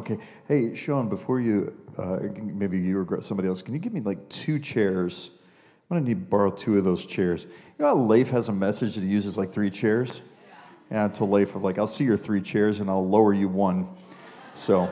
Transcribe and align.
okay. 0.00 0.18
Hey, 0.48 0.74
Sean, 0.74 1.08
before 1.08 1.40
you, 1.40 1.74
uh, 1.96 2.18
maybe 2.42 2.78
you 2.78 3.00
or 3.00 3.22
somebody 3.22 3.48
else, 3.48 3.62
can 3.62 3.74
you 3.74 3.80
give 3.80 3.92
me 3.92 4.00
like 4.00 4.28
two 4.28 4.58
chairs? 4.58 5.30
I'm 5.90 5.96
gonna 5.96 6.08
need 6.08 6.20
to 6.20 6.26
borrow 6.26 6.50
two 6.50 6.78
of 6.78 6.84
those 6.84 7.06
chairs. 7.06 7.44
You 7.44 7.84
know 7.84 7.86
how 7.86 7.96
Leif 7.96 8.30
has 8.30 8.48
a 8.48 8.52
message 8.52 8.94
that 8.94 9.02
he 9.02 9.08
uses 9.08 9.36
like 9.36 9.52
three 9.52 9.70
chairs? 9.70 10.20
Yeah, 10.90 11.04
I 11.04 11.08
told 11.08 11.30
Leif, 11.30 11.54
I'm 11.54 11.62
like, 11.62 11.78
I'll 11.78 11.86
see 11.86 12.04
your 12.04 12.16
three 12.16 12.40
chairs 12.40 12.80
and 12.80 12.90
I'll 12.90 13.06
lower 13.06 13.32
you 13.32 13.48
one. 13.48 13.88
So 14.54 14.82
I'm 14.82 14.90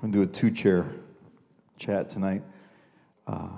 gonna 0.00 0.12
do 0.12 0.22
a 0.22 0.26
two 0.26 0.50
chair 0.50 0.86
chat 1.78 2.10
tonight. 2.10 2.42
Uh, 3.26 3.48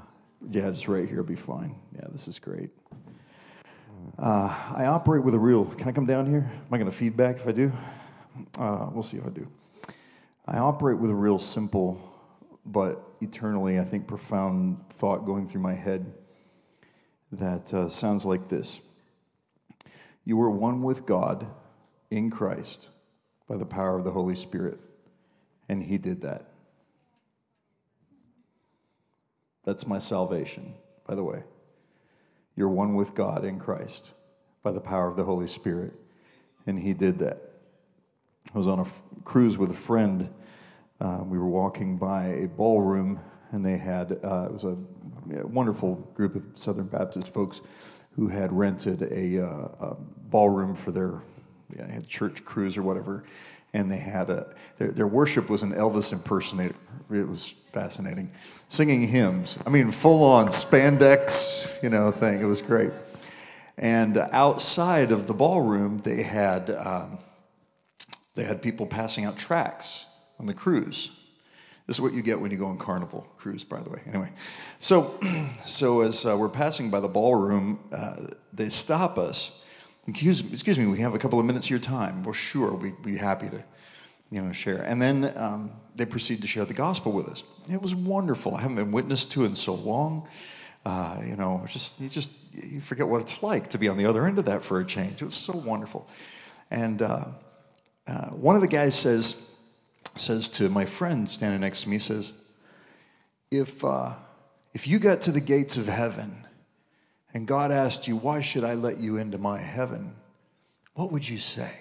yeah, 0.51 0.70
just 0.70 0.88
right 0.88 1.09
here 1.09 1.19
will 1.19 1.24
be 1.24 1.34
fine. 1.34 1.74
Yeah, 1.95 2.06
this 2.12 2.29
is 2.29 2.38
great. 2.38 2.70
Uh, 4.19 4.55
I 4.74 4.87
operate 4.87 5.24
with 5.24 5.34
a 5.34 5.38
real. 5.38 5.65
Can 5.65 5.88
I 5.88 5.92
come 5.92 6.06
down 6.06 6.27
here? 6.27 6.51
Am 6.52 6.73
I 6.73 6.77
going 6.79 6.91
to 6.91 6.97
feedback 6.97 7.37
if 7.37 7.47
I 7.47 7.52
do? 7.52 7.73
Uh, 8.59 8.88
we'll 8.92 9.02
see 9.02 9.16
if 9.16 9.27
I 9.27 9.30
do. 9.30 9.47
I 10.47 10.59
operate 10.59 10.98
with 10.98 11.11
a 11.11 11.15
real 11.15 11.39
simple, 11.39 11.98
but 12.66 13.02
eternally, 13.21 13.79
I 13.79 13.85
think, 13.85 14.07
profound 14.07 14.85
thought 14.95 15.25
going 15.25 15.48
through 15.48 15.62
my 15.62 15.75
head 15.75 16.12
that 17.33 17.73
uh, 17.73 17.89
sounds 17.89 18.25
like 18.25 18.49
this 18.49 18.80
You 20.25 20.41
are 20.43 20.51
one 20.51 20.83
with 20.83 21.07
God 21.07 21.47
in 22.11 22.30
Christ 22.30 22.88
by 23.49 23.57
the 23.57 23.66
power 23.66 23.99
of 23.99 24.05
the 24.05 24.11
Holy 24.11 24.37
Spirit, 24.37 24.79
and 25.69 25.83
He 25.83 25.99
did 25.99 26.23
that. 26.23 26.51
That's 29.65 29.87
my 29.87 29.99
salvation, 29.99 30.74
by 31.07 31.15
the 31.15 31.24
way. 31.24 31.43
You're 32.57 32.68
one 32.68 32.95
with 32.95 33.15
God 33.15 33.45
in 33.45 33.59
Christ 33.59 34.11
by 34.63 34.73
the 34.73 34.80
power 34.80 35.09
of 35.09 35.16
the 35.16 35.24
Holy 35.24 35.49
Spirit. 35.49 35.93
And 36.66 36.79
He 36.79 36.95
did 36.95 37.18
that. 37.18 37.43
I 38.55 38.59
was 38.59 38.68
on 38.68 38.79
a 38.79 38.83
f- 38.83 39.02
cruise 39.24 39.59
with 39.59 39.71
a 39.71 39.74
friend. 39.74 40.29
Uh, 41.00 41.20
we 41.24 41.38
were 41.38 41.48
walking 41.48 41.96
by 41.96 42.26
a 42.26 42.48
ballroom, 42.48 43.20
and 43.52 43.64
they 43.64 43.76
had, 43.76 44.12
uh, 44.24 44.46
it 44.46 44.52
was 44.52 44.64
a, 44.64 44.76
a, 45.37 45.46
wonderful 45.46 45.96
group 46.14 46.37
of 46.37 46.42
Southern 46.54 46.87
Baptist 46.87 47.32
folks 47.32 47.60
who 48.16 48.28
had 48.28 48.52
rented 48.52 49.02
a, 49.02 49.45
uh, 49.45 49.88
a 49.88 49.96
ballroom 50.30 50.74
for 50.74 50.92
their 50.92 51.22
yeah, 51.76 52.00
church 52.06 52.45
cruise 52.45 52.76
or 52.76 52.82
whatever 52.82 53.24
and 53.74 53.90
they 53.90 53.98
had 53.98 54.30
a 54.30 54.46
their, 54.78 54.88
their, 54.92 55.06
worship 55.06 55.50
was 55.50 55.62
an 55.62 55.72
Elvis 55.72 56.12
impersonator. 56.12 56.76
It 57.10 57.28
was 57.28 57.52
fascinating, 57.72 58.30
singing 58.68 59.09
hymns. 59.09 59.56
I 59.66 59.70
mean, 59.70 59.90
full 59.90 60.24
on 60.24 60.48
spandex, 60.48 61.68
you 61.82 61.90
know, 61.90 62.10
thing. 62.10 62.40
It 62.40 62.46
was 62.46 62.62
great. 62.62 62.92
And 63.76 64.16
outside 64.16 65.12
of 65.12 65.26
the 65.26 65.34
ballroom, 65.34 65.98
they 65.98 66.22
had 66.22 66.70
um, 66.70 67.19
they 68.37 68.44
had 68.44 68.62
people 68.62 68.87
passing 68.87 69.25
out 69.25 69.37
tracts 69.37 70.06
on 70.38 70.47
the 70.47 70.54
cruise. 70.54 71.10
This 71.87 71.97
is 71.97 72.00
what 72.00 72.15
you 72.15 72.22
get 72.22 72.41
when 72.41 72.50
you 72.50 72.56
go 72.56 72.66
on 72.66 72.78
Carnival 72.78 73.27
cruise, 73.37 73.62
by 73.62 73.82
the 73.82 73.91
way. 73.91 74.00
Anyway, 74.06 74.32
so 74.81 75.19
so 75.66 76.00
as 76.00 76.25
uh, 76.25 76.37
we're 76.37 76.49
passing 76.49 76.91
by 76.91 77.00
the 77.00 77.09
ballroom, 77.09 77.81
uh, 77.93 78.28
they 78.53 78.69
stop 78.69 79.19
us 79.19 79.62
Excuse, 80.06 80.43
excuse 80.53 80.78
me, 80.78 80.87
we 80.87 81.00
have 81.00 81.15
a 81.15 81.19
couple 81.19 81.41
of 81.41 81.47
minutes 81.47 81.66
of 81.66 81.71
your 81.71 81.78
time. 81.78 82.25
Well, 82.25 82.34
sure, 82.34 82.75
we'd 82.75 83.03
be 83.03 83.16
happy 83.16 83.49
to 83.49 83.65
you 84.31 84.43
know, 84.43 84.53
share. 84.53 84.82
And 84.82 85.00
then 85.00 85.32
um, 85.37 85.72
they 85.97 86.05
proceed 86.05 86.43
to 86.43 86.47
share 86.47 86.66
the 86.66 86.75
gospel 86.75 87.12
with 87.12 87.27
us. 87.27 87.43
It 87.71 87.81
was 87.81 87.94
wonderful. 87.94 88.55
I 88.55 88.60
haven't 88.60 88.77
been 88.77 88.93
witness 88.93 89.25
to 89.27 89.44
in 89.44 89.55
so 89.55 89.75
long. 89.75 90.28
Uh, 90.84 91.22
you 91.27 91.37
know, 91.37 91.65
just 91.69 91.99
you 91.99 92.10
just 92.10 92.28
you 92.53 92.82
forget 92.82 93.09
what 93.09 93.22
it's 93.22 93.43
like 93.43 93.71
to 93.71 93.78
be 93.78 93.88
on 93.88 93.97
the 93.97 94.05
other 94.05 94.27
end 94.27 94.38
of 94.38 94.44
that 94.44 94.62
for 94.62 94.78
a 94.78 94.84
change. 94.84 95.22
It 95.22 95.25
was 95.25 95.34
so 95.34 95.56
wonderful. 95.56 96.06
And 96.71 97.01
uh, 97.01 97.25
uh, 98.06 98.27
one 98.28 98.56
of 98.56 98.61
the 98.61 98.69
guys 98.69 98.95
says 98.95 99.53
says 100.17 100.49
to 100.51 100.69
my 100.69 100.85
friend 100.85 101.29
standing 101.29 101.61
next 101.61 101.83
to 101.83 101.89
me 101.89 101.99
says, 101.99 102.33
if 103.51 103.85
uh, 103.85 104.15
if 104.73 104.89
you 104.89 104.99
got 104.99 105.23
to 105.23 105.33
the 105.33 105.41
gates 105.41 105.77
of 105.77 105.87
heaven 105.87 106.47
and 107.33 107.47
God 107.47 107.71
asked 107.71 108.09
you, 108.09 108.17
Why 108.17 108.41
should 108.41 108.65
I 108.65 108.75
let 108.75 108.99
you 108.99 109.17
into 109.17 109.39
my 109.39 109.59
heaven? 109.59 110.17
What 110.95 111.13
would 111.13 111.29
you 111.29 111.39
say? 111.39 111.73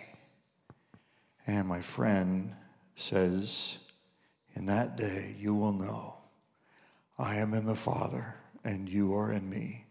And 1.46 1.68
my 1.68 1.82
friend 1.82 2.56
says, 2.96 3.78
In 4.56 4.68
that 4.68 4.96
day 4.96 5.36
you 5.38 5.56
will 5.56 5.74
know 5.74 6.18
I 7.18 7.36
am 7.36 7.54
in 7.54 7.66
the 7.66 7.76
Father, 7.76 8.36
and 8.64 8.90
you 8.90 9.16
are 9.16 9.32
in 9.32 9.50
me, 9.50 9.86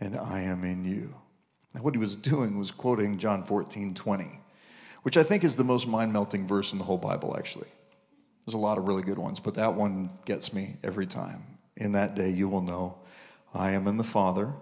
and 0.00 0.16
I 0.16 0.40
am 0.40 0.64
in 0.64 0.84
you. 0.84 1.14
Now, 1.74 1.82
what 1.82 1.94
he 1.94 1.98
was 1.98 2.16
doing 2.16 2.58
was 2.58 2.70
quoting 2.70 3.18
John 3.18 3.44
14 3.44 3.94
20, 3.94 4.40
which 5.06 5.16
I 5.16 5.22
think 5.22 5.44
is 5.44 5.54
the 5.54 5.62
most 5.62 5.86
mind 5.86 6.12
melting 6.12 6.48
verse 6.48 6.72
in 6.72 6.78
the 6.78 6.84
whole 6.84 6.98
Bible, 6.98 7.36
actually. 7.38 7.68
There's 8.44 8.54
a 8.54 8.58
lot 8.58 8.76
of 8.76 8.88
really 8.88 9.04
good 9.04 9.18
ones, 9.18 9.38
but 9.38 9.54
that 9.54 9.74
one 9.74 10.10
gets 10.24 10.52
me 10.52 10.78
every 10.82 11.06
time. 11.06 11.44
In 11.76 11.92
that 11.92 12.16
day 12.16 12.30
you 12.30 12.48
will 12.48 12.60
know 12.60 12.98
I 13.54 13.70
am 13.70 13.86
in 13.86 13.98
the 13.98 14.04
Father 14.04 14.52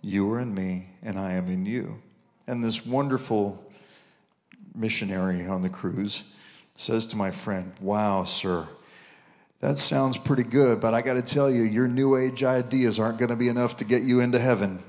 you 0.00 0.30
are 0.32 0.40
in 0.40 0.54
me, 0.54 0.90
and 1.02 1.18
I 1.18 1.32
am 1.32 1.48
in 1.48 1.66
you. 1.66 2.00
And 2.46 2.64
this 2.64 2.86
wonderful 2.86 3.62
missionary 4.74 5.46
on 5.46 5.62
the 5.62 5.68
cruise 5.68 6.22
says 6.76 7.06
to 7.08 7.16
my 7.16 7.30
friend, 7.30 7.72
Wow, 7.80 8.24
sir, 8.24 8.68
that 9.60 9.78
sounds 9.78 10.16
pretty 10.16 10.44
good, 10.44 10.80
but 10.80 10.94
I 10.94 11.02
got 11.02 11.14
to 11.14 11.22
tell 11.22 11.50
you, 11.50 11.62
your 11.62 11.88
new 11.88 12.16
age 12.16 12.44
ideas 12.44 12.98
aren't 12.98 13.18
going 13.18 13.30
to 13.30 13.36
be 13.36 13.48
enough 13.48 13.76
to 13.78 13.84
get 13.84 14.02
you 14.02 14.20
into 14.20 14.38
heaven. 14.38 14.82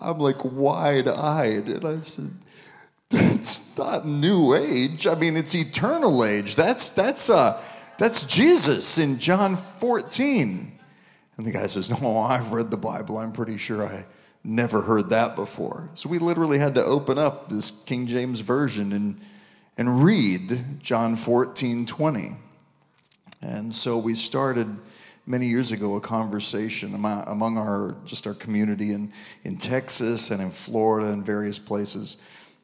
I'm 0.00 0.18
like 0.18 0.44
wide 0.44 1.08
eyed. 1.08 1.68
And 1.68 1.84
I 1.84 2.00
said, 2.00 2.30
That's 3.10 3.60
not 3.76 4.06
new 4.06 4.54
age. 4.54 5.06
I 5.06 5.14
mean, 5.14 5.36
it's 5.36 5.54
eternal 5.54 6.24
age. 6.24 6.56
That's, 6.56 6.90
that's, 6.90 7.30
uh, 7.30 7.62
that's 7.98 8.24
Jesus 8.24 8.98
in 8.98 9.18
John 9.18 9.56
14. 9.78 10.78
And 11.36 11.46
the 11.46 11.50
guy 11.50 11.66
says, 11.66 11.88
No, 11.90 12.18
I've 12.18 12.52
read 12.52 12.70
the 12.70 12.76
Bible. 12.76 13.18
I'm 13.18 13.32
pretty 13.32 13.56
sure 13.56 13.86
I 13.86 14.06
never 14.42 14.82
heard 14.82 15.10
that 15.10 15.34
before. 15.34 15.90
So 15.94 16.08
we 16.08 16.18
literally 16.18 16.58
had 16.58 16.74
to 16.74 16.84
open 16.84 17.18
up 17.18 17.48
this 17.48 17.70
King 17.70 18.06
James 18.06 18.40
Version 18.40 18.92
and, 18.92 19.20
and 19.76 20.04
read 20.04 20.80
John 20.80 21.16
14 21.16 21.86
20. 21.86 22.36
And 23.40 23.74
so 23.74 23.98
we 23.98 24.14
started 24.14 24.78
many 25.26 25.48
years 25.48 25.72
ago 25.72 25.96
a 25.96 26.00
conversation 26.00 26.94
among 26.94 27.56
our 27.56 27.96
just 28.04 28.26
our 28.26 28.34
community 28.34 28.92
in, 28.92 29.12
in 29.44 29.56
Texas 29.56 30.30
and 30.30 30.42
in 30.42 30.50
Florida 30.50 31.08
and 31.08 31.24
various 31.24 31.58
places 31.58 32.16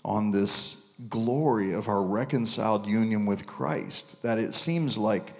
on 0.04 0.30
this 0.30 0.82
glory 1.08 1.72
of 1.72 1.88
our 1.88 2.02
reconciled 2.02 2.86
union 2.86 3.26
with 3.26 3.46
Christ. 3.46 4.22
That 4.22 4.38
it 4.38 4.54
seems 4.54 4.98
like 4.98 5.32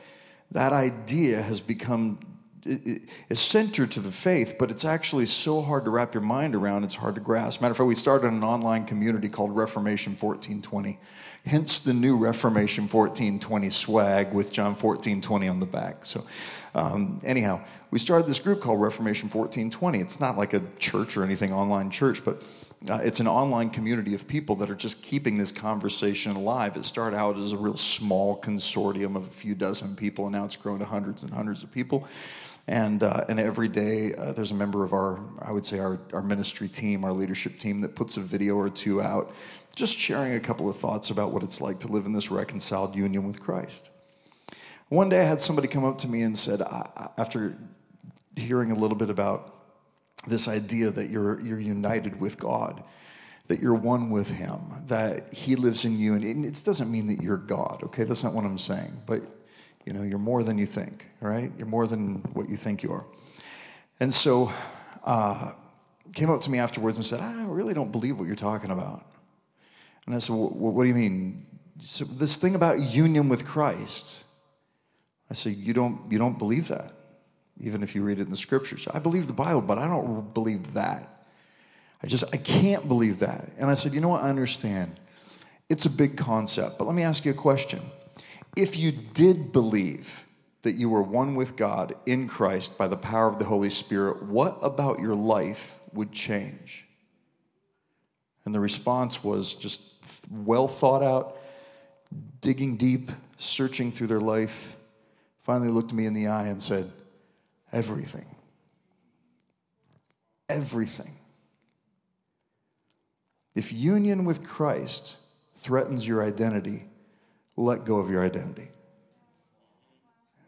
that 0.51 0.73
idea 0.73 1.43
has 1.43 1.61
become 1.61 2.19
is 2.65 3.41
centered 3.41 3.91
to 3.93 4.01
the 4.01 4.13
faith, 4.13 4.57
but 4.59 4.71
it's 4.71 4.85
actually 4.85 5.27
so 5.27 5.63
hard 5.63 5.85
to 5.85 5.91
wrap 5.91 6.13
your 6.15 6.23
mind 6.23 6.55
around, 6.55 6.85
it's 6.85 6.97
hard 6.97 7.15
to 7.15 7.21
grasp. 7.21 7.61
Matter 7.61 7.73
of 7.73 7.79
fact, 7.79 7.89
we 7.89 7.95
started 7.95 8.29
an 8.29 8.45
online 8.45 8.85
community 8.85 9.29
called 9.29 9.57
Reformation 9.57 10.13
1420. 10.13 10.99
Hence 11.47 11.79
the 11.79 11.95
new 11.95 12.17
Reformation 12.19 12.85
1420 12.85 13.71
swag 13.71 14.35
with 14.35 14.53
John 14.53 14.75
1420 14.75 15.49
on 15.49 15.61
the 15.61 15.67
back. 15.67 16.05
So, 16.05 16.27
um, 16.75 17.19
anyhow, 17.25 17.61
we 17.91 17.99
started 17.99 18.27
this 18.27 18.39
group 18.39 18.61
called 18.61 18.81
Reformation 18.81 19.29
1420. 19.29 20.01
It's 20.01 20.21
not 20.21 20.39
like 20.39 20.53
a 20.53 20.63
church 20.79 21.17
or 21.17 21.25
anything, 21.25 21.53
online 21.53 21.91
church, 21.91 22.25
but 22.25 22.43
uh, 22.89 22.95
it's 23.03 23.21
an 23.21 23.29
online 23.29 23.71
community 23.71 24.15
of 24.15 24.27
people 24.27 24.57
that 24.57 24.71
are 24.71 24.75
just 24.75 25.03
keeping 25.03 25.37
this 25.37 25.53
conversation 25.53 26.37
alive. 26.37 26.77
It 26.77 26.85
started 26.87 27.17
out 27.17 27.37
as 27.37 27.53
a 27.53 27.57
real 27.57 27.77
small 27.77 28.41
consortium 28.41 29.17
of 29.17 29.27
a 29.27 29.31
few 29.31 29.55
dozen 29.55 29.97
people, 29.97 30.27
and 30.27 30.33
now 30.33 30.45
it's 30.45 30.57
grown 30.57 30.79
to 30.79 30.85
hundreds 30.85 31.23
and 31.23 31.31
hundreds 31.31 31.63
of 31.63 31.71
people. 31.71 32.07
And, 32.67 33.03
uh, 33.03 33.25
and 33.29 33.41
every 33.41 33.69
day 33.69 34.15
uh, 34.15 34.33
there's 34.33 34.53
a 34.53 34.55
member 34.55 34.85
of 34.85 34.93
our, 34.93 35.21
I 35.43 35.51
would 35.51 35.67
say, 35.67 35.81
our, 35.81 35.99
our 36.13 36.23
ministry 36.23 36.69
team, 36.69 37.05
our 37.05 37.13
leadership 37.13 37.59
team, 37.59 37.81
that 37.81 37.97
puts 37.97 38.17
a 38.17 38.21
video 38.21 38.55
or 38.55 38.71
two 38.71 39.03
out, 39.03 39.35
just 39.75 39.99
sharing 39.99 40.35
a 40.35 40.41
couple 40.41 40.69
of 40.69 40.77
thoughts 40.77 41.11
about 41.11 41.33
what 41.33 41.43
it's 41.43 41.61
like 41.61 41.81
to 41.81 41.89
live 41.89 42.07
in 42.07 42.13
this 42.13 42.31
reconciled 42.31 42.95
union 42.95 43.27
with 43.27 43.41
Christ. 43.41 43.91
One 44.91 45.09
day 45.09 45.21
I 45.21 45.25
had 45.25 45.41
somebody 45.41 45.69
come 45.69 45.85
up 45.85 45.99
to 45.99 46.09
me 46.09 46.23
and 46.23 46.37
said, 46.37 46.63
after 47.17 47.57
hearing 48.35 48.73
a 48.73 48.75
little 48.75 48.97
bit 48.97 49.09
about 49.09 49.55
this 50.27 50.49
idea 50.49 50.91
that 50.91 51.11
you're, 51.11 51.41
you're 51.41 51.61
united 51.61 52.21
with 52.21 52.37
God, 52.37 52.83
that 53.47 53.61
you're 53.61 53.75
one 53.75 54.11
with 54.11 54.29
Him, 54.29 54.59
that 54.89 55.33
He 55.33 55.55
lives 55.55 55.85
in 55.85 55.97
you, 55.97 56.15
and 56.15 56.45
it 56.45 56.63
doesn't 56.65 56.91
mean 56.91 57.07
that 57.07 57.23
you're 57.23 57.37
God, 57.37 57.83
okay? 57.85 58.03
That's 58.03 58.25
not 58.25 58.35
what 58.35 58.45
I'm 58.45 58.59
saying. 58.59 59.03
But 59.07 59.23
you 59.87 59.93
know, 59.93 60.03
you're 60.03 60.19
more 60.19 60.43
than 60.43 60.59
you 60.59 60.67
think, 60.67 61.07
right? 61.21 61.53
You're 61.57 61.69
more 61.69 61.87
than 61.87 62.17
what 62.35 62.49
you 62.49 62.57
think 62.57 62.83
you 62.83 62.93
are. 62.93 63.07
And 64.01 64.13
so, 64.13 64.53
uh, 65.05 65.53
came 66.15 66.31
up 66.31 66.41
to 66.43 66.51
me 66.51 66.59
afterwards 66.59 66.99
and 66.99 67.07
said, 67.07 67.21
I 67.21 67.45
really 67.45 67.75
don't 67.75 67.93
believe 67.93 68.19
what 68.19 68.27
you're 68.27 68.35
talking 68.35 68.73
about. 68.73 69.07
And 70.07 70.17
I 70.17 70.19
said, 70.19 70.35
What 70.35 70.83
do 70.83 70.89
you 70.89 70.95
mean? 70.95 71.47
So 71.85 72.05
this 72.05 72.37
thing 72.37 72.57
about 72.57 72.81
union 72.81 73.29
with 73.29 73.47
Christ. 73.47 74.25
I 75.31 75.35
said, 75.35 75.55
you 75.57 75.73
don't, 75.73 76.01
you 76.11 76.19
don't 76.19 76.39
believe 76.39 76.69
that, 76.69 76.93
even 77.61 77.83
if 77.83 77.95
you 77.95 78.03
read 78.03 78.19
it 78.19 78.23
in 78.23 78.31
the 78.31 78.37
scriptures. 78.37 78.89
I 78.93 78.99
believe 78.99 79.27
the 79.27 79.33
Bible, 79.33 79.61
but 79.61 79.79
I 79.79 79.87
don't 79.87 80.35
believe 80.35 80.75
that. 80.75 81.25
I 82.03 82.07
just, 82.07 82.25
I 82.33 82.37
can't 82.37 82.89
believe 82.89 83.21
that. 83.21 83.51
And 83.59 83.71
I 83.71 83.75
said, 83.75 83.93
You 83.93 84.01
know 84.01 84.09
what? 84.09 84.23
I 84.23 84.29
understand. 84.29 84.99
it's 85.69 85.87
a 85.87 85.91
big 85.91 86.17
concept, 86.17 86.79
but 86.79 86.87
let 86.87 86.97
me 86.97 87.03
ask 87.03 87.25
you 87.25 87.31
a 87.31 87.35
question. 87.35 87.81
If 88.57 88.77
you 88.77 88.91
did 88.91 89.53
believe 89.53 90.25
that 90.63 90.73
you 90.73 90.91
were 90.91 91.03
one 91.03 91.37
with 91.37 91.57
God 91.57 91.95
in 92.07 92.27
Christ 92.27 92.77
by 92.77 92.89
the 92.89 92.97
power 92.97 93.29
of 93.29 93.39
the 93.39 93.45
Holy 93.45 93.71
Spirit, 93.71 94.25
what 94.25 94.59
about 94.63 94.99
your 94.99 95.15
life 95.15 95.79
would 95.93 96.11
change? 96.11 96.87
And 98.45 98.55
the 98.55 98.61
response 98.61 99.23
was 99.23 99.55
just 99.55 99.81
well 100.29 100.67
thought 100.67 101.03
out, 101.03 101.39
digging 102.41 102.77
deep, 102.77 103.13
searching 103.37 103.93
through 103.93 104.09
their 104.09 104.21
life, 104.21 104.77
finally 105.51 105.69
looked 105.69 105.93
me 105.93 106.07
in 106.07 106.15
the 106.15 106.29
eye 106.29 106.47
and 106.47 106.63
said, 106.63 106.89
Everything. 107.73 108.37
Everything. 110.49 111.17
If 113.57 113.73
union 113.73 114.25
with 114.25 114.45
Christ 114.45 115.17
threatens 115.57 116.07
your 116.07 116.25
identity, 116.25 116.87
let 117.57 117.85
go 117.85 117.99
of 117.99 118.09
your 118.09 118.25
identity 118.25 118.69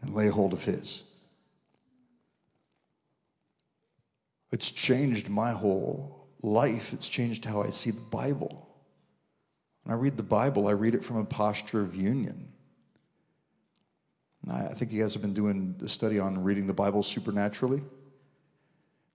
and 0.02 0.14
lay 0.14 0.28
hold 0.28 0.52
of 0.52 0.62
His. 0.62 1.02
It's 4.52 4.70
changed 4.70 5.28
my 5.28 5.50
whole 5.50 6.28
life. 6.42 6.92
It's 6.92 7.08
changed 7.08 7.44
how 7.44 7.60
I 7.60 7.70
see 7.70 7.90
the 7.90 8.00
Bible. 8.02 8.68
When 9.82 9.96
I 9.96 9.98
read 9.98 10.16
the 10.16 10.22
Bible, 10.22 10.68
I 10.68 10.72
read 10.72 10.94
it 10.94 11.04
from 11.04 11.16
a 11.16 11.24
posture 11.24 11.80
of 11.80 11.96
union. 11.96 12.51
I 14.50 14.74
think 14.74 14.90
you 14.92 15.02
guys 15.02 15.12
have 15.12 15.22
been 15.22 15.34
doing 15.34 15.76
a 15.84 15.88
study 15.88 16.18
on 16.18 16.42
reading 16.42 16.66
the 16.66 16.72
Bible 16.72 17.02
supernaturally. 17.02 17.82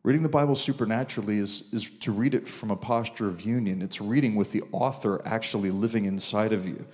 Reading 0.04 0.24
the 0.24 0.30
Bible 0.30 0.56
supernaturally 0.56 1.38
is, 1.38 1.64
is 1.74 1.90
to 2.00 2.14
read 2.14 2.34
it 2.34 2.48
from 2.48 2.72
a 2.72 2.78
posture 2.78 3.28
of 3.28 3.42
union. 3.42 3.82
It's 3.82 4.00
reading 4.00 4.36
with 4.36 4.54
the 4.54 4.64
author 4.72 5.22
actually 5.26 5.70
living 5.70 6.06
inside 6.06 6.54
of 6.54 6.66
you. 6.66 6.86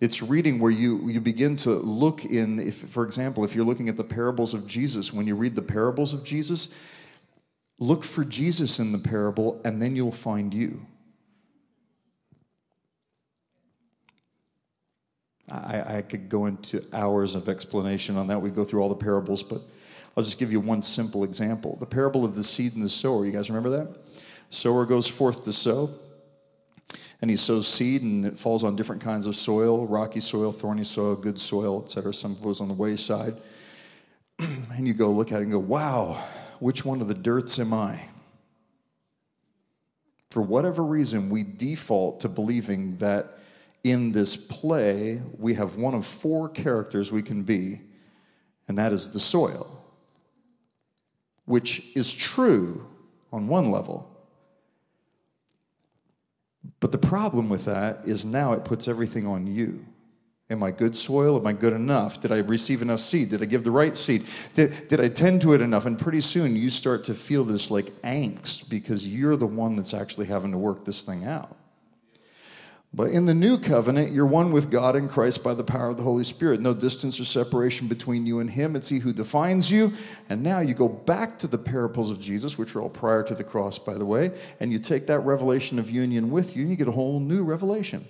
It's 0.00 0.22
reading 0.22 0.58
where 0.58 0.70
you, 0.70 1.08
you 1.08 1.20
begin 1.20 1.56
to 1.58 1.70
look 1.74 2.24
in, 2.24 2.58
if, 2.58 2.76
for 2.88 3.04
example, 3.04 3.44
if 3.44 3.54
you're 3.54 3.66
looking 3.66 3.90
at 3.90 3.96
the 3.96 4.04
parables 4.04 4.54
of 4.54 4.66
Jesus, 4.66 5.12
when 5.12 5.26
you 5.26 5.36
read 5.36 5.54
the 5.54 5.62
parables 5.62 6.14
of 6.14 6.24
Jesus, 6.24 6.68
look 7.78 8.02
for 8.02 8.24
Jesus 8.24 8.78
in 8.78 8.92
the 8.92 8.98
parable 8.98 9.60
and 9.62 9.82
then 9.82 9.94
you'll 9.94 10.10
find 10.10 10.54
you. 10.54 10.86
I, 15.48 15.98
I 15.98 16.02
could 16.02 16.28
go 16.28 16.46
into 16.46 16.84
hours 16.92 17.34
of 17.34 17.48
explanation 17.48 18.16
on 18.16 18.28
that. 18.28 18.40
We 18.40 18.50
go 18.50 18.64
through 18.64 18.82
all 18.82 18.88
the 18.88 18.94
parables, 18.94 19.42
but 19.42 19.60
I'll 20.16 20.22
just 20.22 20.38
give 20.38 20.50
you 20.50 20.60
one 20.60 20.82
simple 20.82 21.24
example. 21.24 21.76
The 21.80 21.86
parable 21.86 22.24
of 22.24 22.34
the 22.36 22.44
seed 22.44 22.74
and 22.74 22.84
the 22.84 22.88
sower. 22.88 23.26
You 23.26 23.32
guys 23.32 23.50
remember 23.50 23.70
that? 23.70 23.98
Sower 24.50 24.86
goes 24.86 25.08
forth 25.08 25.44
to 25.44 25.52
sow, 25.52 25.90
and 27.20 27.30
he 27.30 27.36
sows 27.36 27.66
seed, 27.66 28.02
and 28.02 28.24
it 28.24 28.38
falls 28.38 28.64
on 28.64 28.76
different 28.76 29.02
kinds 29.02 29.26
of 29.26 29.36
soil 29.36 29.86
rocky 29.86 30.20
soil, 30.20 30.52
thorny 30.52 30.84
soil, 30.84 31.14
good 31.16 31.40
soil, 31.40 31.82
etc. 31.84 32.14
Some 32.14 32.32
of 32.32 32.42
goes 32.42 32.60
on 32.60 32.68
the 32.68 32.74
wayside. 32.74 33.36
and 34.38 34.86
you 34.86 34.94
go 34.94 35.10
look 35.10 35.32
at 35.32 35.40
it 35.40 35.42
and 35.42 35.52
go, 35.52 35.58
wow, 35.58 36.24
which 36.58 36.84
one 36.84 37.00
of 37.00 37.08
the 37.08 37.14
dirts 37.14 37.58
am 37.58 37.74
I? 37.74 38.06
For 40.30 40.42
whatever 40.42 40.82
reason, 40.82 41.30
we 41.30 41.44
default 41.44 42.20
to 42.20 42.28
believing 42.28 42.96
that 42.98 43.38
in 43.84 44.12
this 44.12 44.36
play, 44.36 45.22
we 45.38 45.54
have 45.54 45.76
one 45.76 45.94
of 45.94 46.06
four 46.06 46.48
characters 46.48 47.12
we 47.12 47.22
can 47.22 47.42
be, 47.42 47.82
and 48.66 48.78
that 48.78 48.92
is 48.92 49.08
the 49.08 49.20
soil, 49.20 49.84
which 51.44 51.82
is 51.94 52.12
true 52.12 52.88
on 53.30 53.46
one 53.46 53.70
level. 53.70 54.10
But 56.80 56.92
the 56.92 56.98
problem 56.98 57.50
with 57.50 57.66
that 57.66 58.00
is 58.06 58.24
now 58.24 58.54
it 58.54 58.64
puts 58.64 58.88
everything 58.88 59.26
on 59.26 59.46
you. 59.46 59.84
Am 60.50 60.62
I 60.62 60.70
good 60.70 60.96
soil? 60.96 61.38
Am 61.38 61.46
I 61.46 61.52
good 61.52 61.72
enough? 61.72 62.20
Did 62.20 62.32
I 62.32 62.38
receive 62.38 62.80
enough 62.82 63.00
seed? 63.00 63.30
Did 63.30 63.42
I 63.42 63.46
give 63.46 63.64
the 63.64 63.70
right 63.70 63.96
seed? 63.96 64.26
Did, 64.54 64.88
did 64.88 65.00
I 65.00 65.08
tend 65.08 65.42
to 65.42 65.52
it 65.54 65.60
enough? 65.60 65.86
And 65.86 65.98
pretty 65.98 66.20
soon 66.20 66.56
you 66.56 66.70
start 66.70 67.04
to 67.06 67.14
feel 67.14 67.44
this 67.44 67.70
like 67.70 67.86
angst 68.02 68.68
because 68.68 69.06
you're 69.06 69.36
the 69.36 69.46
one 69.46 69.76
that's 69.76 69.94
actually 69.94 70.26
having 70.26 70.52
to 70.52 70.58
work 70.58 70.84
this 70.84 71.02
thing 71.02 71.24
out. 71.24 71.56
But 72.96 73.10
in 73.10 73.26
the 73.26 73.34
new 73.34 73.58
covenant, 73.58 74.12
you're 74.12 74.24
one 74.24 74.52
with 74.52 74.70
God 74.70 74.94
in 74.94 75.08
Christ 75.08 75.42
by 75.42 75.52
the 75.52 75.64
power 75.64 75.88
of 75.88 75.96
the 75.96 76.04
Holy 76.04 76.22
Spirit. 76.22 76.60
No 76.60 76.72
distance 76.72 77.18
or 77.18 77.24
separation 77.24 77.88
between 77.88 78.24
you 78.24 78.38
and 78.38 78.48
Him. 78.48 78.76
It's 78.76 78.88
He 78.88 79.00
who 79.00 79.12
defines 79.12 79.68
you. 79.68 79.92
And 80.28 80.44
now 80.44 80.60
you 80.60 80.74
go 80.74 80.88
back 80.88 81.36
to 81.40 81.48
the 81.48 81.58
parables 81.58 82.12
of 82.12 82.20
Jesus, 82.20 82.56
which 82.56 82.76
are 82.76 82.80
all 82.80 82.88
prior 82.88 83.24
to 83.24 83.34
the 83.34 83.42
cross, 83.42 83.80
by 83.80 83.94
the 83.94 84.06
way, 84.06 84.30
and 84.60 84.70
you 84.70 84.78
take 84.78 85.08
that 85.08 85.18
revelation 85.20 85.80
of 85.80 85.90
union 85.90 86.30
with 86.30 86.54
you, 86.54 86.62
and 86.62 86.70
you 86.70 86.76
get 86.76 86.86
a 86.86 86.92
whole 86.92 87.18
new 87.18 87.42
revelation. 87.42 88.06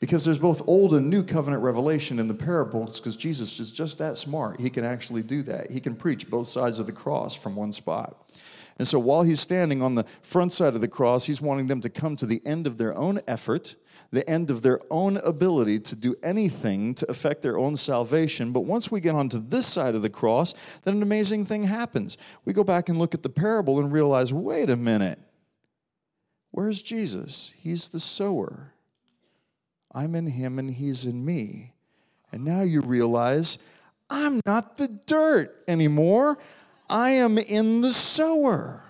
Because 0.00 0.24
there's 0.24 0.38
both 0.38 0.66
old 0.66 0.94
and 0.94 1.10
new 1.10 1.22
covenant 1.22 1.62
revelation 1.62 2.18
in 2.18 2.26
the 2.26 2.34
parables, 2.34 3.00
because 3.00 3.16
Jesus 3.16 3.60
is 3.60 3.70
just 3.70 3.98
that 3.98 4.16
smart. 4.16 4.60
He 4.60 4.70
can 4.70 4.82
actually 4.82 5.22
do 5.22 5.42
that. 5.42 5.72
He 5.72 5.78
can 5.78 5.94
preach 5.94 6.30
both 6.30 6.48
sides 6.48 6.78
of 6.78 6.86
the 6.86 6.92
cross 6.92 7.34
from 7.34 7.54
one 7.54 7.74
spot. 7.74 8.32
And 8.78 8.88
so 8.88 8.98
while 8.98 9.24
he's 9.24 9.40
standing 9.40 9.82
on 9.82 9.94
the 9.94 10.06
front 10.22 10.54
side 10.54 10.74
of 10.74 10.80
the 10.80 10.88
cross, 10.88 11.26
he's 11.26 11.42
wanting 11.42 11.66
them 11.66 11.82
to 11.82 11.90
come 11.90 12.16
to 12.16 12.24
the 12.24 12.40
end 12.46 12.66
of 12.66 12.78
their 12.78 12.96
own 12.96 13.20
effort 13.28 13.76
the 14.12 14.28
end 14.28 14.50
of 14.50 14.60
their 14.60 14.78
own 14.90 15.16
ability 15.16 15.80
to 15.80 15.96
do 15.96 16.14
anything 16.22 16.94
to 16.94 17.10
affect 17.10 17.42
their 17.42 17.58
own 17.58 17.76
salvation. 17.76 18.52
But 18.52 18.60
once 18.60 18.90
we 18.90 19.00
get 19.00 19.14
onto 19.14 19.42
this 19.44 19.66
side 19.66 19.94
of 19.94 20.02
the 20.02 20.10
cross, 20.10 20.54
then 20.84 20.96
an 20.96 21.02
amazing 21.02 21.46
thing 21.46 21.64
happens. 21.64 22.18
We 22.44 22.52
go 22.52 22.62
back 22.62 22.90
and 22.90 22.98
look 22.98 23.14
at 23.14 23.22
the 23.22 23.30
parable 23.30 23.80
and 23.80 23.90
realize 23.90 24.32
wait 24.32 24.68
a 24.68 24.76
minute, 24.76 25.18
where's 26.50 26.82
Jesus? 26.82 27.52
He's 27.56 27.88
the 27.88 28.00
sower. 28.00 28.74
I'm 29.94 30.14
in 30.14 30.26
him 30.26 30.58
and 30.58 30.70
he's 30.70 31.06
in 31.06 31.24
me. 31.24 31.72
And 32.30 32.44
now 32.44 32.60
you 32.60 32.82
realize 32.82 33.58
I'm 34.10 34.40
not 34.44 34.76
the 34.76 34.88
dirt 34.88 35.62
anymore. 35.66 36.38
I 36.88 37.10
am 37.10 37.38
in 37.38 37.80
the 37.80 37.92
sower. 37.92 38.84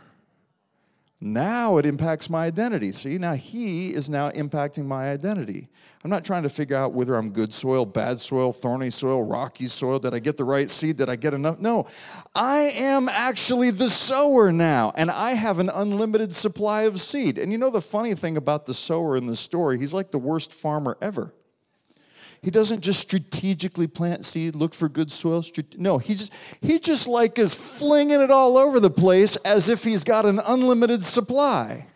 Now 1.24 1.76
it 1.76 1.86
impacts 1.86 2.28
my 2.28 2.46
identity. 2.46 2.90
See, 2.90 3.16
now 3.16 3.34
he 3.34 3.94
is 3.94 4.08
now 4.08 4.32
impacting 4.32 4.86
my 4.86 5.08
identity. 5.08 5.68
I'm 6.02 6.10
not 6.10 6.24
trying 6.24 6.42
to 6.42 6.48
figure 6.48 6.76
out 6.76 6.94
whether 6.94 7.14
I'm 7.14 7.30
good 7.30 7.54
soil, 7.54 7.86
bad 7.86 8.20
soil, 8.20 8.52
thorny 8.52 8.90
soil, 8.90 9.22
rocky 9.22 9.68
soil. 9.68 10.00
Did 10.00 10.14
I 10.14 10.18
get 10.18 10.36
the 10.36 10.42
right 10.42 10.68
seed? 10.68 10.96
Did 10.96 11.08
I 11.08 11.14
get 11.14 11.32
enough? 11.32 11.60
No. 11.60 11.86
I 12.34 12.72
am 12.74 13.08
actually 13.08 13.70
the 13.70 13.88
sower 13.88 14.50
now, 14.50 14.92
and 14.96 15.12
I 15.12 15.34
have 15.34 15.60
an 15.60 15.68
unlimited 15.68 16.34
supply 16.34 16.82
of 16.82 17.00
seed. 17.00 17.38
And 17.38 17.52
you 17.52 17.58
know 17.58 17.70
the 17.70 17.80
funny 17.80 18.16
thing 18.16 18.36
about 18.36 18.66
the 18.66 18.74
sower 18.74 19.16
in 19.16 19.28
the 19.28 19.36
story? 19.36 19.78
He's 19.78 19.94
like 19.94 20.10
the 20.10 20.18
worst 20.18 20.52
farmer 20.52 20.98
ever. 21.00 21.32
He 22.42 22.50
doesn't 22.50 22.80
just 22.80 23.00
strategically 23.00 23.86
plant 23.86 24.24
seed, 24.24 24.56
look 24.56 24.74
for 24.74 24.88
good 24.88 25.12
soil. 25.12 25.44
No, 25.76 25.98
he 25.98 26.16
just 26.16 26.32
he 26.60 26.80
just 26.80 27.06
like 27.06 27.38
is 27.38 27.54
flinging 27.54 28.20
it 28.20 28.32
all 28.32 28.58
over 28.58 28.80
the 28.80 28.90
place 28.90 29.36
as 29.44 29.68
if 29.68 29.84
he's 29.84 30.02
got 30.02 30.26
an 30.26 30.40
unlimited 30.40 31.04
supply. 31.04 31.86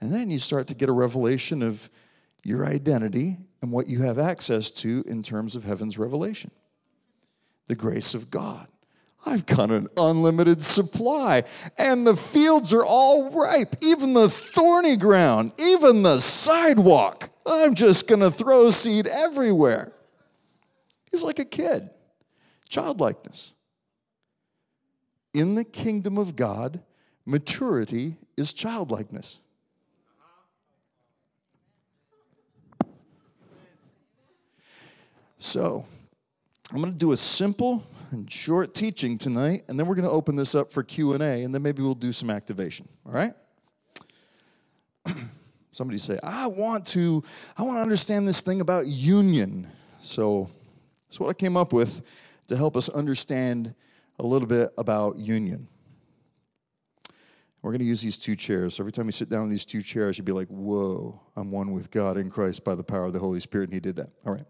And 0.00 0.12
then 0.12 0.28
you 0.28 0.40
start 0.40 0.66
to 0.68 0.74
get 0.74 0.88
a 0.88 0.92
revelation 0.92 1.62
of 1.62 1.88
your 2.42 2.66
identity 2.66 3.38
and 3.62 3.70
what 3.70 3.86
you 3.86 4.02
have 4.02 4.18
access 4.18 4.70
to 4.70 5.04
in 5.06 5.22
terms 5.22 5.54
of 5.54 5.64
heaven's 5.64 5.96
revelation. 5.96 6.50
The 7.68 7.76
grace 7.76 8.14
of 8.14 8.30
God. 8.30 8.66
I've 9.26 9.44
got 9.44 9.70
an 9.70 9.88
unlimited 9.96 10.62
supply, 10.62 11.44
and 11.76 12.06
the 12.06 12.16
fields 12.16 12.72
are 12.72 12.84
all 12.84 13.30
ripe, 13.30 13.76
even 13.82 14.14
the 14.14 14.30
thorny 14.30 14.96
ground, 14.96 15.52
even 15.58 16.02
the 16.02 16.20
sidewalk. 16.20 17.30
I'm 17.44 17.74
just 17.74 18.06
going 18.06 18.20
to 18.20 18.30
throw 18.30 18.70
seed 18.70 19.06
everywhere. 19.06 19.92
He's 21.10 21.22
like 21.22 21.38
a 21.38 21.44
kid, 21.44 21.90
childlikeness. 22.68 23.52
In 25.34 25.54
the 25.54 25.64
kingdom 25.64 26.16
of 26.16 26.34
God, 26.34 26.80
maturity 27.26 28.16
is 28.36 28.52
childlikeness. 28.52 29.38
So, 35.38 35.86
I'm 36.70 36.80
going 36.80 36.92
to 36.92 36.98
do 36.98 37.12
a 37.12 37.16
simple 37.16 37.84
and 38.10 38.30
short 38.30 38.74
teaching 38.74 39.18
tonight, 39.18 39.64
and 39.68 39.78
then 39.78 39.86
we're 39.86 39.94
going 39.94 40.04
to 40.04 40.10
open 40.10 40.36
this 40.36 40.54
up 40.54 40.72
for 40.72 40.82
Q&A, 40.82 41.42
and 41.42 41.54
then 41.54 41.62
maybe 41.62 41.82
we'll 41.82 41.94
do 41.94 42.12
some 42.12 42.30
activation, 42.30 42.88
all 43.06 43.12
right? 43.12 43.34
Somebody 45.72 45.98
say, 45.98 46.18
I 46.22 46.46
want 46.46 46.86
to, 46.86 47.22
I 47.56 47.62
want 47.62 47.76
to 47.76 47.82
understand 47.82 48.26
this 48.26 48.40
thing 48.40 48.60
about 48.60 48.86
union. 48.86 49.70
So 50.02 50.50
that's 51.08 51.20
what 51.20 51.30
I 51.30 51.34
came 51.34 51.56
up 51.56 51.72
with 51.72 52.02
to 52.48 52.56
help 52.56 52.76
us 52.76 52.88
understand 52.88 53.74
a 54.18 54.24
little 54.24 54.48
bit 54.48 54.72
about 54.76 55.16
union. 55.16 55.68
We're 57.62 57.72
going 57.72 57.80
to 57.80 57.86
use 57.86 58.00
these 58.00 58.16
two 58.16 58.36
chairs. 58.36 58.76
So 58.76 58.82
every 58.82 58.92
time 58.92 59.06
you 59.06 59.12
sit 59.12 59.28
down 59.28 59.44
in 59.44 59.50
these 59.50 59.66
two 59.66 59.82
chairs, 59.82 60.16
you'd 60.16 60.24
be 60.24 60.32
like, 60.32 60.48
whoa, 60.48 61.20
I'm 61.36 61.50
one 61.50 61.72
with 61.72 61.90
God 61.90 62.16
in 62.16 62.30
Christ 62.30 62.64
by 62.64 62.74
the 62.74 62.82
power 62.82 63.04
of 63.04 63.12
the 63.12 63.18
Holy 63.18 63.40
Spirit, 63.40 63.64
and 63.64 63.74
He 63.74 63.80
did 63.80 63.96
that. 63.96 64.08
All 64.26 64.32
right. 64.32 64.46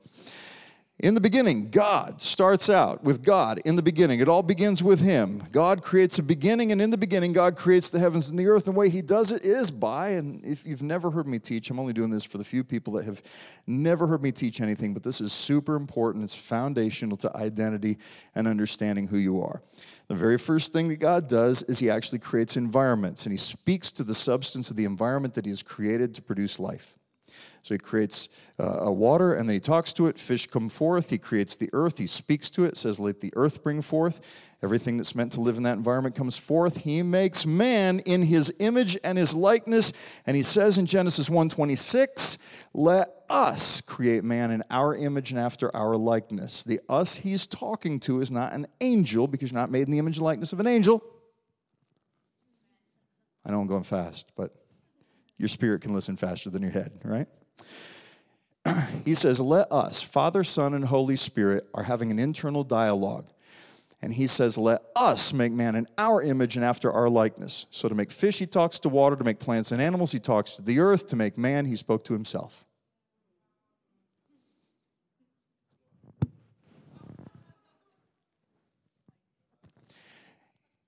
In 1.03 1.15
the 1.15 1.21
beginning, 1.21 1.71
God 1.71 2.21
starts 2.21 2.69
out 2.69 3.03
with 3.03 3.23
God 3.23 3.59
in 3.65 3.77
the 3.77 3.83
beginning. 3.83 4.21
It 4.21 4.29
all 4.29 4.43
begins 4.43 4.83
with 4.83 5.01
Him. 5.01 5.45
God 5.51 5.83
creates 5.83 6.19
a 6.19 6.23
beginning, 6.23 6.73
and 6.73 6.83
in 6.83 6.91
the 6.91 6.99
beginning, 6.99 7.33
God 7.33 7.57
creates 7.57 7.89
the 7.89 7.99
heavens 7.99 8.29
and 8.29 8.39
the 8.39 8.47
earth. 8.49 8.67
And 8.67 8.77
the 8.77 8.79
way 8.79 8.91
He 8.91 9.01
does 9.01 9.33
it 9.33 9.43
is 9.43 9.71
by, 9.71 10.11
and 10.11 10.45
if 10.45 10.67
you've 10.67 10.83
never 10.83 11.11
heard 11.11 11.27
me 11.27 11.39
teach, 11.39 11.71
I'm 11.71 11.81
only 11.81 11.95
doing 11.95 12.11
this 12.11 12.25
for 12.25 12.37
the 12.37 12.45
few 12.45 12.63
people 12.63 12.93
that 12.95 13.07
have 13.07 13.23
never 13.67 14.09
heard 14.09 14.23
me 14.23 14.31
teach 14.31 14.61
anything, 14.61 14.93
but 14.93 15.03
this 15.03 15.23
is 15.23 15.33
super 15.33 15.75
important. 15.75 16.23
It's 16.23 16.35
foundational 16.35 17.17
to 17.19 17.35
identity 17.35 17.97
and 18.35 18.47
understanding 18.47 19.07
who 19.07 19.17
you 19.17 19.41
are. 19.41 19.63
The 20.09 20.17
very 20.17 20.37
first 20.37 20.71
thing 20.71 20.89
that 20.89 20.99
God 20.99 21.31
does 21.31 21.63
is 21.63 21.79
He 21.79 21.89
actually 21.89 22.19
creates 22.19 22.59
environments, 22.59 23.25
and 23.25 23.33
He 23.33 23.39
speaks 23.39 23.91
to 23.93 24.05
the 24.05 24.15
substance 24.15 24.69
of 24.69 24.77
the 24.77 24.85
environment 24.85 25.33
that 25.33 25.47
He 25.47 25.51
has 25.51 25.63
created 25.63 26.15
to 26.17 26.21
produce 26.21 26.59
life. 26.59 26.95
So 27.63 27.75
he 27.75 27.79
creates 27.79 28.29
uh, 28.59 28.81
a 28.81 28.93
water 28.93 29.35
and 29.35 29.49
then 29.49 29.55
he 29.55 29.61
talks 29.61 29.93
to 29.95 30.07
it. 30.07 30.19
Fish 30.19 30.47
come 30.47 30.69
forth. 30.69 31.11
He 31.11 31.19
creates 31.19 31.57
the 31.57 31.69
earth. 31.73 31.99
He 31.99 32.07
speaks 32.07 32.51
to 32.51 32.65
it, 32.65 32.77
says, 32.77 32.99
Let 32.99 33.21
the 33.21 33.33
earth 33.37 33.63
bring 33.63 33.83
forth. 33.83 34.21
Everything 34.63 34.99
that's 34.99 35.15
meant 35.15 35.33
to 35.33 35.41
live 35.41 35.57
in 35.57 35.63
that 35.63 35.79
environment 35.79 36.15
comes 36.15 36.37
forth. 36.37 36.79
He 36.79 37.03
makes 37.03 37.47
man 37.47 38.01
in 38.01 38.23
his 38.23 38.53
image 38.59 38.97
and 39.03 39.17
his 39.17 39.35
likeness. 39.35 39.93
And 40.27 40.37
he 40.37 40.43
says 40.43 40.77
in 40.77 40.85
Genesis 40.85 41.31
1:26, 41.31 42.37
let 42.75 43.11
us 43.31 43.81
create 43.81 44.23
man 44.23 44.51
in 44.51 44.63
our 44.71 44.95
image 44.95 45.31
and 45.31 45.41
after 45.41 45.75
our 45.75 45.97
likeness. 45.97 46.63
The 46.63 46.81
us 46.89 47.17
he's 47.17 47.47
talking 47.47 48.01
to 48.01 48.21
is 48.21 48.31
not 48.31 48.53
an 48.53 48.67
angel 48.81 49.27
because 49.27 49.51
you're 49.51 49.61
not 49.61 49.71
made 49.71 49.83
in 49.83 49.93
the 49.93 49.99
image 49.99 50.19
and 50.19 50.25
likeness 50.25 50.53
of 50.53 50.61
an 50.61 50.67
angel. 50.67 51.03
I 53.45 53.51
know 53.51 53.61
I'm 53.61 53.67
going 53.67 53.83
fast, 53.83 54.31
but 54.37 54.55
your 55.39 55.49
spirit 55.49 55.81
can 55.81 55.95
listen 55.95 56.17
faster 56.17 56.51
than 56.51 56.61
your 56.61 56.71
head, 56.71 56.93
right? 57.03 57.27
he 59.05 59.15
says, 59.15 59.41
Let 59.41 59.71
us, 59.73 60.03
Father, 60.03 60.45
Son, 60.45 60.75
and 60.75 60.87
Holy 60.87 61.17
Spirit, 61.17 61.69
are 61.75 61.85
having 61.85 62.11
an 62.11 62.19
internal 62.19 62.65
dialogue. 62.65 63.27
And 64.03 64.15
he 64.15 64.27
says, 64.27 64.57
Let 64.57 64.83
us 64.97 65.33
make 65.33 65.53
man 65.53 65.75
in 65.75 65.87
our 65.99 66.23
image 66.23 66.57
and 66.57 66.65
after 66.65 66.91
our 66.91 67.09
likeness. 67.09 67.67
So 67.71 67.89
to 67.89 67.95
make 67.95 68.11
fish, 68.11 68.39
he 68.39 68.47
talks 68.47 68.79
to 68.81 68.89
water. 68.89 69.17
To 69.17 69.25
make 69.25 69.39
plants 69.39 69.73
and 69.73 69.81
animals, 69.81 70.13
he 70.13 70.19
talks 70.19 70.55
to 70.57 70.63
the 70.63 70.79
earth. 70.79 71.07
To 71.09 71.17
make 71.17 71.37
man, 71.37 71.67
he 71.67 71.77
spoke 71.77 72.05
to 72.05 72.15
himself. 72.15 72.65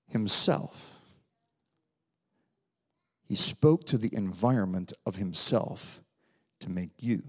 Himself. 0.09 0.91
He 3.25 3.35
spoke 3.35 3.85
to 3.85 3.97
the 3.97 4.13
environment 4.13 4.93
of 5.07 5.15
himself 5.15 6.02
to 6.63 6.69
make 6.69 6.91
you. 6.99 7.23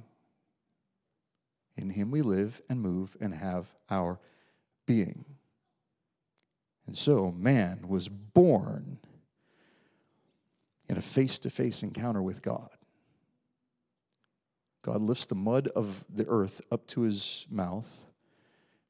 In 1.76 1.90
him 1.90 2.10
we 2.10 2.22
live 2.22 2.62
and 2.68 2.80
move 2.80 3.16
and 3.20 3.34
have 3.34 3.74
our 3.90 4.20
being. 4.86 5.24
And 6.86 6.96
so 6.96 7.32
man 7.36 7.88
was 7.88 8.08
born 8.08 8.98
in 10.88 10.96
a 10.96 11.02
face 11.02 11.38
to 11.40 11.50
face 11.50 11.82
encounter 11.82 12.22
with 12.22 12.42
God. 12.42 12.70
God 14.82 15.02
lifts 15.02 15.26
the 15.26 15.34
mud 15.34 15.68
of 15.68 16.04
the 16.08 16.26
earth 16.28 16.60
up 16.70 16.86
to 16.88 17.00
his 17.00 17.46
mouth 17.50 18.03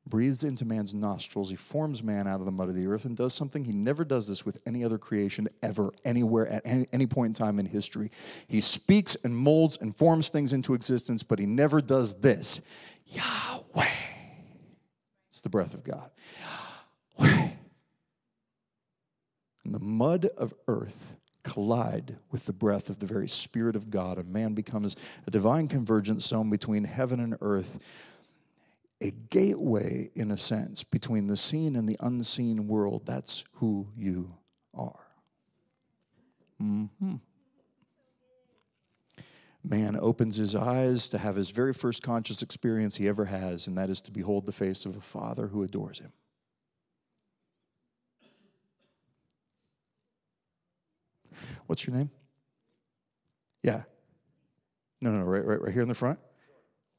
breathes 0.07 0.45
into 0.45 0.65
man's 0.65 0.93
nostrils. 0.93 1.51
He 1.51 1.57
forms 1.57 2.03
man 2.03 2.27
out 2.27 2.41
of 2.41 2.45
the 2.45 2.53
mud 2.53 2.69
of 2.69 2.75
the 2.75 2.87
earth 2.87 3.05
and 3.05 3.17
does 3.17 3.33
something. 3.33 3.65
He 3.65 3.73
never 3.73 4.05
does 4.05 4.27
this 4.27 4.45
with 4.45 4.59
any 4.67 4.85
other 4.85 4.99
creation 4.99 5.49
ever, 5.63 5.93
anywhere, 6.05 6.47
at 6.47 6.63
any, 6.65 6.87
any, 6.93 7.07
point 7.07 7.31
in 7.31 7.35
time 7.35 7.59
in 7.59 7.67
history. 7.67 8.11
He 8.47 8.61
speaks 8.61 9.17
and 9.25 9.37
molds 9.37 9.79
and 9.81 9.97
forms 9.97 10.29
things 10.29 10.53
into 10.53 10.75
existence, 10.75 11.23
but 11.23 11.39
he 11.39 11.47
never 11.47 11.81
does 11.81 12.15
this. 12.21 12.61
Yahweh. 13.07 13.89
It's 15.31 15.41
the 15.41 15.49
breath 15.49 15.75
of 15.75 15.85
God. 15.85 16.11
Yahweh. 17.19 17.49
And 19.65 19.75
the 19.75 19.81
mud 19.81 20.27
of 20.37 20.53
earth 20.69 21.17
collide 21.43 22.17
with 22.31 22.47
the 22.47 22.53
breath 22.53 22.91
of 22.91 22.99
the 22.99 23.07
very 23.07 23.29
Spirit 23.29 23.77
of 23.77 23.91
God, 23.91 24.19
and 24.19 24.33
man 24.33 24.55
becomes 24.55 24.97
a 25.27 25.31
divine 25.31 25.69
convergence 25.69 26.27
zone 26.27 26.51
between 26.51 26.85
heaven 26.85 27.21
and 27.21 27.37
earth 27.41 27.79
a 29.05 29.11
gateway, 29.11 30.11
in 30.15 30.31
a 30.31 30.39
sense, 30.39 30.83
between 30.83 31.27
the 31.27 31.37
seen 31.37 31.77
and 31.77 31.87
the 31.87 31.99
unseen 32.01 32.67
world. 32.67 33.03
That's 33.05 33.45
who 33.57 33.89
you 33.97 34.35
are. 34.73 35.07
Mm-hmm. 36.61 37.17
Man 39.63 39.99
opens 40.01 40.37
his 40.37 40.55
eyes 40.55 41.11
to 41.11 41.19
have 41.19 41.37
his 41.37 41.51
very 41.51 41.75
first 41.75 42.03
conscious 42.03 42.41
experience 42.41 42.97
he 42.97 43.07
ever 43.07 43.27
has, 43.27 43.67
and 43.67 43.77
that 43.77 43.91
is 43.91 44.01
to 44.03 44.11
behold 44.11 44.47
the 44.47 44.53
face 44.53 44.87
of 44.87 44.97
a 44.97 45.01
father 45.03 45.49
who 45.49 45.63
adores 45.63 45.99
him. 45.99 46.13
What's 51.67 51.87
your 51.87 51.95
name? 51.95 52.11
Yeah. 53.63 53.83
No, 55.03 55.11
no, 55.11 55.25
right, 55.25 55.45
right, 55.45 55.61
right 55.61 55.73
here 55.73 55.83
in 55.83 55.89
the 55.89 55.95
front. 55.95 56.19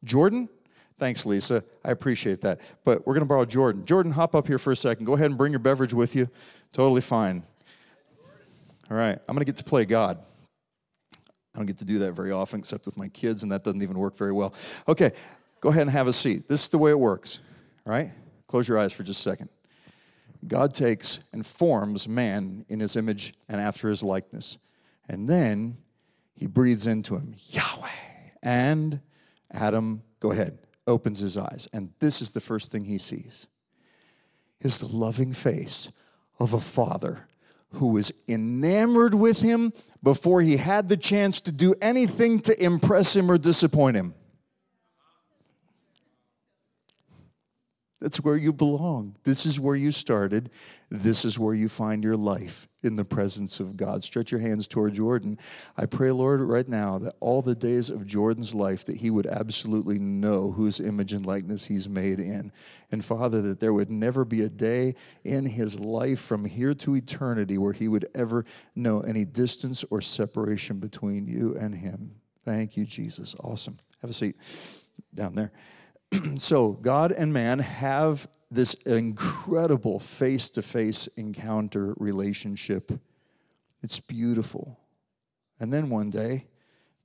Jordan? 0.03 0.49
Thanks, 0.97 1.25
Lisa. 1.25 1.63
I 1.83 1.91
appreciate 1.91 2.41
that. 2.41 2.61
But 2.85 3.05
we're 3.05 3.13
going 3.13 3.21
to 3.21 3.27
borrow 3.27 3.45
Jordan. 3.45 3.85
Jordan, 3.85 4.13
hop 4.13 4.33
up 4.33 4.47
here 4.47 4.57
for 4.57 4.71
a 4.71 4.75
second. 4.75 5.05
Go 5.05 5.13
ahead 5.13 5.27
and 5.27 5.37
bring 5.37 5.51
your 5.51 5.59
beverage 5.59 5.93
with 5.93 6.15
you. 6.15 6.29
Totally 6.71 7.01
fine. 7.01 7.43
All 8.89 8.95
right. 8.95 9.19
I'm 9.27 9.35
going 9.35 9.39
to 9.39 9.45
get 9.45 9.57
to 9.57 9.63
play 9.63 9.83
God. 9.83 10.19
I 11.13 11.57
don't 11.57 11.65
get 11.65 11.77
to 11.79 11.85
do 11.85 11.99
that 11.99 12.13
very 12.13 12.31
often 12.31 12.59
except 12.59 12.85
with 12.85 12.97
my 12.97 13.07
kids, 13.09 13.43
and 13.43 13.51
that 13.51 13.63
doesn't 13.63 13.81
even 13.81 13.97
work 13.97 14.17
very 14.17 14.33
well. 14.33 14.53
Okay, 14.89 15.13
go 15.61 15.69
ahead 15.69 15.83
and 15.83 15.91
have 15.91 16.07
a 16.07 16.13
seat. 16.13 16.49
This 16.49 16.63
is 16.63 16.69
the 16.69 16.77
way 16.77 16.91
it 16.91 16.99
works. 16.99 17.39
All 17.87 17.93
right? 17.93 18.11
Close 18.47 18.67
your 18.67 18.77
eyes 18.77 18.91
for 18.91 19.03
just 19.03 19.21
a 19.21 19.23
second. 19.23 19.49
God 20.45 20.73
takes 20.73 21.19
and 21.31 21.45
forms 21.45 22.07
man 22.07 22.65
in 22.67 22.79
his 22.79 22.95
image 22.95 23.33
and 23.47 23.59
after 23.59 23.89
his 23.89 24.03
likeness. 24.03 24.57
And 25.07 25.29
then 25.29 25.77
he 26.35 26.45
breathes 26.45 26.87
into 26.87 27.15
him 27.15 27.35
Yahweh. 27.47 27.89
And 28.43 28.99
Adam, 29.49 30.03
go 30.19 30.31
ahead 30.31 30.57
opens 30.87 31.19
his 31.19 31.37
eyes. 31.37 31.67
And 31.73 31.91
this 31.99 32.21
is 32.21 32.31
the 32.31 32.39
first 32.39 32.71
thing 32.71 32.85
he 32.85 32.97
sees 32.97 33.47
is 34.61 34.79
the 34.79 34.87
loving 34.87 35.33
face 35.33 35.89
of 36.39 36.53
a 36.53 36.59
father 36.59 37.27
who 37.73 37.87
was 37.87 38.11
enamored 38.27 39.13
with 39.13 39.39
him 39.39 39.73
before 40.01 40.41
he 40.41 40.57
had 40.57 40.87
the 40.87 40.97
chance 40.97 41.41
to 41.41 41.51
do 41.51 41.75
anything 41.81 42.39
to 42.39 42.63
impress 42.63 43.15
him 43.15 43.29
or 43.29 43.37
disappoint 43.37 43.97
him. 43.97 44.13
That's 47.99 48.17
where 48.17 48.37
you 48.37 48.53
belong. 48.53 49.15
This 49.23 49.45
is 49.45 49.59
where 49.59 49.75
you 49.75 49.91
started. 49.91 50.51
This 50.89 51.25
is 51.25 51.39
where 51.39 51.55
you 51.55 51.67
find 51.67 52.03
your 52.03 52.15
life 52.15 52.67
in 52.83 52.95
the 52.95 53.03
presence 53.03 53.59
of 53.59 53.75
God. 53.75 54.03
Stretch 54.03 54.31
your 54.31 54.41
hands 54.41 54.67
toward 54.67 54.93
Jordan. 54.93 55.39
I 55.75 55.87
pray, 55.87 56.11
Lord, 56.11 56.41
right 56.41 56.67
now 56.67 56.99
that 56.99 57.15
all 57.19 57.41
the 57.41 57.55
days 57.55 57.89
of 57.89 58.05
Jordan's 58.05 58.53
life 58.53 58.85
that 58.85 58.97
he 58.97 59.09
would 59.09 59.25
absolutely 59.25 59.97
know 59.97 60.51
whose 60.51 60.79
image 60.79 61.11
and 61.11 61.25
likeness 61.25 61.65
he's 61.65 61.89
made 61.89 62.19
in. 62.19 62.51
And 62.91 63.03
Father, 63.03 63.41
that 63.41 63.59
there 63.59 63.73
would 63.73 63.89
never 63.89 64.23
be 64.23 64.41
a 64.41 64.49
day 64.49 64.93
in 65.23 65.47
his 65.47 65.79
life 65.79 66.19
from 66.19 66.45
here 66.45 66.75
to 66.75 66.95
eternity 66.95 67.57
where 67.57 67.73
he 67.73 67.87
would 67.87 68.07
ever 68.13 68.45
know 68.75 69.01
any 69.01 69.25
distance 69.25 69.83
or 69.89 70.01
separation 70.01 70.77
between 70.77 71.27
you 71.27 71.57
and 71.59 71.75
him. 71.75 72.15
Thank 72.45 72.77
you, 72.77 72.85
Jesus. 72.85 73.35
Awesome. 73.43 73.79
Have 74.01 74.11
a 74.11 74.13
seat 74.13 74.35
down 75.13 75.33
there. 75.33 75.51
so, 76.37 76.73
God 76.73 77.11
and 77.11 77.33
man 77.33 77.57
have 77.57 78.27
this 78.55 78.73
incredible 78.85 79.99
face 79.99 80.49
to 80.51 80.61
face 80.61 81.07
encounter 81.17 81.93
relationship. 81.97 82.91
It's 83.83 83.99
beautiful. 83.99 84.79
And 85.59 85.71
then 85.71 85.89
one 85.89 86.09
day, 86.09 86.45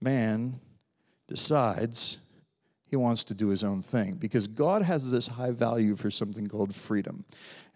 man 0.00 0.60
decides 1.28 2.18
he 2.84 2.96
wants 2.96 3.22
to 3.24 3.34
do 3.34 3.48
his 3.48 3.62
own 3.62 3.82
thing 3.82 4.14
because 4.14 4.48
God 4.48 4.82
has 4.82 5.10
this 5.10 5.28
high 5.28 5.52
value 5.52 5.94
for 5.94 6.10
something 6.10 6.48
called 6.48 6.74
freedom. 6.74 7.24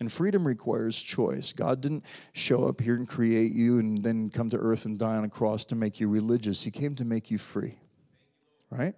And 0.01 0.11
freedom 0.11 0.45
requires 0.45 1.01
choice. 1.01 1.53
God 1.53 1.81
didn't 1.81 2.05
show 2.33 2.65
up 2.65 2.81
here 2.81 2.97
and 2.97 3.07
create 3.07 3.53
you 3.53 3.79
and 3.79 4.03
then 4.03 4.31
come 4.31 4.51
to 4.51 4.57
earth 4.57 4.87
and 4.87 4.99
die 4.99 5.15
on 5.15 5.25
a 5.25 5.29
cross 5.29 5.65
to 5.67 5.77
make 5.77 6.01
you 6.01 6.09
religious, 6.09 6.63
He 6.63 6.73
came 6.73 6.97
to 6.97 7.05
make 7.05 7.31
you 7.31 7.39
free. 7.39 7.79
Right? 8.71 8.97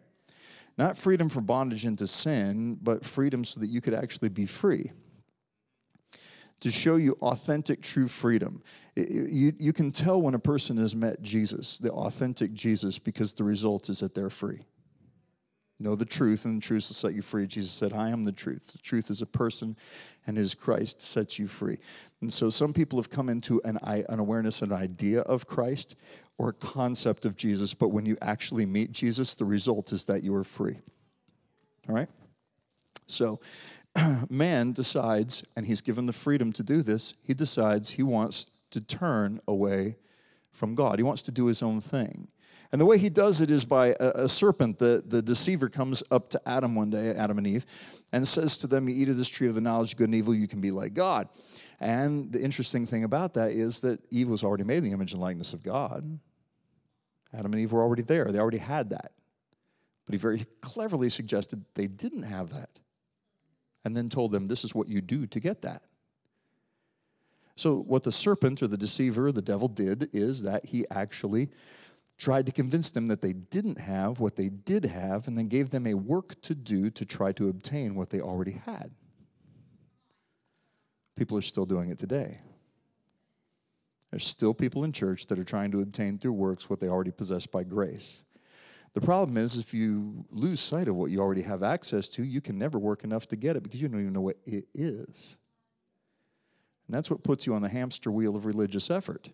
Not 0.78 0.98
freedom 0.98 1.28
from 1.28 1.44
bondage 1.44 1.86
into 1.86 2.06
sin, 2.06 2.78
but 2.82 3.04
freedom 3.04 3.44
so 3.44 3.60
that 3.60 3.68
you 3.68 3.80
could 3.80 3.94
actually 3.94 4.28
be 4.28 4.46
free. 4.46 4.92
To 6.60 6.70
show 6.70 6.96
you 6.96 7.16
authentic, 7.20 7.82
true 7.82 8.08
freedom. 8.08 8.62
You, 8.94 9.52
you 9.58 9.72
can 9.72 9.92
tell 9.92 10.20
when 10.20 10.34
a 10.34 10.38
person 10.38 10.78
has 10.78 10.94
met 10.94 11.22
Jesus, 11.22 11.78
the 11.78 11.92
authentic 11.92 12.54
Jesus, 12.54 12.98
because 12.98 13.34
the 13.34 13.44
result 13.44 13.88
is 13.90 14.00
that 14.00 14.14
they're 14.14 14.30
free. 14.30 14.64
Know 15.78 15.94
the 15.94 16.06
truth, 16.06 16.46
and 16.46 16.56
the 16.56 16.66
truth 16.66 16.88
will 16.88 16.94
set 16.94 17.12
you 17.12 17.20
free. 17.20 17.46
Jesus 17.46 17.70
said, 17.70 17.92
I 17.92 18.08
am 18.08 18.24
the 18.24 18.32
truth. 18.32 18.72
The 18.72 18.78
truth 18.78 19.10
is 19.10 19.20
a 19.20 19.26
person, 19.26 19.76
and 20.26 20.38
his 20.38 20.54
Christ 20.54 21.02
sets 21.02 21.38
you 21.38 21.46
free. 21.46 21.76
And 22.22 22.32
so 22.32 22.48
some 22.48 22.72
people 22.72 22.98
have 22.98 23.10
come 23.10 23.28
into 23.28 23.60
an, 23.62 23.78
an 23.82 24.18
awareness, 24.18 24.62
an 24.62 24.72
idea 24.72 25.20
of 25.20 25.46
Christ, 25.46 25.94
or 26.38 26.52
concept 26.52 27.24
of 27.24 27.36
Jesus, 27.36 27.74
but 27.74 27.88
when 27.88 28.04
you 28.04 28.16
actually 28.20 28.66
meet 28.66 28.92
Jesus, 28.92 29.34
the 29.34 29.44
result 29.44 29.92
is 29.92 30.04
that 30.04 30.22
you 30.22 30.34
are 30.34 30.44
free. 30.44 30.78
All 31.88 31.94
right? 31.94 32.08
So, 33.06 33.40
man 34.28 34.72
decides, 34.72 35.44
and 35.54 35.66
he's 35.66 35.80
given 35.80 36.06
the 36.06 36.12
freedom 36.12 36.52
to 36.52 36.62
do 36.62 36.82
this, 36.82 37.14
he 37.22 37.32
decides 37.32 37.92
he 37.92 38.02
wants 38.02 38.46
to 38.70 38.80
turn 38.80 39.40
away 39.48 39.96
from 40.52 40.74
God. 40.74 40.98
He 40.98 41.02
wants 41.02 41.22
to 41.22 41.30
do 41.30 41.46
his 41.46 41.62
own 41.62 41.80
thing. 41.80 42.28
And 42.72 42.80
the 42.80 42.86
way 42.86 42.98
he 42.98 43.08
does 43.08 43.40
it 43.40 43.50
is 43.50 43.64
by 43.64 43.94
a, 44.00 44.24
a, 44.24 44.28
serpent. 44.28 44.78
The, 44.78 45.02
the 45.06 45.22
deceiver 45.22 45.68
comes 45.68 46.02
up 46.10 46.30
to 46.30 46.48
Adam 46.48 46.74
one 46.74 46.90
day, 46.90 47.14
Adam 47.14 47.38
and 47.38 47.46
Eve, 47.46 47.64
and 48.12 48.26
says 48.26 48.58
to 48.58 48.66
them, 48.66 48.88
You 48.88 48.96
eat 48.96 49.08
of 49.08 49.16
this 49.16 49.28
tree 49.28 49.48
of 49.48 49.54
the 49.54 49.60
knowledge 49.60 49.92
of 49.92 49.98
good 49.98 50.08
and 50.08 50.14
evil, 50.14 50.34
you 50.34 50.48
can 50.48 50.60
be 50.60 50.70
like 50.70 50.92
God. 50.92 51.28
And 51.80 52.32
the 52.32 52.40
interesting 52.40 52.86
thing 52.86 53.04
about 53.04 53.34
that 53.34 53.52
is 53.52 53.80
that 53.80 54.00
Eve 54.10 54.28
was 54.28 54.42
already 54.42 54.64
made 54.64 54.78
in 54.78 54.84
the 54.84 54.92
image 54.92 55.12
and 55.12 55.20
likeness 55.20 55.52
of 55.52 55.62
God. 55.62 56.18
Adam 57.34 57.52
and 57.52 57.60
Eve 57.60 57.72
were 57.72 57.82
already 57.82 58.02
there, 58.02 58.32
they 58.32 58.38
already 58.38 58.58
had 58.58 58.90
that. 58.90 59.12
But 60.06 60.14
he 60.14 60.18
very 60.18 60.46
cleverly 60.60 61.10
suggested 61.10 61.64
they 61.74 61.88
didn't 61.88 62.22
have 62.22 62.54
that. 62.54 62.70
And 63.84 63.96
then 63.96 64.08
told 64.08 64.32
them, 64.32 64.46
This 64.46 64.64
is 64.64 64.74
what 64.74 64.88
you 64.88 65.00
do 65.00 65.26
to 65.26 65.40
get 65.40 65.62
that. 65.62 65.82
So, 67.56 67.76
what 67.76 68.04
the 68.04 68.12
serpent 68.12 68.62
or 68.62 68.68
the 68.68 68.76
deceiver, 68.76 69.32
the 69.32 69.42
devil, 69.42 69.68
did 69.68 70.10
is 70.12 70.42
that 70.42 70.66
he 70.66 70.86
actually 70.90 71.48
tried 72.18 72.46
to 72.46 72.52
convince 72.52 72.90
them 72.90 73.06
that 73.08 73.20
they 73.20 73.32
didn't 73.32 73.78
have 73.78 74.20
what 74.20 74.36
they 74.36 74.48
did 74.48 74.84
have, 74.84 75.26
and 75.28 75.36
then 75.36 75.48
gave 75.48 75.70
them 75.70 75.86
a 75.86 75.94
work 75.94 76.40
to 76.42 76.54
do 76.54 76.90
to 76.90 77.04
try 77.04 77.32
to 77.32 77.48
obtain 77.48 77.94
what 77.94 78.10
they 78.10 78.20
already 78.20 78.60
had. 78.64 78.90
People 81.16 81.36
are 81.38 81.42
still 81.42 81.66
doing 81.66 81.90
it 81.90 81.98
today. 81.98 82.38
There's 84.10 84.26
still 84.26 84.54
people 84.54 84.84
in 84.84 84.92
church 84.92 85.26
that 85.26 85.38
are 85.38 85.44
trying 85.44 85.72
to 85.72 85.80
obtain 85.80 86.18
through 86.18 86.34
works 86.34 86.70
what 86.70 86.80
they 86.80 86.88
already 86.88 87.10
possess 87.10 87.46
by 87.46 87.64
grace. 87.64 88.22
The 88.94 89.00
problem 89.00 89.36
is, 89.36 89.58
if 89.58 89.74
you 89.74 90.24
lose 90.30 90.60
sight 90.60 90.88
of 90.88 90.94
what 90.94 91.10
you 91.10 91.20
already 91.20 91.42
have 91.42 91.62
access 91.62 92.08
to, 92.10 92.24
you 92.24 92.40
can 92.40 92.56
never 92.56 92.78
work 92.78 93.04
enough 93.04 93.26
to 93.28 93.36
get 93.36 93.56
it 93.56 93.62
because 93.62 93.82
you 93.82 93.88
don't 93.88 94.00
even 94.00 94.12
know 94.12 94.22
what 94.22 94.38
it 94.46 94.68
is. 94.74 95.36
And 96.86 96.96
that's 96.96 97.10
what 97.10 97.24
puts 97.24 97.46
you 97.46 97.54
on 97.54 97.62
the 97.62 97.68
hamster 97.68 98.10
wheel 98.10 98.36
of 98.36 98.46
religious 98.46 98.90
effort. 98.90 99.30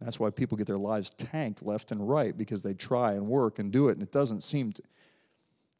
That's 0.00 0.20
why 0.20 0.30
people 0.30 0.56
get 0.56 0.66
their 0.66 0.78
lives 0.78 1.10
tanked 1.10 1.64
left 1.64 1.90
and 1.90 2.08
right 2.08 2.36
because 2.36 2.62
they 2.62 2.74
try 2.74 3.14
and 3.14 3.26
work 3.26 3.58
and 3.58 3.72
do 3.72 3.88
it, 3.88 3.92
and 3.92 4.02
it 4.02 4.12
doesn't 4.12 4.42
seem 4.42 4.72
to. 4.74 4.82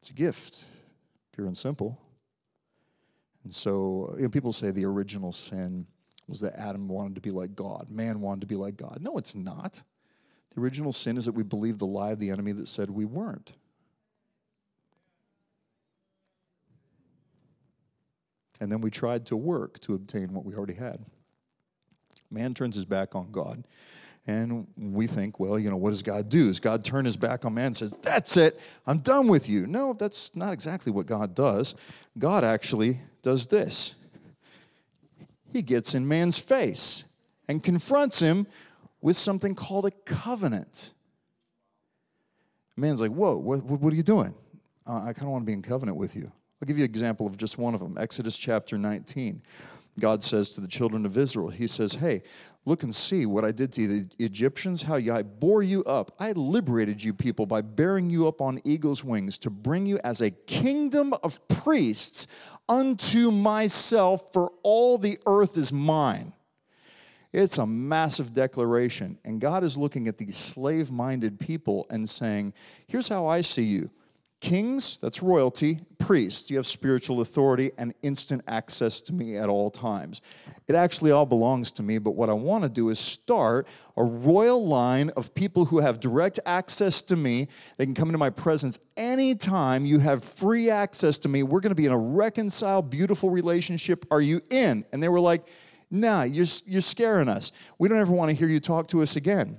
It's 0.01 0.09
a 0.09 0.13
gift, 0.13 0.65
pure 1.31 1.47
and 1.47 1.57
simple. 1.57 1.99
And 3.45 3.53
so 3.53 4.13
you 4.17 4.23
know, 4.23 4.29
people 4.29 4.51
say 4.51 4.71
the 4.71 4.85
original 4.85 5.31
sin 5.31 5.85
was 6.27 6.39
that 6.41 6.59
Adam 6.59 6.87
wanted 6.87 7.15
to 7.15 7.21
be 7.21 7.29
like 7.29 7.55
God, 7.55 7.87
man 7.89 8.19
wanted 8.19 8.41
to 8.41 8.47
be 8.47 8.55
like 8.55 8.75
God. 8.75 8.97
No, 9.01 9.17
it's 9.17 9.35
not. 9.35 9.83
The 10.53 10.61
original 10.61 10.91
sin 10.91 11.15
is 11.17 11.25
that 11.25 11.33
we 11.33 11.43
believed 11.43 11.79
the 11.79 11.85
lie 11.85 12.11
of 12.11 12.19
the 12.19 12.31
enemy 12.31 12.51
that 12.53 12.67
said 12.67 12.89
we 12.89 13.05
weren't. 13.05 13.53
And 18.59 18.71
then 18.71 18.81
we 18.81 18.89
tried 18.89 19.25
to 19.27 19.35
work 19.35 19.79
to 19.81 19.93
obtain 19.93 20.33
what 20.33 20.45
we 20.45 20.55
already 20.55 20.73
had. 20.73 21.05
Man 22.31 22.53
turns 22.53 22.75
his 22.75 22.85
back 22.85 23.13
on 23.13 23.31
God. 23.31 23.67
And 24.27 24.65
we 24.75 25.05
think, 25.05 25.39
well, 25.39 25.59
you 25.59 25.69
know, 25.69 25.77
what 25.77 25.91
does 25.91 26.01
God 26.01 26.29
do? 26.29 26.47
Does 26.47 26.59
God 26.59 26.83
turn 26.83 27.05
his 27.05 27.15
back 27.15 27.45
on 27.45 27.53
man 27.53 27.67
and 27.67 27.77
says, 27.77 27.93
that's 28.01 28.37
it, 28.37 28.59
I'm 28.87 28.99
done 28.99 29.27
with 29.27 29.47
you? 29.47 29.67
No, 29.67 29.93
that's 29.93 30.35
not 30.35 30.51
exactly 30.51 30.91
what 30.91 31.05
God 31.05 31.35
does. 31.35 31.75
God 32.17 32.43
actually 32.43 33.01
does 33.21 33.45
this 33.47 33.93
He 35.53 35.61
gets 35.61 35.93
in 35.93 36.07
man's 36.07 36.39
face 36.39 37.03
and 37.47 37.61
confronts 37.61 38.19
him 38.19 38.47
with 39.01 39.17
something 39.17 39.53
called 39.53 39.85
a 39.85 39.91
covenant. 39.91 40.91
Man's 42.75 42.99
like, 42.99 43.11
whoa, 43.11 43.37
what, 43.37 43.63
what 43.63 43.93
are 43.93 43.95
you 43.95 44.03
doing? 44.03 44.33
Uh, 44.87 45.01
I 45.03 45.13
kind 45.13 45.23
of 45.23 45.29
want 45.29 45.43
to 45.43 45.45
be 45.45 45.53
in 45.53 45.61
covenant 45.61 45.97
with 45.97 46.15
you. 46.15 46.31
I'll 46.61 46.65
give 46.65 46.77
you 46.77 46.83
an 46.83 46.89
example 46.89 47.27
of 47.27 47.37
just 47.37 47.57
one 47.57 47.73
of 47.73 47.79
them 47.79 47.97
Exodus 47.97 48.37
chapter 48.37 48.77
19. 48.77 49.41
God 49.99 50.23
says 50.23 50.49
to 50.51 50.61
the 50.61 50.67
children 50.67 51.05
of 51.05 51.17
Israel, 51.17 51.49
He 51.49 51.67
says, 51.67 51.93
Hey, 51.93 52.23
look 52.65 52.81
and 52.81 52.93
see 52.93 53.25
what 53.25 53.45
I 53.45 53.51
did 53.51 53.71
to 53.73 53.87
the 53.87 54.07
Egyptians, 54.17 54.81
how 54.81 54.95
I 54.95 55.21
bore 55.21 55.61
you 55.61 55.83
up. 55.83 56.15
I 56.19 56.31
liberated 56.31 57.03
you 57.03 57.13
people 57.13 57.45
by 57.45 57.61
bearing 57.61 58.09
you 58.09 58.27
up 58.27 58.41
on 58.41 58.59
eagle's 58.63 59.03
wings 59.03 59.37
to 59.39 59.49
bring 59.49 59.85
you 59.85 59.99
as 60.03 60.21
a 60.21 60.31
kingdom 60.31 61.13
of 61.23 61.47
priests 61.47 62.25
unto 62.67 63.29
myself, 63.29 64.33
for 64.33 64.51
all 64.63 64.97
the 64.97 65.19
earth 65.27 65.57
is 65.57 65.71
mine. 65.71 66.33
It's 67.31 67.57
a 67.57 67.67
massive 67.67 68.33
declaration. 68.33 69.19
And 69.25 69.41
God 69.41 69.63
is 69.63 69.77
looking 69.77 70.07
at 70.07 70.17
these 70.17 70.37
slave 70.37 70.89
minded 70.89 71.39
people 71.39 71.85
and 71.89 72.09
saying, 72.09 72.53
Here's 72.87 73.09
how 73.09 73.27
I 73.27 73.41
see 73.41 73.65
you. 73.65 73.91
Kings, 74.41 74.99
that's 75.01 75.23
royalty. 75.23 75.79
Priests, 75.97 76.51
you 76.51 76.57
have 76.57 76.67
spiritual 76.67 77.21
authority 77.21 77.71
and 77.77 77.93
instant 78.03 78.43
access 78.47 79.01
to 79.01 79.13
me 79.13 79.37
at 79.37 79.49
all 79.49 79.71
times. 79.71 80.21
It 80.67 80.75
actually 80.75 81.11
all 81.11 81.25
belongs 81.25 81.71
to 81.73 81.83
me, 81.83 81.97
but 81.97 82.11
what 82.11 82.29
I 82.29 82.33
want 82.33 82.63
to 82.63 82.69
do 82.69 82.89
is 82.89 82.99
start 82.99 83.67
a 83.97 84.03
royal 84.03 84.67
line 84.67 85.09
of 85.11 85.33
people 85.33 85.65
who 85.65 85.79
have 85.79 85.99
direct 85.99 86.39
access 86.45 87.01
to 87.03 87.15
me. 87.15 87.47
They 87.77 87.85
can 87.85 87.95
come 87.95 88.09
into 88.09 88.19
my 88.19 88.29
presence 88.29 88.77
anytime. 88.97 89.85
You 89.85 89.99
have 89.99 90.23
free 90.23 90.69
access 90.69 91.17
to 91.19 91.29
me. 91.29 91.41
We're 91.41 91.61
going 91.61 91.71
to 91.71 91.75
be 91.75 91.85
in 91.85 91.91
a 91.91 91.97
reconciled, 91.97 92.89
beautiful 92.89 93.29
relationship. 93.29 94.05
Are 94.11 94.21
you 94.21 94.41
in? 94.49 94.85
And 94.91 95.01
they 95.01 95.09
were 95.09 95.19
like, 95.19 95.47
Nah, 95.91 96.23
you're, 96.23 96.47
you're 96.65 96.81
scaring 96.81 97.29
us. 97.29 97.51
We 97.77 97.87
don't 97.87 97.99
ever 97.99 98.11
want 98.11 98.29
to 98.29 98.35
hear 98.35 98.47
you 98.47 98.59
talk 98.59 98.87
to 98.89 99.01
us 99.01 99.15
again. 99.15 99.57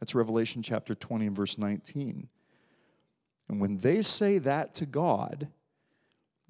That's 0.00 0.14
Revelation 0.14 0.62
chapter 0.62 0.94
20 0.94 1.28
and 1.28 1.36
verse 1.36 1.56
19. 1.56 2.28
And 3.48 3.60
when 3.60 3.78
they 3.78 4.02
say 4.02 4.38
that 4.38 4.74
to 4.76 4.86
God, 4.86 5.48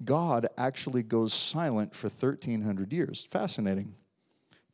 God 0.03 0.47
actually 0.57 1.03
goes 1.03 1.33
silent 1.33 1.95
for 1.95 2.07
1,300 2.07 2.91
years. 2.91 3.27
Fascinating. 3.29 3.95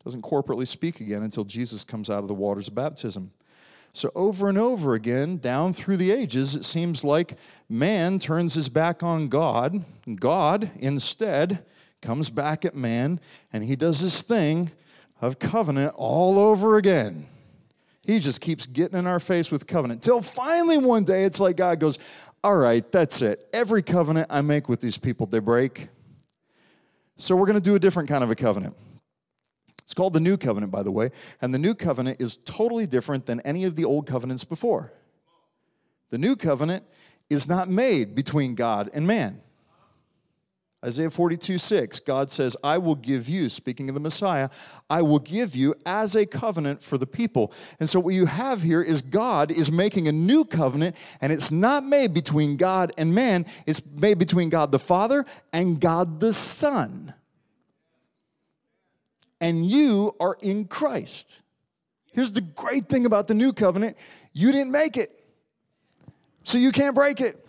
Doesn't 0.04 0.24
corporately 0.24 0.68
speak 0.68 1.00
again 1.00 1.24
until 1.24 1.44
Jesus 1.44 1.84
comes 1.84 2.10
out 2.10 2.20
of 2.20 2.28
the 2.28 2.34
waters 2.34 2.68
of 2.68 2.76
baptism. 2.76 3.32
So, 3.94 4.10
over 4.16 4.48
and 4.48 4.58
over 4.58 4.94
again, 4.94 5.38
down 5.38 5.74
through 5.74 5.98
the 5.98 6.12
ages, 6.12 6.56
it 6.56 6.64
seems 6.64 7.04
like 7.04 7.38
man 7.68 8.20
turns 8.20 8.54
his 8.54 8.70
back 8.70 9.04
on 9.04 9.28
God. 9.28 9.84
God, 10.16 10.72
instead, 10.80 11.66
comes 12.02 12.30
back 12.30 12.64
at 12.64 12.74
man, 12.74 13.20
and 13.52 13.66
he 13.66 13.76
does 13.76 14.00
this 14.00 14.22
thing 14.22 14.72
of 15.20 15.40
covenant 15.40 15.94
all 15.96 16.40
over 16.40 16.78
again. 16.78 17.28
He 18.02 18.20
just 18.20 18.42
keeps 18.42 18.66
getting 18.66 18.98
in 18.98 19.08
our 19.08 19.20
face 19.20 19.52
with 19.52 19.68
covenant. 19.68 20.02
Till 20.02 20.22
finally 20.22 20.78
one 20.78 21.04
day 21.04 21.24
it's 21.24 21.40
like 21.40 21.56
God 21.56 21.80
goes, 21.80 22.00
All 22.44 22.56
right, 22.56 22.90
that's 22.92 23.22
it. 23.22 23.48
Every 23.54 23.84
covenant 23.84 24.28
I 24.30 24.42
make 24.42 24.68
with 24.68 24.82
these 24.82 24.98
people, 24.98 25.28
they 25.28 25.40
break. 25.40 25.90
So 27.18 27.36
we're 27.36 27.46
going 27.46 27.60
to 27.60 27.62
do 27.62 27.76
a 27.76 27.80
different 27.80 28.10
kind 28.10 28.24
of 28.24 28.32
a 28.32 28.36
covenant. 28.36 28.76
It's 29.84 29.94
called 29.94 30.14
the 30.14 30.20
New 30.20 30.38
Covenant, 30.38 30.72
by 30.72 30.84
the 30.84 30.92
way. 30.92 31.12
And 31.42 31.54
the 31.54 31.60
New 31.60 31.76
Covenant 31.76 32.22
is 32.22 32.38
totally 32.46 32.88
different 32.88 33.26
than 33.26 33.42
any 33.42 33.66
of 33.66 33.76
the 33.76 33.86
old 33.86 34.08
covenants 34.08 34.46
before. 34.46 34.94
The 36.10 36.18
New 36.18 36.36
Covenant 36.36 36.86
is 37.30 37.48
not 37.48 37.70
made 37.70 38.16
between 38.16 38.56
God 38.56 38.90
and 38.94 39.06
man. 39.06 39.42
Isaiah 40.84 41.12
42, 41.12 41.60
6, 41.60 42.00
God 42.00 42.32
says, 42.32 42.58
I 42.64 42.80
will 42.80 42.96
give 42.96 43.30
you, 43.30 43.50
speaking 43.50 43.88
of 43.88 43.94
the 43.94 44.02
Messiah, 44.02 44.50
I 44.90 45.04
will 45.04 45.20
give 45.20 45.56
you 45.56 45.76
as 45.86 46.16
a 46.16 46.26
covenant 46.26 46.82
for 46.82 46.98
the 46.98 47.06
people. 47.06 47.54
And 47.80 47.88
so 47.88 48.00
what 48.00 48.16
you 48.16 48.26
have 48.26 48.64
here 48.64 48.82
is 48.82 49.04
God 49.04 49.52
is 49.52 49.72
making 49.72 50.08
a 50.08 50.12
new 50.12 50.44
covenant, 50.44 50.96
and 51.22 51.32
it's 51.32 51.52
not 51.52 51.86
made 51.86 52.16
between 52.16 52.58
God 52.58 52.92
and 52.98 53.14
man, 53.14 53.46
it's 53.68 53.82
made 53.86 54.18
between 54.18 54.50
God 54.50 54.72
the 54.72 54.80
Father 54.80 55.24
and 55.54 55.80
God 55.80 56.20
the 56.20 56.34
Son. 56.34 57.14
And 59.40 59.68
you 59.68 60.16
are 60.20 60.38
in 60.42 60.66
Christ. 60.66 61.42
Here's 62.12 62.32
the 62.32 62.42
great 62.42 62.90
thing 62.90 63.06
about 63.06 63.28
the 63.28 63.36
new 63.36 63.54
covenant 63.54 63.98
you 64.34 64.52
didn't 64.52 64.72
make 64.72 64.98
it, 64.98 65.24
so 66.44 66.58
you 66.58 66.72
can't 66.72 66.96
break 66.96 67.22
it. 67.22 67.41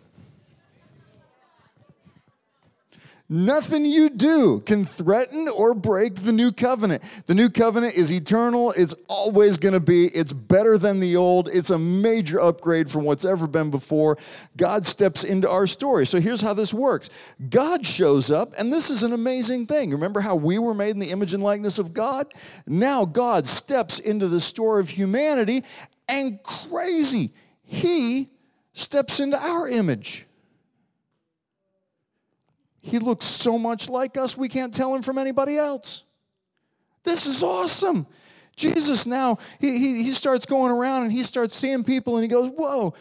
Nothing 3.33 3.87
you 3.87 4.11
do 4.11 4.61
can 4.61 4.85
threaten 4.85 5.49
or 5.49 5.73
break 5.73 6.25
the 6.25 6.33
new 6.33 6.53
covenant. 6.53 7.03
The 7.25 7.35
new 7.35 7.49
covenant 7.49 7.95
is 7.95 8.12
eternal. 8.12 8.73
It's 8.73 8.95
always 9.09 9.57
going 9.57 9.73
to 9.73 9.81
be. 9.81 10.09
It's 10.09 10.35
better 10.35 10.77
than 10.77 11.01
the 11.01 11.16
old. 11.16 11.49
It's 11.49 11.71
a 11.71 11.79
major 11.79 12.38
upgrade 12.38 12.90
from 12.90 13.05
what's 13.05 13.25
ever 13.25 13.47
been 13.47 13.71
before. 13.71 14.18
God 14.59 14.85
steps 14.85 15.25
into 15.25 15.49
our 15.49 15.66
story. 15.66 16.05
So 16.05 16.21
here's 16.21 16.42
how 16.42 16.53
this 16.53 16.75
works 16.75 17.09
God 17.49 17.87
shows 17.87 18.31
up, 18.31 18.53
and 18.59 18.71
this 18.71 18.90
is 18.90 19.03
an 19.03 19.14
amazing 19.14 19.64
thing. 19.66 19.92
Remember 19.92 20.21
how 20.21 20.35
we 20.35 20.59
were 20.59 20.75
made 20.75 20.90
in 20.90 20.99
the 20.99 21.11
image 21.11 21.33
and 21.33 21.42
likeness 21.42 21.79
of 21.79 21.95
God? 21.95 22.27
Now 22.66 23.07
God 23.07 23.49
steps 23.49 23.99
into 23.99 24.29
the 24.29 24.42
story 24.42 24.83
of 24.83 24.90
humanity, 24.90 25.64
and 26.07 26.42
crazy, 26.42 27.33
He 27.64 28.29
steps 28.75 29.21
into 29.21 29.42
our 29.42 29.66
image. 29.71 30.27
He 32.83 32.99
looks 32.99 33.25
so 33.25 33.57
much 33.57 33.88
like 33.88 34.16
us, 34.16 34.37
we 34.37 34.49
can't 34.49 34.75
tell 34.75 34.95
him 34.95 35.03
from 35.03 35.16
anybody 35.16 35.57
else. 35.57 36.03
This 37.05 37.27
is 37.27 37.42
awesome. 37.42 38.07
Jesus 38.57 39.07
now, 39.07 39.38
he, 39.59 39.79
he, 39.79 40.03
he 40.03 40.12
starts 40.12 40.45
going 40.45 40.71
around 40.71 41.05
and 41.05 41.12
he 41.12 41.23
starts 41.23 41.55
seeing 41.55 41.85
people 41.85 42.16
and 42.16 42.23
he 42.23 42.29
goes, 42.29 42.51
Whoa, 42.51 42.95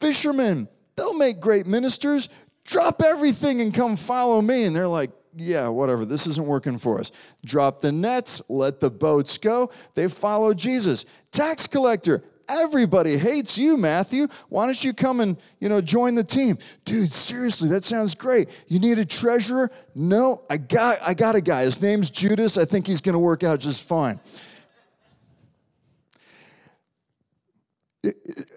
fishermen, 0.00 0.68
they'll 0.96 1.14
make 1.14 1.40
great 1.40 1.66
ministers. 1.66 2.28
drop 2.64 3.02
everything 3.02 3.60
and 3.60 3.72
come 3.72 3.96
follow 3.96 4.42
me. 4.42 4.64
And 4.64 4.74
they're 4.74 4.88
like, 4.88 5.10
yeah, 5.36 5.68
whatever, 5.68 6.04
this 6.04 6.26
isn't 6.26 6.46
working 6.46 6.78
for 6.78 6.98
us. 6.98 7.12
Drop 7.44 7.80
the 7.80 7.92
nets, 7.92 8.42
let 8.48 8.80
the 8.80 8.90
boats 8.90 9.38
go. 9.38 9.70
They 9.94 10.08
follow 10.08 10.54
Jesus. 10.54 11.04
Tax 11.30 11.66
collector, 11.66 12.24
everybody 12.50 13.16
hates 13.16 13.56
you, 13.56 13.76
Matthew. 13.76 14.28
Why 14.48 14.66
don't 14.66 14.82
you 14.82 14.92
come 14.92 15.20
and, 15.20 15.36
you 15.60 15.68
know, 15.68 15.80
join 15.80 16.14
the 16.14 16.24
team? 16.24 16.58
Dude, 16.84 17.12
seriously, 17.12 17.68
that 17.70 17.84
sounds 17.84 18.14
great. 18.14 18.48
You 18.66 18.78
need 18.78 18.98
a 18.98 19.04
treasurer? 19.04 19.70
No, 19.94 20.42
I 20.50 20.56
got 20.56 20.98
I 21.02 21.14
got 21.14 21.36
a 21.36 21.40
guy. 21.40 21.62
His 21.62 21.80
name's 21.80 22.10
Judas. 22.10 22.56
I 22.56 22.64
think 22.64 22.86
he's 22.86 23.00
going 23.00 23.14
to 23.14 23.18
work 23.18 23.42
out 23.42 23.60
just 23.60 23.82
fine. 23.82 24.20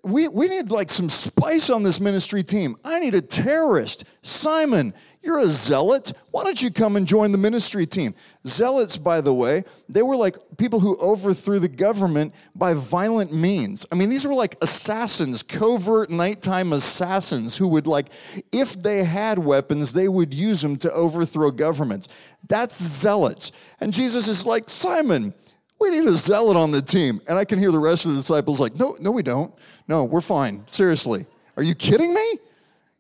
we, 0.04 0.28
we 0.28 0.48
need 0.48 0.72
like 0.72 0.90
some 0.90 1.10
spice 1.10 1.70
on 1.70 1.84
this 1.84 2.00
ministry 2.00 2.44
team. 2.44 2.78
I 2.84 3.00
need 3.00 3.16
a 3.16 3.22
terrorist. 3.22 4.06
Simon, 4.22 4.94
you're 5.24 5.40
a 5.40 5.48
zealot. 5.48 6.12
Why 6.32 6.44
don't 6.44 6.62
you 6.62 6.70
come 6.70 6.98
and 6.98 7.08
join 7.08 7.32
the 7.32 7.38
ministry 7.38 7.88
team? 7.88 8.14
Zealots, 8.46 8.98
by 8.98 9.22
the 9.22 9.34
way, 9.34 9.64
they 9.88 10.02
were 10.02 10.18
like 10.18 10.36
people 10.58 10.82
who 10.82 10.98
overthrew 10.98 11.60
the 11.60 11.70
government 11.70 12.34
by 12.54 12.74
violent 12.74 13.34
means. 13.34 13.86
I 13.90 13.96
mean, 13.96 14.10
these 14.10 14.28
were 14.28 14.34
like 14.34 14.58
assassins, 14.62 15.42
covert 15.42 16.10
nighttime 16.10 16.74
assassins 16.74 17.56
who 17.56 17.70
would, 17.70 17.88
like, 17.88 18.10
if 18.52 18.82
they 18.82 19.06
had 19.06 19.40
weapons, 19.40 19.94
they 19.94 20.10
would 20.10 20.34
use 20.34 20.62
them 20.62 20.76
to 20.78 20.92
overthrow 20.92 21.52
governments. 21.52 22.10
That's 22.48 22.82
zealots. 22.82 23.54
And 23.80 23.94
Jesus 23.94 24.28
is 24.28 24.46
like, 24.46 24.70
Simon, 24.70 25.34
we 25.80 25.90
need 25.90 26.06
a 26.06 26.18
zealot 26.18 26.58
on 26.58 26.72
the 26.72 26.82
team. 26.82 27.22
And 27.28 27.38
I 27.38 27.46
can 27.46 27.60
hear 27.60 27.72
the 27.72 27.80
rest 27.80 28.06
of 28.06 28.12
the 28.12 28.18
disciples 28.18 28.60
like, 28.60 28.76
no, 28.76 28.98
no, 29.00 29.12
we 29.12 29.24
don't. 29.24 29.54
No, 29.88 30.04
we're 30.04 30.22
fine. 30.22 30.64
Seriously. 30.68 31.26
Are 31.56 31.64
you 31.64 31.76
kidding 31.76 32.14
me? 32.14 32.40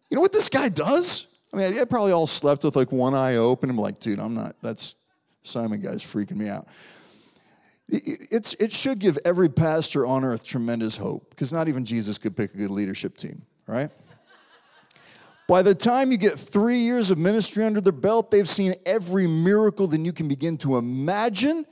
You 0.09 0.15
know 0.15 0.21
what 0.21 0.31
this 0.31 0.47
guy 0.47 0.69
does? 0.69 1.27
I 1.53 1.57
mean, 1.57 1.79
I 1.79 1.85
probably 1.85 2.11
all 2.11 2.25
slept 2.25 2.63
with 2.63 2.75
like 2.75 2.91
one 2.91 3.13
eye 3.13 3.35
open. 3.35 3.69
I'm 3.69 3.77
like, 3.77 3.99
dude, 3.99 4.19
I'm 4.19 4.33
not, 4.33 4.55
that's, 4.61 4.95
Simon 5.43 5.81
guy's 5.81 6.03
freaking 6.03 6.37
me 6.37 6.49
out. 6.49 6.67
It's, 7.89 8.55
it 8.59 8.73
should 8.73 8.97
give 8.97 9.19
every 9.23 9.49
pastor 9.49 10.05
on 10.05 10.23
earth 10.23 10.43
tremendous 10.43 10.95
hope 10.95 11.29
because 11.29 11.53
not 11.53 11.67
even 11.67 11.85
Jesus 11.85 12.17
could 12.17 12.35
pick 12.35 12.55
a 12.55 12.57
good 12.57 12.71
leadership 12.71 13.17
team, 13.17 13.43
right? 13.67 13.91
By 15.47 15.61
the 15.61 15.75
time 15.75 16.11
you 16.11 16.17
get 16.17 16.39
three 16.39 16.79
years 16.79 17.11
of 17.11 17.17
ministry 17.17 17.65
under 17.65 17.81
their 17.81 17.93
belt, 17.93 18.31
they've 18.31 18.49
seen 18.49 18.75
every 18.85 19.27
miracle 19.27 19.85
that 19.87 19.99
you 19.99 20.13
can 20.13 20.27
begin 20.27 20.57
to 20.59 20.77
imagine 20.77 21.67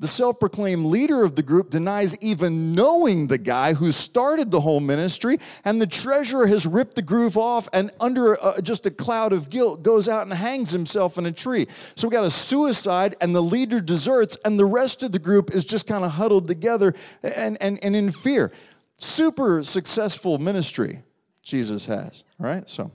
the 0.00 0.08
self 0.08 0.40
proclaimed 0.40 0.86
leader 0.86 1.22
of 1.22 1.36
the 1.36 1.42
group 1.42 1.70
denies 1.70 2.16
even 2.16 2.74
knowing 2.74 3.28
the 3.28 3.38
guy 3.38 3.74
who 3.74 3.92
started 3.92 4.50
the 4.50 4.60
whole 4.60 4.80
ministry, 4.80 5.38
and 5.64 5.80
the 5.80 5.86
treasurer 5.86 6.48
has 6.48 6.66
ripped 6.66 6.96
the 6.96 7.02
groove 7.02 7.36
off 7.36 7.68
and, 7.72 7.92
under 8.00 8.42
uh, 8.42 8.60
just 8.60 8.86
a 8.86 8.90
cloud 8.90 9.32
of 9.32 9.48
guilt, 9.48 9.84
goes 9.84 10.08
out 10.08 10.22
and 10.22 10.34
hangs 10.34 10.72
himself 10.72 11.16
in 11.16 11.26
a 11.26 11.32
tree. 11.32 11.68
So 11.94 12.08
we 12.08 12.12
got 12.12 12.24
a 12.24 12.30
suicide, 12.30 13.14
and 13.20 13.34
the 13.36 13.42
leader 13.42 13.80
deserts, 13.80 14.36
and 14.44 14.58
the 14.58 14.64
rest 14.64 15.04
of 15.04 15.12
the 15.12 15.20
group 15.20 15.54
is 15.54 15.64
just 15.64 15.86
kind 15.86 16.04
of 16.04 16.12
huddled 16.12 16.48
together 16.48 16.94
and, 17.22 17.56
and, 17.60 17.82
and 17.82 17.94
in 17.94 18.10
fear. 18.10 18.50
Super 18.98 19.62
successful 19.62 20.38
ministry 20.38 21.02
Jesus 21.42 21.84
has, 21.84 22.24
right? 22.38 22.68
So, 22.68 22.90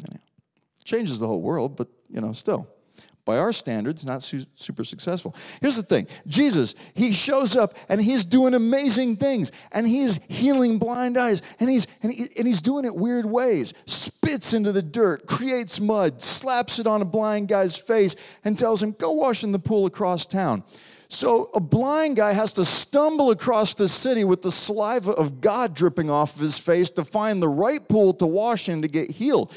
anyway, 0.00 0.20
changes 0.84 1.20
the 1.20 1.28
whole 1.28 1.40
world, 1.40 1.76
but 1.76 1.88
you 2.08 2.20
know, 2.20 2.32
still 2.32 2.66
by 3.24 3.38
our 3.38 3.52
standards, 3.52 4.04
not 4.04 4.22
su- 4.22 4.46
super 4.54 4.84
successful. 4.84 5.34
Here's 5.60 5.76
the 5.76 5.82
thing 5.82 6.06
Jesus, 6.26 6.74
he 6.94 7.12
shows 7.12 7.56
up 7.56 7.74
and 7.88 8.00
he's 8.00 8.24
doing 8.24 8.54
amazing 8.54 9.16
things 9.16 9.52
and 9.72 9.86
he's 9.86 10.18
healing 10.28 10.78
blind 10.78 11.16
eyes 11.16 11.42
and 11.58 11.70
he's, 11.70 11.86
and, 12.02 12.12
he, 12.12 12.28
and 12.36 12.46
he's 12.46 12.60
doing 12.60 12.84
it 12.84 12.94
weird 12.94 13.26
ways. 13.26 13.72
Spits 13.86 14.54
into 14.54 14.72
the 14.72 14.82
dirt, 14.82 15.26
creates 15.26 15.80
mud, 15.80 16.20
slaps 16.20 16.78
it 16.78 16.86
on 16.86 17.02
a 17.02 17.04
blind 17.04 17.48
guy's 17.48 17.76
face, 17.76 18.16
and 18.44 18.56
tells 18.56 18.82
him, 18.82 18.92
Go 18.92 19.12
wash 19.12 19.44
in 19.44 19.52
the 19.52 19.58
pool 19.58 19.86
across 19.86 20.26
town. 20.26 20.64
So 21.08 21.50
a 21.54 21.60
blind 21.60 22.16
guy 22.16 22.32
has 22.32 22.52
to 22.52 22.64
stumble 22.64 23.32
across 23.32 23.74
the 23.74 23.88
city 23.88 24.22
with 24.22 24.42
the 24.42 24.52
saliva 24.52 25.10
of 25.10 25.40
God 25.40 25.74
dripping 25.74 26.08
off 26.08 26.36
of 26.36 26.40
his 26.40 26.56
face 26.56 26.88
to 26.90 27.04
find 27.04 27.42
the 27.42 27.48
right 27.48 27.86
pool 27.86 28.14
to 28.14 28.26
wash 28.26 28.68
in 28.68 28.82
to 28.82 28.88
get 28.88 29.10
healed. 29.10 29.52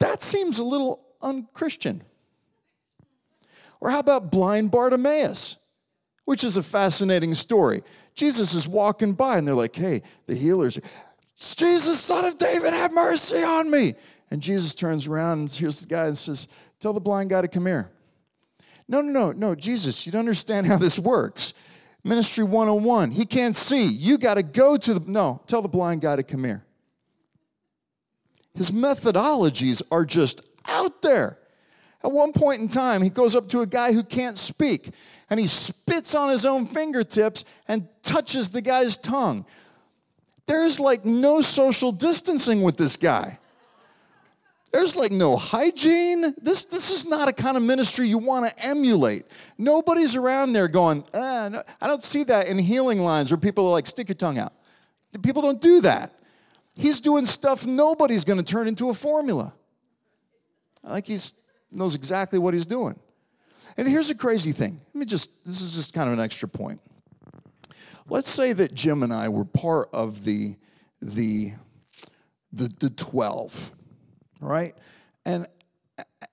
That 0.00 0.22
seems 0.22 0.58
a 0.58 0.64
little 0.64 1.06
unchristian. 1.22 2.02
Or 3.80 3.90
how 3.90 4.00
about 4.00 4.30
blind 4.30 4.70
Bartimaeus, 4.70 5.56
which 6.24 6.44
is 6.44 6.56
a 6.56 6.62
fascinating 6.62 7.34
story? 7.34 7.82
Jesus 8.14 8.54
is 8.54 8.66
walking 8.66 9.14
by 9.14 9.38
and 9.38 9.46
they're 9.46 9.54
like, 9.54 9.76
hey, 9.76 10.02
the 10.26 10.34
healers, 10.34 10.78
it's 11.36 11.54
Jesus, 11.54 12.00
son 12.00 12.24
of 12.24 12.38
David, 12.38 12.72
have 12.72 12.92
mercy 12.92 13.42
on 13.42 13.70
me. 13.70 13.94
And 14.30 14.40
Jesus 14.40 14.74
turns 14.74 15.06
around 15.06 15.38
and 15.38 15.52
here's 15.52 15.80
the 15.80 15.86
guy 15.86 16.06
and 16.06 16.16
says, 16.16 16.48
Tell 16.80 16.92
the 16.92 17.00
blind 17.00 17.30
guy 17.30 17.40
to 17.40 17.48
come 17.48 17.66
here. 17.66 17.90
No, 18.88 19.00
no, 19.00 19.10
no, 19.10 19.32
no, 19.32 19.54
Jesus, 19.54 20.06
you 20.06 20.12
don't 20.12 20.20
understand 20.20 20.66
how 20.66 20.76
this 20.76 20.98
works. 20.98 21.52
Ministry 22.04 22.44
101. 22.44 23.10
He 23.10 23.26
can't 23.26 23.56
see. 23.56 23.84
You 23.84 24.16
got 24.16 24.34
to 24.34 24.42
go 24.44 24.76
to 24.76 24.94
the. 24.94 25.10
No, 25.10 25.42
tell 25.48 25.60
the 25.60 25.68
blind 25.68 26.02
guy 26.02 26.14
to 26.14 26.22
come 26.22 26.44
here. 26.44 26.64
His 28.54 28.70
methodologies 28.70 29.82
are 29.90 30.04
just 30.04 30.40
out 30.66 31.02
there. 31.02 31.38
At 32.06 32.12
one 32.12 32.32
point 32.32 32.60
in 32.60 32.68
time, 32.68 33.02
he 33.02 33.10
goes 33.10 33.34
up 33.34 33.48
to 33.48 33.62
a 33.62 33.66
guy 33.66 33.92
who 33.92 34.04
can't 34.04 34.38
speak 34.38 34.92
and 35.28 35.40
he 35.40 35.48
spits 35.48 36.14
on 36.14 36.30
his 36.30 36.46
own 36.46 36.68
fingertips 36.68 37.44
and 37.66 37.88
touches 38.04 38.50
the 38.50 38.60
guy's 38.60 38.96
tongue. 38.96 39.44
There's 40.46 40.78
like 40.78 41.04
no 41.04 41.42
social 41.42 41.90
distancing 41.90 42.62
with 42.62 42.76
this 42.76 42.96
guy. 42.96 43.40
There's 44.70 44.94
like 44.94 45.10
no 45.10 45.36
hygiene. 45.36 46.32
This, 46.40 46.64
this 46.64 46.92
is 46.92 47.06
not 47.06 47.26
a 47.26 47.32
kind 47.32 47.56
of 47.56 47.64
ministry 47.64 48.08
you 48.08 48.18
want 48.18 48.46
to 48.46 48.64
emulate. 48.64 49.26
Nobody's 49.58 50.14
around 50.14 50.52
there 50.52 50.68
going, 50.68 51.02
ah, 51.12 51.48
no. 51.48 51.64
I 51.80 51.88
don't 51.88 52.04
see 52.04 52.22
that 52.22 52.46
in 52.46 52.56
healing 52.56 53.00
lines 53.00 53.32
where 53.32 53.38
people 53.38 53.66
are 53.66 53.72
like, 53.72 53.88
stick 53.88 54.08
your 54.08 54.14
tongue 54.14 54.38
out. 54.38 54.52
People 55.24 55.42
don't 55.42 55.60
do 55.60 55.80
that. 55.80 56.14
He's 56.72 57.00
doing 57.00 57.26
stuff 57.26 57.66
nobody's 57.66 58.24
going 58.24 58.38
to 58.38 58.44
turn 58.44 58.68
into 58.68 58.90
a 58.90 58.94
formula. 58.94 59.54
I 60.84 60.92
Like 60.92 61.08
he's 61.08 61.34
knows 61.70 61.94
exactly 61.94 62.38
what 62.38 62.54
he's 62.54 62.66
doing. 62.66 62.98
And 63.76 63.86
here's 63.86 64.10
a 64.10 64.14
crazy 64.14 64.52
thing. 64.52 64.80
Let 64.94 65.00
me 65.00 65.06
just, 65.06 65.30
this 65.44 65.60
is 65.60 65.74
just 65.74 65.92
kind 65.92 66.08
of 66.08 66.14
an 66.14 66.20
extra 66.20 66.48
point. 66.48 66.80
Let's 68.08 68.30
say 68.30 68.52
that 68.52 68.72
Jim 68.74 69.02
and 69.02 69.12
I 69.12 69.28
were 69.28 69.44
part 69.44 69.88
of 69.92 70.24
the, 70.24 70.56
the, 71.02 71.52
the, 72.52 72.72
the 72.78 72.90
12, 72.90 73.72
right? 74.40 74.74
And, 75.24 75.46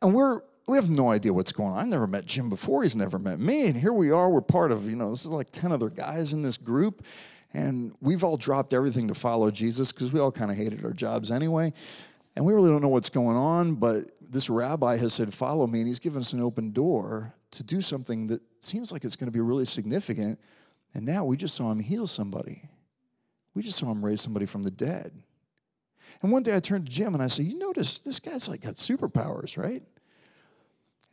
and 0.02 0.14
we're, 0.14 0.42
we 0.68 0.78
have 0.78 0.90
no 0.90 1.12
idea 1.12 1.34
what's 1.34 1.52
going 1.52 1.72
on. 1.72 1.80
I've 1.80 1.88
never 1.88 2.08
met 2.08 2.26
Jim 2.26 2.50
before. 2.50 2.84
He's 2.84 2.96
never 2.96 3.20
met 3.20 3.40
me. 3.40 3.68
And 3.68 3.76
here 3.76 3.92
we 3.92 4.12
are. 4.12 4.30
We're 4.30 4.42
part 4.42 4.72
of, 4.72 4.90
you 4.90 4.96
know, 4.96 5.10
this 5.10 5.22
is 5.22 5.28
like 5.28 5.52
10 5.52 5.72
other 5.72 5.90
guys 5.90 6.32
in 6.32 6.44
this 6.44 6.58
group. 6.58 7.04
And 7.54 7.94
we've 8.02 8.24
all 8.24 8.38
dropped 8.38 8.74
everything 8.74 9.08
to 9.10 9.14
follow 9.14 9.52
Jesus 9.52 9.92
because 9.92 10.14
we 10.14 10.20
all 10.20 10.32
kind 10.32 10.52
of 10.52 10.58
hated 10.58 10.86
our 10.86 10.94
jobs 10.94 11.32
anyway. 11.32 11.74
And 12.36 12.46
we 12.46 12.54
really 12.54 12.70
don't 12.70 12.82
know 12.82 12.88
what's 12.88 13.10
going 13.10 13.38
on, 13.38 13.76
but 13.76 14.12
this 14.34 14.50
rabbi 14.50 14.98
has 14.98 15.14
said, 15.14 15.34
Follow 15.34 15.68
me, 15.68 15.80
and 15.80 15.88
he's 15.88 16.00
given 16.00 16.20
us 16.20 16.34
an 16.34 16.42
open 16.42 16.72
door 16.72 17.34
to 17.52 17.64
do 17.64 17.82
something 17.82 18.28
that 18.28 18.42
seems 18.60 18.92
like 18.92 19.06
it's 19.06 19.16
going 19.16 19.28
to 19.28 19.32
be 19.32 19.40
really 19.40 19.66
significant. 19.66 20.40
And 20.94 21.06
now 21.06 21.24
we 21.24 21.38
just 21.38 21.56
saw 21.56 21.72
him 21.72 21.80
heal 21.80 22.08
somebody. 22.08 22.70
We 23.54 23.64
just 23.64 23.78
saw 23.78 23.92
him 23.92 24.04
raise 24.04 24.22
somebody 24.22 24.46
from 24.46 24.64
the 24.64 24.72
dead. 24.72 25.14
And 26.22 26.32
one 26.32 26.44
day 26.44 26.56
I 26.56 26.60
turned 26.60 26.86
to 26.86 26.92
Jim 26.92 27.14
and 27.14 27.24
I 27.24 27.28
said, 27.28 27.46
You 27.46 27.58
notice 27.58 28.00
this 28.00 28.20
guy's 28.20 28.48
like 28.48 28.62
got 28.62 28.76
superpowers, 28.76 29.58
right? 29.58 29.84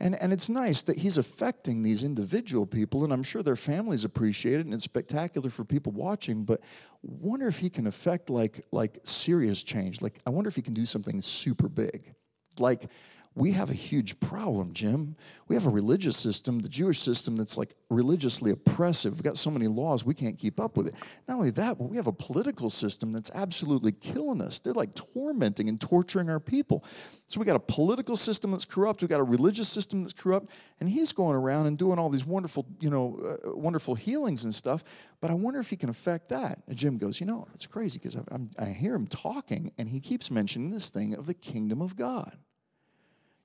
And, 0.02 0.14
and 0.14 0.32
it's 0.32 0.48
nice 0.48 0.80
that 0.82 0.96
he's 0.96 1.18
affecting 1.18 1.82
these 1.82 2.02
individual 2.02 2.64
people, 2.64 3.04
and 3.04 3.12
I'm 3.12 3.22
sure 3.22 3.42
their 3.42 3.54
families 3.54 4.02
appreciate 4.02 4.58
it, 4.60 4.64
and 4.64 4.72
it's 4.72 4.84
spectacular 4.84 5.50
for 5.50 5.62
people 5.62 5.92
watching. 5.92 6.44
But 6.44 6.62
wonder 7.02 7.46
if 7.48 7.58
he 7.58 7.68
can 7.68 7.86
affect 7.86 8.30
like 8.30 8.64
like 8.72 8.98
serious 9.04 9.62
change. 9.62 10.00
Like 10.00 10.18
I 10.26 10.30
wonder 10.30 10.48
if 10.48 10.56
he 10.56 10.62
can 10.62 10.72
do 10.72 10.86
something 10.86 11.20
super 11.20 11.68
big, 11.68 12.14
like 12.60 12.88
we 13.36 13.52
have 13.52 13.70
a 13.70 13.74
huge 13.74 14.18
problem, 14.18 14.72
Jim. 14.72 15.14
We 15.46 15.54
have 15.54 15.64
a 15.64 15.70
religious 15.70 16.16
system, 16.16 16.58
the 16.58 16.68
Jewish 16.68 17.00
system, 17.00 17.36
that's 17.36 17.56
like 17.56 17.74
religiously 17.88 18.50
oppressive. 18.50 19.14
We've 19.14 19.22
got 19.22 19.38
so 19.38 19.50
many 19.50 19.68
laws, 19.68 20.04
we 20.04 20.14
can't 20.14 20.36
keep 20.36 20.58
up 20.58 20.76
with 20.76 20.88
it. 20.88 20.94
Not 21.28 21.36
only 21.36 21.50
that, 21.52 21.78
but 21.78 21.84
we 21.84 21.96
have 21.96 22.08
a 22.08 22.12
political 22.12 22.70
system 22.70 23.12
that's 23.12 23.30
absolutely 23.32 23.92
killing 23.92 24.40
us. 24.40 24.58
They're 24.58 24.74
like 24.74 24.96
tormenting 24.96 25.68
and 25.68 25.80
torturing 25.80 26.28
our 26.28 26.40
people. 26.40 26.84
So 27.28 27.38
we 27.38 27.46
got 27.46 27.54
a 27.54 27.60
political 27.60 28.16
system 28.16 28.50
that's 28.50 28.64
corrupt, 28.64 29.00
we've 29.00 29.08
got 29.08 29.20
a 29.20 29.24
religious 29.24 29.68
system 29.68 30.02
that's 30.02 30.12
corrupt, 30.12 30.50
and 30.80 30.88
he's 30.88 31.12
going 31.12 31.36
around 31.36 31.66
and 31.66 31.78
doing 31.78 32.00
all 32.00 32.10
these 32.10 32.26
wonderful, 32.26 32.66
you 32.80 32.90
know, 32.90 33.38
uh, 33.44 33.56
wonderful 33.56 33.94
healings 33.94 34.42
and 34.42 34.52
stuff. 34.52 34.82
But 35.20 35.30
I 35.30 35.34
wonder 35.34 35.60
if 35.60 35.70
he 35.70 35.76
can 35.76 35.88
affect 35.88 36.30
that. 36.30 36.58
And 36.66 36.76
Jim 36.76 36.98
goes, 36.98 37.20
you 37.20 37.26
know, 37.26 37.46
it's 37.54 37.66
crazy 37.66 38.00
because 38.02 38.16
I 38.58 38.66
hear 38.66 38.96
him 38.96 39.06
talking, 39.06 39.70
and 39.78 39.88
he 39.88 40.00
keeps 40.00 40.32
mentioning 40.32 40.70
this 40.70 40.88
thing 40.88 41.14
of 41.14 41.26
the 41.26 41.34
kingdom 41.34 41.80
of 41.80 41.96
God. 41.96 42.36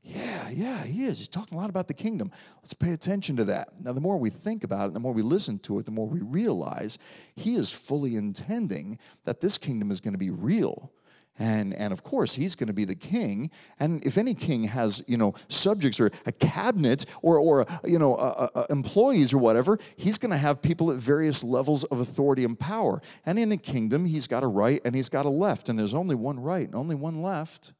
Yeah, 0.07 0.49
yeah, 0.51 0.83
he 0.83 1.05
is. 1.05 1.17
He's 1.17 1.27
talking 1.27 1.57
a 1.57 1.61
lot 1.61 1.71
about 1.71 1.87
the 1.87 1.93
kingdom. 1.95 2.31
Let's 2.61 2.75
pay 2.75 2.93
attention 2.93 3.37
to 3.37 3.43
that. 3.45 3.69
Now, 3.81 3.91
the 3.91 4.01
more 4.01 4.17
we 4.17 4.29
think 4.29 4.63
about 4.63 4.89
it, 4.89 4.93
the 4.93 4.99
more 4.99 5.11
we 5.11 5.23
listen 5.23 5.57
to 5.59 5.79
it, 5.79 5.85
the 5.85 5.91
more 5.91 6.07
we 6.07 6.19
realize 6.21 6.99
he 7.35 7.55
is 7.55 7.71
fully 7.71 8.15
intending 8.15 8.99
that 9.23 9.41
this 9.41 9.57
kingdom 9.57 9.89
is 9.89 10.01
going 10.01 10.13
to 10.13 10.19
be 10.19 10.29
real 10.29 10.91
and 11.37 11.73
and 11.73 11.91
of 11.91 12.03
course 12.03 12.35
he's 12.35 12.55
going 12.55 12.67
to 12.67 12.73
be 12.73 12.85
the 12.85 12.95
king 12.95 13.51
and 13.79 14.01
if 14.05 14.17
any 14.17 14.33
king 14.33 14.65
has 14.65 15.03
you 15.05 15.17
know 15.17 15.33
subjects 15.49 15.99
or 15.99 16.09
a 16.25 16.31
cabinet 16.31 17.05
or 17.21 17.37
or 17.37 17.65
you 17.83 17.99
know 17.99 18.15
uh, 18.15 18.47
uh, 18.55 18.65
employees 18.69 19.33
or 19.33 19.37
whatever 19.37 19.77
he's 19.97 20.17
going 20.17 20.31
to 20.31 20.37
have 20.37 20.61
people 20.61 20.91
at 20.91 20.97
various 20.97 21.43
levels 21.43 21.83
of 21.85 21.99
authority 21.99 22.45
and 22.45 22.57
power 22.57 23.01
and 23.25 23.37
in 23.37 23.51
a 23.51 23.57
kingdom 23.57 24.05
he's 24.05 24.27
got 24.27 24.43
a 24.43 24.47
right 24.47 24.81
and 24.85 24.95
he's 24.95 25.09
got 25.09 25.25
a 25.25 25.29
left 25.29 25.67
and 25.67 25.77
there's 25.77 25.93
only 25.93 26.15
one 26.15 26.39
right 26.39 26.67
and 26.67 26.75
only 26.75 26.95
one 26.95 27.21
left 27.21 27.73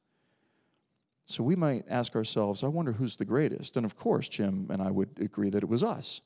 so 1.26 1.44
we 1.44 1.56
might 1.56 1.84
ask 1.90 2.16
ourselves 2.16 2.64
i 2.64 2.68
wonder 2.68 2.94
who's 2.94 3.16
the 3.16 3.26
greatest 3.26 3.78
and 3.78 3.86
of 3.86 3.96
course 3.96 4.28
jim 4.28 4.68
and 4.70 4.82
i 4.82 4.92
would 4.92 5.10
agree 5.20 5.50
that 5.50 5.64
it 5.64 5.70
was 5.70 5.84
us 5.84 6.22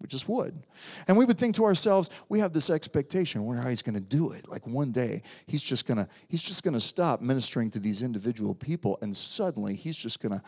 we 0.00 0.06
just 0.06 0.28
would. 0.28 0.64
And 1.08 1.16
we 1.16 1.24
would 1.24 1.38
think 1.38 1.56
to 1.56 1.64
ourselves, 1.64 2.08
we 2.28 2.38
have 2.38 2.52
this 2.52 2.70
expectation, 2.70 3.44
wonder 3.44 3.62
how 3.62 3.68
he's 3.68 3.82
to 3.94 4.00
do 4.00 4.30
it. 4.30 4.48
Like 4.48 4.66
one 4.66 4.92
day, 4.92 5.22
he's 5.46 5.62
just 5.62 5.86
to 5.98 6.08
he's 6.28 6.42
just 6.42 6.62
to 6.74 6.80
stop 6.80 7.20
ministering 7.20 7.70
to 7.72 7.80
these 7.80 8.02
individual 8.02 8.54
people 8.54 8.98
and 9.02 9.16
suddenly 9.16 9.74
he's 9.74 9.96
just 9.96 10.20
to 10.38 10.42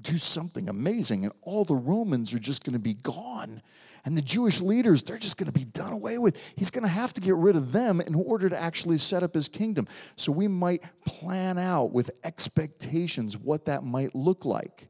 do 0.00 0.18
something 0.18 0.68
amazing 0.68 1.24
and 1.24 1.34
all 1.42 1.64
the 1.64 1.74
Romans 1.74 2.32
are 2.32 2.38
just 2.38 2.62
to 2.74 2.78
be 2.78 2.94
gone. 2.94 3.60
And 4.04 4.16
the 4.16 4.22
Jewish 4.22 4.60
leaders, 4.60 5.04
they're 5.04 5.18
just 5.18 5.36
going 5.36 5.46
to 5.46 5.52
be 5.52 5.64
done 5.64 5.92
away 5.92 6.18
with. 6.18 6.36
He's 6.56 6.70
going 6.70 6.82
to 6.82 6.88
have 6.88 7.14
to 7.14 7.20
get 7.20 7.36
rid 7.36 7.54
of 7.54 7.70
them 7.70 8.00
in 8.00 8.16
order 8.16 8.48
to 8.48 8.58
actually 8.58 8.98
set 8.98 9.22
up 9.22 9.34
his 9.34 9.48
kingdom. 9.48 9.86
So 10.16 10.32
we 10.32 10.48
might 10.48 10.82
plan 11.04 11.56
out 11.56 11.92
with 11.92 12.10
expectations 12.24 13.38
what 13.38 13.66
that 13.66 13.84
might 13.84 14.14
look 14.14 14.44
like. 14.44 14.88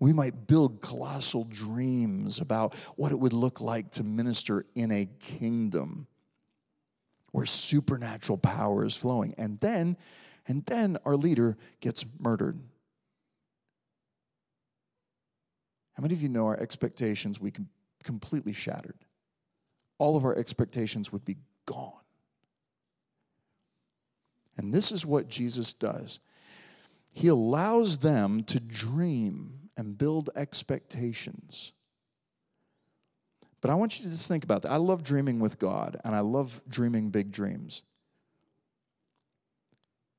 We 0.00 0.12
might 0.12 0.46
build 0.46 0.80
colossal 0.80 1.44
dreams 1.44 2.38
about 2.38 2.74
what 2.96 3.12
it 3.12 3.18
would 3.18 3.32
look 3.34 3.60
like 3.60 3.90
to 3.92 4.02
minister 4.02 4.64
in 4.74 4.92
a 4.92 5.08
kingdom 5.20 6.06
where 7.32 7.44
supernatural 7.46 8.38
power 8.38 8.86
is 8.86 8.96
flowing. 8.96 9.34
And 9.36 9.60
then, 9.60 9.98
and 10.46 10.64
then 10.64 10.96
our 11.04 11.16
leader 11.16 11.58
gets 11.80 12.06
murdered. 12.18 12.58
How 15.94 16.02
many 16.02 16.14
of 16.14 16.22
you 16.22 16.28
know 16.30 16.46
our 16.46 16.58
expectations 16.58 17.40
we 17.40 17.50
can 17.50 17.68
completely 18.08 18.54
shattered? 18.54 19.04
All 19.98 20.16
of 20.16 20.24
our 20.24 20.34
expectations 20.34 21.12
would 21.12 21.26
be 21.26 21.36
gone. 21.66 21.92
And 24.56 24.72
this 24.72 24.90
is 24.90 25.04
what 25.04 25.28
Jesus 25.28 25.74
does. 25.74 26.20
He 27.12 27.28
allows 27.28 27.98
them 27.98 28.44
to 28.44 28.58
dream 28.58 29.68
and 29.76 29.98
build 29.98 30.30
expectations. 30.34 31.72
But 33.60 33.70
I 33.70 33.74
want 33.74 33.98
you 33.98 34.04
to 34.06 34.10
just 34.10 34.26
think 34.26 34.42
about 34.42 34.62
that. 34.62 34.72
I 34.72 34.76
love 34.76 35.02
dreaming 35.02 35.38
with 35.38 35.58
God, 35.58 36.00
and 36.02 36.14
I 36.14 36.20
love 36.20 36.62
dreaming 36.66 37.10
big 37.10 37.30
dreams. 37.30 37.82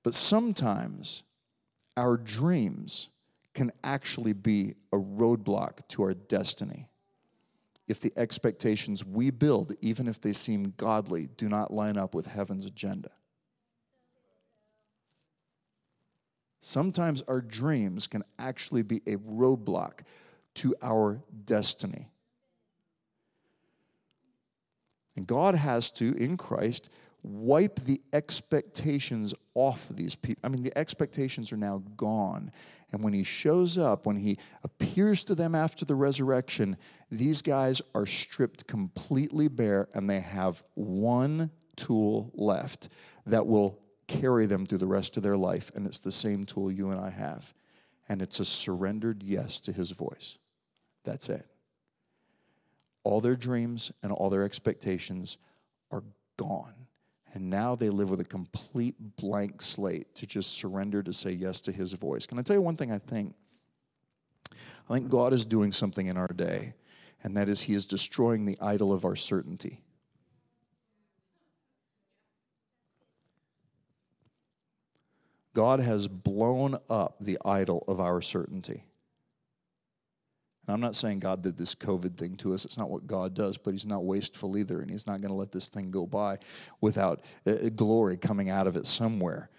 But 0.04 0.13
sometimes 0.13 1.23
our 1.97 2.17
dreams 2.17 3.10
can 3.56 3.71
actually 3.84 4.34
be 4.34 4.75
a 4.93 4.97
roadblock 4.97 5.88
to 5.88 6.04
our 6.04 6.13
destiny 6.13 6.88
if 7.89 7.99
the 7.99 8.13
expectations 8.15 9.04
we 9.04 9.32
build, 9.32 9.73
even 9.82 10.08
if 10.08 10.21
they 10.21 10.32
seem 10.32 10.73
godly, 10.78 11.28
do 11.36 11.49
not 11.49 11.73
line 11.73 11.97
up 11.97 12.13
with 12.13 12.28
heaven's 12.28 12.65
agenda. 12.65 13.10
Sometimes 16.62 17.23
our 17.28 17.41
dreams 17.41 18.06
can 18.06 18.23
actually 18.38 18.84
be 18.84 19.02
a 19.08 19.15
roadblock 19.15 20.02
to 20.56 20.75
our 20.82 21.21
destiny. 21.45 22.10
And 25.15 25.25
God 25.25 25.56
has 25.56 25.89
to, 25.91 26.13
in 26.15 26.38
Christ, 26.38 26.89
wipe 27.23 27.80
the 27.86 28.02
expectations 28.13 29.34
off 29.56 29.89
of 29.89 29.95
these 29.95 30.15
people. 30.15 30.41
I 30.43 30.49
mean, 30.49 30.63
the 30.63 30.78
expectations 30.78 31.52
are 31.52 31.58
now 31.58 31.82
gone. 31.97 32.52
And 32.91 33.04
when 33.04 33.13
he 33.13 33.23
shows 33.23 33.78
up, 33.78 34.06
when 34.06 34.17
he 34.17 34.38
appears 34.63 35.23
to 35.25 35.36
them 35.36 35.54
after 35.54 35.86
the 35.86 35.95
resurrection, 35.95 36.78
these 37.12 37.41
guys 37.41 37.82
are 37.93 38.06
stripped 38.06 38.67
completely 38.67 39.47
bare 39.47 39.89
and 39.93 40.10
they 40.10 40.21
have 40.21 40.63
one 40.73 41.52
tool 41.75 42.32
left 42.34 42.89
that 43.25 43.45
will 43.45 43.80
carry 44.08 44.47
them 44.47 44.65
through 44.65 44.80
the 44.80 44.88
rest 44.88 45.17
of 45.17 45.23
their 45.23 45.38
life. 45.38 45.71
And 45.75 45.86
it's 45.86 45.99
the 45.99 46.12
same 46.12 46.45
tool 46.45 46.71
you 46.71 46.89
and 46.89 46.99
I 46.99 47.12
have. 47.12 47.54
And 48.08 48.21
it's 48.21 48.39
a 48.39 48.45
surrendered 48.45 49.21
yes 49.21 49.60
to 49.62 49.71
his 49.71 49.91
voice. 49.91 50.39
That's 51.04 51.30
it. 51.30 51.45
All 53.04 53.21
their 53.21 53.36
dreams 53.36 53.91
and 54.02 54.12
all 54.12 54.30
their 54.30 54.43
expectations 54.43 55.38
are 55.91 56.04
gone. 56.38 56.78
And 57.39 57.49
now 57.49 57.73
they 57.73 57.89
live 57.89 58.10
with 58.10 58.19
a 58.19 58.25
complete 58.25 58.95
blank 59.15 59.62
slate 59.62 60.13
to 60.15 60.25
just 60.25 60.52
surrender 60.52 61.02
to 61.02 61.13
say 61.13 61.32
yes 61.32 61.62
to 61.62 61.71
his 61.71 61.93
voice. 61.93 62.28
Can 62.28 62.38
I 62.38 62.41
tell 62.41 62.58
you 62.58 62.62
one 62.62 62.75
thing 62.75 62.91
I 62.91 62.97
think? 62.97 63.34
I 64.89 64.95
think 64.95 65.08
God 65.08 65.32
is 65.32 65.45
doing 65.45 65.71
something 65.71 66.08
in 66.08 66.17
our 66.17 66.28
day, 66.28 66.73
and 67.23 67.38
that 67.38 67.47
is 67.47 67.62
he 67.62 67.75
is 67.75 67.86
destroying 67.86 68.43
the 68.43 68.58
idol 68.60 68.91
of 68.91 69.06
our 69.06 69.15
certainty. 69.15 69.80
God 75.54 75.80
has 75.80 76.10
blown 76.10 76.78
up 76.89 77.15
the 77.21 77.38
idol 77.45 77.86
of 77.88 78.02
our 78.02 78.21
certainty. 78.21 78.84
And 80.69 80.75
I'm 80.75 80.82
not 80.82 80.95
saying 80.95 81.17
God 81.17 81.41
did 81.41 81.58
this 81.58 81.73
COVID 81.73 82.15
thing 82.15 82.36
to 82.36 82.53
us. 82.53 82.63
It's 82.63 82.77
not 82.77 82.91
what 82.91 83.08
God 83.08 83.34
does, 83.34 83.58
but 83.58 83.73
He's 83.73 83.86
not 83.86 84.03
wasteful 84.03 84.55
either. 84.55 84.82
And 84.82 84.91
He's 84.91 85.08
not 85.08 85.19
going 85.19 85.32
to 85.32 85.36
let 85.36 85.51
this 85.51 85.67
thing 85.67 85.89
go 85.89 86.05
by 86.05 86.38
without 86.79 87.21
uh, 87.47 87.69
glory 87.75 88.17
coming 88.17 88.51
out 88.51 88.67
of 88.67 88.77
it 88.77 88.86
somewhere. 88.86 89.49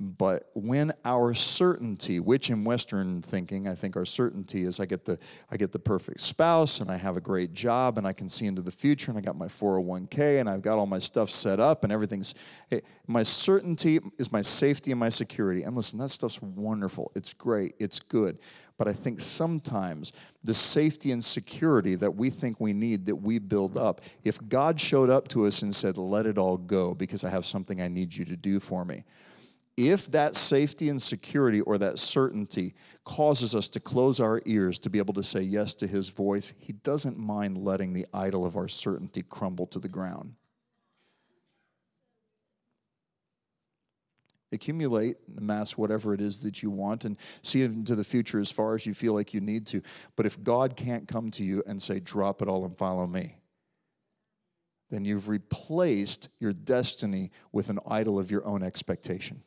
But 0.00 0.50
when 0.54 0.94
our 1.04 1.34
certainty, 1.34 2.20
which 2.20 2.48
in 2.48 2.64
Western 2.64 3.20
thinking, 3.20 3.68
I 3.68 3.74
think 3.74 3.96
our 3.96 4.06
certainty 4.06 4.64
is 4.64 4.80
I 4.80 4.86
get 4.86 5.04
the 5.04 5.18
I 5.50 5.58
get 5.58 5.72
the 5.72 5.78
perfect 5.78 6.20
spouse 6.20 6.80
and 6.80 6.90
I 6.90 6.96
have 6.96 7.18
a 7.18 7.20
great 7.20 7.52
job 7.52 7.98
and 7.98 8.06
I 8.06 8.14
can 8.14 8.28
see 8.28 8.46
into 8.46 8.60
the 8.60 8.70
future 8.70 9.10
and 9.10 9.18
I 9.18 9.22
got 9.22 9.36
my 9.36 9.48
401k 9.48 10.40
and 10.40 10.50
I've 10.50 10.60
got 10.60 10.76
all 10.76 10.86
my 10.86 10.98
stuff 10.98 11.30
set 11.30 11.60
up 11.60 11.82
and 11.82 11.92
everything's 11.92 12.34
hey, 12.68 12.82
my 13.06 13.22
certainty 13.22 14.00
is 14.18 14.32
my 14.32 14.42
safety 14.42 14.90
and 14.90 15.00
my 15.00 15.10
security. 15.10 15.62
And 15.62 15.74
listen, 15.74 15.98
that 15.98 16.10
stuff's 16.10 16.40
wonderful. 16.40 17.10
It's 17.14 17.32
great. 17.32 17.74
It's 17.78 18.00
good. 18.00 18.38
But 18.78 18.88
I 18.88 18.92
think 18.92 19.20
sometimes 19.20 20.12
the 20.44 20.52
safety 20.52 21.10
and 21.10 21.24
security 21.24 21.94
that 21.94 22.14
we 22.14 22.28
think 22.28 22.60
we 22.60 22.72
need, 22.72 23.06
that 23.06 23.16
we 23.16 23.38
build 23.38 23.76
up, 23.76 24.02
if 24.22 24.38
God 24.48 24.80
showed 24.80 25.08
up 25.08 25.28
to 25.28 25.46
us 25.46 25.62
and 25.62 25.74
said, 25.74 25.96
Let 25.96 26.26
it 26.26 26.36
all 26.36 26.58
go 26.58 26.94
because 26.94 27.24
I 27.24 27.30
have 27.30 27.46
something 27.46 27.80
I 27.80 27.88
need 27.88 28.14
you 28.14 28.24
to 28.26 28.36
do 28.36 28.60
for 28.60 28.84
me, 28.84 29.04
if 29.76 30.10
that 30.10 30.36
safety 30.36 30.88
and 30.88 31.00
security 31.00 31.60
or 31.60 31.76
that 31.78 31.98
certainty 31.98 32.74
causes 33.04 33.54
us 33.54 33.68
to 33.68 33.80
close 33.80 34.20
our 34.20 34.40
ears 34.46 34.78
to 34.80 34.90
be 34.90 34.98
able 34.98 35.14
to 35.14 35.22
say 35.22 35.42
yes 35.42 35.74
to 35.74 35.86
his 35.86 36.08
voice, 36.08 36.54
he 36.58 36.72
doesn't 36.72 37.18
mind 37.18 37.58
letting 37.58 37.92
the 37.92 38.06
idol 38.12 38.46
of 38.46 38.56
our 38.56 38.68
certainty 38.68 39.22
crumble 39.22 39.66
to 39.66 39.78
the 39.78 39.88
ground. 39.88 40.34
Accumulate, 44.52 45.16
amass 45.36 45.76
whatever 45.76 46.14
it 46.14 46.20
is 46.20 46.38
that 46.40 46.62
you 46.62 46.70
want, 46.70 47.04
and 47.04 47.16
see 47.42 47.62
into 47.62 47.94
the 47.94 48.04
future 48.04 48.38
as 48.38 48.50
far 48.50 48.74
as 48.74 48.86
you 48.86 48.94
feel 48.94 49.12
like 49.12 49.34
you 49.34 49.40
need 49.40 49.66
to. 49.66 49.82
But 50.14 50.26
if 50.26 50.42
God 50.42 50.76
can't 50.76 51.08
come 51.08 51.30
to 51.32 51.44
you 51.44 51.62
and 51.66 51.82
say, 51.82 51.98
drop 51.98 52.42
it 52.42 52.48
all 52.48 52.64
and 52.64 52.76
follow 52.78 53.06
me, 53.06 53.38
then 54.90 55.04
you've 55.04 55.28
replaced 55.28 56.28
your 56.38 56.52
destiny 56.52 57.32
with 57.50 57.68
an 57.68 57.80
idol 57.88 58.18
of 58.18 58.30
your 58.30 58.46
own 58.46 58.62
expectation. 58.62 59.42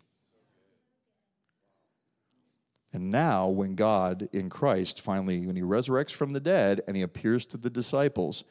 And 2.91 3.11
now, 3.11 3.47
when 3.47 3.75
God 3.75 4.29
in 4.33 4.49
Christ 4.49 4.99
finally, 4.99 5.45
when 5.45 5.55
he 5.55 5.61
resurrects 5.61 6.11
from 6.11 6.33
the 6.33 6.39
dead 6.39 6.81
and 6.87 6.97
he 6.97 7.03
appears 7.03 7.45
to 7.47 7.57
the 7.57 7.69
disciples, 7.69 8.43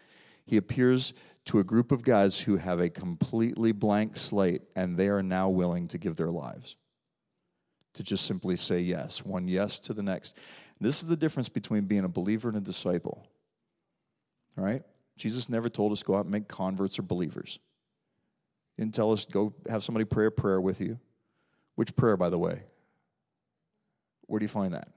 he 0.46 0.56
appears 0.56 1.12
to 1.48 1.58
a 1.58 1.64
group 1.64 1.92
of 1.92 2.04
guys 2.04 2.40
who 2.40 2.58
have 2.58 2.78
a 2.78 2.90
completely 2.90 3.72
blank 3.72 4.18
slate 4.18 4.60
and 4.76 4.98
they 4.98 5.08
are 5.08 5.22
now 5.22 5.48
willing 5.48 5.88
to 5.88 5.96
give 5.96 6.14
their 6.16 6.30
lives. 6.30 6.76
To 7.94 8.02
just 8.02 8.26
simply 8.26 8.54
say 8.56 8.80
yes, 8.80 9.24
one 9.24 9.48
yes 9.48 9.80
to 9.80 9.94
the 9.94 10.02
next. 10.02 10.36
This 10.78 11.00
is 11.00 11.08
the 11.08 11.16
difference 11.16 11.48
between 11.48 11.86
being 11.86 12.04
a 12.04 12.08
believer 12.08 12.50
and 12.50 12.58
a 12.58 12.60
disciple. 12.60 13.26
All 14.58 14.64
right? 14.64 14.82
Jesus 15.16 15.48
never 15.48 15.70
told 15.70 15.92
us 15.92 16.02
go 16.02 16.16
out 16.16 16.26
and 16.26 16.30
make 16.30 16.48
converts 16.48 16.98
or 16.98 17.02
believers. 17.02 17.58
He 18.76 18.82
didn't 18.82 18.94
tell 18.94 19.10
us 19.10 19.24
go 19.24 19.54
have 19.70 19.82
somebody 19.82 20.04
pray 20.04 20.26
a 20.26 20.30
prayer 20.30 20.60
with 20.60 20.82
you. 20.82 20.98
Which 21.76 21.96
prayer, 21.96 22.18
by 22.18 22.28
the 22.28 22.38
way? 22.38 22.64
Where 24.26 24.38
do 24.38 24.44
you 24.44 24.48
find 24.48 24.74
that? 24.74 24.88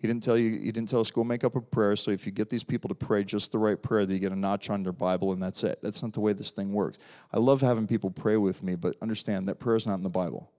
He 0.00 0.06
didn't 0.06 0.22
tell 0.22 0.38
you, 0.38 0.58
he 0.58 0.72
didn't 0.72 0.88
tell 0.88 1.00
us 1.00 1.10
go 1.10 1.22
make 1.22 1.44
up 1.44 1.56
a 1.56 1.60
prayer. 1.60 1.94
So 1.94 2.10
if 2.10 2.24
you 2.24 2.32
get 2.32 2.48
these 2.48 2.64
people 2.64 2.88
to 2.88 2.94
pray 2.94 3.22
just 3.22 3.52
the 3.52 3.58
right 3.58 3.80
prayer, 3.80 4.06
that 4.06 4.12
you 4.12 4.18
get 4.18 4.32
a 4.32 4.36
notch 4.36 4.70
on 4.70 4.82
their 4.82 4.94
Bible 4.94 5.32
and 5.32 5.42
that's 5.42 5.62
it. 5.62 5.78
That's 5.82 6.02
not 6.02 6.14
the 6.14 6.20
way 6.20 6.32
this 6.32 6.52
thing 6.52 6.72
works. 6.72 6.98
I 7.34 7.38
love 7.38 7.60
having 7.60 7.86
people 7.86 8.10
pray 8.10 8.38
with 8.38 8.62
me, 8.62 8.76
but 8.76 8.96
understand 9.02 9.46
that 9.48 9.56
prayer 9.56 9.76
is 9.76 9.86
not 9.86 9.96
in 9.96 10.02
the 10.02 10.08
Bible. 10.08 10.50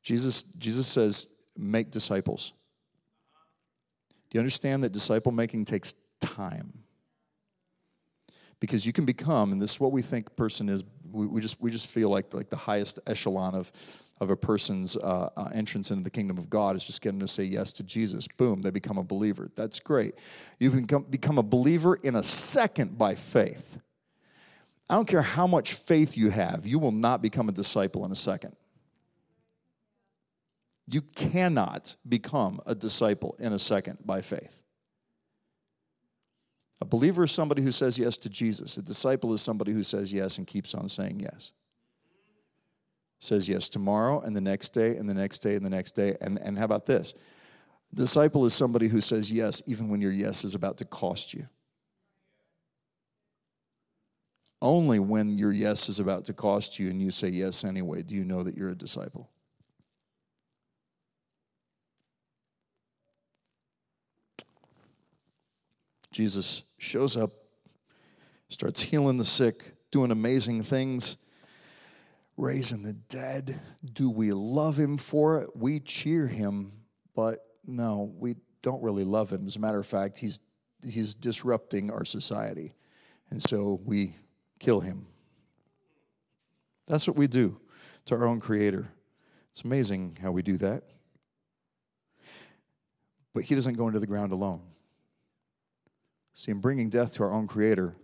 Jesus, 0.00 0.44
Jesus 0.58 0.86
says, 0.86 1.26
make 1.56 1.90
disciples. 1.90 2.52
Do 4.30 4.36
you 4.36 4.40
understand 4.40 4.84
that 4.84 4.92
disciple 4.92 5.32
making 5.32 5.64
takes 5.64 5.96
time? 6.20 6.72
Because 8.60 8.86
you 8.86 8.92
can 8.92 9.04
become, 9.04 9.50
and 9.50 9.60
this 9.60 9.72
is 9.72 9.80
what 9.80 9.90
we 9.90 10.02
think 10.02 10.36
person 10.36 10.68
is, 10.68 10.84
we, 11.10 11.26
we 11.26 11.40
just, 11.40 11.60
we 11.60 11.72
just 11.72 11.88
feel 11.88 12.10
like, 12.10 12.32
like 12.32 12.48
the 12.48 12.56
highest 12.56 13.00
echelon 13.08 13.56
of, 13.56 13.72
of 14.18 14.30
a 14.30 14.36
person's 14.36 14.96
uh, 14.96 15.30
uh, 15.36 15.48
entrance 15.52 15.90
into 15.90 16.02
the 16.02 16.10
kingdom 16.10 16.38
of 16.38 16.48
God 16.48 16.74
is 16.76 16.84
just 16.84 17.02
getting 17.02 17.20
to 17.20 17.28
say 17.28 17.44
yes 17.44 17.72
to 17.72 17.82
Jesus. 17.82 18.26
Boom, 18.36 18.62
they 18.62 18.70
become 18.70 18.96
a 18.96 19.04
believer. 19.04 19.50
That's 19.54 19.78
great. 19.78 20.14
You 20.58 20.70
can 20.70 20.82
become, 20.82 21.02
become 21.04 21.38
a 21.38 21.42
believer 21.42 21.96
in 21.96 22.16
a 22.16 22.22
second 22.22 22.96
by 22.96 23.14
faith. 23.14 23.78
I 24.88 24.94
don't 24.94 25.08
care 25.08 25.22
how 25.22 25.46
much 25.46 25.74
faith 25.74 26.16
you 26.16 26.30
have, 26.30 26.66
you 26.66 26.78
will 26.78 26.92
not 26.92 27.20
become 27.20 27.48
a 27.48 27.52
disciple 27.52 28.04
in 28.04 28.12
a 28.12 28.16
second. 28.16 28.56
You 30.88 31.02
cannot 31.02 31.96
become 32.08 32.60
a 32.64 32.74
disciple 32.74 33.34
in 33.40 33.52
a 33.52 33.58
second 33.58 33.98
by 34.04 34.20
faith. 34.20 34.56
A 36.80 36.84
believer 36.84 37.24
is 37.24 37.32
somebody 37.32 37.62
who 37.62 37.72
says 37.72 37.98
yes 37.98 38.16
to 38.18 38.28
Jesus. 38.28 38.76
A 38.76 38.82
disciple 38.82 39.32
is 39.32 39.40
somebody 39.40 39.72
who 39.72 39.82
says 39.82 40.12
yes 40.12 40.38
and 40.38 40.46
keeps 40.46 40.74
on 40.74 40.88
saying 40.88 41.20
yes. 41.20 41.50
Says 43.26 43.48
yes 43.48 43.68
tomorrow 43.68 44.20
and 44.20 44.36
the 44.36 44.40
next 44.40 44.68
day 44.68 44.94
and 44.96 45.08
the 45.08 45.14
next 45.14 45.40
day 45.40 45.56
and 45.56 45.66
the 45.66 45.70
next 45.70 45.96
day. 45.96 46.16
And, 46.20 46.38
and 46.38 46.56
how 46.56 46.64
about 46.64 46.86
this? 46.86 47.12
Disciple 47.92 48.44
is 48.44 48.54
somebody 48.54 48.86
who 48.86 49.00
says 49.00 49.32
yes 49.32 49.60
even 49.66 49.88
when 49.88 50.00
your 50.00 50.12
yes 50.12 50.44
is 50.44 50.54
about 50.54 50.76
to 50.76 50.84
cost 50.84 51.34
you. 51.34 51.48
Only 54.62 55.00
when 55.00 55.38
your 55.38 55.50
yes 55.50 55.88
is 55.88 55.98
about 55.98 56.24
to 56.26 56.34
cost 56.34 56.78
you 56.78 56.88
and 56.88 57.02
you 57.02 57.10
say 57.10 57.26
yes 57.26 57.64
anyway 57.64 58.02
do 58.02 58.14
you 58.14 58.24
know 58.24 58.44
that 58.44 58.56
you're 58.56 58.70
a 58.70 58.76
disciple. 58.76 59.28
Jesus 66.12 66.62
shows 66.78 67.16
up, 67.16 67.32
starts 68.50 68.82
healing 68.82 69.16
the 69.16 69.24
sick, 69.24 69.72
doing 69.90 70.12
amazing 70.12 70.62
things, 70.62 71.16
raising 72.36 72.82
the 72.82 72.92
dead. 72.92 73.60
Do 73.92 74.10
we 74.10 74.32
love 74.32 74.78
him 74.78 74.98
for 74.98 75.40
it? 75.40 75.56
We 75.56 75.80
cheer 75.80 76.26
him, 76.26 76.72
but 77.14 77.44
no, 77.66 78.12
we 78.18 78.36
don't 78.62 78.82
really 78.82 79.04
love 79.04 79.32
him. 79.32 79.46
As 79.46 79.56
a 79.56 79.60
matter 79.60 79.78
of 79.78 79.86
fact, 79.86 80.18
he's, 80.18 80.40
he's 80.82 81.14
disrupting 81.14 81.90
our 81.90 82.04
society. 82.04 82.74
And 83.30 83.42
so 83.42 83.80
we 83.84 84.16
kill 84.58 84.80
him. 84.80 85.06
That's 86.86 87.06
what 87.06 87.16
we 87.16 87.26
do 87.26 87.60
to 88.06 88.14
our 88.14 88.26
own 88.26 88.40
Creator. 88.40 88.88
It's 89.50 89.62
amazing 89.62 90.18
how 90.22 90.30
we 90.30 90.42
do 90.42 90.56
that. 90.58 90.84
But 93.34 93.44
he 93.44 93.54
doesn't 93.54 93.74
go 93.74 93.86
into 93.86 94.00
the 94.00 94.06
ground 94.06 94.32
alone. 94.32 94.62
See, 96.34 96.50
in 96.50 96.60
bringing 96.60 96.90
death 96.90 97.14
to 97.14 97.22
our 97.22 97.32
own 97.32 97.46
Creator, 97.46 97.96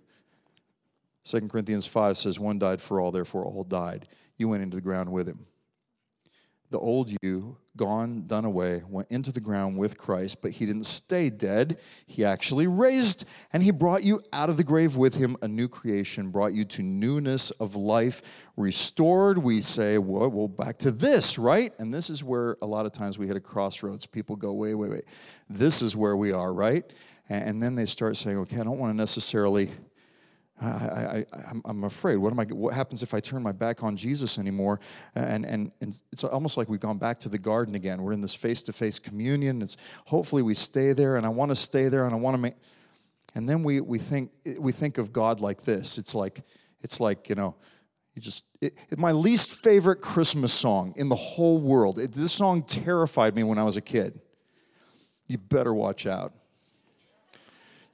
2 1.25 1.49
Corinthians 1.49 1.87
5 1.87 2.19
says, 2.19 2.39
One 2.41 2.59
died 2.59 2.81
for 2.81 3.01
all, 3.01 3.13
therefore 3.13 3.45
all 3.45 3.65
died. 3.65 4.09
You 4.43 4.49
went 4.49 4.65
into 4.65 4.75
the 4.75 4.81
ground 4.81 5.13
with 5.13 5.29
him. 5.29 5.47
The 6.73 6.79
old 6.81 7.15
you, 7.23 7.59
gone, 7.77 8.27
done 8.27 8.45
away, 8.45 8.83
went 8.89 9.09
into 9.09 9.31
the 9.31 9.39
ground 9.39 9.79
with 9.79 9.97
Christ, 9.97 10.39
but 10.43 10.51
he 10.51 10.67
didn't 10.67 10.87
stay 10.87 11.31
dead. 11.31 11.79
He 12.07 12.25
actually 12.25 12.67
raised, 12.67 13.25
and 13.53 13.63
he 13.63 13.71
brought 13.71 14.03
you 14.03 14.21
out 14.33 14.51
of 14.51 14.57
the 14.57 14.65
grave 14.65 14.97
with 14.97 15.15
him, 15.15 15.37
a 15.43 15.47
new 15.47 15.69
creation, 15.69 16.31
brought 16.31 16.55
you 16.55 16.65
to 16.65 16.83
newness 16.83 17.53
of 17.53 17.77
life, 17.77 18.21
restored. 18.57 19.39
We 19.39 19.61
say, 19.61 19.99
well, 19.99 20.29
well, 20.29 20.49
back 20.49 20.77
to 20.79 20.91
this, 20.91 21.39
right? 21.39 21.73
And 21.79 21.95
this 21.95 22.11
is 22.11 22.25
where 22.25 22.57
a 22.61 22.67
lot 22.67 22.85
of 22.85 22.91
times 22.91 23.17
we 23.17 23.29
hit 23.29 23.37
a 23.37 23.41
crossroads. 23.41 24.07
People 24.07 24.35
go, 24.35 24.53
wait, 24.53 24.75
wait, 24.75 24.91
wait. 24.91 25.05
This 25.49 25.83
is 25.83 25.95
where 25.95 26.17
we 26.17 26.33
are, 26.33 26.53
right? 26.53 26.85
And 27.29 27.63
then 27.63 27.77
they 27.77 27.87
start 27.87 28.17
saying, 28.17 28.39
okay, 28.39 28.59
I 28.59 28.65
don't 28.65 28.81
want 28.81 28.93
to 28.93 28.97
necessarily, 28.97 29.71
I, 30.63 31.25
am 31.65 31.85
afraid. 31.85 32.17
What, 32.17 32.33
am 32.33 32.41
I, 32.41 32.45
what 32.45 32.75
happens 32.75 33.03
if 33.03 33.15
I 33.15 33.21
turn 33.21 33.43
my 33.43 33.53
back 33.53 33.83
on 33.83 33.97
Jesus 33.97 34.39
anymore? 34.39 34.81
And, 35.15 35.45
and, 35.45 35.73
and 35.81 35.95
it's 36.13 36.25
almost 36.25 36.57
like 36.57 36.69
we've 36.69 36.81
gone 36.81 36.99
back 36.99 37.21
to 37.21 37.29
the 37.29 37.39
garden 37.39 37.75
again. 37.75 38.03
We're 38.03 38.13
in 38.13 38.21
this 38.21 38.35
face 38.35 38.63
to 38.63 38.73
face 38.73 38.99
communion. 38.99 39.63
It's, 39.63 39.77
hopefully 40.07 40.43
we 40.43 40.55
stay 40.55 40.93
there, 40.93 41.17
and 41.17 41.27
I 41.27 41.31
want 41.31 41.51
to 41.51 41.57
stay 41.57 41.89
there, 41.89 42.05
and 42.05 42.15
I 42.15 42.19
want 42.19 42.35
to 42.35 42.39
make. 42.39 42.55
And 43.35 43.49
then 43.49 43.63
we, 43.63 43.81
we, 43.81 43.99
think, 43.99 44.31
we 44.59 44.73
think 44.73 44.99
of 44.99 45.13
God 45.13 45.41
like 45.41 45.63
this. 45.63 45.99
It's 45.99 46.15
like, 46.15 46.43
it's 46.83 47.01
like 47.01 47.29
you 47.29 47.35
know, 47.35 47.55
you 48.15 48.23
just 48.23 48.45
it, 48.61 48.77
it, 48.91 48.99
my 48.99 49.13
least 49.13 49.51
favorite 49.51 50.01
Christmas 50.01 50.53
song 50.53 50.93
in 50.97 51.09
the 51.09 51.17
whole 51.17 51.59
world. 51.59 51.99
It, 51.99 52.13
this 52.13 52.33
song 52.33 52.63
terrified 52.63 53.35
me 53.35 53.43
when 53.43 53.59
I 53.59 53.65
was 53.65 53.77
a 53.77 53.81
kid. 53.81 54.21
You 55.27 55.39
better 55.39 55.73
watch 55.73 56.07
out 56.07 56.35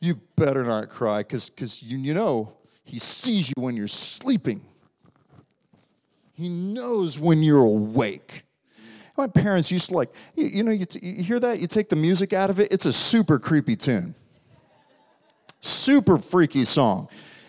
you 0.00 0.14
better 0.36 0.64
not 0.64 0.88
cry 0.88 1.18
because 1.18 1.82
you, 1.82 1.98
you 1.98 2.14
know 2.14 2.52
he 2.88 2.98
sees 2.98 3.48
you 3.48 3.62
when 3.62 3.76
you're 3.76 3.86
sleeping. 3.86 4.62
He 6.32 6.48
knows 6.48 7.18
when 7.18 7.42
you're 7.42 7.60
awake. 7.60 8.44
My 9.16 9.26
parents 9.26 9.70
used 9.70 9.88
to 9.88 9.94
like, 9.94 10.10
you, 10.34 10.46
you 10.46 10.62
know, 10.62 10.70
you, 10.70 10.86
t- 10.86 11.04
you 11.04 11.22
hear 11.22 11.38
that? 11.40 11.60
You 11.60 11.66
take 11.66 11.88
the 11.88 11.96
music 11.96 12.32
out 12.32 12.48
of 12.48 12.60
it, 12.60 12.72
it's 12.72 12.86
a 12.86 12.92
super 12.92 13.38
creepy 13.38 13.76
tune. 13.76 14.14
Super 15.60 16.18
freaky 16.18 16.64
song. 16.64 17.08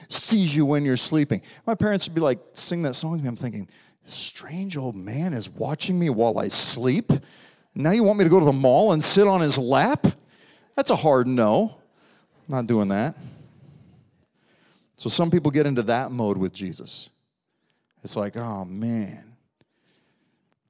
Sees 0.10 0.56
you 0.56 0.65
when 0.65 0.84
you're 0.84 0.97
sleeping. 0.97 1.41
My 1.67 1.75
parents 1.75 2.08
would 2.08 2.15
be 2.15 2.21
like, 2.21 2.39
sing 2.54 2.82
that 2.82 2.95
song 2.95 3.17
to 3.17 3.23
me. 3.23 3.30
I'm 3.30 3.36
thinking, 3.36 3.69
strange 4.04 4.75
old 4.75 4.95
man 4.95 5.34
is 5.34 5.47
watching 5.47 5.97
me 5.97 6.10
while 6.10 6.39
I 6.39 6.47
sleep. 6.47 7.12
Now 7.75 7.91
you 7.91 8.04
want 8.04 8.17
me 8.17 8.25
to 8.25 8.30
go 8.30 8.39
to 8.39 8.45
the 8.45 8.52
mall 8.52 8.91
and 8.91 9.04
sit 9.04 9.28
on 9.28 9.41
his 9.41 9.58
lap? 9.58 10.08
That's 10.75 10.89
a 10.89 10.95
hard 10.95 11.28
no 11.28 11.80
not 12.49 12.65
doing 12.65 12.88
that. 12.89 13.15
So 15.00 15.10
some 15.10 15.32
people 15.32 15.50
get 15.50 15.66
into 15.66 15.82
that 15.84 16.12
mode 16.12 16.38
with 16.38 16.52
Jesus. 16.52 17.10
It's 18.04 18.18
like, 18.18 18.36
oh 18.36 18.66
man. 18.66 19.38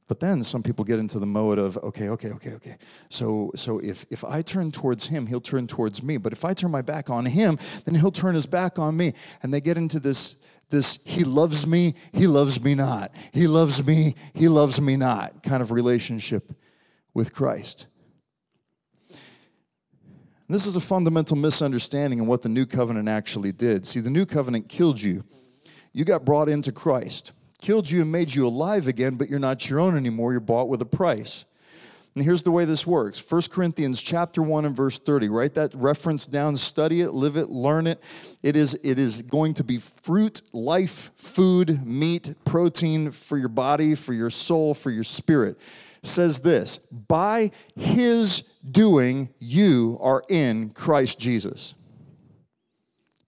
But 0.07 0.19
then 0.19 0.43
some 0.43 0.61
people 0.61 0.85
get 0.85 0.99
into 0.99 1.17
the 1.17 1.25
mode 1.25 1.57
of, 1.57 1.77
okay, 1.77 2.09
okay, 2.09 2.29
okay, 2.33 2.53
okay. 2.53 2.77
So, 3.09 3.51
so 3.55 3.79
if, 3.79 4.05
if 4.11 4.23
I 4.23 4.43
turn 4.43 4.71
towards 4.71 5.07
him, 5.07 5.25
he'll 5.25 5.41
turn 5.41 5.65
towards 5.65 6.03
me. 6.03 6.17
But 6.17 6.31
if 6.31 6.45
I 6.45 6.53
turn 6.53 6.69
my 6.69 6.83
back 6.83 7.09
on 7.09 7.25
him, 7.25 7.57
then 7.85 7.95
he'll 7.95 8.11
turn 8.11 8.35
his 8.35 8.45
back 8.45 8.77
on 8.77 8.95
me. 8.95 9.15
And 9.41 9.51
they 9.51 9.61
get 9.61 9.77
into 9.77 9.99
this, 9.99 10.35
this 10.69 10.99
he 11.05 11.23
loves 11.23 11.65
me, 11.65 11.95
he 12.13 12.27
loves 12.27 12.61
me 12.61 12.75
not. 12.75 13.11
He 13.31 13.47
loves 13.47 13.83
me, 13.83 14.13
he 14.35 14.47
loves 14.47 14.79
me 14.79 14.95
not 14.95 15.41
kind 15.41 15.63
of 15.63 15.71
relationship 15.71 16.53
with 17.15 17.33
Christ. 17.33 17.87
And 20.49 20.55
this 20.55 20.65
is 20.65 20.75
a 20.75 20.81
fundamental 20.81 21.37
misunderstanding 21.37 22.19
of 22.19 22.25
what 22.25 22.41
the 22.41 22.49
new 22.49 22.65
covenant 22.65 23.07
actually 23.07 23.51
did. 23.51 23.85
See, 23.85 23.99
the 23.99 24.09
new 24.09 24.25
covenant 24.25 24.67
killed 24.67 24.99
you. 24.99 25.23
You 25.93 26.05
got 26.05 26.25
brought 26.25 26.49
into 26.49 26.71
Christ, 26.71 27.33
killed 27.61 27.87
you 27.87 28.01
and 28.01 28.11
made 28.11 28.33
you 28.33 28.47
alive 28.47 28.87
again, 28.87 29.13
but 29.15 29.29
you're 29.29 29.37
not 29.37 29.69
your 29.69 29.79
own 29.79 29.95
anymore. 29.95 30.31
You're 30.31 30.39
bought 30.39 30.67
with 30.67 30.81
a 30.81 30.87
price. 30.87 31.45
And 32.15 32.23
here's 32.23 32.41
the 32.41 32.49
way 32.49 32.65
this 32.65 32.87
works 32.87 33.19
1 33.19 33.43
Corinthians 33.51 34.01
chapter 34.01 34.41
1 34.41 34.65
and 34.65 34.75
verse 34.75 34.97
30. 34.97 35.29
Write 35.29 35.53
that 35.53 35.71
reference 35.75 36.25
down, 36.25 36.57
study 36.57 37.01
it, 37.01 37.11
live 37.11 37.37
it, 37.37 37.49
learn 37.49 37.85
it. 37.85 38.01
It 38.41 38.55
is, 38.55 38.75
it 38.81 38.97
is 38.97 39.21
going 39.21 39.53
to 39.53 39.63
be 39.63 39.77
fruit, 39.77 40.41
life, 40.51 41.11
food, 41.15 41.85
meat, 41.85 42.33
protein 42.43 43.11
for 43.11 43.37
your 43.37 43.49
body, 43.49 43.93
for 43.93 44.13
your 44.13 44.31
soul, 44.31 44.73
for 44.73 44.89
your 44.89 45.03
spirit 45.03 45.59
says 46.03 46.39
this 46.39 46.79
By 46.91 47.51
his 47.75 48.43
doing, 48.69 49.29
you 49.39 49.97
are 50.01 50.23
in 50.29 50.71
Christ 50.71 51.19
Jesus. 51.19 51.73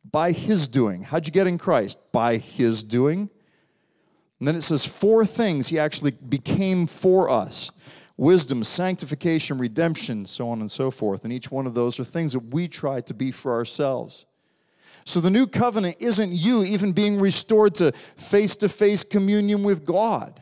By 0.09 0.31
his 0.33 0.67
doing. 0.67 1.03
How'd 1.03 1.25
you 1.25 1.31
get 1.31 1.47
in 1.47 1.57
Christ? 1.57 1.97
By 2.11 2.37
his 2.37 2.83
doing. 2.83 3.29
And 4.39 4.47
then 4.47 4.55
it 4.55 4.61
says 4.61 4.85
four 4.85 5.25
things 5.25 5.67
he 5.67 5.77
actually 5.77 6.11
became 6.11 6.87
for 6.87 7.29
us 7.29 7.71
wisdom, 8.17 8.63
sanctification, 8.63 9.57
redemption, 9.57 10.25
so 10.25 10.49
on 10.49 10.61
and 10.61 10.71
so 10.71 10.91
forth. 10.91 11.23
And 11.23 11.33
each 11.33 11.49
one 11.49 11.65
of 11.65 11.73
those 11.73 11.99
are 11.99 12.03
things 12.03 12.33
that 12.33 12.53
we 12.53 12.67
try 12.67 13.01
to 13.01 13.13
be 13.13 13.31
for 13.31 13.53
ourselves. 13.53 14.25
So 15.05 15.19
the 15.19 15.31
new 15.31 15.47
covenant 15.47 15.97
isn't 15.99 16.31
you 16.31 16.63
even 16.63 16.91
being 16.91 17.19
restored 17.19 17.75
to 17.75 17.93
face 18.15 18.55
to 18.57 18.69
face 18.69 19.03
communion 19.03 19.63
with 19.63 19.85
God. 19.85 20.41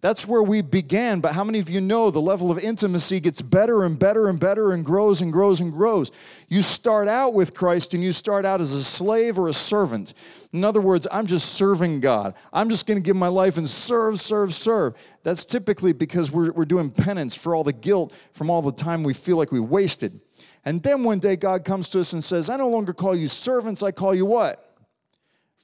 That's 0.00 0.26
where 0.26 0.42
we 0.42 0.62
began, 0.62 1.20
but 1.20 1.34
how 1.34 1.44
many 1.44 1.58
of 1.58 1.68
you 1.68 1.78
know 1.78 2.10
the 2.10 2.22
level 2.22 2.50
of 2.50 2.58
intimacy 2.58 3.20
gets 3.20 3.42
better 3.42 3.84
and 3.84 3.98
better 3.98 4.28
and 4.28 4.40
better 4.40 4.72
and 4.72 4.82
grows 4.82 5.20
and 5.20 5.30
grows 5.30 5.60
and 5.60 5.70
grows? 5.70 6.10
You 6.48 6.62
start 6.62 7.06
out 7.06 7.34
with 7.34 7.52
Christ 7.52 7.92
and 7.92 8.02
you 8.02 8.14
start 8.14 8.46
out 8.46 8.62
as 8.62 8.72
a 8.72 8.82
slave 8.82 9.38
or 9.38 9.46
a 9.46 9.52
servant. 9.52 10.14
In 10.54 10.64
other 10.64 10.80
words, 10.80 11.06
I'm 11.12 11.26
just 11.26 11.52
serving 11.52 12.00
God. 12.00 12.34
I'm 12.50 12.70
just 12.70 12.86
going 12.86 12.96
to 12.96 13.04
give 13.04 13.14
my 13.14 13.28
life 13.28 13.58
and 13.58 13.68
serve, 13.68 14.18
serve, 14.20 14.54
serve. 14.54 14.94
That's 15.22 15.44
typically 15.44 15.92
because 15.92 16.30
we're, 16.30 16.50
we're 16.52 16.64
doing 16.64 16.90
penance 16.90 17.34
for 17.34 17.54
all 17.54 17.62
the 17.62 17.72
guilt 17.74 18.14
from 18.32 18.48
all 18.48 18.62
the 18.62 18.72
time 18.72 19.02
we 19.02 19.12
feel 19.12 19.36
like 19.36 19.52
we 19.52 19.60
wasted. 19.60 20.18
And 20.64 20.82
then 20.82 21.04
one 21.04 21.18
day 21.18 21.36
God 21.36 21.62
comes 21.66 21.90
to 21.90 22.00
us 22.00 22.14
and 22.14 22.24
says, 22.24 22.48
I 22.48 22.56
no 22.56 22.70
longer 22.70 22.94
call 22.94 23.14
you 23.14 23.28
servants, 23.28 23.82
I 23.82 23.92
call 23.92 24.14
you 24.14 24.24
what? 24.24 24.76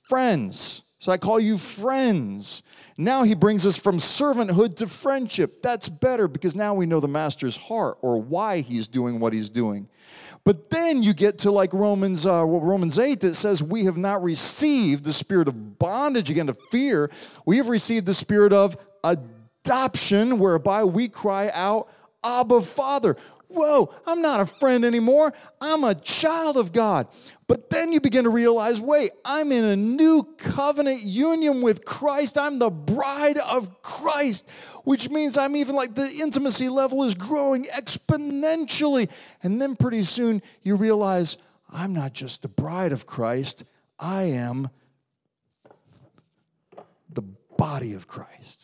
Friends. 0.03 0.83
So 1.07 1.13
I 1.13 1.19
call 1.19 1.39
you 1.39 1.57
friends. 1.57 2.65
Now 2.99 3.23
he 3.23 3.37
brings 3.37 3.65
us 3.65 3.77
from 3.77 3.99
servanthood 3.99 4.75
to 4.79 4.89
friendship. 4.89 5.63
That's 5.63 5.89
better 5.89 6.27
because 6.27 6.57
now 6.57 6.75
we 6.75 6.85
know 6.85 6.99
the 6.99 7.07
master's 7.07 7.57
heart 7.57 7.99
or 8.03 8.21
why 8.21 8.63
he's 8.63 8.89
doing 8.89 9.21
what 9.21 9.33
he's 9.33 9.49
doing. 9.49 9.89
But 10.43 10.69
then 10.69 11.05
you 11.05 11.15
get 11.15 11.39
to 11.39 11.53
like 11.53 11.73
Romans, 11.73 12.27
uh, 12.27 12.45
Romans 12.45 12.99
8 12.99 13.21
that 13.21 13.37
says, 13.37 13.63
We 13.63 13.85
have 13.85 13.97
not 13.97 14.21
received 14.21 15.05
the 15.05 15.13
spirit 15.13 15.47
of 15.47 15.79
bondage 15.79 16.29
again 16.29 16.49
to 16.49 16.55
fear. 16.55 17.09
We 17.45 17.59
have 17.59 17.69
received 17.69 18.07
the 18.07 18.13
spirit 18.13 18.53
of 18.53 18.77
adoption, 19.05 20.41
whereby 20.41 20.83
we 20.83 21.09
cry 21.09 21.51
out, 21.51 21.89
Abba, 22.25 22.63
Father. 22.63 23.17
Whoa, 23.57 23.95
I'm 24.07 24.21
not 24.21 24.41
a 24.41 24.47
friend 24.47 24.85
anymore. 24.85 25.33
I'm 25.63 25.83
a 25.83 25.95
child 25.95 26.59
of 26.59 26.73
God. 26.73 27.09
But 27.49 27.71
then 27.71 27.91
you 27.91 28.01
begin 28.01 28.25
to 28.25 28.31
realize 28.31 28.83
wait, 28.83 29.13
I'm 29.25 29.51
in 29.51 29.65
a 29.65 29.77
new 29.77 30.25
covenant 30.37 31.03
union 31.03 31.63
with 31.63 31.87
Christ. 31.87 32.37
I'm 32.37 32.59
the 32.59 32.69
bride 32.69 33.39
of 33.39 33.81
Christ, 33.81 34.45
which 34.85 35.09
means 35.09 35.39
I'm 35.39 35.57
even 35.57 35.75
like 35.75 35.95
the 35.95 36.07
intimacy 36.07 36.69
level 36.69 37.03
is 37.05 37.15
growing 37.15 37.65
exponentially. 37.65 39.09
And 39.43 39.61
then 39.63 39.75
pretty 39.75 40.03
soon 40.03 40.43
you 40.63 40.77
realize 40.77 41.39
I'm 41.73 41.95
not 41.95 42.13
just 42.13 42.43
the 42.43 42.49
bride 42.49 42.93
of 42.93 43.07
Christ, 43.07 43.65
I 43.99 44.25
am 44.25 44.69
the 47.09 47.23
body 47.57 47.95
of 47.95 48.07
Christ. 48.07 48.56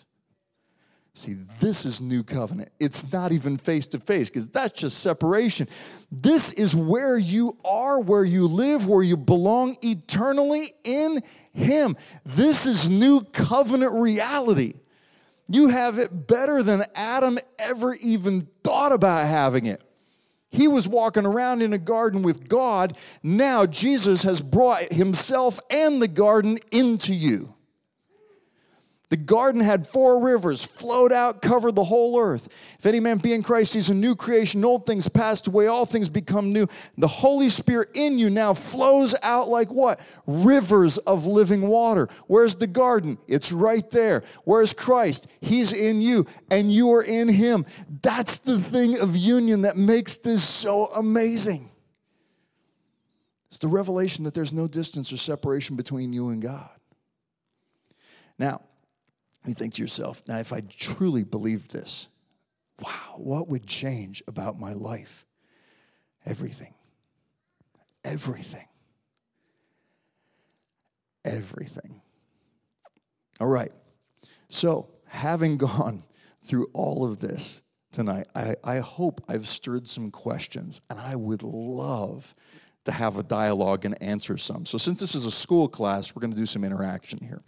See, 1.23 1.37
this 1.61 1.87
is 1.87 2.01
new 2.01 2.25
covenant. 2.25 2.73
It's 2.81 3.13
not 3.13 3.31
even 3.31 3.57
face 3.57 3.87
to 3.87 4.01
face 4.01 4.29
because 4.29 4.49
that's 4.49 4.81
just 4.81 4.99
separation. 4.99 5.69
This 6.11 6.51
is 6.51 6.75
where 6.75 7.17
you 7.17 7.57
are, 7.65 8.01
where 8.01 8.25
you 8.25 8.49
live, 8.49 8.89
where 8.89 9.05
you 9.05 9.17
belong 9.17 9.77
eternally 9.83 10.75
in 10.83 11.23
Him. 11.53 11.97
This 12.27 12.67
is 12.67 12.91
new 12.91 13.23
covenant 13.23 13.93
reality. 13.93 14.75
You 15.47 15.69
have 15.69 15.97
it 15.97 16.27
better 16.27 16.61
than 16.61 16.87
Adam 16.93 17.39
ever 17.57 17.95
even 17.95 18.49
thought 18.65 18.91
about 18.91 19.25
having 19.25 19.67
it. 19.67 19.81
He 20.51 20.67
was 20.67 20.89
walking 20.89 21.25
around 21.25 21.63
in 21.63 21.73
a 21.73 21.79
garden 21.79 22.23
with 22.23 22.49
God. 22.49 22.97
Now 23.23 23.65
Jesus 23.65 24.25
has 24.25 24.41
brought 24.41 24.93
Himself 24.93 25.61
and 25.71 26.03
the 26.03 26.09
garden 26.09 26.59
into 26.73 27.15
you. 27.15 27.55
The 29.13 29.19
garden 29.19 29.61
had 29.61 29.87
four 29.87 30.19
rivers, 30.19 30.65
flowed 30.65 31.13
out, 31.13 31.43
covered 31.43 31.75
the 31.75 31.85
whole 31.85 32.19
earth. 32.19 32.49
If 32.79 32.87
any 32.87 32.99
man 32.99 33.19
be 33.19 33.35
in 33.35 33.43
Christ, 33.43 33.75
he's 33.75 33.91
a 33.91 33.95
new 33.95 34.17
creation. 34.17 34.65
Old 34.65 34.87
things 34.87 35.07
passed 35.07 35.47
away, 35.47 35.67
all 35.67 35.85
things 35.85 36.09
become 36.09 36.51
new. 36.51 36.67
The 36.97 37.09
Holy 37.09 37.51
Spirit 37.51 37.91
in 37.93 38.19
you 38.19 38.31
now 38.31 38.55
flows 38.55 39.15
out 39.23 39.51
like 39.51 39.71
what? 39.71 40.01
Rivers 40.27 40.97
of 40.97 41.27
living 41.27 41.69
water. 41.69 42.09
Where's 42.27 42.55
the 42.55 42.67
garden? 42.67 43.19
It's 43.29 43.53
right 43.53 43.87
there. 43.91 44.23
Where's 44.45 44.73
Christ? 44.73 45.27
He's 45.43 45.75
in 45.75 46.01
you, 46.01 46.25
and 46.51 46.73
you 46.73 46.91
are 46.95 47.03
in 47.03 47.29
him. 47.29 47.67
That's 48.01 48.39
the 48.39 48.63
thing 48.63 48.99
of 48.99 49.15
union 49.15 49.61
that 49.61 49.77
makes 49.77 50.17
this 50.17 50.43
so 50.43 50.87
amazing. 50.87 51.71
It's 53.49 53.59
the 53.59 53.69
revelation 53.69 54.25
that 54.25 54.33
there's 54.33 54.55
no 54.55 54.67
distance 54.69 55.13
or 55.13 55.19
separation 55.19 55.77
between 55.77 56.15
you 56.15 56.31
and 56.31 56.41
God. 56.41 56.71
Now, 58.39 58.63
you 59.47 59.55
think 59.55 59.75
to 59.75 59.83
yourself, 59.83 60.23
now, 60.27 60.39
if 60.39 60.53
I 60.53 60.61
truly 60.61 61.25
believed 61.25 61.73
this, 61.73 62.09
wow, 62.81 63.15
what 63.17 63.49
would 63.49 63.67
change 63.67 64.23
about 64.29 64.59
my 64.59 64.73
life? 64.73 65.27
Everything. 66.25 66.75
Everything. 68.05 68.67
Everything. 71.25 72.01
All 73.41 73.49
right. 73.49 73.73
So, 74.49 74.91
having 75.07 75.57
gone 75.59 76.05
through 76.45 76.69
all 76.73 77.05
of 77.05 77.19
this 77.19 77.63
tonight, 77.93 78.29
I, 78.35 78.57
I 78.63 78.79
hope 78.79 79.23
I've 79.29 79.49
stirred 79.49 79.89
some 79.89 80.11
questions, 80.11 80.81
and 80.89 81.01
I 81.01 81.17
would 81.17 81.43
love 81.43 82.35
to 82.85 82.93
have 82.93 83.17
a 83.17 83.23
dialogue 83.23 83.85
and 83.85 84.01
answer 84.03 84.37
some. 84.37 84.67
So, 84.67 84.79
since 84.79 85.01
this 85.01 85.15
is 85.15 85.25
a 85.25 85.33
school 85.33 85.69
class, 85.69 86.15
we're 86.15 86.21
going 86.21 86.33
to 86.33 86.37
do 86.37 86.47
some 86.47 86.65
interaction 86.65 87.21
here. 87.21 87.43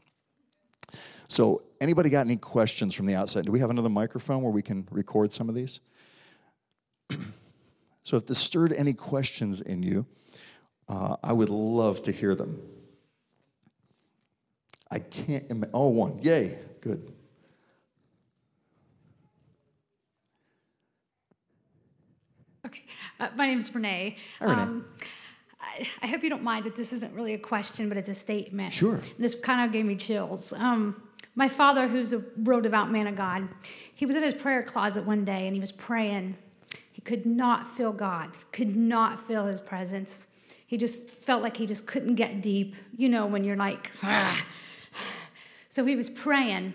So, 1.29 1.63
anybody 1.81 2.11
got 2.11 2.27
any 2.27 2.37
questions 2.37 2.95
from 2.95 3.07
the 3.07 3.15
outside? 3.15 3.47
Do 3.47 3.53
we 3.53 3.61
have 3.61 3.71
another 3.71 3.89
microphone 3.89 4.43
where 4.43 4.53
we 4.53 4.63
can 4.63 4.87
record 4.91 5.33
some 5.33 5.49
of 5.49 5.55
these? 5.55 5.81
so, 8.03 8.17
if 8.17 8.27
this 8.27 8.39
stirred 8.39 8.73
any 8.73 8.93
questions 8.93 9.61
in 9.61 9.83
you, 9.83 10.07
uh, 10.89 11.17
I 11.23 11.33
would 11.33 11.51
love 11.51 12.03
to 12.03 12.13
hear 12.13 12.35
them. 12.35 12.61
I 14.91 14.99
can't 14.99 15.45
imagine. 15.51 15.71
Oh, 15.75 15.89
one. 15.89 16.19
Yay. 16.23 16.59
Good. 16.81 17.11
Okay. 22.67 22.83
Uh, 23.19 23.29
my 23.35 23.47
name 23.47 23.59
is 23.59 23.75
Renee. 23.75 24.17
Hi, 24.39 24.45
Renee. 24.45 24.63
Um, 24.63 24.85
I, 25.61 25.89
I, 26.03 26.07
hope 26.07 26.23
you 26.23 26.31
don't 26.31 26.43
mind 26.43 26.67
that 26.67 26.77
this 26.77 26.93
isn't 26.93 27.15
really 27.15 27.33
a 27.35 27.39
question, 27.39 27.89
but 27.89 27.97
it's 27.97 28.09
a 28.09 28.15
statement. 28.15 28.73
Sure. 28.73 29.01
This 29.19 29.35
kind 29.35 29.65
of 29.65 29.73
gave 29.73 29.87
me 29.87 29.97
chills. 29.97 30.53
Um, 30.53 31.03
my 31.35 31.49
father, 31.49 31.89
who's 31.89 32.13
a 32.13 32.23
real 32.37 32.61
devout 32.61 32.91
man 32.91 33.07
of 33.07 33.17
God, 33.17 33.49
he 33.95 34.07
was 34.07 34.17
in 34.17 34.23
his 34.23 34.35
prayer 34.35 34.63
closet 34.63 35.05
one 35.05 35.25
day 35.25 35.47
and 35.47 35.55
he 35.55 35.61
was 35.61 35.73
praying. 35.73 36.37
He 36.93 37.01
could 37.01 37.27
not 37.27 37.77
feel 37.77 37.93
God, 37.93 38.37
could 38.53 38.77
not 38.77 39.27
feel 39.27 39.47
his 39.47 39.61
presence. 39.61 40.27
He 40.67 40.77
just 40.77 41.11
felt 41.11 41.43
like 41.43 41.57
he 41.57 41.67
just 41.67 41.87
couldn't 41.87 42.15
get 42.15 42.41
deep, 42.41 42.77
you 42.97 43.09
know, 43.09 43.27
when 43.27 43.45
you're 43.45 43.57
like, 43.57 43.91
ah. 44.03 44.45
So 45.75 45.85
he 45.85 45.97
was 45.97 46.09
praying. 46.09 46.73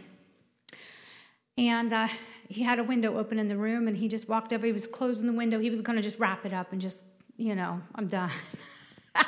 And 1.58 1.94
uh, 1.94 2.10
he 2.50 2.64
had 2.64 2.80
a 2.80 2.84
window 2.84 3.18
open 3.18 3.40
in 3.40 3.48
the 3.48 3.56
room 3.56 3.88
and 3.88 3.96
he 3.96 4.10
just 4.10 4.28
walked 4.28 4.52
over. 4.52 4.66
He 4.66 4.74
was 4.74 4.88
closing 4.88 5.26
the 5.26 5.32
window. 5.32 5.58
He 5.58 5.70
was 5.70 5.80
going 5.80 5.96
to 5.96 6.02
just 6.02 6.20
wrap 6.20 6.46
it 6.46 6.52
up 6.52 6.74
and 6.74 6.82
just, 6.82 7.06
you 7.38 7.56
know, 7.56 7.82
I'm 7.96 8.08
done. 8.08 8.30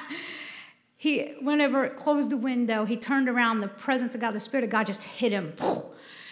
he, 1.02 1.34
whenever 1.41 1.84
it 1.84 1.97
closed 1.97 2.30
the 2.30 2.38
window, 2.38 2.86
he 2.86 2.95
turned 2.95 3.28
around, 3.28 3.58
the 3.58 3.68
presence 3.68 4.14
of 4.14 4.22
God, 4.22 4.36
the 4.36 4.39
Spirit 4.39 4.66
of 4.66 4.70
God 4.70 4.86
just 4.86 5.02
hit 5.02 5.32
him. 5.32 5.56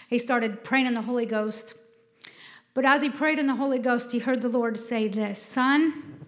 He 0.07 0.19
started 0.19 0.63
praying 0.63 0.85
in 0.85 0.93
the 0.93 1.01
Holy 1.01 1.25
Ghost. 1.25 1.73
But 2.75 2.85
as 2.85 3.01
he 3.01 3.09
prayed 3.09 3.39
in 3.39 3.47
the 3.47 3.55
Holy 3.55 3.79
Ghost, 3.79 4.11
he 4.11 4.19
heard 4.19 4.43
the 4.43 4.47
Lord 4.47 4.77
say 4.77 5.07
this 5.07 5.41
Son, 5.41 6.23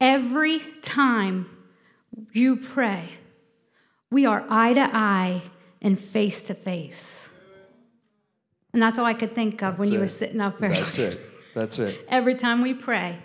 every 0.00 0.58
time 0.82 1.56
you 2.32 2.56
pray, 2.56 3.10
we 4.10 4.26
are 4.26 4.44
eye 4.50 4.74
to 4.74 4.90
eye 4.92 5.42
and 5.80 5.96
face 6.00 6.42
to 6.42 6.54
face. 6.54 7.28
And 8.72 8.82
that's 8.82 8.98
all 8.98 9.06
I 9.06 9.14
could 9.14 9.36
think 9.36 9.62
of 9.62 9.74
that's 9.74 9.78
when 9.78 9.88
it. 9.90 9.92
you 9.92 10.00
were 10.00 10.08
sitting 10.08 10.40
up 10.40 10.58
there. 10.58 10.70
That's 10.70 10.98
it. 10.98 11.20
That's 11.54 11.78
it. 11.78 12.06
every 12.08 12.34
time 12.34 12.60
we 12.60 12.74
pray, 12.74 13.20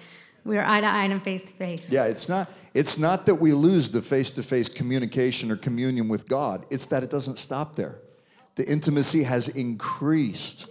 we 0.45 0.59
are 0.59 0.63
eye 0.63 0.81
to 0.81 0.88
eye 0.88 1.05
and 1.05 1.23
face 1.23 1.41
to 1.41 1.53
face. 1.53 1.81
Yeah, 1.89 2.03
it's 2.03 2.29
not 2.29 2.51
it's 2.78 2.99
not 2.99 3.25
that 3.25 3.34
we 3.34 3.53
lose 3.53 3.89
the 3.89 4.03
face 4.03 4.30
to 4.30 4.43
face 4.43 4.69
communication 4.69 5.49
or 5.49 5.55
communion 5.57 6.07
with 6.07 6.28
God, 6.28 6.67
it's 6.69 6.86
that 6.86 7.01
it 7.01 7.09
doesn't 7.09 7.39
stop 7.39 7.75
there. 7.75 8.01
The 8.53 8.67
intimacy 8.67 9.23
has 9.23 9.47
increased. 9.47 10.67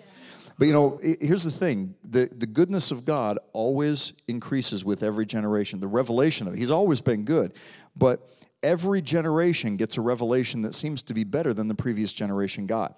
But 0.56 0.68
you 0.68 0.72
know, 0.72 1.00
here's 1.02 1.42
the 1.42 1.50
thing 1.50 1.96
the, 2.04 2.30
the 2.32 2.46
goodness 2.46 2.92
of 2.92 3.04
God 3.04 3.40
always 3.52 4.12
increases 4.28 4.84
with 4.84 5.02
every 5.02 5.26
generation. 5.26 5.80
The 5.80 5.88
revelation 5.88 6.46
of 6.46 6.54
it, 6.54 6.58
He's 6.58 6.70
always 6.70 7.00
been 7.00 7.24
good. 7.24 7.54
But 7.96 8.30
every 8.62 9.02
generation 9.02 9.76
gets 9.76 9.96
a 9.96 10.00
revelation 10.00 10.62
that 10.62 10.76
seems 10.76 11.02
to 11.02 11.12
be 11.12 11.24
better 11.24 11.52
than 11.52 11.66
the 11.66 11.74
previous 11.74 12.12
generation 12.12 12.68
got. 12.68 12.96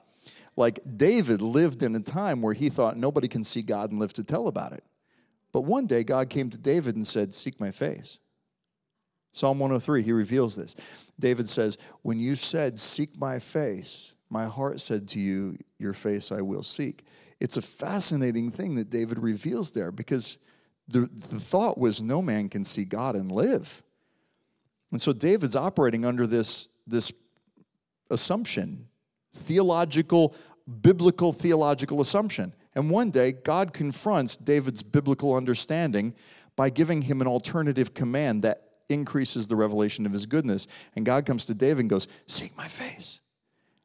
Like 0.54 0.80
David 0.98 1.40
lived 1.40 1.82
in 1.82 1.94
a 1.96 2.00
time 2.00 2.42
where 2.42 2.52
he 2.52 2.68
thought 2.68 2.98
nobody 2.98 3.26
can 3.26 3.42
see 3.42 3.62
God 3.62 3.90
and 3.90 3.98
live 3.98 4.12
to 4.12 4.22
tell 4.22 4.48
about 4.48 4.72
it. 4.74 4.84
But 5.50 5.62
one 5.62 5.86
day 5.86 6.04
God 6.04 6.28
came 6.28 6.50
to 6.50 6.58
David 6.58 6.94
and 6.94 7.08
said, 7.08 7.34
Seek 7.34 7.58
my 7.58 7.70
face. 7.70 8.18
Psalm 9.32 9.58
103, 9.58 10.02
he 10.02 10.12
reveals 10.12 10.56
this. 10.56 10.74
David 11.18 11.48
says, 11.48 11.78
When 12.02 12.18
you 12.18 12.34
said, 12.34 12.78
Seek 12.78 13.18
my 13.18 13.38
face, 13.38 14.12
my 14.30 14.46
heart 14.46 14.80
said 14.80 15.08
to 15.08 15.20
you, 15.20 15.58
Your 15.78 15.92
face 15.92 16.32
I 16.32 16.40
will 16.40 16.62
seek. 16.62 17.04
It's 17.40 17.56
a 17.56 17.62
fascinating 17.62 18.50
thing 18.50 18.74
that 18.76 18.90
David 18.90 19.18
reveals 19.18 19.70
there 19.70 19.92
because 19.92 20.38
the, 20.88 21.08
the 21.30 21.40
thought 21.40 21.78
was, 21.78 22.00
No 22.00 22.22
man 22.22 22.48
can 22.48 22.64
see 22.64 22.84
God 22.84 23.14
and 23.14 23.30
live. 23.30 23.82
And 24.90 25.00
so 25.02 25.12
David's 25.12 25.56
operating 25.56 26.04
under 26.04 26.26
this, 26.26 26.68
this 26.86 27.12
assumption, 28.10 28.88
theological, 29.34 30.34
biblical 30.80 31.32
theological 31.32 32.00
assumption. 32.00 32.54
And 32.74 32.90
one 32.90 33.10
day, 33.10 33.32
God 33.32 33.72
confronts 33.72 34.36
David's 34.36 34.82
biblical 34.82 35.34
understanding 35.34 36.14
by 36.56 36.70
giving 36.70 37.02
him 37.02 37.20
an 37.20 37.26
alternative 37.26 37.92
command 37.92 38.42
that 38.42 38.67
increases 38.88 39.46
the 39.46 39.56
revelation 39.56 40.06
of 40.06 40.12
his 40.12 40.26
goodness. 40.26 40.66
And 40.96 41.04
God 41.04 41.26
comes 41.26 41.46
to 41.46 41.54
David 41.54 41.80
and 41.80 41.90
goes, 41.90 42.08
Seek 42.26 42.56
my 42.56 42.68
face. 42.68 43.20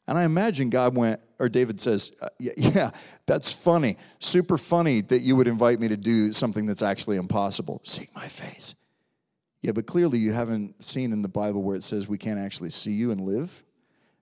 And 0.08 0.18
I 0.18 0.24
imagine 0.24 0.70
God 0.70 0.95
went, 0.95 1.22
or 1.39 1.47
David 1.47 1.80
says, 1.80 2.12
uh, 2.22 2.28
yeah, 2.38 2.51
yeah, 2.58 2.91
that's 3.26 3.51
funny. 3.51 3.97
Super 4.20 4.58
funny 4.58 5.01
that 5.01 5.22
you 5.22 5.36
would 5.36 5.47
invite 5.47 5.80
me 5.80 5.88
to 5.88 5.97
do 5.97 6.34
something 6.34 6.66
that's 6.66 6.82
actually 6.82 7.16
impossible. 7.18 7.82
Seek 7.86 8.14
my 8.14 8.28
face. 8.28 8.76
Yeah, 9.62 9.72
but 9.72 9.86
clearly 9.86 10.20
you 10.20 10.34
haven't 10.34 10.84
seen 10.84 11.14
in 11.14 11.22
the 11.22 11.30
Bible 11.30 11.64
where 11.64 11.78
it 11.78 11.86
says 11.86 12.08
we 12.08 12.18
can't 12.18 12.39
actually 12.39 12.70
see 12.70 12.91
you 12.91 13.12
and 13.12 13.22
live. 13.22 13.64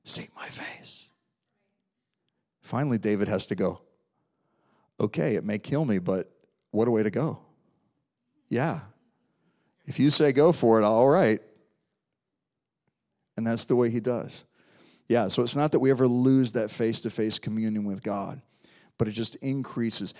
Seek 0.04 0.30
my 0.36 0.48
face. 0.48 1.10
Finally, 2.62 3.00
David 3.00 3.28
has 3.28 3.48
to 3.48 3.56
go, 3.56 3.82
Okay, 5.00 5.34
it 5.34 5.44
may 5.44 5.58
kill 5.58 5.84
me, 5.84 5.98
but 5.98 6.32
what 6.70 6.88
a 6.88 6.92
way 6.92 7.02
to 7.02 7.10
go. 7.10 7.40
Yeah. 8.50 8.82
If 9.86 10.00
you 10.00 10.10
say 10.10 10.32
go 10.32 10.52
for 10.52 10.80
it, 10.80 10.86
all 10.86 11.08
right. 11.08 11.42
And 13.38 13.46
that's 13.46 13.66
the 13.66 13.76
way 13.76 13.90
he 13.90 14.00
does. 14.00 14.44
Yeah, 15.08 15.28
so 15.28 15.44
it's 15.44 15.56
not 15.56 15.72
that 15.74 15.80
we 15.80 15.92
ever 15.92 16.08
lose 16.08 16.54
that 16.54 16.72
face 16.72 17.02
to 17.02 17.10
face 17.10 17.40
communion 17.40 17.84
with 17.84 18.02
God, 18.02 18.42
but 18.98 19.08
it 19.08 19.12
just 19.12 19.36
increases. 19.38 20.14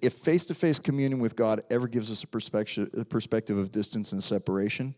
If 0.00 0.14
face 0.14 0.46
to 0.46 0.54
face 0.54 0.78
communion 0.78 1.20
with 1.20 1.36
God 1.36 1.62
ever 1.70 1.86
gives 1.86 2.10
us 2.10 2.22
a 2.22 2.26
perspective, 2.26 2.88
a 2.96 3.04
perspective 3.04 3.58
of 3.58 3.72
distance 3.72 4.12
and 4.12 4.24
separation, 4.24 4.94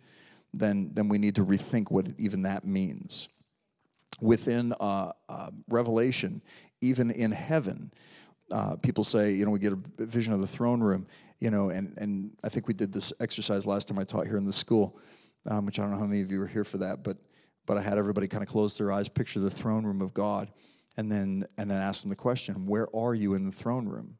then, 0.53 0.91
then 0.93 1.09
we 1.09 1.19
need 1.19 1.35
to 1.37 1.45
rethink 1.45 1.91
what 1.91 2.09
even 2.19 2.43
that 2.43 2.65
means. 2.65 3.29
Within 4.21 4.73
uh, 4.79 5.13
uh, 5.29 5.51
Revelation, 5.69 6.43
even 6.81 7.11
in 7.11 7.33
heaven, 7.33 7.93
uh, 8.51 8.77
people 8.77 9.05
say, 9.05 9.33
you 9.33 9.45
know, 9.45 9.51
we 9.51 9.59
get 9.59 9.73
a 9.73 10.07
vision 10.07 10.33
of 10.33 10.41
the 10.41 10.47
throne 10.47 10.81
room, 10.81 11.07
you 11.39 11.51
know, 11.51 11.71
and, 11.71 11.95
and 11.97 12.31
I 12.43 12.49
think 12.49 12.69
we 12.69 12.75
did 12.75 12.93
this 12.93 13.13
exercise 13.21 13.67
last 13.67 13.89
time 13.89 13.99
I 13.99 14.05
taught 14.05 14.27
here 14.27 14.37
in 14.37 14.45
the 14.45 14.53
school, 14.53 14.99
um, 15.47 15.67
which 15.67 15.79
I 15.79 15.83
don't 15.83 15.93
know 15.93 15.99
how 15.99 16.07
many 16.07 16.21
of 16.21 16.31
you 16.31 16.39
were 16.39 16.47
here 16.47 16.65
for 16.65 16.79
that, 16.79 17.03
but 17.03 17.17
but 17.67 17.79
I 17.79 17.83
had 17.83 17.99
everybody 17.99 18.27
kind 18.27 18.43
of 18.43 18.49
close 18.49 18.77
their 18.77 18.91
eyes, 18.91 19.09
picture 19.09 19.39
the 19.39 19.51
throne 19.51 19.85
room 19.85 20.01
of 20.01 20.13
God, 20.13 20.49
and 20.97 21.11
then 21.11 21.47
and 21.57 21.71
then 21.71 21.79
ask 21.79 22.01
them 22.01 22.11
the 22.11 22.17
question, 22.17 22.67
where 22.67 22.89
are 22.95 23.15
you 23.15 23.35
in 23.35 23.47
the 23.47 23.53
throne 23.53 23.87
room? 23.87 24.17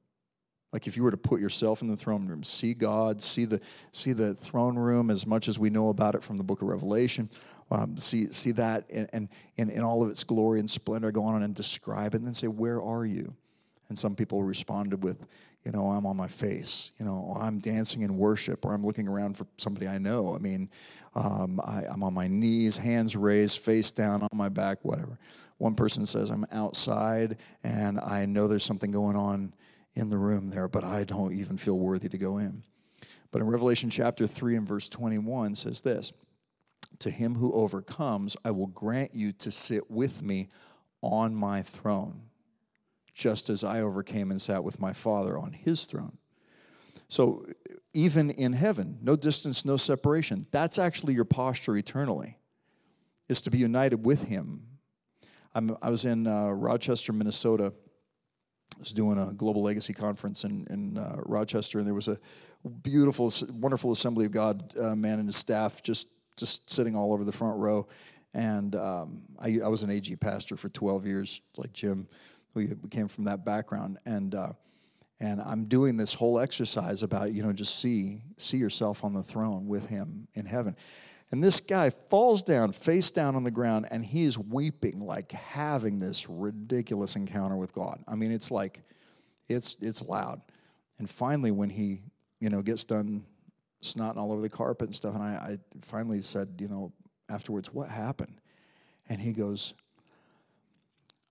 Like 0.73 0.87
if 0.87 0.97
you 0.97 1.03
were 1.03 1.11
to 1.11 1.17
put 1.17 1.41
yourself 1.41 1.83
in 1.83 1.89
the 1.89 1.97
throne 1.97 2.27
room, 2.27 2.45
see 2.45 2.75
God, 2.75 3.21
see 3.23 3.45
the 3.45 3.61
see 3.93 4.13
the 4.13 4.35
throne 4.35 4.77
room 4.77 5.11
as 5.11 5.27
much 5.27 5.49
as 5.49 5.59
we 5.59 5.69
know 5.69 5.89
about 5.89 6.15
it 6.15 6.23
from 6.23 6.37
the 6.37 6.45
book 6.45 6.63
of 6.63 6.69
Revelation, 6.69 7.29
um, 7.71 7.99
see 7.99 8.33
see 8.33 8.53
that 8.53 8.85
and, 8.89 9.09
and 9.13 9.29
in, 9.57 9.69
in 9.71 9.83
all 9.83 10.03
of 10.03 10.11
its 10.11 10.23
glory 10.23 10.61
and 10.61 10.71
splendor, 10.71 11.11
go 11.11 11.25
on 11.25 11.43
and 11.43 11.55
describe 11.55 12.15
it, 12.15 12.19
and 12.19 12.27
then 12.27 12.35
say, 12.35 12.47
where 12.47 12.81
are 12.81 13.05
you? 13.05 13.35
And 13.91 13.99
some 13.99 14.15
people 14.15 14.45
responded 14.45 15.03
with, 15.03 15.27
you 15.65 15.73
know, 15.73 15.91
I'm 15.91 16.07
on 16.07 16.17
my 16.17 16.29
face, 16.29 16.93
you 16.99 17.05
know, 17.05 17.37
I'm 17.39 17.59
dancing 17.59 18.03
in 18.03 18.17
worship, 18.17 18.65
or 18.65 18.73
I'm 18.73 18.87
looking 18.87 19.09
around 19.09 19.37
for 19.37 19.49
somebody 19.59 19.89
I 19.89 19.99
know. 19.99 20.35
I 20.35 20.39
mean, 20.39 20.71
um, 21.17 21.61
I, 21.65 21.85
I'm 21.87 22.05
on 22.05 22.15
my 22.15 22.29
knees, 22.29 22.77
hands 22.77 23.17
raised, 23.17 23.59
face 23.59 23.91
down 23.91 24.23
on 24.23 24.29
my 24.33 24.49
back, 24.49 24.79
whatever. 24.83 25.19
One 25.59 25.75
person 25.75 26.07
says, 26.07 26.31
I'm 26.31 26.47
outside 26.53 27.37
and 27.65 27.99
I 27.99 28.27
know 28.27 28.47
there's 28.47 28.65
something 28.65 28.93
going 28.93 29.17
on 29.17 29.55
in 29.97 30.09
the 30.09 30.19
room 30.19 30.51
there, 30.51 30.69
but 30.69 30.85
I 30.85 31.03
don't 31.03 31.33
even 31.33 31.59
feel 31.59 31.77
worthy 31.77 32.09
to 32.09 32.17
go 32.17 32.39
in. 32.39 32.63
But 33.33 33.43
in 33.43 33.49
Revelation 33.49 33.91
chapter 33.91 34.29
3 34.29 34.55
and 34.55 34.69
verse 34.69 34.89
21 34.89 35.57
says 35.57 35.81
this 35.81 36.13
To 37.01 37.11
him 37.11 37.35
who 37.35 37.53
overcomes, 37.53 38.37
I 38.45 38.53
will 38.53 38.69
grant 38.69 39.17
you 39.17 39.33
to 39.33 39.51
sit 39.51 39.91
with 39.91 40.23
me 40.23 40.49
on 41.03 41.35
my 41.35 41.63
throne 41.63 42.30
just 43.15 43.51
as 43.51 43.65
I 43.65 43.81
overcame 43.81 44.31
and 44.31 44.41
sat 44.41 44.65
with 44.65 44.81
my 44.81 44.93
Father 44.93 45.39
on 45.39 45.53
his 45.53 45.85
throne. 45.85 46.19
So, 47.09 47.45
even 47.93 48.31
in 48.31 48.53
heaven, 48.53 48.99
no 49.03 49.17
distance, 49.17 49.65
no 49.65 49.77
separation. 49.77 50.47
That's 50.53 50.79
actually 50.79 51.15
your 51.15 51.25
posture 51.25 51.77
eternally, 51.77 52.39
is 53.29 53.41
to 53.43 53.51
be 53.51 53.59
united 53.59 54.05
with 54.07 54.25
him. 54.25 54.63
I'm, 55.55 55.77
i 55.83 55.91
was 55.91 56.05
in 56.05 56.29
uh, 56.29 56.51
Rochester, 56.51 57.13
Minnesota. 57.13 57.73
I 58.77 58.79
was 58.79 58.93
doing 58.93 59.19
a 59.19 59.33
global 59.33 59.63
legacy 59.63 59.93
conference 59.93 60.45
in, 60.45 60.67
in 60.71 60.99
uh, 60.99 61.17
Rochester, 61.25 61.79
and 61.79 61.87
there 61.87 61.95
was 61.95 62.07
a 62.07 62.19
beautiful, 62.83 63.33
wonderful 63.51 63.91
assembly 63.91 64.27
of 64.27 64.31
God 64.31 64.73
uh, 64.79 64.95
man 64.95 65.19
and 65.19 65.29
his 65.29 65.37
staff 65.37 65.83
just, 65.83 66.07
just 66.37 66.71
sitting 66.71 66.95
all 66.95 67.13
over 67.13 67.25
the 67.25 67.33
front 67.33 67.59
row. 67.59 67.89
And 68.33 68.77
um, 68.77 69.23
I, 69.41 69.59
I 69.65 69.69
was 69.69 69.83
an 69.83 69.91
AG 69.91 70.15
pastor 70.17 70.57
for 70.57 70.69
12 70.69 71.07
years, 71.07 71.41
like 71.57 71.73
Jim 71.73 72.07
we, 72.55 72.71
came 72.91 73.09
from 73.09 73.25
that 73.25 73.45
background, 73.45 73.99
and 74.05 74.35
uh, 74.35 74.53
and 75.19 75.41
I'm 75.41 75.67
doing 75.67 75.97
this 75.97 76.15
whole 76.15 76.39
exercise 76.39 77.03
about 77.03 77.33
you 77.33 77.43
know 77.43 77.53
just 77.53 77.79
see 77.79 78.23
see 78.39 78.57
yourself 78.57 79.05
on 79.05 79.13
the 79.13 79.23
throne 79.23 79.67
with 79.67 79.87
Him 79.89 80.29
in 80.35 80.47
heaven. 80.47 80.77
And 81.33 81.45
this 81.45 81.61
guy 81.61 81.91
falls 81.91 82.43
down, 82.43 82.73
face 82.73 83.11
down 83.13 83.37
on 83.37 83.45
the 83.45 83.53
ground, 83.53 83.87
and 83.91 84.05
he 84.05 84.25
is 84.25 84.37
weeping, 84.37 85.01
like 85.01 85.31
having 85.31 85.99
this 85.99 86.29
ridiculous 86.29 87.15
encounter 87.15 87.57
with 87.57 87.73
God. 87.73 88.03
I 88.09 88.17
mean, 88.17 88.33
it's 88.33 88.51
like, 88.51 88.83
it's 89.49 89.77
it's 89.81 90.03
loud. 90.03 90.41
And 90.99 91.09
finally, 91.09 91.53
when 91.53 91.71
he, 91.71 92.03
you 92.41 92.51
know, 92.51 92.63
gets 92.63 92.83
done 92.83 93.25
snotting 93.83 94.17
all 94.17 94.33
over 94.33 94.43
the 94.43 94.49
carpet 94.49 94.89
and 94.89 94.95
stuff, 94.95 95.15
and 95.15 95.23
I, 95.23 95.29
I 95.29 95.59
finally 95.83 96.21
said, 96.21 96.57
you 96.59 96.67
know, 96.67 96.93
afterwards, 97.29 97.73
what 97.73 97.89
happened? 97.89 98.41
And 99.09 99.21
he 99.21 99.33
goes, 99.33 99.75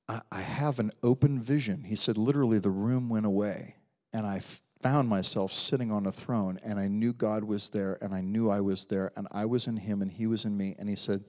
I, 0.09 0.21
I 0.31 0.41
have 0.41 0.79
an 0.79 0.91
open 1.03 1.39
vision. 1.39 1.83
He 1.83 1.95
said, 1.95 2.17
literally, 2.17 2.59
the 2.59 2.71
room 2.71 3.07
went 3.07 3.27
away, 3.27 3.75
and 4.11 4.25
I 4.25 4.41
found 4.81 5.07
myself 5.07 5.53
sitting 5.53 5.91
on 5.91 6.07
a 6.07 6.11
throne, 6.11 6.59
and 6.63 6.79
I 6.79 6.87
knew 6.87 7.13
God 7.13 7.43
was 7.43 7.69
there, 7.69 7.97
and 8.01 8.13
I 8.13 8.21
knew 8.21 8.49
I 8.49 8.59
was 8.59 8.85
there, 8.85 9.11
and 9.15 9.27
I 9.31 9.45
was 9.45 9.67
in 9.67 9.77
Him, 9.77 10.01
and 10.01 10.11
He 10.11 10.25
was 10.25 10.43
in 10.43 10.57
me. 10.57 10.75
And 10.79 10.89
He 10.89 10.95
said, 10.95 11.23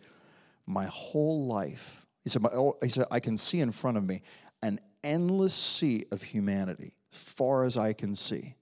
My 0.66 0.86
whole 0.86 1.46
life, 1.46 2.06
He 2.24 2.30
said, 2.30 2.42
he 2.82 2.88
said 2.88 3.06
I 3.10 3.20
can 3.20 3.36
see 3.36 3.60
in 3.60 3.70
front 3.70 3.98
of 3.98 4.04
me 4.04 4.22
an 4.62 4.80
endless 5.04 5.54
sea 5.54 6.06
of 6.10 6.22
humanity, 6.22 6.94
as 7.12 7.18
far 7.18 7.64
as 7.64 7.76
I 7.76 7.92
can 7.92 8.14
see. 8.14 8.54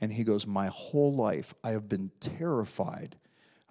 And 0.00 0.12
he 0.12 0.24
goes, 0.24 0.46
My 0.46 0.68
whole 0.68 1.14
life, 1.14 1.54
I 1.62 1.70
have 1.70 1.88
been 1.88 2.10
terrified 2.20 3.16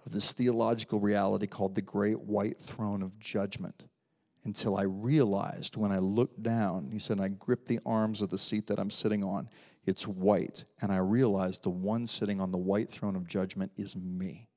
of 0.06 0.14
this 0.14 0.32
theological 0.34 1.00
reality 1.00 1.48
called 1.48 1.76
the 1.76 1.82
great 1.82 2.20
white 2.20 2.60
throne 2.60 3.02
of 3.02 3.20
judgment 3.20 3.86
until 4.44 4.78
I 4.78 4.84
realized 4.84 5.76
when 5.76 5.92
I 5.92 6.00
looked 6.00 6.42
down, 6.42 6.90
he 6.92 7.00
said, 7.00 7.20
I 7.20 7.28
gripped 7.28 7.68
the 7.68 7.80
arms 7.86 8.22
of 8.22 8.30
the 8.30 8.38
seat 8.38 8.68
that 8.68 8.80
I'm 8.80 8.92
sitting 8.92 9.24
on. 9.24 9.50
It's 9.86 10.08
white. 10.08 10.66
And 10.82 10.92
I 10.92 10.98
realized 10.98 11.64
the 11.64 11.70
one 11.70 12.08
sitting 12.08 12.40
on 12.40 12.52
the 12.52 12.58
white 12.58 12.90
throne 12.90 13.16
of 13.16 13.28
judgment 13.28 13.72
is 13.78 13.96
me. 13.96 14.48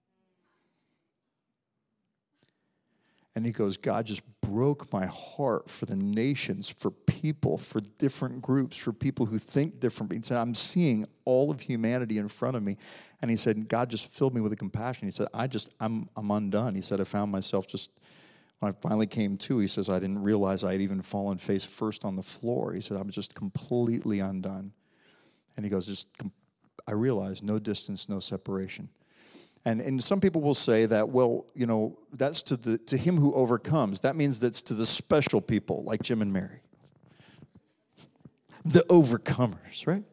And 3.36 3.46
he 3.46 3.52
goes, 3.52 3.76
God 3.76 4.06
just 4.06 4.22
broke 4.40 4.92
my 4.92 5.06
heart 5.06 5.70
for 5.70 5.86
the 5.86 5.94
nations, 5.94 6.68
for 6.68 6.90
people, 6.90 7.56
for 7.56 7.80
different 7.80 8.42
groups, 8.42 8.76
for 8.76 8.92
people 8.92 9.26
who 9.26 9.38
think 9.38 9.78
differently. 9.78 10.16
He 10.16 10.22
said, 10.24 10.36
I'm 10.36 10.54
seeing 10.54 11.06
all 11.24 11.50
of 11.50 11.60
humanity 11.60 12.18
in 12.18 12.26
front 12.26 12.56
of 12.56 12.62
me. 12.64 12.76
And 13.22 13.30
he 13.30 13.36
said, 13.36 13.68
God 13.68 13.88
just 13.88 14.12
filled 14.12 14.34
me 14.34 14.40
with 14.40 14.52
a 14.52 14.56
compassion. 14.56 15.06
He 15.06 15.12
said, 15.12 15.28
I 15.32 15.46
just, 15.46 15.68
I'm, 15.78 16.08
I'm 16.16 16.30
undone. 16.30 16.74
He 16.74 16.82
said, 16.82 17.00
I 17.00 17.04
found 17.04 17.30
myself 17.30 17.68
just 17.68 17.90
when 18.60 18.72
I 18.72 18.74
finally 18.80 19.06
came 19.06 19.36
to, 19.38 19.58
he 19.58 19.66
says, 19.66 19.88
I 19.88 19.98
didn't 19.98 20.22
realize 20.22 20.62
I 20.62 20.72
had 20.72 20.82
even 20.82 21.02
fallen 21.02 21.38
face 21.38 21.64
first 21.64 22.04
on 22.04 22.16
the 22.16 22.22
floor. 22.22 22.74
He 22.74 22.80
said, 22.80 22.98
I 22.98 23.02
was 23.02 23.14
just 23.14 23.34
completely 23.34 24.20
undone. 24.20 24.72
And 25.56 25.64
he 25.64 25.70
goes, 25.70 25.86
just, 25.86 26.08
I 26.86 26.92
realized 26.92 27.42
no 27.42 27.58
distance, 27.58 28.08
no 28.08 28.20
separation. 28.20 28.90
And, 29.64 29.80
and 29.80 30.02
some 30.02 30.20
people 30.20 30.42
will 30.42 30.54
say 30.54 30.86
that, 30.86 31.08
well, 31.08 31.46
you 31.54 31.66
know, 31.66 31.98
that's 32.12 32.42
to, 32.44 32.56
the, 32.56 32.78
to 32.78 32.96
him 32.96 33.16
who 33.16 33.32
overcomes. 33.34 34.00
That 34.00 34.14
means 34.14 34.40
that's 34.40 34.62
to 34.62 34.74
the 34.74 34.86
special 34.86 35.40
people 35.40 35.82
like 35.84 36.02
Jim 36.02 36.22
and 36.22 36.32
Mary, 36.32 36.60
the 38.64 38.80
overcomers, 38.90 39.86
right? 39.86 40.04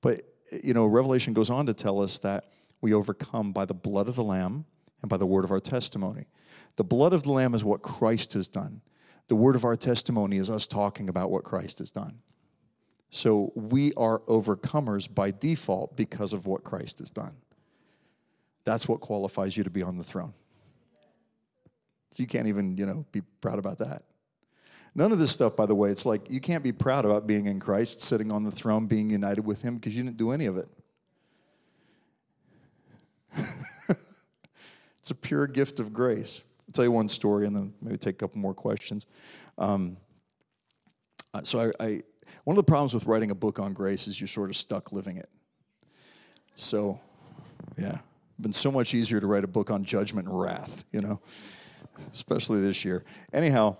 But, 0.00 0.22
you 0.62 0.74
know, 0.74 0.86
Revelation 0.86 1.34
goes 1.34 1.50
on 1.50 1.66
to 1.66 1.74
tell 1.74 2.00
us 2.00 2.18
that 2.20 2.50
we 2.80 2.92
overcome 2.92 3.52
by 3.52 3.64
the 3.64 3.74
blood 3.74 4.08
of 4.08 4.16
the 4.16 4.24
Lamb 4.24 4.64
and 5.02 5.08
by 5.08 5.16
the 5.16 5.26
word 5.26 5.44
of 5.44 5.50
our 5.50 5.60
testimony. 5.60 6.26
The 6.78 6.84
blood 6.84 7.12
of 7.12 7.24
the 7.24 7.32
Lamb 7.32 7.54
is 7.54 7.64
what 7.64 7.82
Christ 7.82 8.34
has 8.34 8.46
done. 8.46 8.82
The 9.26 9.34
word 9.34 9.56
of 9.56 9.64
our 9.64 9.74
testimony 9.74 10.38
is 10.38 10.48
us 10.48 10.64
talking 10.64 11.08
about 11.08 11.28
what 11.28 11.42
Christ 11.42 11.80
has 11.80 11.90
done. 11.90 12.20
So 13.10 13.50
we 13.56 13.92
are 13.94 14.20
overcomers 14.20 15.12
by 15.12 15.32
default 15.32 15.96
because 15.96 16.32
of 16.32 16.46
what 16.46 16.62
Christ 16.62 17.00
has 17.00 17.10
done. 17.10 17.34
That's 18.64 18.86
what 18.86 19.00
qualifies 19.00 19.56
you 19.56 19.64
to 19.64 19.70
be 19.70 19.82
on 19.82 19.98
the 19.98 20.04
throne. 20.04 20.34
So 22.12 22.22
you 22.22 22.28
can't 22.28 22.46
even, 22.46 22.76
you 22.76 22.86
know, 22.86 23.04
be 23.10 23.22
proud 23.40 23.58
about 23.58 23.78
that. 23.78 24.04
None 24.94 25.10
of 25.10 25.18
this 25.18 25.32
stuff, 25.32 25.56
by 25.56 25.66
the 25.66 25.74
way, 25.74 25.90
it's 25.90 26.06
like 26.06 26.30
you 26.30 26.40
can't 26.40 26.62
be 26.62 26.70
proud 26.70 27.04
about 27.04 27.26
being 27.26 27.46
in 27.46 27.58
Christ, 27.58 28.00
sitting 28.00 28.30
on 28.30 28.44
the 28.44 28.52
throne, 28.52 28.86
being 28.86 29.10
united 29.10 29.44
with 29.44 29.62
Him, 29.62 29.74
because 29.74 29.96
you 29.96 30.04
didn't 30.04 30.16
do 30.16 30.30
any 30.30 30.46
of 30.46 30.56
it. 30.56 30.68
it's 35.00 35.10
a 35.10 35.14
pure 35.16 35.48
gift 35.48 35.80
of 35.80 35.92
grace. 35.92 36.40
I'll 36.68 36.72
tell 36.72 36.84
you 36.84 36.92
one 36.92 37.08
story 37.08 37.46
and 37.46 37.56
then 37.56 37.72
maybe 37.80 37.96
take 37.96 38.16
a 38.16 38.18
couple 38.18 38.38
more 38.38 38.54
questions. 38.54 39.06
Um, 39.56 39.96
uh, 41.32 41.42
so, 41.42 41.72
I, 41.80 41.84
I, 41.84 42.02
one 42.44 42.56
of 42.56 42.64
the 42.64 42.68
problems 42.68 42.94
with 42.94 43.06
writing 43.06 43.30
a 43.30 43.34
book 43.34 43.58
on 43.58 43.72
grace 43.72 44.06
is 44.06 44.20
you're 44.20 44.28
sort 44.28 44.50
of 44.50 44.56
stuck 44.56 44.92
living 44.92 45.16
it. 45.16 45.28
So, 46.56 47.00
yeah, 47.78 47.98
been 48.40 48.52
so 48.52 48.70
much 48.70 48.94
easier 48.94 49.20
to 49.20 49.26
write 49.26 49.44
a 49.44 49.48
book 49.48 49.70
on 49.70 49.84
judgment 49.84 50.28
and 50.28 50.38
wrath, 50.38 50.84
you 50.92 51.00
know, 51.00 51.20
especially 52.12 52.60
this 52.60 52.84
year. 52.84 53.04
Anyhow, 53.32 53.76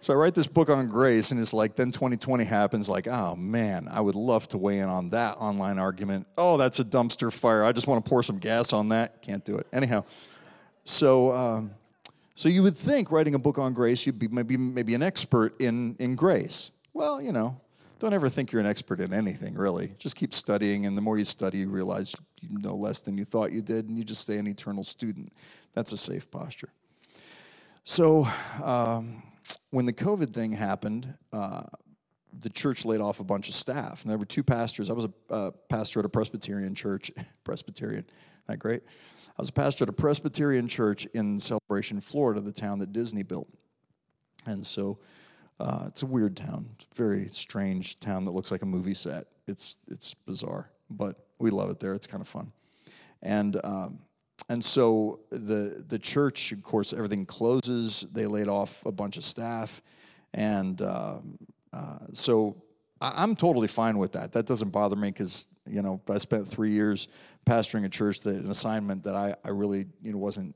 so 0.00 0.12
I 0.12 0.16
write 0.16 0.34
this 0.34 0.46
book 0.46 0.68
on 0.70 0.86
grace, 0.86 1.32
and 1.32 1.40
it's 1.40 1.52
like 1.52 1.74
then 1.74 1.90
2020 1.90 2.44
happens. 2.44 2.88
Like, 2.88 3.08
oh 3.08 3.34
man, 3.34 3.88
I 3.90 4.00
would 4.00 4.14
love 4.14 4.46
to 4.48 4.58
weigh 4.58 4.78
in 4.78 4.88
on 4.88 5.10
that 5.10 5.36
online 5.38 5.78
argument. 5.78 6.26
Oh, 6.36 6.56
that's 6.56 6.78
a 6.78 6.84
dumpster 6.84 7.32
fire. 7.32 7.64
I 7.64 7.72
just 7.72 7.86
want 7.86 8.04
to 8.04 8.08
pour 8.08 8.22
some 8.22 8.38
gas 8.38 8.72
on 8.72 8.90
that. 8.90 9.22
Can't 9.22 9.44
do 9.44 9.56
it. 9.56 9.66
Anyhow, 9.72 10.04
so, 10.88 11.32
um, 11.32 11.70
So 12.34 12.48
you 12.48 12.62
would 12.62 12.76
think 12.76 13.10
writing 13.10 13.34
a 13.34 13.38
book 13.38 13.58
on 13.58 13.72
grace, 13.72 14.06
you'd 14.06 14.18
be 14.18 14.28
maybe, 14.28 14.56
maybe 14.56 14.94
an 14.94 15.02
expert 15.02 15.60
in, 15.60 15.96
in 15.98 16.14
grace. 16.14 16.70
Well, 16.94 17.20
you 17.20 17.32
know, 17.32 17.60
don't 17.98 18.12
ever 18.12 18.28
think 18.28 18.52
you're 18.52 18.60
an 18.60 18.66
expert 18.66 19.00
in 19.00 19.12
anything, 19.12 19.54
really. 19.54 19.94
Just 19.98 20.14
keep 20.14 20.32
studying, 20.32 20.86
and 20.86 20.96
the 20.96 21.00
more 21.00 21.18
you 21.18 21.24
study, 21.24 21.58
you 21.58 21.68
realize 21.68 22.14
you 22.40 22.58
know 22.58 22.76
less 22.76 23.02
than 23.02 23.18
you 23.18 23.24
thought 23.24 23.52
you 23.52 23.60
did, 23.60 23.88
and 23.88 23.98
you 23.98 24.04
just 24.04 24.22
stay 24.22 24.38
an 24.38 24.46
eternal 24.46 24.84
student. 24.84 25.32
That's 25.74 25.92
a 25.92 25.96
safe 25.96 26.30
posture. 26.30 26.70
So, 27.84 28.28
um, 28.62 29.22
when 29.70 29.86
the 29.86 29.92
COVID 29.92 30.32
thing 30.32 30.52
happened, 30.52 31.12
uh, 31.32 31.62
the 32.38 32.50
church 32.50 32.84
laid 32.84 33.00
off 33.00 33.20
a 33.20 33.24
bunch 33.24 33.48
of 33.48 33.54
staff. 33.54 34.02
And 34.02 34.10
there 34.10 34.18
were 34.18 34.24
two 34.24 34.42
pastors. 34.42 34.90
I 34.90 34.92
was 34.92 35.06
a 35.06 35.32
uh, 35.32 35.50
pastor 35.68 36.00
at 36.00 36.06
a 36.06 36.08
Presbyterian 36.08 36.74
church. 36.74 37.10
Presbyterian, 37.44 38.04
not 38.48 38.58
great? 38.58 38.82
I 39.38 39.42
was 39.42 39.50
a 39.50 39.52
pastor 39.52 39.84
at 39.84 39.88
a 39.88 39.92
Presbyterian 39.92 40.66
church 40.66 41.06
in 41.14 41.38
Celebration, 41.38 42.00
Florida, 42.00 42.40
the 42.40 42.50
town 42.50 42.80
that 42.80 42.92
Disney 42.92 43.22
built. 43.22 43.46
And 44.44 44.66
so 44.66 44.98
uh, 45.60 45.84
it's 45.86 46.02
a 46.02 46.06
weird 46.06 46.36
town. 46.36 46.70
It's 46.74 46.86
a 46.90 46.94
very 46.96 47.28
strange 47.28 48.00
town 48.00 48.24
that 48.24 48.32
looks 48.32 48.50
like 48.50 48.62
a 48.62 48.66
movie 48.66 48.94
set. 48.94 49.28
It's, 49.46 49.76
it's 49.88 50.12
bizarre, 50.12 50.70
but 50.90 51.24
we 51.38 51.50
love 51.50 51.70
it 51.70 51.78
there. 51.78 51.94
It's 51.94 52.08
kind 52.08 52.20
of 52.20 52.26
fun. 52.26 52.50
And, 53.22 53.60
um, 53.62 54.00
and 54.48 54.64
so 54.64 55.20
the, 55.30 55.84
the 55.86 56.00
church, 56.00 56.50
of 56.50 56.64
course, 56.64 56.92
everything 56.92 57.24
closes. 57.24 58.06
They 58.12 58.26
laid 58.26 58.48
off 58.48 58.84
a 58.84 58.92
bunch 58.92 59.16
of 59.16 59.24
staff. 59.24 59.80
And 60.34 60.82
um, 60.82 61.38
uh, 61.72 61.98
so 62.12 62.60
I, 63.00 63.22
am 63.22 63.36
totally 63.36 63.68
fine 63.68 63.98
with 63.98 64.12
that. 64.12 64.32
That 64.32 64.46
doesn't 64.46 64.70
bother 64.70 64.96
me 64.96 65.10
because, 65.10 65.46
you 65.66 65.82
know, 65.82 66.00
I 66.08 66.18
spent 66.18 66.48
three 66.48 66.72
years 66.72 67.08
pastoring 67.46 67.84
a 67.84 67.88
church, 67.88 68.20
that 68.20 68.34
an 68.34 68.50
assignment 68.50 69.04
that 69.04 69.14
I, 69.14 69.34
I 69.44 69.50
really, 69.50 69.86
you 70.02 70.12
know, 70.12 70.18
wasn't 70.18 70.54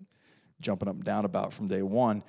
jumping 0.60 0.88
up 0.88 0.96
and 0.96 1.04
down 1.04 1.24
about 1.24 1.52
from 1.52 1.68
day 1.68 1.82
one 1.82 2.22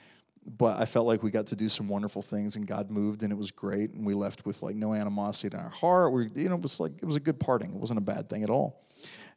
but 0.46 0.80
I 0.80 0.86
felt 0.86 1.08
like 1.08 1.24
we 1.24 1.32
got 1.32 1.48
to 1.48 1.56
do 1.56 1.70
some 1.70 1.88
wonderful 1.88 2.22
things 2.22 2.56
and 2.56 2.68
God 2.68 2.92
moved 2.92 3.24
and 3.24 3.32
it 3.32 3.36
was 3.36 3.52
great 3.52 3.92
and 3.92 4.06
we 4.06 4.14
left 4.14 4.46
with 4.46 4.62
like 4.62 4.76
no 4.76 4.94
animosity 4.94 5.56
in 5.56 5.62
our 5.62 5.70
heart. 5.70 6.12
We, 6.12 6.30
you 6.36 6.50
know, 6.50 6.56
it 6.56 6.62
was 6.62 6.80
like 6.80 6.94
it 7.02 7.06
was 7.06 7.16
a 7.16 7.20
good 7.20 7.40
parting. 7.40 7.70
It 7.70 7.76
wasn't 7.76 8.00
a 8.00 8.02
bad 8.02 8.30
thing 8.30 8.44
at 8.44 8.50
all. 8.50 8.84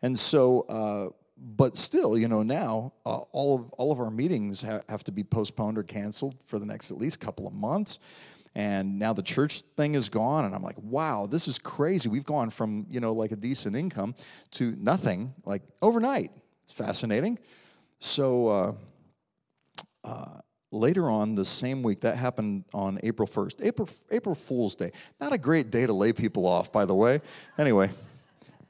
And 0.03 0.19
so, 0.19 0.61
uh, 0.63 1.11
but 1.37 1.77
still, 1.77 2.17
you 2.17 2.29
know, 2.29 2.43
now 2.43 2.93
uh, 3.05 3.19
all 3.33 3.57
of 3.57 3.71
all 3.73 3.93
of 3.93 4.01
our 4.01 4.11
meetings 4.11 4.63
ha- 4.63 4.81
have 4.89 5.05
to 5.05 5.13
be 5.13 5.23
postponed 5.23 5.79
or 5.79 5.83
canceled 5.83 6.37
for 6.45 6.59
the 6.59 6.67
next 6.67 6.91
at 6.91 6.99
least 6.99 7.21
couple 7.21 7.47
of 7.47 7.53
months. 7.53 7.99
And 8.57 8.99
now 8.99 9.13
the 9.13 9.23
church 9.23 9.61
thing 9.77 9.95
is 9.95 10.09
gone, 10.09 10.47
and 10.47 10.55
I'm 10.55 10.63
like, 10.63 10.79
wow, 10.79 11.27
this 11.27 11.47
is 11.47 11.59
crazy. 11.59 12.09
We've 12.09 12.25
gone 12.25 12.49
from 12.49 12.87
you 12.89 13.01
know 13.01 13.13
like 13.13 13.31
a 13.31 13.37
decent 13.37 13.77
income 13.77 14.15
to 14.53 14.75
nothing 14.79 15.35
like 15.45 15.63
overnight. 15.83 16.33
It's 16.65 16.73
fascinating. 16.73 17.39
So. 18.01 18.49
Uh, 18.49 18.73
uh, 20.05 20.41
later 20.71 21.11
on 21.11 21.35
the 21.35 21.45
same 21.45 21.83
week, 21.83 22.01
that 22.01 22.17
happened 22.17 22.65
on 22.73 22.99
April 23.03 23.27
1st, 23.27 23.55
April, 23.63 23.89
April 24.11 24.35
Fool's 24.35 24.77
Day. 24.77 24.93
Not 25.21 25.33
a 25.33 25.39
great 25.39 25.71
day 25.71 25.87
to 25.87 25.93
lay 25.93 26.13
people 26.13 26.47
off, 26.47 26.71
by 26.71 26.85
the 26.85 26.95
way. 26.95 27.21
Anyway, 27.59 27.91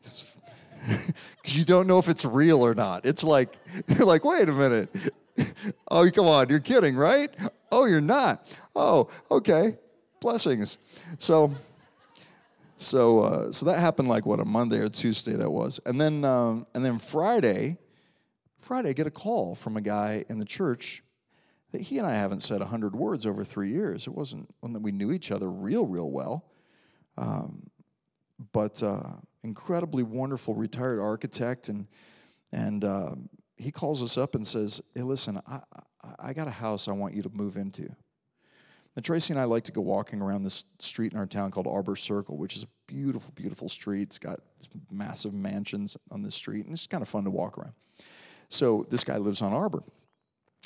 because 0.87 1.57
you 1.57 1.64
don't 1.64 1.87
know 1.87 1.99
if 1.99 2.09
it's 2.09 2.24
real 2.24 2.64
or 2.64 2.74
not. 2.74 3.05
It's 3.05 3.24
like, 3.24 3.57
you're 3.89 4.07
like, 4.07 4.24
wait 4.24 4.49
a 4.49 4.53
minute. 4.53 4.95
oh, 5.91 6.11
come 6.11 6.26
on, 6.26 6.49
you're 6.49 6.61
kidding, 6.61 6.97
right? 6.97 7.30
Oh, 7.71 7.87
you're 7.87 8.01
not. 8.01 8.47
Oh, 8.75 9.09
okay. 9.31 9.79
Blessings. 10.21 10.79
So, 11.19 11.55
so, 12.79 13.21
uh, 13.21 13.53
so 13.53 13.67
that 13.67 13.79
happened 13.79 14.09
like 14.09 14.27
what 14.27 14.41
a 14.41 14.45
Monday 14.45 14.79
or 14.79 14.89
Tuesday 14.89 15.33
that 15.33 15.51
was, 15.51 15.81
and 15.87 16.01
then, 16.01 16.25
um, 16.25 16.67
and 16.75 16.85
then 16.85 16.99
Friday, 16.99 17.79
Friday, 18.59 18.91
I 18.91 18.93
get 18.93 19.07
a 19.07 19.11
call 19.11 19.55
from 19.55 19.77
a 19.77 19.81
guy 19.81 20.25
in 20.29 20.39
the 20.39 20.45
church 20.45 21.03
that 21.73 21.83
he 21.83 21.99
and 21.99 22.07
I 22.07 22.14
haven't 22.14 22.43
said 22.43 22.57
a 22.57 22.64
100 22.64 22.97
words 22.97 23.27
over 23.27 23.45
three 23.45 23.71
years. 23.71 24.07
It 24.07 24.14
wasn't 24.14 24.49
one 24.61 24.73
that 24.73 24.83
we 24.83 24.93
knew 24.93 25.12
each 25.12 25.31
other 25.31 25.51
real, 25.51 25.87
real 25.87 26.11
well. 26.11 26.45
Um, 27.19 27.71
but 28.53 28.83
uh, 28.83 29.03
incredibly 29.43 30.03
wonderful 30.03 30.55
retired 30.55 31.01
architect. 31.01 31.69
And, 31.69 31.87
and 32.53 32.85
uh, 32.85 33.14
he 33.57 33.71
calls 33.71 34.03
us 34.03 34.19
up 34.19 34.35
and 34.35 34.47
says, 34.47 34.81
Hey, 34.95 35.03
listen, 35.03 35.41
I, 35.47 35.61
I, 36.18 36.32
got 36.32 36.48
a 36.48 36.52
house 36.52 36.88
I 36.88 36.92
want 36.92 37.14
you 37.14 37.22
to 37.22 37.30
move 37.32 37.57
into. 37.57 37.94
And 38.94 39.04
Tracy 39.04 39.32
and 39.32 39.40
I 39.40 39.44
like 39.44 39.64
to 39.64 39.72
go 39.72 39.82
walking 39.82 40.22
around 40.22 40.44
this 40.44 40.64
street 40.78 41.12
in 41.12 41.18
our 41.18 41.26
town 41.26 41.50
called 41.50 41.66
Arbor 41.66 41.96
Circle, 41.96 42.38
which 42.38 42.57
is 42.57 42.62
a 42.62 42.68
beautiful, 42.86 43.30
beautiful 43.34 43.68
street. 43.68 44.09
It's 44.09 44.18
got 44.18 44.40
massive 44.90 45.34
mansions 45.34 45.96
on 46.11 46.22
this 46.22 46.34
street, 46.34 46.64
and 46.64 46.72
it's 46.72 46.86
kind 46.86 47.02
of 47.02 47.09
fun 47.09 47.24
to 47.24 47.30
walk 47.30 47.59
around. 47.59 47.74
So 48.48 48.86
this 48.88 49.04
guy 49.04 49.18
lives 49.18 49.42
on 49.42 49.52
Arbor. 49.52 49.82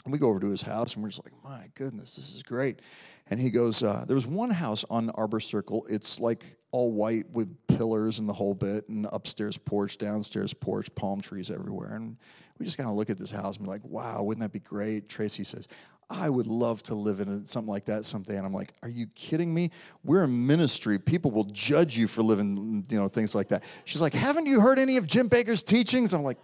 And 0.04 0.12
we 0.12 0.18
go 0.18 0.28
over 0.28 0.40
to 0.40 0.50
his 0.50 0.62
house 0.62 0.94
and 0.94 1.02
we're 1.02 1.10
just 1.10 1.22
like, 1.24 1.34
my 1.44 1.68
goodness, 1.74 2.16
this 2.16 2.34
is 2.34 2.42
great. 2.42 2.80
And 3.26 3.38
he 3.38 3.50
goes, 3.50 3.82
uh, 3.82 4.04
there 4.06 4.14
was 4.14 4.26
one 4.26 4.50
house 4.50 4.84
on 4.88 5.10
Arbor 5.10 5.40
Circle. 5.40 5.86
It's 5.90 6.18
like 6.18 6.56
all 6.72 6.92
white 6.92 7.30
with 7.30 7.54
pillars 7.66 8.18
and 8.18 8.28
the 8.28 8.32
whole 8.32 8.54
bit, 8.54 8.88
and 8.88 9.06
upstairs 9.12 9.56
porch, 9.56 9.98
downstairs 9.98 10.52
porch, 10.52 10.94
palm 10.94 11.20
trees 11.20 11.50
everywhere. 11.50 11.94
And 11.94 12.16
we 12.58 12.66
just 12.66 12.76
kind 12.76 12.88
of 12.88 12.96
look 12.96 13.10
at 13.10 13.18
this 13.18 13.30
house 13.30 13.56
and 13.56 13.64
be 13.64 13.70
like, 13.70 13.84
wow, 13.84 14.22
wouldn't 14.22 14.42
that 14.42 14.52
be 14.52 14.60
great? 14.60 15.08
Tracy 15.08 15.44
says, 15.44 15.66
I 16.08 16.28
would 16.28 16.46
love 16.46 16.82
to 16.84 16.94
live 16.94 17.20
in 17.20 17.46
something 17.46 17.70
like 17.70 17.84
that 17.84 18.04
someday. 18.04 18.36
And 18.36 18.44
I'm 18.44 18.52
like, 18.52 18.74
are 18.82 18.88
you 18.88 19.06
kidding 19.14 19.54
me? 19.54 19.70
We're 20.04 20.24
a 20.24 20.28
ministry. 20.28 20.98
People 20.98 21.30
will 21.30 21.44
judge 21.44 21.96
you 21.96 22.08
for 22.08 22.22
living, 22.22 22.84
you 22.88 22.98
know, 22.98 23.08
things 23.08 23.34
like 23.34 23.48
that. 23.48 23.62
She's 23.84 24.00
like, 24.00 24.12
haven't 24.12 24.46
you 24.46 24.60
heard 24.60 24.78
any 24.78 24.96
of 24.96 25.06
Jim 25.06 25.30
Bakker's 25.30 25.62
teachings? 25.62 26.12
I'm 26.12 26.24
like, 26.24 26.38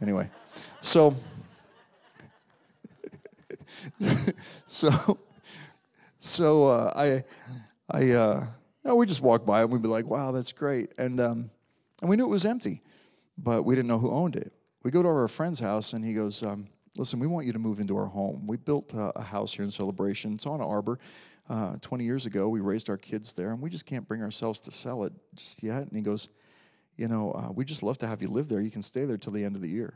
anyway. 0.00 0.28
So 0.80 1.16
so, 4.66 5.18
so 6.18 6.68
uh, 6.68 6.92
I, 6.94 7.24
I, 7.90 8.10
uh, 8.10 8.46
know, 8.84 8.94
we 8.94 9.06
just 9.06 9.20
walked 9.20 9.46
by 9.46 9.62
and 9.62 9.70
we'd 9.70 9.82
be 9.82 9.88
like, 9.88 10.06
"Wow, 10.06 10.32
that's 10.32 10.52
great," 10.52 10.92
and 10.98 11.20
um, 11.20 11.50
and 12.00 12.08
we 12.08 12.16
knew 12.16 12.24
it 12.24 12.30
was 12.30 12.44
empty, 12.44 12.82
but 13.36 13.62
we 13.64 13.74
didn't 13.74 13.88
know 13.88 13.98
who 13.98 14.10
owned 14.10 14.36
it. 14.36 14.52
We 14.82 14.90
go 14.90 15.02
to 15.02 15.08
our 15.08 15.28
friend's 15.28 15.60
house 15.60 15.92
and 15.92 16.04
he 16.04 16.14
goes, 16.14 16.42
um, 16.42 16.68
"Listen, 16.96 17.18
we 17.20 17.26
want 17.26 17.46
you 17.46 17.52
to 17.52 17.58
move 17.58 17.80
into 17.80 17.96
our 17.96 18.06
home. 18.06 18.46
We 18.46 18.56
built 18.56 18.94
uh, 18.94 19.12
a 19.14 19.22
house 19.22 19.54
here 19.54 19.64
in 19.64 19.70
Celebration. 19.70 20.34
It's 20.34 20.46
on 20.46 20.60
Arbor." 20.60 20.98
Uh, 21.50 21.74
20 21.80 22.04
years 22.04 22.26
ago, 22.26 22.48
we 22.48 22.60
raised 22.60 22.88
our 22.88 22.96
kids 22.96 23.32
there, 23.32 23.50
and 23.50 23.60
we 23.60 23.68
just 23.68 23.84
can't 23.84 24.06
bring 24.06 24.22
ourselves 24.22 24.60
to 24.60 24.70
sell 24.70 25.02
it 25.02 25.12
just 25.34 25.64
yet. 25.64 25.82
And 25.82 25.90
he 25.96 26.00
goes, 26.00 26.28
You 26.96 27.08
know, 27.08 27.32
uh, 27.32 27.50
we 27.52 27.64
just 27.64 27.82
love 27.82 27.98
to 27.98 28.06
have 28.06 28.22
you 28.22 28.28
live 28.28 28.48
there. 28.48 28.60
You 28.60 28.70
can 28.70 28.82
stay 28.82 29.04
there 29.04 29.16
till 29.16 29.32
the 29.32 29.42
end 29.42 29.56
of 29.56 29.62
the 29.62 29.68
year. 29.68 29.94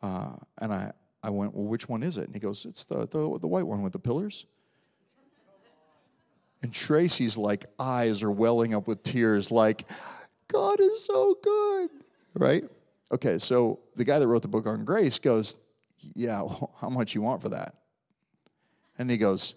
Uh, 0.00 0.34
and 0.58 0.72
I, 0.72 0.92
I 1.24 1.30
went, 1.30 1.54
Well, 1.54 1.66
which 1.66 1.88
one 1.88 2.04
is 2.04 2.18
it? 2.18 2.26
And 2.26 2.34
he 2.34 2.38
goes, 2.38 2.64
It's 2.64 2.84
the, 2.84 3.00
the, 3.00 3.38
the 3.40 3.48
white 3.48 3.66
one 3.66 3.82
with 3.82 3.94
the 3.94 3.98
pillars. 3.98 4.46
And 6.62 6.72
Tracy's 6.72 7.36
like 7.36 7.66
eyes 7.78 8.22
are 8.22 8.30
welling 8.30 8.74
up 8.74 8.86
with 8.86 9.02
tears, 9.02 9.50
like, 9.50 9.86
God 10.48 10.80
is 10.80 11.04
so 11.04 11.36
good, 11.42 11.90
right? 12.34 12.64
Okay, 13.12 13.38
so 13.38 13.80
the 13.94 14.04
guy 14.04 14.18
that 14.18 14.26
wrote 14.26 14.42
the 14.42 14.48
book 14.48 14.66
on 14.66 14.84
grace 14.84 15.18
goes, 15.18 15.56
Yeah, 16.14 16.42
well, 16.42 16.74
how 16.80 16.88
much 16.88 17.14
you 17.14 17.22
want 17.22 17.42
for 17.42 17.50
that? 17.50 17.74
And 18.98 19.10
he 19.10 19.16
goes, 19.16 19.54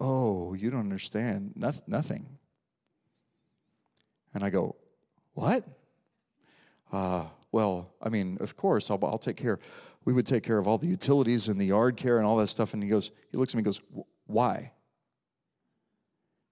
Oh, 0.00 0.54
you 0.54 0.70
don't 0.70 0.80
understand. 0.80 1.52
No, 1.56 1.72
nothing. 1.86 2.26
And 4.34 4.44
I 4.44 4.50
go, 4.50 4.76
What? 5.34 5.64
Uh, 6.92 7.24
well, 7.50 7.90
I 8.02 8.08
mean, 8.08 8.38
of 8.40 8.56
course, 8.56 8.90
I'll, 8.90 8.98
I'll 9.04 9.18
take 9.18 9.36
care 9.36 9.58
we 10.08 10.14
would 10.14 10.26
take 10.26 10.42
care 10.42 10.56
of 10.56 10.66
all 10.66 10.78
the 10.78 10.86
utilities 10.86 11.48
and 11.48 11.60
the 11.60 11.66
yard 11.66 11.98
care 11.98 12.16
and 12.16 12.26
all 12.26 12.38
that 12.38 12.46
stuff. 12.46 12.72
And 12.72 12.82
he 12.82 12.88
goes, 12.88 13.10
he 13.30 13.36
looks 13.36 13.52
at 13.52 13.56
me 13.56 13.58
and 13.58 13.66
goes, 13.66 13.82
why? 14.26 14.72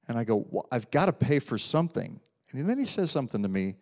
And 0.09 0.19
I 0.19 0.25
go, 0.25 0.47
well, 0.51 0.67
I've 0.71 0.91
got 0.91 1.07
to 1.07 1.13
pay 1.13 1.39
for 1.39 1.59
something. 1.59 2.21
And 2.53 2.69
then 2.69 2.79
he 2.79 2.85
says 2.85 3.11
something 3.11 3.43
to 3.43 3.49
me 3.49 3.77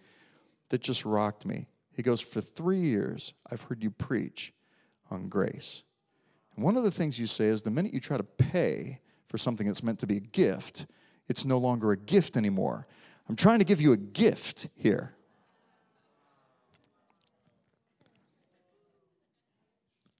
that 0.70 0.80
just 0.80 1.04
rocked 1.04 1.46
me. 1.46 1.68
He 1.92 2.02
goes, 2.02 2.20
For 2.20 2.40
three 2.40 2.80
years, 2.80 3.34
I've 3.50 3.62
heard 3.62 3.82
you 3.82 3.90
preach 3.90 4.52
on 5.10 5.28
grace. 5.28 5.82
And 6.56 6.64
one 6.64 6.76
of 6.76 6.84
the 6.84 6.90
things 6.90 7.18
you 7.18 7.26
say 7.26 7.46
is 7.46 7.62
the 7.62 7.70
minute 7.70 7.94
you 7.94 8.00
try 8.00 8.16
to 8.16 8.24
pay 8.24 9.00
for 9.26 9.38
something 9.38 9.66
that's 9.66 9.82
meant 9.82 9.98
to 10.00 10.06
be 10.06 10.16
a 10.16 10.20
gift, 10.20 10.86
it's 11.28 11.44
no 11.44 11.58
longer 11.58 11.92
a 11.92 11.96
gift 11.96 12.36
anymore. 12.36 12.86
I'm 13.28 13.36
trying 13.36 13.58
to 13.58 13.64
give 13.64 13.80
you 13.80 13.92
a 13.92 13.96
gift 13.96 14.68
here. 14.74 15.14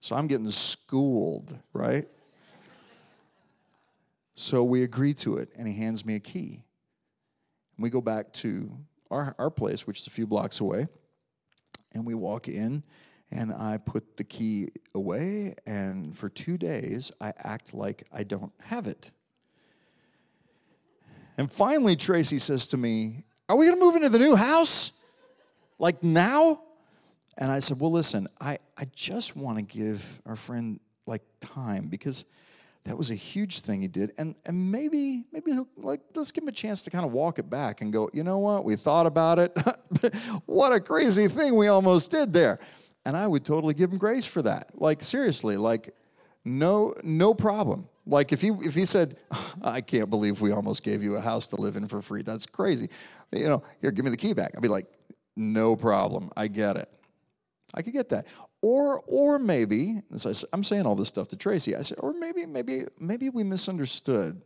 So 0.00 0.16
I'm 0.16 0.26
getting 0.26 0.50
schooled, 0.50 1.58
right? 1.72 2.06
So 4.34 4.64
we 4.64 4.82
agree 4.82 5.14
to 5.14 5.36
it, 5.36 5.50
and 5.56 5.68
he 5.68 5.74
hands 5.74 6.04
me 6.04 6.16
a 6.16 6.20
key. 6.20 6.64
And 7.76 7.82
we 7.82 7.90
go 7.90 8.00
back 8.00 8.32
to 8.34 8.76
our, 9.10 9.34
our 9.38 9.50
place, 9.50 9.86
which 9.86 10.00
is 10.00 10.06
a 10.06 10.10
few 10.10 10.26
blocks 10.26 10.60
away, 10.60 10.88
and 11.92 12.04
we 12.04 12.14
walk 12.14 12.48
in, 12.48 12.82
and 13.30 13.52
I 13.52 13.78
put 13.78 14.16
the 14.16 14.24
key 14.24 14.70
away, 14.94 15.54
and 15.66 16.16
for 16.16 16.28
two 16.28 16.58
days, 16.58 17.12
I 17.20 17.32
act 17.38 17.74
like 17.74 18.06
I 18.12 18.24
don't 18.24 18.52
have 18.62 18.86
it. 18.86 19.10
And 21.36 21.50
finally, 21.50 21.96
Tracy 21.96 22.38
says 22.38 22.66
to 22.68 22.76
me, 22.76 23.24
Are 23.48 23.56
we 23.56 23.66
gonna 23.66 23.80
move 23.80 23.96
into 23.96 24.08
the 24.08 24.18
new 24.18 24.36
house? 24.36 24.92
Like 25.78 26.02
now? 26.02 26.60
And 27.36 27.50
I 27.50 27.58
said, 27.58 27.80
Well, 27.80 27.90
listen, 27.90 28.28
I, 28.40 28.58
I 28.76 28.86
just 28.94 29.34
want 29.36 29.58
to 29.58 29.62
give 29.62 30.22
our 30.26 30.36
friend 30.36 30.78
like 31.06 31.22
time 31.40 31.88
because 31.88 32.24
that 32.84 32.98
was 32.98 33.10
a 33.10 33.14
huge 33.14 33.60
thing 33.60 33.80
he 33.82 33.88
did. 33.88 34.12
And, 34.18 34.34
and 34.44 34.70
maybe, 34.70 35.24
maybe 35.32 35.52
he'll, 35.52 35.68
like, 35.76 36.00
let's 36.14 36.30
give 36.32 36.44
him 36.44 36.48
a 36.48 36.52
chance 36.52 36.82
to 36.82 36.90
kind 36.90 37.04
of 37.04 37.12
walk 37.12 37.38
it 37.38 37.48
back 37.48 37.80
and 37.80 37.92
go, 37.92 38.10
you 38.12 38.22
know 38.22 38.38
what? 38.38 38.64
We 38.64 38.76
thought 38.76 39.06
about 39.06 39.38
it. 39.38 39.56
what 40.46 40.72
a 40.72 40.80
crazy 40.80 41.28
thing 41.28 41.56
we 41.56 41.68
almost 41.68 42.10
did 42.10 42.32
there. 42.32 42.58
And 43.06 43.16
I 43.16 43.26
would 43.26 43.44
totally 43.44 43.74
give 43.74 43.90
him 43.90 43.98
grace 43.98 44.26
for 44.26 44.42
that. 44.42 44.70
Like, 44.74 45.02
seriously, 45.02 45.56
like, 45.56 45.94
no, 46.44 46.94
no 47.02 47.32
problem. 47.32 47.88
Like 48.06 48.32
if 48.32 48.40
he 48.40 48.48
if 48.48 48.74
he 48.74 48.84
said, 48.84 49.16
"I 49.62 49.80
can't 49.80 50.10
believe 50.10 50.40
we 50.40 50.52
almost 50.52 50.82
gave 50.82 51.02
you 51.02 51.16
a 51.16 51.20
house 51.20 51.46
to 51.48 51.56
live 51.56 51.76
in 51.76 51.86
for 51.86 52.02
free. 52.02 52.22
That's 52.22 52.46
crazy." 52.46 52.90
You 53.32 53.48
know, 53.48 53.62
here, 53.80 53.90
give 53.90 54.04
me 54.04 54.10
the 54.10 54.16
key 54.16 54.34
back. 54.34 54.52
I'd 54.54 54.62
be 54.62 54.68
like, 54.68 54.86
"No 55.36 55.74
problem. 55.74 56.30
I 56.36 56.48
get 56.48 56.76
it. 56.76 56.88
I 57.72 57.82
could 57.82 57.94
get 57.94 58.10
that." 58.10 58.26
Or 58.64 59.02
or 59.06 59.38
maybe 59.38 60.00
I, 60.24 60.32
I'm 60.54 60.64
saying 60.64 60.86
all 60.86 60.94
this 60.94 61.08
stuff 61.08 61.28
to 61.28 61.36
Tracy. 61.36 61.76
I 61.76 61.82
said, 61.82 61.98
or 62.00 62.14
maybe 62.14 62.46
maybe 62.46 62.86
maybe 62.98 63.28
we 63.28 63.44
misunderstood. 63.44 64.40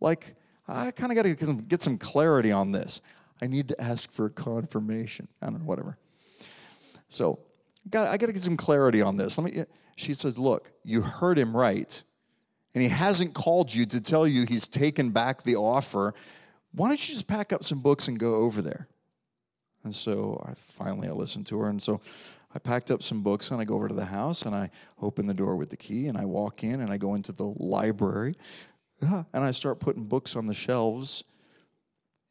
Like 0.00 0.36
I 0.66 0.90
kind 0.90 1.12
of 1.12 1.16
got 1.16 1.22
to 1.22 1.54
get 1.62 1.82
some 1.82 1.98
clarity 1.98 2.50
on 2.50 2.72
this. 2.72 3.02
I 3.42 3.46
need 3.46 3.68
to 3.68 3.78
ask 3.78 4.10
for 4.10 4.30
confirmation. 4.30 5.28
I 5.42 5.50
don't 5.50 5.58
know, 5.58 5.66
whatever. 5.66 5.98
So, 7.10 7.40
got, 7.90 8.08
I 8.08 8.16
got 8.16 8.28
to 8.28 8.32
get 8.32 8.42
some 8.42 8.56
clarity 8.56 9.02
on 9.02 9.18
this. 9.18 9.36
Let 9.36 9.44
me. 9.44 9.64
She 9.96 10.14
says, 10.14 10.38
"Look, 10.38 10.72
you 10.82 11.02
heard 11.02 11.38
him 11.38 11.54
right 11.54 12.02
and 12.72 12.82
he 12.82 12.88
hasn't 12.88 13.34
called 13.34 13.74
you 13.74 13.84
to 13.84 14.00
tell 14.00 14.26
you 14.26 14.46
he's 14.46 14.66
taken 14.66 15.10
back 15.10 15.42
the 15.42 15.56
offer, 15.56 16.14
why 16.72 16.88
don't 16.88 17.06
you 17.06 17.14
just 17.14 17.26
pack 17.26 17.52
up 17.52 17.64
some 17.64 17.80
books 17.80 18.08
and 18.08 18.18
go 18.18 18.36
over 18.36 18.62
there? 18.62 18.88
And 19.84 19.94
so 19.94 20.42
I 20.48 20.54
finally 20.54 21.08
I 21.08 21.12
listened 21.12 21.46
to 21.48 21.58
her, 21.60 21.68
and 21.68 21.82
so 21.82 22.00
I 22.54 22.58
packed 22.58 22.90
up 22.90 23.02
some 23.02 23.22
books 23.22 23.50
and 23.50 23.60
I 23.60 23.64
go 23.64 23.74
over 23.74 23.88
to 23.88 23.94
the 23.94 24.06
house 24.06 24.42
and 24.42 24.54
I 24.54 24.70
open 25.00 25.26
the 25.26 25.34
door 25.34 25.56
with 25.56 25.70
the 25.70 25.76
key 25.76 26.06
and 26.06 26.16
I 26.16 26.24
walk 26.24 26.64
in 26.64 26.80
and 26.80 26.90
I 26.90 26.96
go 26.96 27.14
into 27.14 27.32
the 27.32 27.44
library 27.44 28.36
uh, 29.02 29.24
and 29.32 29.44
I 29.44 29.50
start 29.50 29.80
putting 29.80 30.04
books 30.04 30.34
on 30.34 30.46
the 30.46 30.54
shelves. 30.54 31.24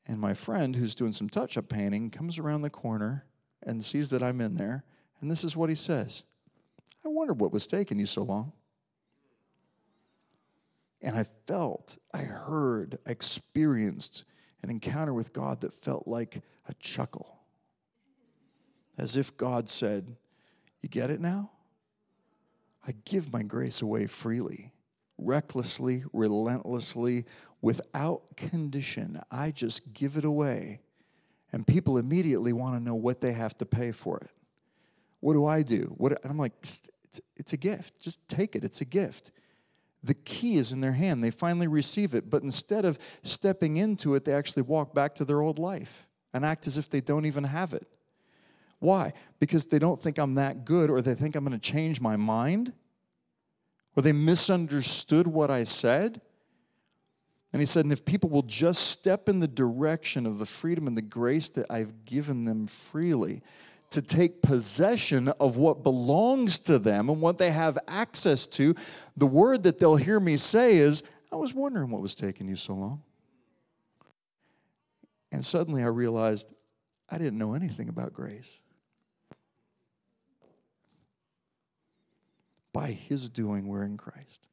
And 0.07 0.19
my 0.19 0.33
friend, 0.33 0.75
who's 0.75 0.95
doing 0.95 1.11
some 1.11 1.29
touch 1.29 1.57
up 1.57 1.69
painting, 1.69 2.09
comes 2.09 2.39
around 2.39 2.61
the 2.61 2.69
corner 2.69 3.25
and 3.61 3.83
sees 3.83 4.09
that 4.09 4.23
I'm 4.23 4.41
in 4.41 4.55
there. 4.55 4.83
And 5.21 5.29
this 5.29 5.43
is 5.43 5.55
what 5.55 5.69
he 5.69 5.75
says 5.75 6.23
I 7.05 7.09
wondered 7.09 7.39
what 7.39 7.53
was 7.53 7.67
taking 7.67 7.99
you 7.99 8.05
so 8.05 8.23
long. 8.23 8.53
And 11.01 11.15
I 11.15 11.25
felt, 11.45 11.97
I 12.11 12.23
heard, 12.23 12.97
I 13.05 13.11
experienced 13.11 14.23
an 14.63 14.69
encounter 14.71 15.13
with 15.13 15.31
God 15.31 15.61
that 15.61 15.73
felt 15.73 16.07
like 16.07 16.41
a 16.67 16.73
chuckle. 16.75 17.36
As 18.97 19.15
if 19.15 19.35
God 19.37 19.69
said, 19.69 20.15
You 20.81 20.89
get 20.89 21.09
it 21.09 21.19
now? 21.19 21.51
I 22.87 22.93
give 23.05 23.33
my 23.33 23.43
grace 23.43 23.81
away 23.81 24.07
freely, 24.07 24.71
recklessly, 25.17 26.03
relentlessly, 26.13 27.25
without 27.61 28.37
condition. 28.37 29.21
I 29.29 29.51
just 29.51 29.93
give 29.93 30.15
it 30.15 30.25
away. 30.25 30.81
And 31.51 31.67
people 31.67 31.97
immediately 31.97 32.53
want 32.53 32.75
to 32.75 32.83
know 32.83 32.95
what 32.95 33.21
they 33.21 33.33
have 33.33 33.57
to 33.57 33.65
pay 33.65 33.91
for 33.91 34.17
it. 34.19 34.29
What 35.19 35.33
do 35.33 35.45
I 35.45 35.63
do? 35.63 35.93
What, 35.97 36.19
I'm 36.23 36.37
like, 36.37 36.53
it's, 36.61 36.81
it's 37.35 37.53
a 37.53 37.57
gift. 37.57 37.99
Just 37.99 38.25
take 38.27 38.55
it. 38.55 38.63
It's 38.63 38.81
a 38.81 38.85
gift 38.85 39.31
the 40.03 40.13
key 40.13 40.57
is 40.57 40.71
in 40.71 40.81
their 40.81 40.93
hand. 40.93 41.23
They 41.23 41.31
finally 41.31 41.67
receive 41.67 42.13
it. 42.13 42.29
But 42.29 42.43
instead 42.43 42.85
of 42.85 42.97
stepping 43.23 43.77
into 43.77 44.15
it, 44.15 44.25
they 44.25 44.33
actually 44.33 44.63
walk 44.63 44.93
back 44.93 45.15
to 45.15 45.25
their 45.25 45.41
old 45.41 45.59
life 45.59 46.07
and 46.33 46.45
act 46.45 46.67
as 46.67 46.77
if 46.77 46.89
they 46.89 47.01
don't 47.01 47.25
even 47.25 47.43
have 47.45 47.73
it. 47.73 47.87
Why? 48.79 49.13
Because 49.39 49.65
they 49.67 49.79
don't 49.79 50.01
think 50.01 50.17
I'm 50.17 50.35
that 50.35 50.65
good, 50.65 50.89
or 50.89 51.01
they 51.01 51.15
think 51.15 51.35
I'm 51.35 51.43
going 51.43 51.59
to 51.59 51.71
change 51.71 51.99
my 51.99 52.15
mind, 52.15 52.73
or 53.95 54.03
they 54.03 54.11
misunderstood 54.11 55.27
what 55.27 55.49
I 55.49 55.63
said. 55.63 56.21
And 57.53 57.61
he 57.61 57.65
said, 57.65 57.85
and 57.85 57.91
if 57.91 58.05
people 58.05 58.29
will 58.29 58.43
just 58.43 58.87
step 58.87 59.27
in 59.27 59.39
the 59.39 59.47
direction 59.47 60.25
of 60.25 60.37
the 60.37 60.45
freedom 60.45 60.85
and 60.85 60.95
the 60.95 61.01
grace 61.01 61.49
that 61.49 61.65
I've 61.71 62.05
given 62.05 62.45
them 62.45 62.67
freely, 62.67 63.41
to 63.89 64.01
take 64.01 64.41
possession 64.41 65.29
of 65.39 65.55
what 65.55 65.81
belongs 65.81 66.59
to 66.59 66.77
them 66.77 67.09
and 67.09 67.21
what 67.21 67.37
they 67.37 67.51
have 67.51 67.79
access 67.87 68.45
to, 68.45 68.75
the 69.15 69.25
word 69.25 69.63
that 69.63 69.79
they'll 69.79 69.95
hear 69.95 70.19
me 70.19 70.37
say 70.37 70.75
is, 70.77 71.03
I 71.31 71.37
was 71.37 71.53
wondering 71.53 71.89
what 71.89 72.01
was 72.01 72.13
taking 72.13 72.47
you 72.47 72.57
so 72.57 72.73
long. 72.73 73.01
And 75.31 75.45
suddenly 75.45 75.83
I 75.83 75.87
realized 75.87 76.47
I 77.09 77.17
didn't 77.17 77.37
know 77.37 77.53
anything 77.53 77.87
about 77.87 78.13
grace. 78.13 78.59
By 82.77 82.91
his 82.91 83.27
doing, 83.27 83.67
we're 83.67 83.81
in 83.81 83.97
Christ. 83.97 84.45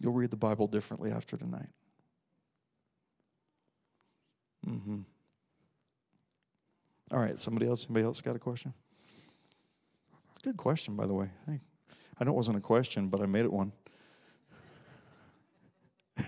You'll 0.00 0.14
read 0.14 0.30
the 0.30 0.36
Bible 0.36 0.66
differently 0.66 1.10
after 1.10 1.36
tonight. 1.36 1.68
Mm-hmm. 4.66 5.00
All 7.12 7.18
right, 7.18 7.38
somebody 7.38 7.66
else? 7.66 7.84
Anybody 7.84 8.06
else 8.06 8.22
got 8.22 8.34
a 8.34 8.38
question? 8.38 8.72
Good 10.42 10.56
question, 10.56 10.96
by 10.96 11.06
the 11.06 11.12
way. 11.12 11.28
I, 11.46 11.60
I 12.18 12.24
know 12.24 12.30
it 12.30 12.36
wasn't 12.36 12.56
a 12.56 12.62
question, 12.62 13.08
but 13.08 13.20
I 13.20 13.26
made 13.26 13.44
it 13.44 13.52
one. 13.52 13.72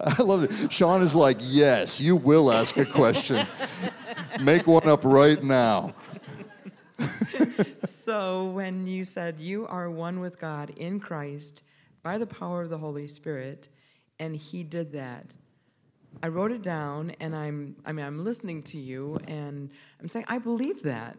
I 0.00 0.22
love 0.22 0.44
it. 0.44 0.72
Sean 0.72 1.02
is 1.02 1.14
like, 1.14 1.36
yes, 1.42 2.00
you 2.00 2.16
will 2.16 2.50
ask 2.50 2.74
a 2.78 2.86
question. 2.86 3.46
Make 4.40 4.66
one 4.66 4.88
up 4.88 5.04
right 5.04 5.42
now. 5.42 5.94
so, 7.84 8.46
when 8.46 8.86
you 8.86 9.04
said 9.04 9.40
you 9.40 9.66
are 9.66 9.90
one 9.90 10.20
with 10.20 10.38
God 10.38 10.70
in 10.76 11.00
Christ 11.00 11.62
by 12.02 12.18
the 12.18 12.26
power 12.26 12.62
of 12.62 12.70
the 12.70 12.78
Holy 12.78 13.08
Spirit, 13.08 13.68
and 14.18 14.34
He 14.36 14.62
did 14.62 14.92
that, 14.92 15.26
I 16.22 16.28
wrote 16.28 16.52
it 16.52 16.62
down 16.62 17.12
and 17.20 17.34
I'm 17.34 17.76
I 17.84 17.92
mean 17.92 18.04
I'm 18.04 18.24
listening 18.24 18.62
to 18.64 18.78
you 18.78 19.18
and 19.26 19.70
I'm 20.00 20.08
saying 20.08 20.24
I 20.28 20.38
believe 20.38 20.82
that. 20.82 21.16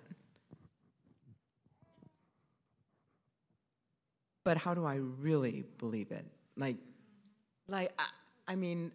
But 4.44 4.58
how 4.58 4.74
do 4.74 4.86
I 4.86 4.96
really 4.96 5.66
believe 5.78 6.12
it? 6.12 6.26
Like 6.56 6.78
like 7.68 7.92
I, 8.00 8.08
I 8.48 8.56
mean 8.56 8.92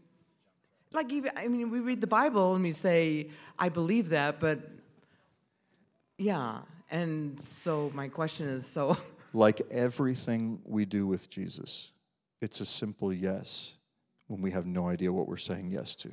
like 0.93 1.13
I 1.37 1.49
mean 1.49 1.71
we 1.71 1.81
read 1.81 2.01
the 2.01 2.07
Bible 2.07 2.55
and 2.55 2.63
we 2.63 2.73
say 2.73 3.31
I 3.59 3.69
believe 3.69 4.11
that 4.11 4.41
but 4.41 4.61
yeah 6.19 6.61
and 6.91 7.41
so 7.41 7.91
my 7.95 8.09
question 8.09 8.49
is 8.49 8.67
so 8.67 8.97
like 9.33 9.63
everything 9.71 10.61
we 10.65 10.85
do 10.85 11.07
with 11.07 11.31
Jesus 11.31 11.91
it's 12.41 12.61
a 12.61 12.67
simple 12.67 13.13
yes 13.13 13.75
when 14.27 14.41
we 14.41 14.51
have 14.51 14.67
no 14.67 14.89
idea 14.89 15.13
what 15.13 15.29
we're 15.29 15.37
saying 15.37 15.71
yes 15.71 15.95
to. 15.95 16.13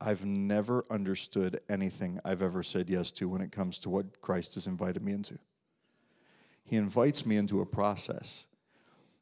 I've 0.00 0.24
never 0.24 0.84
understood 0.90 1.60
anything 1.68 2.20
I've 2.24 2.42
ever 2.42 2.62
said 2.62 2.90
yes 2.90 3.10
to 3.12 3.28
when 3.28 3.40
it 3.40 3.50
comes 3.50 3.78
to 3.80 3.90
what 3.90 4.20
Christ 4.20 4.54
has 4.56 4.66
invited 4.66 5.02
me 5.02 5.12
into. 5.12 5.38
He 6.64 6.76
invites 6.76 7.24
me 7.24 7.36
into 7.36 7.60
a 7.60 7.66
process. 7.66 8.44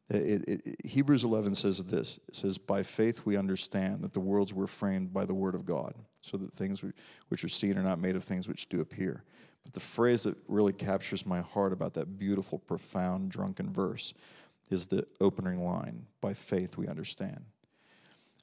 It, 0.09 0.45
it, 0.47 0.77
Hebrews 0.85 1.25
11 1.25 1.57
says 1.57 1.79
this 1.79 2.19
it 2.29 2.37
says, 2.37 2.59
By 2.59 2.83
faith 2.83 3.23
we 3.25 3.37
understand 3.37 4.03
that 4.03 4.13
the 4.13 4.21
worlds 4.21 4.53
were 4.53 4.69
framed 4.69 5.13
by 5.13 5.25
the 5.25 5.35
word 5.35 5.55
of 5.55 5.67
God, 5.67 5.95
so 6.21 6.37
that 6.37 6.55
things 6.55 6.85
which 7.29 7.43
are 7.43 7.49
seen 7.49 7.77
are 7.77 7.83
not 7.83 8.01
made 8.01 8.15
of 8.15 8.25
things 8.25 8.47
which 8.47 8.69
do 8.69 8.81
appear. 8.81 9.25
But 9.65 9.75
the 9.75 9.81
phrase 9.81 10.23
that 10.23 10.37
really 10.47 10.73
captures 10.73 11.27
my 11.27 11.41
heart 11.41 11.73
about 11.73 11.95
that 11.95 12.19
beautiful, 12.19 12.59
profound, 12.59 13.31
drunken 13.31 13.73
verse 13.73 14.15
is 14.71 14.87
the 14.87 15.07
opening 15.21 15.65
line. 15.65 16.07
By 16.21 16.35
faith 16.35 16.77
we 16.77 16.87
understand. 16.87 17.45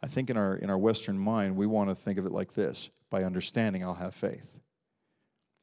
I 0.01 0.07
think 0.07 0.29
in 0.29 0.35
our 0.35 0.55
in 0.55 0.69
our 0.69 0.77
Western 0.77 1.17
mind, 1.17 1.55
we 1.55 1.65
want 1.65 1.89
to 1.89 1.95
think 1.95 2.19
of 2.19 2.25
it 2.25 2.33
like 2.33 2.55
this: 2.55 2.89
by 3.09 3.23
understanding, 3.23 3.85
I'll 3.85 3.93
have 3.93 4.13
faith. 4.13 4.59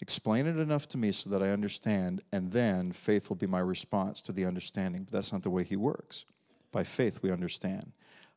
Explain 0.01 0.47
it 0.47 0.57
enough 0.57 0.89
to 0.89 0.99
me 0.99 1.13
so 1.13 1.29
that 1.31 1.43
I 1.43 1.51
understand, 1.51 2.23
and 2.33 2.53
then 2.53 2.93
faith 2.93 3.29
will 3.29 3.37
be 3.37 3.47
my 3.47 3.61
response 3.61 4.21
to 4.23 4.33
the 4.33 4.47
understanding. 4.47 5.05
But 5.05 5.13
that's 5.13 5.33
not 5.33 5.43
the 5.43 5.51
way 5.51 5.65
he 5.65 5.77
works. 5.77 6.25
By 6.73 6.85
faith 6.85 7.21
we 7.23 7.31
understand. 7.31 7.93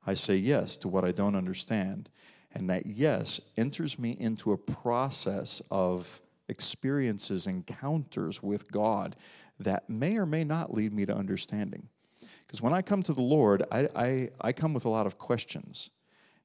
I 0.06 0.14
say 0.14 0.36
yes 0.36 0.76
to 0.78 0.90
what 0.90 1.06
I 1.06 1.12
don't 1.12 1.36
understand, 1.36 2.10
and 2.54 2.70
that 2.70 2.86
yes 2.86 3.40
enters 3.56 3.98
me 3.98 4.12
into 4.20 4.52
a 4.52 4.58
process 4.58 5.62
of 5.72 6.20
experiences, 6.50 7.48
encounters 7.48 8.44
with 8.44 8.70
God 8.70 9.16
that 9.60 9.90
may 9.90 10.18
or 10.18 10.26
may 10.26 10.44
not 10.44 10.74
lead 10.74 10.94
me 10.94 11.06
to 11.06 11.16
understanding. 11.16 11.88
Because 12.46 12.62
when 12.62 12.74
I 12.74 12.82
come 12.82 13.04
to 13.04 13.14
the 13.14 13.22
Lord, 13.22 13.64
I, 13.72 13.88
I, 13.96 14.30
I 14.42 14.52
come 14.52 14.74
with 14.74 14.84
a 14.84 14.90
lot 14.90 15.08
of 15.08 15.18
questions. 15.18 15.90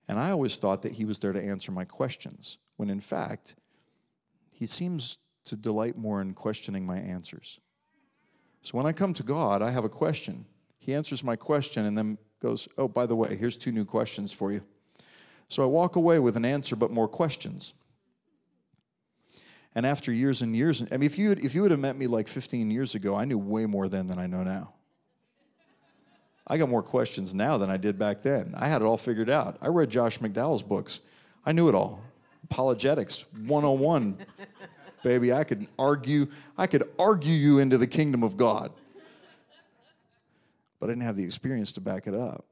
And 0.07 0.19
I 0.19 0.31
always 0.31 0.57
thought 0.57 0.83
that 0.83 0.93
He 0.93 1.05
was 1.05 1.19
there 1.19 1.33
to 1.33 1.43
answer 1.43 1.73
my 1.73 1.85
questions, 1.85 2.59
when 2.77 2.89
in 2.89 3.01
fact, 3.01 3.55
He 4.59 4.67
seems 4.67 5.19
to 5.45 5.55
delight 5.55 5.97
more 5.97 6.21
in 6.21 6.35
questioning 6.35 6.85
my 6.85 6.99
answers. 6.99 7.61
So 8.63 8.77
when 8.77 8.87
I 8.87 8.93
come 8.93 9.15
to 9.15 9.23
God, 9.23 9.63
I 9.63 9.71
have 9.71 9.85
a 9.85 9.89
question. 9.89 10.47
He 10.81 10.93
answers 10.93 11.23
my 11.23 11.37
question 11.37 11.85
and 11.85 11.97
then 11.97 12.19
goes, 12.43 12.67
Oh, 12.77 12.89
by 12.89 13.07
the 13.07 13.15
way, 13.15 13.37
here's 13.37 13.57
two 13.57 13.71
new 13.71 13.85
questions 13.85 14.33
for 14.33 14.51
you. 14.51 14.63
So 15.49 15.63
I 15.63 15.67
walk 15.67 15.95
away 15.95 16.19
with 16.19 16.37
an 16.37 16.45
answer, 16.45 16.75
but 16.75 16.91
more 16.91 17.07
questions. 17.07 17.73
And 19.77 19.87
after 19.87 20.11
years 20.11 20.43
and 20.43 20.57
years, 20.57 20.83
I 20.91 20.97
mean, 20.97 21.05
if 21.05 21.19
you, 21.19 21.31
if 21.41 21.55
you 21.55 21.63
would 21.63 21.71
have 21.71 21.79
met 21.79 21.97
me 21.97 22.09
like 22.09 22.27
15 22.27 22.69
years 22.69 22.97
ago, 22.97 23.15
I 23.15 23.27
knew 23.27 23.39
way 23.39 23.65
more 23.65 23.87
then 23.87 24.09
than 24.09 24.19
I 24.19 24.27
know 24.27 24.43
now. 24.43 24.73
I 26.49 26.59
got 26.59 26.69
more 26.69 26.83
questions 26.83 27.33
now 27.33 27.59
than 27.59 27.71
I 27.71 27.77
did 27.77 27.97
back 27.97 28.23
then. 28.23 28.57
I 28.57 28.67
had 28.67 28.83
it 28.83 28.87
all 28.87 28.97
figured 28.97 29.31
out. 29.31 29.57
I 29.63 29.69
read 29.69 29.89
Josh 29.89 30.19
McDowell's 30.19 30.65
books. 30.65 30.99
I 31.47 31.53
knew 31.53 31.69
it 31.69 31.77
all. 31.77 32.03
Apologetics 32.45 33.25
101. 33.33 34.19
Baby, 35.03 35.33
I 35.33 35.45
could 35.45 35.67
argue, 35.79 36.27
I 36.57 36.67
could 36.67 36.89
argue 36.99 37.35
you 37.35 37.59
into 37.59 37.79
the 37.79 37.87
kingdom 37.87 38.23
of 38.23 38.37
God. 38.37 38.73
But 40.81 40.87
I 40.87 40.93
didn't 40.93 41.05
have 41.05 41.17
the 41.17 41.25
experience 41.25 41.73
to 41.75 41.81
back 41.81 42.07
it 42.07 42.15
up. 42.15 42.45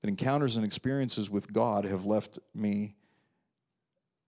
But 0.00 0.08
encounters 0.08 0.56
and 0.56 0.64
experiences 0.64 1.30
with 1.30 1.52
God 1.52 1.84
have 1.84 2.04
left 2.04 2.38
me 2.54 2.96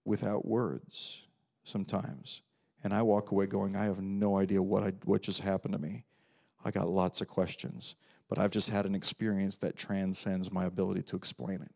without 0.04 0.44
words 0.46 1.22
sometimes. 1.64 2.42
And 2.82 2.92
I 2.92 3.02
walk 3.02 3.30
away 3.30 3.46
going, 3.46 3.76
I 3.76 3.84
have 3.84 4.00
no 4.00 4.38
idea 4.38 4.62
what, 4.62 4.82
I, 4.82 4.92
what 5.04 5.22
just 5.22 5.40
happened 5.40 5.72
to 5.72 5.80
me. 5.80 6.04
I 6.64 6.70
got 6.70 6.88
lots 6.88 7.20
of 7.20 7.28
questions 7.28 7.94
but 8.28 8.38
I've 8.38 8.50
just 8.50 8.70
had 8.70 8.86
an 8.86 8.94
experience 8.94 9.58
that 9.58 9.76
transcends 9.76 10.50
my 10.50 10.64
ability 10.64 11.02
to 11.04 11.16
explain 11.16 11.62
it. 11.62 11.70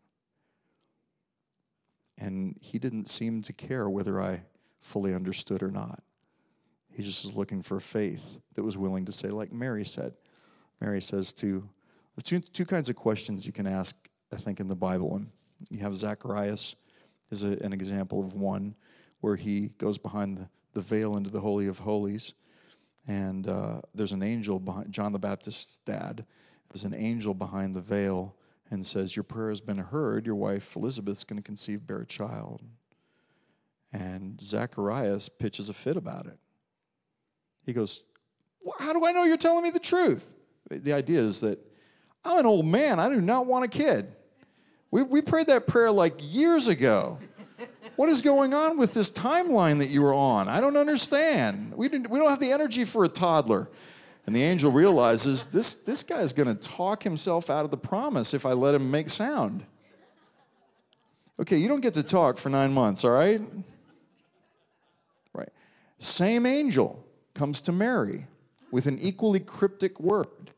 And 2.19 2.57
he 2.61 2.79
didn't 2.79 3.09
seem 3.09 3.43
to 3.43 3.53
care 3.53 3.89
whether 3.89 4.21
I 4.21 4.43
fully 4.81 5.15
understood 5.15 5.63
or 5.63 5.71
not. 5.71 6.03
He 6.93 7.03
just 7.03 7.25
was 7.25 7.35
looking 7.37 7.63
for 7.63 7.79
faith 7.79 8.23
that 8.55 8.65
was 8.65 8.77
willing 8.77 9.05
to 9.05 9.13
say, 9.13 9.29
like 9.29 9.53
Mary 9.53 9.85
said. 9.85 10.15
Mary 10.81 11.01
says 11.01 11.33
to 11.35 11.69
two, 12.25 12.41
two 12.41 12.65
kinds 12.67 12.89
of 12.89 12.97
questions 12.97 13.47
you 13.47 13.53
can 13.53 13.67
ask, 13.67 13.97
I 14.33 14.37
think, 14.37 14.59
in 14.59 14.69
the 14.69 14.75
Bible. 14.75 15.15
And 15.15 15.31
you 15.71 15.79
have 15.79 15.95
Zacharias 15.95 16.75
is 17.31 17.45
a, 17.45 17.57
an 17.63 17.73
example 17.73 18.21
of 18.21 18.35
one 18.35 18.75
where 19.21 19.37
he 19.37 19.71
goes 19.79 19.99
behind 19.99 20.39
the, 20.39 20.49
the 20.73 20.81
veil 20.81 21.17
into 21.17 21.31
the 21.31 21.41
Holy 21.41 21.69
of 21.69 21.79
Holies 21.79 22.33
and 23.09 23.49
uh, 23.49 23.81
there's 23.95 24.13
an 24.13 24.23
angel 24.23 24.61
behind 24.61 24.93
John 24.93 25.13
the 25.13 25.19
Baptist's 25.19 25.79
dad. 25.87 26.27
There's 26.69 26.85
an 26.85 26.95
angel 26.95 27.33
behind 27.33 27.75
the 27.75 27.81
veil 27.81 28.35
and 28.71 28.87
says, 28.87 29.17
Your 29.17 29.23
prayer 29.23 29.51
has 29.51 29.61
been 29.61 29.79
heard. 29.79 30.27
Your 30.27 30.35
wife 30.35 30.77
Elizabeth's 30.77 31.25
going 31.25 31.41
to 31.41 31.43
conceive, 31.43 31.87
bear 31.87 32.01
a 32.01 32.07
child. 32.07 32.63
And 33.93 34.41
Zacharias 34.43 35.29
pitches 35.29 35.69
a 35.69 35.75
fit 35.75 35.97
about 35.97 36.27
it. 36.27 36.39
He 37.65 37.73
goes, 37.73 38.03
How 38.79 38.93
do 38.93 39.05
I 39.05 39.13
know 39.13 39.25
you're 39.25 39.37
telling 39.37 39.65
me 39.65 39.71
the 39.71 39.79
truth? 39.79 40.33
The 40.71 40.93
idea 40.93 41.23
is 41.23 41.41
that 41.41 41.59
I'm 42.25 42.39
an 42.39 42.47
old 42.47 42.67
man. 42.67 43.01
I 43.01 43.09
do 43.09 43.21
not 43.21 43.47
want 43.47 43.65
a 43.65 43.69
kid. 43.69 44.15
We, 44.91 45.03
we 45.03 45.23
prayed 45.23 45.47
that 45.47 45.67
prayer 45.67 45.91
like 45.91 46.17
years 46.19 46.69
ago. 46.69 47.19
What 47.97 48.09
is 48.09 48.23
going 48.23 48.55
on 48.55 48.79
with 48.79 48.95
this 48.95 49.11
timeline 49.11 49.79
that 49.79 49.89
you 49.89 50.03
were 50.03 50.15
on? 50.15 50.49
I 50.49 50.61
don't 50.61 50.77
understand. 50.77 51.75
We, 51.75 51.89
didn't, 51.89 52.11
we 52.11 52.19
don't 52.19 52.31
have 52.31 52.39
the 52.39 52.53
energy 52.53 52.85
for 52.85 53.05
a 53.05 53.09
toddler. 53.09 53.69
And 54.29 54.37
the 54.37 54.43
angel 54.43 54.71
realizes 54.71 55.47
this, 55.47 55.75
this 55.75 56.03
guy 56.03 56.21
is 56.21 56.35
going 56.35 56.55
to 56.55 56.69
talk 56.69 57.03
himself 57.03 57.49
out 57.49 57.65
of 57.65 57.71
the 57.71 57.79
promise 57.79 58.35
if 58.35 58.45
I 58.45 58.53
let 58.53 58.75
him 58.75 58.91
make 58.91 59.09
sound. 59.09 59.65
Okay, 61.41 61.57
you 61.57 61.67
don't 61.67 61.81
get 61.81 61.95
to 61.95 62.03
talk 62.03 62.37
for 62.37 62.51
nine 62.51 62.75
months, 62.75 63.05
all 63.05 63.11
right? 63.13 63.41
Right. 65.33 65.49
Same 65.99 66.45
angel 66.45 67.03
comes 67.33 67.63
to 67.63 67.73
Mary 67.73 68.27
with 68.71 68.85
an 68.87 68.99
equally 68.99 69.41
cryptic 69.41 69.99
word. 69.99 70.51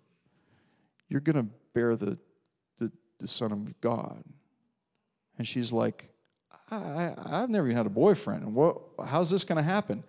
You're 1.08 1.20
going 1.20 1.36
to 1.36 1.46
bear 1.72 1.94
the, 1.94 2.18
the, 2.80 2.90
the 3.20 3.28
Son 3.28 3.52
of 3.52 3.80
God. 3.80 4.24
And 5.38 5.46
she's 5.46 5.70
like, 5.70 6.10
I, 6.72 7.12
have 7.24 7.50
never 7.50 7.68
even 7.68 7.76
had 7.76 7.86
a 7.86 7.88
boyfriend. 7.88 8.52
What, 8.52 8.80
how's 9.06 9.30
this 9.30 9.44
going 9.44 9.58
to 9.58 9.62
happen? 9.62 10.02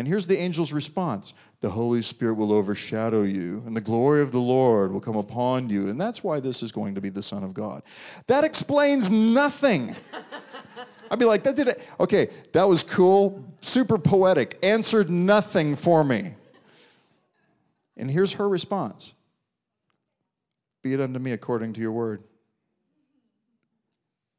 And 0.00 0.08
here's 0.08 0.26
the 0.26 0.38
angel's 0.38 0.72
response 0.72 1.34
The 1.60 1.68
Holy 1.68 2.00
Spirit 2.00 2.36
will 2.36 2.54
overshadow 2.54 3.20
you, 3.20 3.62
and 3.66 3.76
the 3.76 3.82
glory 3.82 4.22
of 4.22 4.32
the 4.32 4.40
Lord 4.40 4.94
will 4.94 5.00
come 5.02 5.14
upon 5.14 5.68
you. 5.68 5.88
And 5.88 6.00
that's 6.00 6.24
why 6.24 6.40
this 6.40 6.62
is 6.62 6.72
going 6.72 6.94
to 6.94 7.02
be 7.02 7.10
the 7.10 7.22
Son 7.22 7.44
of 7.44 7.52
God. 7.52 7.82
That 8.26 8.42
explains 8.42 9.10
nothing. 9.10 9.94
I'd 11.10 11.18
be 11.18 11.26
like, 11.26 11.42
that 11.42 11.54
did 11.54 11.68
it. 11.68 11.86
Okay, 12.00 12.30
that 12.54 12.62
was 12.62 12.82
cool, 12.82 13.44
super 13.60 13.98
poetic, 13.98 14.58
answered 14.62 15.10
nothing 15.10 15.76
for 15.76 16.02
me. 16.02 16.32
And 17.94 18.10
here's 18.10 18.32
her 18.32 18.48
response 18.48 19.12
Be 20.82 20.94
it 20.94 21.00
unto 21.02 21.18
me 21.18 21.32
according 21.32 21.74
to 21.74 21.80
your 21.82 21.92
word 21.92 22.22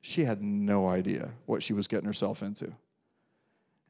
she 0.02 0.26
had 0.26 0.42
no 0.42 0.90
idea 0.90 1.30
what 1.46 1.62
she 1.62 1.74
was 1.74 1.88
getting 1.88 2.08
herself 2.08 2.42
into. 2.42 2.74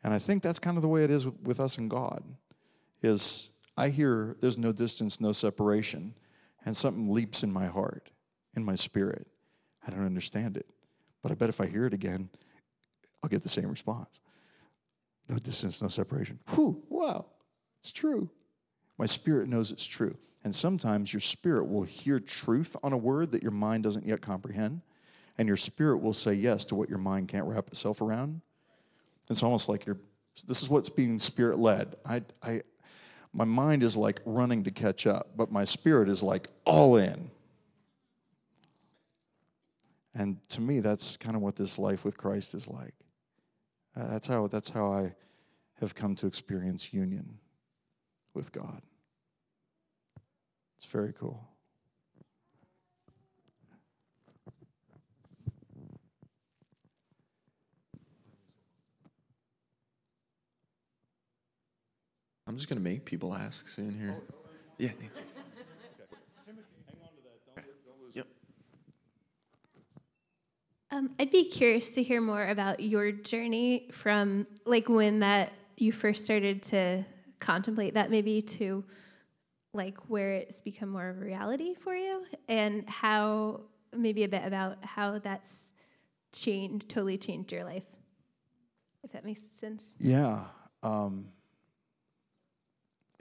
And 0.04 0.14
I 0.14 0.20
think 0.20 0.42
that's 0.42 0.60
kind 0.60 0.78
of 0.78 0.82
the 0.82 0.88
way 0.88 1.04
it 1.04 1.12
is 1.12 1.28
with 1.28 1.60
us 1.60 1.78
and 1.78 1.90
God. 1.90 2.24
Is 3.02 3.50
I 3.78 3.90
hear 3.90 4.36
there's 4.42 4.58
no 4.58 4.72
distance, 4.72 5.20
no 5.20 5.32
separation, 5.32 6.16
and 6.66 6.76
something 6.76 7.12
leaps 7.12 7.44
in 7.44 7.52
my 7.52 7.68
heart, 7.68 8.12
in 8.56 8.64
my 8.64 8.76
spirit. 8.76 9.28
I 9.86 9.92
don't 9.92 10.06
understand 10.06 10.58
it. 10.58 10.68
But 11.22 11.32
I 11.32 11.36
bet 11.36 11.50
if 11.50 11.62
I 11.62 11.68
hear 11.68 11.86
it 11.86 11.94
again, 11.94 12.30
I'll 13.24 13.30
get 13.30 13.44
the 13.44 13.50
same 13.50 13.70
response. 13.70 14.20
No 15.30 15.38
distance, 15.38 15.82
no 15.82 15.88
separation. 15.88 16.40
Whew, 16.50 16.84
wow, 16.90 17.26
it's 17.80 17.92
true. 17.92 18.30
My 18.98 19.06
spirit 19.06 19.48
knows 19.48 19.72
it's 19.72 19.86
true. 19.86 20.18
And 20.44 20.56
sometimes 20.56 21.14
your 21.14 21.20
spirit 21.20 21.70
will 21.70 21.84
hear 21.84 22.20
truth 22.20 22.76
on 22.84 22.94
a 22.94 22.98
word 22.98 23.32
that 23.32 23.44
your 23.44 23.52
mind 23.52 23.84
doesn't 23.84 24.06
yet 24.06 24.22
comprehend 24.22 24.82
and 25.38 25.48
your 25.48 25.58
spirit 25.58 25.98
will 25.98 26.14
say 26.14 26.34
yes 26.34 26.66
to 26.66 26.76
what 26.76 26.90
your 26.90 26.98
mind 26.98 27.28
can't 27.28 27.46
wrap 27.46 27.68
itself 27.68 28.02
around. 28.02 28.42
It's 29.32 29.44
almost 29.44 29.70
like 29.70 29.86
you're, 29.86 29.98
this 30.48 30.62
is 30.62 30.70
what's 30.70 30.90
being 30.90 31.18
spirit 31.18 31.58
led. 31.58 31.96
I, 32.06 32.22
I, 32.44 32.62
my 33.34 33.46
mind 33.46 33.82
is 33.82 33.96
like 33.96 34.22
running 34.26 34.64
to 34.66 34.72
catch 34.72 35.08
up, 35.08 35.32
but 35.36 35.52
my 35.52 35.64
spirit 35.64 36.10
is 36.10 36.22
like 36.22 36.50
all 36.66 36.98
in. 36.98 37.32
And 40.14 40.38
to 40.50 40.62
me, 40.62 40.82
that's 40.82 41.16
kind 41.16 41.36
of 41.38 41.42
what 41.42 41.56
this 41.56 41.80
life 41.80 42.04
with 42.04 42.18
Christ 42.18 42.54
is 42.54 42.68
like. 42.68 42.94
Uh, 43.98 44.08
that's, 44.10 44.28
how, 44.28 44.48
that's 44.48 44.70
how 44.70 44.92
I 44.92 45.14
have 45.80 45.96
come 45.96 46.16
to 46.16 46.28
experience 46.28 46.94
union 46.94 47.40
with 48.34 48.52
God. 48.52 48.82
It's 50.78 50.86
very 50.92 51.14
cool. 51.14 51.51
I'm 62.52 62.58
just 62.58 62.68
going 62.68 62.80
to 62.80 62.84
make 62.84 63.06
people 63.06 63.34
ask 63.34 63.70
soon 63.70 63.98
here. 63.98 64.14
Yeah, 64.78 64.90
Nancy. 65.00 65.24
Yep. 68.12 68.28
Um, 70.92 71.12
I'd 71.18 71.32
be 71.32 71.46
curious 71.46 71.92
to 71.92 72.04
hear 72.04 72.20
more 72.20 72.46
about 72.46 72.82
your 72.82 73.14
journey 73.14 73.88
from 73.94 74.48
like 74.66 74.90
when 74.90 75.22
that 75.22 75.54
you 75.78 75.94
first 75.94 76.26
started 76.26 76.62
to 76.64 77.06
contemplate 77.40 77.94
that 77.94 78.12
maybe 78.12 78.42
to 78.42 78.84
like 79.74 79.98
where 80.10 80.34
it's 80.34 80.60
become 80.60 80.90
more 80.90 81.08
of 81.08 81.22
a 81.22 81.22
reality 81.22 81.74
for 81.74 81.96
you 81.96 82.26
and 82.50 82.84
how 82.90 83.62
maybe 83.96 84.26
a 84.26 84.28
bit 84.28 84.44
about 84.44 84.84
how 84.84 85.20
that's 85.20 85.72
changed 86.34 86.90
totally 86.90 87.18
changed 87.18 87.54
your 87.54 87.64
life 87.64 87.86
if 89.06 89.14
that 89.14 89.24
makes 89.24 89.42
sense 89.54 89.96
yeah 90.00 90.44
um, 90.84 91.26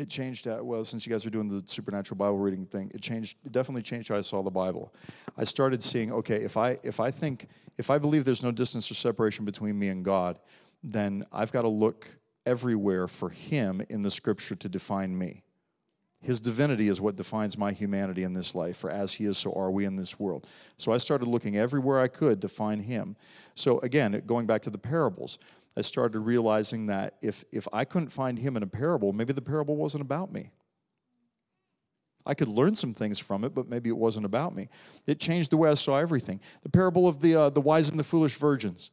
it 0.00 0.08
changed 0.08 0.48
uh, 0.48 0.58
well 0.62 0.84
since 0.84 1.06
you 1.06 1.12
guys 1.12 1.24
are 1.26 1.30
doing 1.30 1.48
the 1.48 1.62
supernatural 1.66 2.16
bible 2.16 2.38
reading 2.38 2.66
thing 2.66 2.90
it 2.94 3.00
changed 3.00 3.36
it 3.44 3.52
definitely 3.52 3.82
changed 3.82 4.08
how 4.08 4.16
i 4.16 4.20
saw 4.20 4.42
the 4.42 4.50
bible. 4.50 4.92
I 5.36 5.44
started 5.44 5.82
seeing 5.82 6.12
okay 6.12 6.42
if 6.42 6.56
i 6.56 6.78
if 6.82 7.00
i 7.00 7.10
think 7.10 7.48
if 7.78 7.90
i 7.90 7.98
believe 7.98 8.24
there's 8.24 8.42
no 8.42 8.52
distance 8.52 8.90
or 8.90 8.94
separation 8.94 9.44
between 9.44 9.78
me 9.78 9.88
and 9.88 10.04
god 10.04 10.38
then 10.82 11.24
i've 11.32 11.52
got 11.52 11.62
to 11.62 11.68
look 11.68 12.08
everywhere 12.46 13.06
for 13.06 13.30
him 13.30 13.82
in 13.88 14.02
the 14.02 14.10
scripture 14.10 14.54
to 14.56 14.68
define 14.68 15.16
me. 15.16 15.42
His 16.22 16.40
divinity 16.40 16.88
is 16.88 17.00
what 17.00 17.16
defines 17.16 17.56
my 17.56 17.72
humanity 17.72 18.24
in 18.24 18.34
this 18.34 18.54
life 18.54 18.76
for 18.76 18.90
as 18.90 19.14
he 19.14 19.24
is 19.24 19.38
so 19.38 19.52
are 19.54 19.70
we 19.70 19.86
in 19.86 19.96
this 19.96 20.18
world. 20.18 20.46
So 20.76 20.92
i 20.92 20.98
started 20.98 21.26
looking 21.26 21.56
everywhere 21.56 22.00
i 22.00 22.08
could 22.08 22.42
to 22.42 22.48
find 22.48 22.82
him. 22.82 23.16
So 23.54 23.78
again 23.80 24.22
going 24.26 24.46
back 24.46 24.62
to 24.62 24.70
the 24.70 24.78
parables 24.78 25.38
I 25.80 25.82
started 25.82 26.20
realizing 26.20 26.86
that 26.86 27.16
if, 27.22 27.42
if 27.50 27.66
I 27.72 27.86
couldn't 27.86 28.10
find 28.10 28.38
him 28.38 28.54
in 28.54 28.62
a 28.62 28.66
parable, 28.66 29.14
maybe 29.14 29.32
the 29.32 29.40
parable 29.40 29.76
wasn't 29.76 30.02
about 30.02 30.30
me. 30.30 30.50
I 32.26 32.34
could 32.34 32.48
learn 32.48 32.76
some 32.76 32.92
things 32.92 33.18
from 33.18 33.44
it, 33.44 33.54
but 33.54 33.66
maybe 33.66 33.88
it 33.88 33.96
wasn't 33.96 34.26
about 34.26 34.54
me. 34.54 34.68
It 35.06 35.18
changed 35.18 35.50
the 35.50 35.56
way 35.56 35.70
I 35.70 35.74
saw 35.74 35.96
everything. 35.96 36.38
The 36.62 36.68
parable 36.68 37.08
of 37.08 37.22
the, 37.22 37.34
uh, 37.34 37.48
the 37.48 37.62
wise 37.62 37.88
and 37.88 37.98
the 37.98 38.04
foolish 38.04 38.34
virgins. 38.34 38.90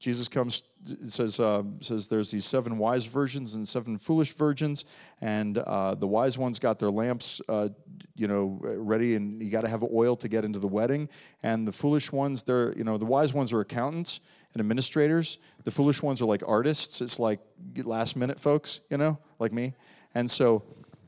Jesus 0.00 0.28
comes, 0.28 0.62
says, 1.08 1.38
uh, 1.38 1.62
says 1.82 2.08
there's 2.08 2.30
these 2.30 2.46
seven 2.46 2.78
wise 2.78 3.04
virgins 3.04 3.52
and 3.52 3.68
seven 3.68 3.98
foolish 3.98 4.32
virgins, 4.32 4.86
and 5.20 5.58
uh, 5.58 5.94
the 5.94 6.06
wise 6.06 6.38
ones 6.38 6.58
got 6.58 6.78
their 6.78 6.90
lamps, 6.90 7.42
uh, 7.50 7.68
you 8.16 8.26
know, 8.26 8.58
ready, 8.62 9.14
and 9.14 9.42
you 9.42 9.50
got 9.50 9.60
to 9.60 9.68
have 9.68 9.84
oil 9.84 10.16
to 10.16 10.26
get 10.26 10.42
into 10.42 10.58
the 10.58 10.66
wedding. 10.66 11.10
And 11.42 11.68
the 11.68 11.72
foolish 11.72 12.10
ones, 12.10 12.44
they're, 12.44 12.72
you 12.78 12.82
know, 12.82 12.96
the 12.96 13.04
wise 13.04 13.34
ones 13.34 13.52
are 13.52 13.60
accountants 13.60 14.20
and 14.54 14.60
administrators. 14.60 15.36
The 15.64 15.70
foolish 15.70 16.02
ones 16.02 16.22
are 16.22 16.26
like 16.26 16.42
artists. 16.46 17.02
It's 17.02 17.18
like 17.18 17.40
last 17.76 18.16
minute 18.16 18.40
folks, 18.40 18.80
you 18.88 18.96
know, 18.96 19.18
like 19.38 19.52
me. 19.52 19.74
And 20.14 20.30
so, 20.30 20.62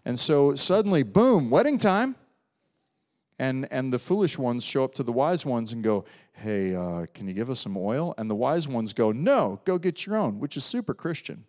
and 0.05 0.21
so 0.21 0.55
suddenly, 0.55 1.03
boom, 1.03 1.49
wedding 1.49 1.79
time. 1.79 2.17
And, 3.39 3.67
and 3.71 3.93
the 3.93 3.99
foolish 3.99 4.39
ones 4.39 4.63
show 4.63 4.85
up 4.85 4.95
to 4.95 5.03
the 5.03 5.13
wise 5.13 5.45
ones 5.45 5.73
and 5.73 5.83
go, 5.83 6.05
Hey, 6.33 6.75
uh, 6.75 7.07
can 7.13 7.27
you 7.27 7.35
give 7.35 7.51
us 7.51 7.61
some 7.61 7.77
oil? 7.77 8.15
And 8.17 8.31
the 8.31 8.35
wise 8.35 8.69
ones 8.69 8.93
go, 8.93 9.13
No, 9.13 9.61
go 9.65 9.79
get 9.79 10.07
your 10.07 10.17
own, 10.17 10.39
which 10.39 10.57
is 10.57 10.65
super 10.65 10.95
Christian. 10.95 11.45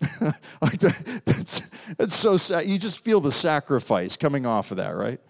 like 0.62 0.78
that, 0.78 1.22
that's, 1.24 1.60
that's 1.96 2.14
so 2.14 2.36
sad. 2.36 2.68
You 2.68 2.78
just 2.78 3.00
feel 3.00 3.20
the 3.20 3.32
sacrifice 3.32 4.16
coming 4.16 4.46
off 4.46 4.70
of 4.70 4.76
that, 4.76 4.96
right? 4.96 5.20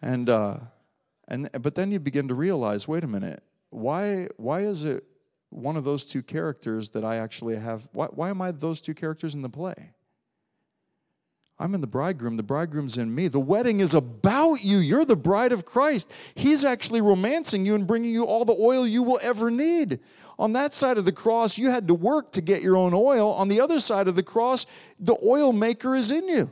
And, 0.00 0.28
uh, 0.28 0.56
and, 1.28 1.48
but 1.60 1.76
then 1.76 1.92
you 1.92 2.00
begin 2.00 2.28
to 2.28 2.34
realize 2.34 2.88
wait 2.88 3.04
a 3.04 3.06
minute, 3.06 3.42
why, 3.70 4.28
why 4.36 4.60
is 4.60 4.84
it 4.84 5.04
one 5.50 5.76
of 5.76 5.84
those 5.84 6.04
two 6.04 6.22
characters 6.22 6.90
that 6.90 7.04
I 7.04 7.16
actually 7.16 7.56
have? 7.56 7.88
Why, 7.92 8.06
why 8.06 8.30
am 8.30 8.42
I 8.42 8.50
those 8.50 8.80
two 8.80 8.94
characters 8.94 9.34
in 9.34 9.42
the 9.42 9.48
play? 9.48 9.92
I'm 11.62 11.76
in 11.76 11.80
the 11.80 11.86
bridegroom, 11.86 12.36
the 12.36 12.42
bridegroom's 12.42 12.98
in 12.98 13.14
me. 13.14 13.28
The 13.28 13.38
wedding 13.38 13.78
is 13.78 13.94
about 13.94 14.64
you. 14.64 14.78
You're 14.78 15.04
the 15.04 15.14
bride 15.14 15.52
of 15.52 15.64
Christ. 15.64 16.08
He's 16.34 16.64
actually 16.64 17.00
romancing 17.00 17.64
you 17.64 17.76
and 17.76 17.86
bringing 17.86 18.10
you 18.10 18.24
all 18.24 18.44
the 18.44 18.56
oil 18.58 18.84
you 18.84 19.04
will 19.04 19.20
ever 19.22 19.48
need. 19.48 20.00
On 20.40 20.54
that 20.54 20.74
side 20.74 20.98
of 20.98 21.04
the 21.04 21.12
cross, 21.12 21.56
you 21.56 21.70
had 21.70 21.86
to 21.86 21.94
work 21.94 22.32
to 22.32 22.40
get 22.40 22.62
your 22.62 22.76
own 22.76 22.92
oil. 22.92 23.30
On 23.30 23.46
the 23.46 23.60
other 23.60 23.78
side 23.78 24.08
of 24.08 24.16
the 24.16 24.24
cross, 24.24 24.66
the 24.98 25.14
oil 25.24 25.52
maker 25.52 25.94
is 25.94 26.10
in 26.10 26.26
you. 26.26 26.50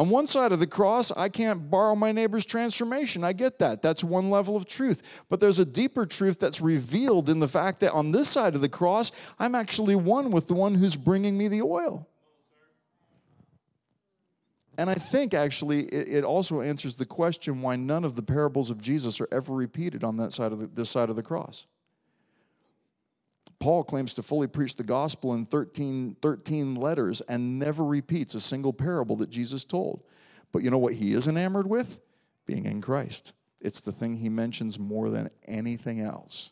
On 0.00 0.08
one 0.08 0.26
side 0.26 0.50
of 0.50 0.60
the 0.60 0.66
cross, 0.66 1.12
I 1.14 1.28
can't 1.28 1.68
borrow 1.68 1.94
my 1.94 2.10
neighbor's 2.10 2.46
transformation. 2.46 3.22
I 3.22 3.34
get 3.34 3.58
that. 3.58 3.82
That's 3.82 4.02
one 4.02 4.30
level 4.30 4.56
of 4.56 4.64
truth. 4.64 5.02
But 5.28 5.40
there's 5.40 5.58
a 5.58 5.64
deeper 5.66 6.06
truth 6.06 6.38
that's 6.38 6.58
revealed 6.58 7.28
in 7.28 7.38
the 7.38 7.46
fact 7.46 7.80
that 7.80 7.92
on 7.92 8.10
this 8.10 8.30
side 8.30 8.54
of 8.54 8.62
the 8.62 8.68
cross, 8.70 9.12
I'm 9.38 9.54
actually 9.54 9.96
one 9.96 10.32
with 10.32 10.46
the 10.46 10.54
one 10.54 10.76
who's 10.76 10.96
bringing 10.96 11.36
me 11.36 11.48
the 11.48 11.60
oil. 11.60 12.08
And 14.78 14.88
I 14.88 14.94
think 14.94 15.34
actually 15.34 15.82
it, 15.88 16.24
also 16.24 16.62
answers 16.62 16.94
the 16.94 17.04
question 17.04 17.60
why 17.60 17.76
none 17.76 18.02
of 18.02 18.16
the 18.16 18.22
parables 18.22 18.70
of 18.70 18.80
Jesus 18.80 19.20
are 19.20 19.28
ever 19.30 19.52
repeated 19.52 20.02
on 20.02 20.16
that 20.16 20.32
side 20.32 20.50
of 20.52 20.60
the, 20.60 20.66
this 20.68 20.88
side 20.88 21.10
of 21.10 21.16
the 21.16 21.22
cross. 21.22 21.66
Paul 23.60 23.84
claims 23.84 24.14
to 24.14 24.22
fully 24.22 24.46
preach 24.46 24.76
the 24.76 24.82
gospel 24.82 25.34
in 25.34 25.44
13, 25.44 26.16
13 26.20 26.74
letters 26.74 27.20
and 27.28 27.58
never 27.58 27.84
repeats 27.84 28.34
a 28.34 28.40
single 28.40 28.72
parable 28.72 29.16
that 29.16 29.30
Jesus 29.30 29.64
told. 29.64 30.02
But 30.50 30.62
you 30.62 30.70
know 30.70 30.78
what 30.78 30.94
he 30.94 31.12
is 31.12 31.28
enamored 31.28 31.68
with? 31.68 32.00
Being 32.46 32.64
in 32.64 32.80
Christ. 32.80 33.34
It's 33.60 33.82
the 33.82 33.92
thing 33.92 34.16
he 34.16 34.30
mentions 34.30 34.78
more 34.78 35.10
than 35.10 35.30
anything 35.46 36.00
else. 36.00 36.50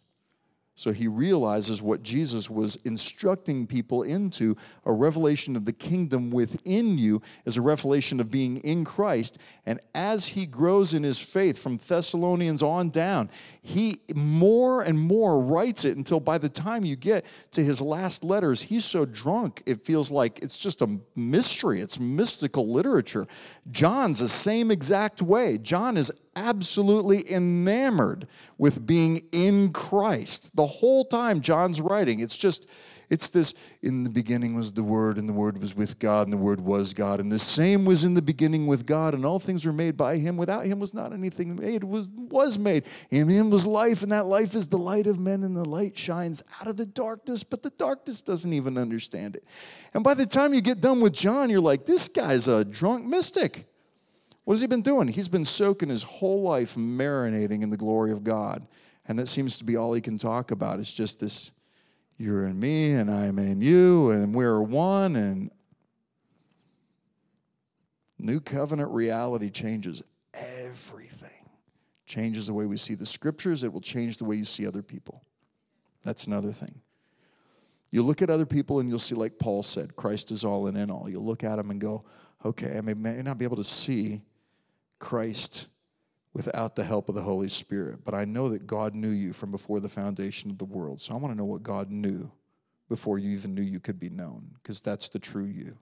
So 0.79 0.93
he 0.93 1.09
realizes 1.09 1.83
what 1.83 2.05
Jesus 2.05 2.49
was 2.49 2.77
instructing 2.85 3.67
people 3.67 4.05
into 4.05 4.57
a 4.85 4.93
revelation 4.93 5.57
of 5.57 5.65
the 5.65 5.73
kingdom 5.73 6.31
within 6.31 6.99
you 6.99 7.21
is 7.45 7.57
a 7.57 7.61
revelation 7.61 8.21
of 8.21 8.31
being 8.31 8.59
in 8.59 8.85
Christ. 8.85 9.39
And 9.67 9.81
as 9.93 10.29
he 10.29 10.47
grows 10.47 10.95
in 10.95 11.03
his 11.03 11.19
faith 11.19 11.59
from 11.59 11.79
Thessalonians 11.79 12.63
on 12.63 12.91
down, 12.91 13.29
he 13.61 14.03
more 14.15 14.83
and 14.83 15.01
more 15.01 15.41
writes 15.41 15.85
it 15.85 15.97
until 15.97 16.21
by 16.21 16.39
the 16.39 16.49
time 16.49 16.85
you 16.85 16.95
get 16.95 17.27
to 17.51 17.65
his 17.65 17.81
last 17.81 18.23
letters, 18.23 18.63
he's 18.63 18.85
so 18.85 19.05
drunk, 19.05 19.65
it 19.67 19.85
feels 19.85 20.13
like 20.13 20.39
it's 20.41 20.57
just 20.57 20.81
a 20.81 21.01
mystery. 21.17 21.81
It's 21.81 21.99
mystical 21.99 22.73
literature. 22.73 23.27
John's 23.69 24.21
the 24.21 24.29
same 24.29 24.71
exact 24.71 25.21
way. 25.23 25.59
John 25.59 25.97
is 25.97 26.13
absolutely 26.39 27.31
enamored 27.31 28.29
with 28.57 28.87
being 28.87 29.25
in 29.33 29.73
Christ. 29.73 30.55
The 30.55 30.67
whole 30.67 31.05
time 31.05 31.41
John's 31.41 31.81
writing, 31.81 32.21
it's 32.21 32.37
just, 32.37 32.65
it's 33.11 33.29
this 33.29 33.55
in 33.83 34.05
the 34.05 34.11
beginning 34.11 34.55
was 34.55 34.73
the 34.73 34.85
Word, 34.85 35.19
and 35.19 35.29
the 35.29 35.33
Word 35.33 35.59
was 35.59 35.75
with 35.75 35.99
God, 35.99 36.29
and 36.29 36.33
the 36.33 36.39
Word 36.39 36.61
was 36.61 36.93
God. 36.93 37.19
And 37.19 37.33
the 37.33 37.39
same 37.41 37.85
was 37.85 38.05
in 38.05 38.15
the 38.15 38.23
beginning 38.23 38.69
with 38.69 38.87
God, 38.87 39.15
and 39.15 39.25
all 39.27 39.41
things 39.41 39.67
were 39.67 39.73
made 39.73 39.97
by 39.97 40.19
Him. 40.19 40.37
Without 40.37 40.65
Him 40.65 40.79
was 40.79 40.95
not 40.95 41.13
anything 41.13 41.57
made, 41.57 41.83
was, 41.83 42.09
was 42.09 42.57
made. 42.57 42.85
In 43.11 43.29
Him 43.29 43.51
was 43.51 43.67
life, 43.67 44.05
and 44.05 44.13
that 44.13 44.27
life 44.27 44.55
is 44.55 44.69
the 44.69 44.79
light 44.79 45.09
of 45.09 45.19
men, 45.19 45.43
and 45.43 45.57
the 45.57 45.65
light 45.65 45.99
shines 45.99 46.41
out 46.61 46.69
of 46.69 46.77
the 46.77 46.87
darkness, 46.87 47.43
but 47.43 47.65
the 47.65 47.71
darkness 47.71 48.21
doesn't 48.23 48.53
even 48.53 48.79
understand 48.79 49.35
it. 49.35 49.45
And 49.93 50.05
by 50.05 50.15
the 50.15 50.27
time 50.27 50.55
you 50.55 50.61
get 50.61 50.81
done 50.81 51.01
with 51.01 51.15
John, 51.15 51.51
you're 51.51 51.61
like, 51.61 51.85
this 51.85 52.09
guy's 52.09 52.47
a 52.47 52.65
drunk 52.65 53.07
mystic. 53.07 53.67
What 54.49 54.55
has 54.55 54.63
he 54.63 54.67
been 54.67 54.81
doing? 54.81 55.09
He's 55.09 55.29
been 55.29 55.45
soaking 55.45 55.91
his 55.91 56.05
whole 56.05 56.41
life 56.41 56.75
marinating 56.75 57.63
in 57.63 57.69
the 57.69 57.77
glory 57.77 58.13
of 58.13 58.25
God. 58.25 58.67
And 59.07 59.19
that 59.19 59.29
seems 59.29 59.59
to 59.59 59.65
be 59.65 59.77
all 59.77 59.93
he 59.93 60.01
can 60.01 60.17
talk 60.17 60.51
about. 60.51 60.81
It's 60.81 60.91
just 60.91 61.21
this 61.21 61.51
you're 62.17 62.47
in 62.47 62.59
me 62.59 62.93
and 62.93 63.11
I'm 63.11 63.39
in 63.39 63.61
you 63.61 64.11
and 64.11 64.35
we're 64.35 64.63
one. 64.63 65.17
And 65.17 65.51
new 68.19 68.41
covenant 68.41 68.91
reality 68.91 69.51
changes 69.51 70.03
everything. 70.33 71.51
Changes 72.07 72.47
the 72.47 72.55
way 72.55 72.65
we 72.65 72.79
see 72.79 72.95
the 72.95 73.05
scriptures, 73.05 73.63
it 73.65 73.71
will 73.71 73.83
change 73.83 74.17
the 74.17 74.25
way 74.25 74.37
you 74.37 74.47
see 74.47 74.67
other 74.67 74.83
people. 74.83 75.23
That's 76.07 76.27
another 76.27 76.55
thing. 76.55 76.81
You 77.91 78.03
look 78.03 78.23
at 78.23 78.31
other 78.31 78.47
people 78.47 78.81
and 78.81 78.89
you'll 78.89 78.99
see, 78.99 79.15
like 79.15 79.39
Paul 79.39 79.63
said, 79.63 79.95
Christ 79.95 80.31
is 80.31 80.43
all 80.43 80.69
and 80.69 80.79
in 80.79 80.91
all. 80.91 81.07
You'll 81.07 81.27
look 81.27 81.45
at 81.45 81.57
them 81.57 81.71
and 81.71 81.79
go, 81.79 82.05
okay, 82.47 82.79
I 82.79 82.81
may, 82.81 82.95
may 82.95 83.21
not 83.21 83.37
be 83.37 83.45
able 83.45 83.57
to 83.59 83.65
see 83.65 84.23
Christ 84.99 85.67
without 86.33 86.77
the 86.77 86.85
help 86.85 87.09
of 87.09 87.15
the 87.15 87.23
Holy 87.23 87.49
Spirit. 87.49 88.05
But 88.05 88.15
I 88.15 88.25
know 88.25 88.49
that 88.51 88.67
God 88.67 88.95
knew 88.95 89.11
you 89.11 89.33
from 89.33 89.51
before 89.51 89.81
the 89.81 89.89
foundation 89.89 90.51
of 90.51 90.59
the 90.59 90.65
world. 90.65 91.01
So 91.01 91.15
I 91.15 91.17
want 91.17 91.33
to 91.33 91.39
know 91.39 91.45
what 91.45 91.63
God 91.63 91.91
knew 91.91 92.31
before 92.89 93.19
you 93.19 93.31
even 93.31 93.55
knew 93.55 93.63
you 93.63 93.81
could 93.81 94.01
be 94.01 94.09
known, 94.09 94.51
because 94.55 94.81
that's 94.81 95.09
the 95.09 95.19
true 95.19 95.45
you. 95.45 95.77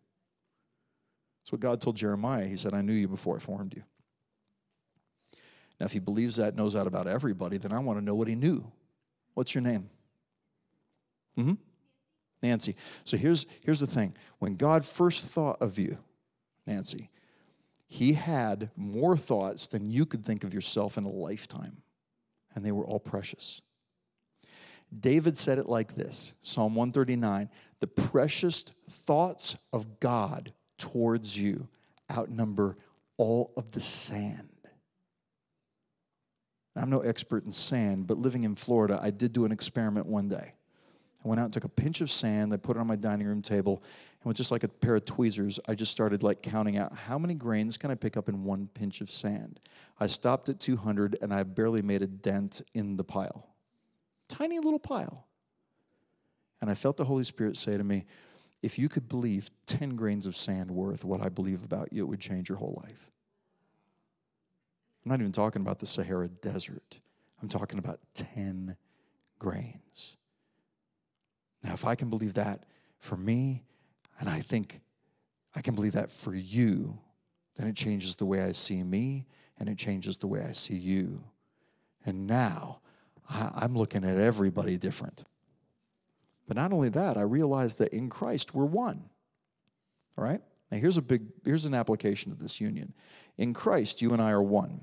That's 1.43 1.53
what 1.53 1.61
God 1.61 1.81
told 1.81 1.97
Jeremiah. 1.97 2.47
He 2.47 2.57
said, 2.57 2.75
I 2.75 2.81
knew 2.81 2.93
you 2.93 3.07
before 3.07 3.37
I 3.37 3.39
formed 3.39 3.75
you. 3.75 3.85
Now, 5.79 5.87
if 5.87 5.93
he 5.93 5.99
believes 5.99 6.37
that, 6.37 6.57
knows 6.57 6.73
that 6.73 6.87
about 6.87 7.07
everybody, 7.07 7.59
then 7.59 7.73
I 7.73 7.79
want 7.79 7.99
to 7.99 8.05
know 8.05 8.15
what 8.15 8.29
he 8.29 8.35
knew. 8.35 8.73
What's 9.35 9.55
your 9.55 9.63
name? 9.63 9.91
Mm-hmm. 11.39 11.55
Nancy. 12.43 12.75
So 13.05 13.17
here's, 13.17 13.47
here's 13.61 13.81
the 13.81 13.87
thing. 13.87 14.17
When 14.39 14.57
God 14.57 14.85
first 14.85 15.27
thought 15.27 15.61
of 15.61 15.79
you, 15.79 15.99
Nancy, 16.67 17.11
he 17.89 18.15
had 18.15 18.71
more 18.77 19.17
thoughts 19.17 19.67
than 19.67 19.91
you 19.91 20.07
could 20.07 20.25
think 20.25 20.45
of 20.45 20.53
yourself 20.53 20.99
in 20.99 21.05
a 21.05 21.11
lifetime, 21.11 21.83
and 22.55 22.65
they 22.65 22.73
were 22.73 22.87
all 22.87 23.01
precious. 23.01 23.61
David 24.97 25.37
said 25.37 25.59
it 25.59 25.69
like 25.69 25.95
this 25.95 26.33
Psalm 26.43 26.75
139 26.75 27.49
The 27.81 27.87
precious 27.87 28.65
thoughts 29.07 29.57
of 29.73 30.01
God 30.01 30.53
towards 30.79 31.37
you 31.37 31.69
outnumber 32.11 32.77
all 33.17 33.53
of 33.57 33.73
the 33.73 33.81
sand. 33.81 34.49
I'm 36.75 36.91
no 36.91 37.01
expert 37.01 37.47
in 37.47 37.53
sand, 37.53 38.07
but 38.07 38.19
living 38.19 38.43
in 38.43 38.55
Florida, 38.55 38.99
I 39.03 39.11
did 39.11 39.33
do 39.33 39.47
an 39.47 39.53
experiment 39.53 40.07
one 40.07 40.29
day. 40.29 40.53
I 41.25 41.29
went 41.29 41.41
out 41.41 41.45
and 41.45 41.53
took 41.55 41.65
a 41.65 41.69
pinch 41.69 42.03
of 42.03 42.11
sand, 42.11 42.53
I 42.53 42.59
put 42.59 42.77
it 42.77 42.81
on 42.81 42.87
my 42.87 42.97
dining 42.97 43.27
room 43.27 43.41
table, 43.41 43.83
and 44.27 44.31
with 44.31 44.39
just 44.39 44.51
like 44.51 44.65
a 44.65 44.69
pair 44.69 44.97
of 44.97 45.05
tweezers, 45.05 45.61
I 45.69 45.77
just 45.77 45.93
started 45.93 46.25
like 46.25 46.43
counting 46.43 46.77
out 46.77 46.93
how 46.93 47.17
many 47.17 47.35
grains 47.35 47.77
can 47.77 47.93
I 47.93 47.95
pick 47.95 48.17
up 48.17 48.29
in 48.29 48.43
one 48.43 48.69
pinch 48.75 49.01
of 49.01 49.09
sand. 49.09 49.61
I 50.01 50.09
stopped 50.09 50.49
at 50.49 50.59
200 50.59 51.17
and 51.23 51.33
I 51.33 51.45
barely 51.45 51.81
made 51.81 52.03
a 52.03 52.09
dent 52.09 52.61
in 52.75 52.97
the 52.97 53.05
pile. 53.05 53.55
Tiny 54.29 54.59
little 54.59 54.81
pile. 54.81 55.29
And 56.61 56.69
I 56.69 56.75
felt 56.75 56.97
the 56.97 57.05
Holy 57.05 57.23
Spirit 57.23 57.57
say 57.57 57.77
to 57.77 57.85
me, 57.85 58.05
if 58.63 58.81
you 58.81 58.89
could 58.89 59.09
believe 59.09 59.49
10 59.67 59.95
grains 59.95 60.27
of 60.27 60.37
sand 60.37 60.73
worth 60.73 61.05
what 61.05 61.21
I 61.21 61.29
believe 61.29 61.63
about 61.63 61.93
you, 61.93 62.03
it 62.03 62.09
would 62.09 62.19
change 62.19 62.49
your 62.49 62.59
whole 62.59 62.83
life. 62.85 63.09
I'm 65.05 65.11
not 65.11 65.21
even 65.21 65.31
talking 65.31 65.63
about 65.63 65.79
the 65.79 65.87
Sahara 65.87 66.27
Desert. 66.27 66.99
I'm 67.41 67.49
talking 67.49 67.79
about 67.79 68.01
10 68.15 68.75
grains. 69.39 70.17
Now, 71.63 71.75
if 71.75 71.85
I 71.85 71.95
can 71.95 72.11
believe 72.11 72.35
that 72.35 72.65
for 72.99 73.17
me 73.17 73.63
and 74.19 74.29
I 74.29 74.41
think 74.41 74.81
I 75.55 75.63
can 75.63 75.75
believe 75.75 75.93
that 75.93 76.11
for 76.11 76.35
you, 76.35 76.99
then 77.57 77.67
it 77.67 77.77
changes 77.77 78.17
the 78.17 78.27
way 78.27 78.43
I 78.43 78.53
see 78.53 78.83
me 78.83 79.27
and 79.59 79.69
it 79.69 79.79
changes 79.79 80.19
the 80.19 80.27
way 80.27 80.43
I 80.43 80.53
see 80.53 80.77
you. 80.77 81.25
And 82.05 82.27
now 82.27 82.81
I'm 83.29 83.77
looking 83.77 84.05
at 84.05 84.19
everybody 84.19 84.77
different. 84.77 85.25
But 86.47 86.57
not 86.57 86.73
only 86.73 86.91
that, 86.91 87.17
I 87.17 87.23
realize 87.23 87.77
that 87.77 87.93
in 87.93 88.09
Christ 88.09 88.55
we're 88.55 88.65
one. 88.65 89.09
All 90.17 90.25
right? 90.25 90.41
Now 90.71 90.79
here's 90.79 90.97
a 90.97 91.03
big 91.03 91.23
here's 91.45 91.65
an 91.65 91.75
application 91.75 92.33
of 92.33 92.39
this 92.39 92.61
union. 92.61 92.93
In 93.37 93.55
Christ, 93.55 94.03
you 94.03 94.13
and 94.13 94.23
I 94.23 94.31
are 94.31 94.43
one. 94.43 94.83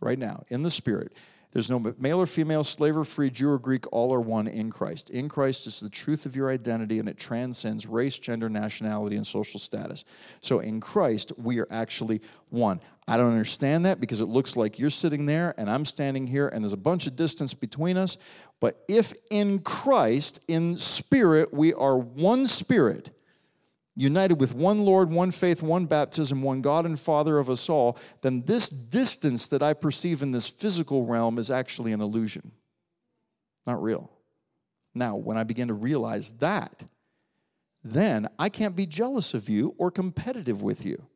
right 0.00 0.18
now, 0.18 0.44
in 0.48 0.62
the 0.62 0.70
Spirit. 0.70 1.14
There's 1.56 1.70
no 1.70 1.94
male 1.98 2.20
or 2.20 2.26
female, 2.26 2.64
slave 2.64 2.98
or 2.98 3.04
free, 3.04 3.30
Jew 3.30 3.48
or 3.48 3.58
Greek, 3.58 3.90
all 3.90 4.12
are 4.12 4.20
one 4.20 4.46
in 4.46 4.70
Christ. 4.70 5.08
In 5.08 5.26
Christ 5.26 5.66
is 5.66 5.80
the 5.80 5.88
truth 5.88 6.26
of 6.26 6.36
your 6.36 6.50
identity 6.50 6.98
and 6.98 7.08
it 7.08 7.16
transcends 7.16 7.86
race, 7.86 8.18
gender, 8.18 8.50
nationality, 8.50 9.16
and 9.16 9.26
social 9.26 9.58
status. 9.58 10.04
So 10.42 10.60
in 10.60 10.80
Christ, 10.82 11.32
we 11.38 11.58
are 11.58 11.66
actually 11.70 12.20
one. 12.50 12.80
I 13.08 13.16
don't 13.16 13.30
understand 13.30 13.86
that 13.86 14.02
because 14.02 14.20
it 14.20 14.26
looks 14.26 14.54
like 14.54 14.78
you're 14.78 14.90
sitting 14.90 15.24
there 15.24 15.54
and 15.56 15.70
I'm 15.70 15.86
standing 15.86 16.26
here 16.26 16.46
and 16.46 16.62
there's 16.62 16.74
a 16.74 16.76
bunch 16.76 17.06
of 17.06 17.16
distance 17.16 17.54
between 17.54 17.96
us. 17.96 18.18
But 18.60 18.84
if 18.86 19.14
in 19.30 19.60
Christ, 19.60 20.40
in 20.48 20.76
spirit, 20.76 21.54
we 21.54 21.72
are 21.72 21.96
one 21.96 22.46
spirit, 22.48 23.15
united 23.96 24.34
with 24.34 24.54
one 24.54 24.84
Lord, 24.84 25.10
one 25.10 25.30
faith, 25.30 25.62
one 25.62 25.86
baptism, 25.86 26.42
one 26.42 26.60
God 26.60 26.84
and 26.84 27.00
Father 27.00 27.38
of 27.38 27.48
us 27.48 27.68
all, 27.68 27.98
then 28.20 28.42
this 28.42 28.68
distance 28.68 29.48
that 29.48 29.62
I 29.62 29.72
perceive 29.72 30.22
in 30.22 30.32
this 30.32 30.48
physical 30.48 31.04
realm 31.06 31.38
is 31.38 31.50
actually 31.50 31.92
an 31.92 32.02
illusion, 32.02 32.52
not 33.66 33.82
real. 33.82 34.10
Now, 34.94 35.16
when 35.16 35.38
I 35.38 35.44
begin 35.44 35.68
to 35.68 35.74
realize 35.74 36.32
that, 36.38 36.84
then 37.82 38.28
I 38.38 38.48
can't 38.50 38.76
be 38.76 38.86
jealous 38.86 39.32
of 39.32 39.48
you 39.48 39.74
or 39.78 39.90
competitive 39.90 40.62
with 40.62 40.84
you. 40.84 41.06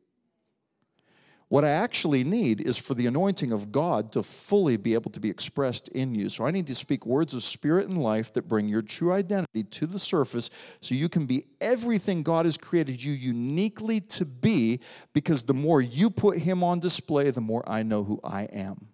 What 1.51 1.65
I 1.65 1.71
actually 1.71 2.23
need 2.23 2.61
is 2.61 2.77
for 2.77 2.93
the 2.93 3.07
anointing 3.07 3.51
of 3.51 3.73
God 3.73 4.13
to 4.13 4.23
fully 4.23 4.77
be 4.77 4.93
able 4.93 5.11
to 5.11 5.19
be 5.19 5.29
expressed 5.29 5.89
in 5.89 6.15
you. 6.15 6.29
So 6.29 6.45
I 6.45 6.51
need 6.51 6.65
to 6.67 6.75
speak 6.75 7.05
words 7.05 7.33
of 7.33 7.43
spirit 7.43 7.89
and 7.89 8.01
life 8.01 8.31
that 8.35 8.47
bring 8.47 8.69
your 8.69 8.81
true 8.81 9.11
identity 9.11 9.65
to 9.65 9.85
the 9.85 9.99
surface 9.99 10.49
so 10.79 10.95
you 10.95 11.09
can 11.09 11.25
be 11.25 11.47
everything 11.59 12.23
God 12.23 12.45
has 12.45 12.55
created 12.55 13.03
you 13.03 13.11
uniquely 13.11 13.99
to 13.99 14.23
be, 14.23 14.79
because 15.11 15.43
the 15.43 15.53
more 15.53 15.81
you 15.81 16.09
put 16.09 16.37
Him 16.37 16.63
on 16.63 16.79
display, 16.79 17.29
the 17.31 17.41
more 17.41 17.69
I 17.69 17.83
know 17.83 18.05
who 18.05 18.21
I 18.23 18.43
am. 18.43 18.87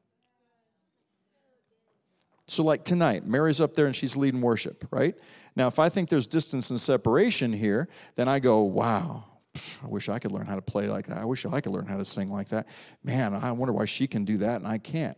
So, 2.47 2.63
like 2.63 2.83
tonight, 2.83 3.23
Mary's 3.23 3.61
up 3.61 3.75
there 3.75 3.85
and 3.85 3.95
she's 3.95 4.17
leading 4.17 4.41
worship, 4.41 4.87
right? 4.89 5.13
Now, 5.55 5.67
if 5.67 5.77
I 5.77 5.89
think 5.89 6.09
there's 6.09 6.25
distance 6.25 6.71
and 6.71 6.81
separation 6.81 7.53
here, 7.53 7.87
then 8.15 8.27
I 8.27 8.39
go, 8.39 8.61
wow, 8.61 9.25
I 9.83 9.87
wish 9.87 10.09
I 10.09 10.19
could 10.19 10.31
learn 10.31 10.45
how 10.45 10.55
to 10.55 10.61
play 10.61 10.87
like 10.87 11.07
that. 11.07 11.17
I 11.17 11.25
wish 11.25 11.45
I 11.45 11.61
could 11.61 11.71
learn 11.71 11.87
how 11.87 11.97
to 11.97 12.05
sing 12.05 12.27
like 12.27 12.49
that. 12.49 12.67
Man, 13.03 13.33
I 13.33 13.51
wonder 13.51 13.73
why 13.73 13.85
she 13.85 14.07
can 14.07 14.25
do 14.25 14.37
that 14.39 14.57
and 14.57 14.67
I 14.67 14.77
can't. 14.77 15.17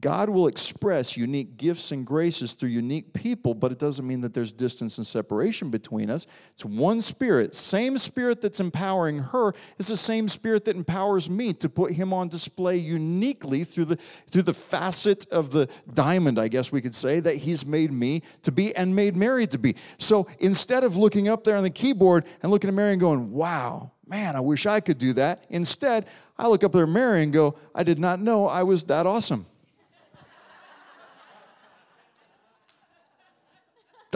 God 0.00 0.28
will 0.28 0.48
express 0.48 1.16
unique 1.16 1.56
gifts 1.56 1.92
and 1.92 2.04
graces 2.04 2.54
through 2.54 2.70
unique 2.70 3.12
people, 3.12 3.54
but 3.54 3.70
it 3.70 3.78
doesn't 3.78 4.04
mean 4.04 4.20
that 4.22 4.34
there's 4.34 4.52
distance 4.52 4.98
and 4.98 5.06
separation 5.06 5.70
between 5.70 6.10
us. 6.10 6.26
It's 6.54 6.64
one 6.64 7.00
spirit. 7.00 7.54
Same 7.54 7.96
spirit 7.96 8.40
that's 8.40 8.58
empowering 8.58 9.20
her 9.20 9.54
is 9.78 9.86
the 9.86 9.96
same 9.96 10.28
spirit 10.28 10.64
that 10.64 10.74
empowers 10.74 11.30
me 11.30 11.52
to 11.54 11.68
put 11.68 11.92
him 11.92 12.12
on 12.12 12.28
display 12.28 12.76
uniquely 12.76 13.62
through 13.62 13.84
the 13.84 13.98
through 14.28 14.42
the 14.42 14.54
facet 14.54 15.24
of 15.30 15.52
the 15.52 15.68
diamond, 15.94 16.40
I 16.40 16.48
guess 16.48 16.72
we 16.72 16.80
could 16.80 16.94
say, 16.94 17.20
that 17.20 17.36
he's 17.36 17.64
made 17.64 17.92
me 17.92 18.22
to 18.42 18.50
be 18.50 18.74
and 18.74 18.96
made 18.96 19.14
Mary 19.14 19.46
to 19.46 19.58
be. 19.58 19.76
So 19.98 20.26
instead 20.40 20.82
of 20.82 20.96
looking 20.96 21.28
up 21.28 21.44
there 21.44 21.56
on 21.56 21.62
the 21.62 21.70
keyboard 21.70 22.24
and 22.42 22.50
looking 22.50 22.68
at 22.68 22.74
Mary 22.74 22.90
and 22.90 23.00
going, 23.00 23.30
wow, 23.30 23.92
man, 24.04 24.34
I 24.34 24.40
wish 24.40 24.66
I 24.66 24.80
could 24.80 24.98
do 24.98 25.12
that. 25.12 25.44
Instead, 25.48 26.06
I 26.36 26.48
look 26.48 26.64
up 26.64 26.72
there 26.72 26.82
at 26.82 26.88
Mary 26.88 27.22
and 27.22 27.32
go, 27.32 27.56
I 27.72 27.84
did 27.84 28.00
not 28.00 28.20
know 28.20 28.48
I 28.48 28.64
was 28.64 28.82
that 28.84 29.06
awesome. 29.06 29.46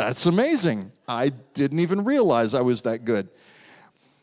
That's 0.01 0.25
amazing. 0.25 0.93
I 1.07 1.29
didn't 1.29 1.81
even 1.81 2.05
realize 2.05 2.55
I 2.55 2.63
was 2.63 2.83
that 2.83 3.05
good. 3.05 3.29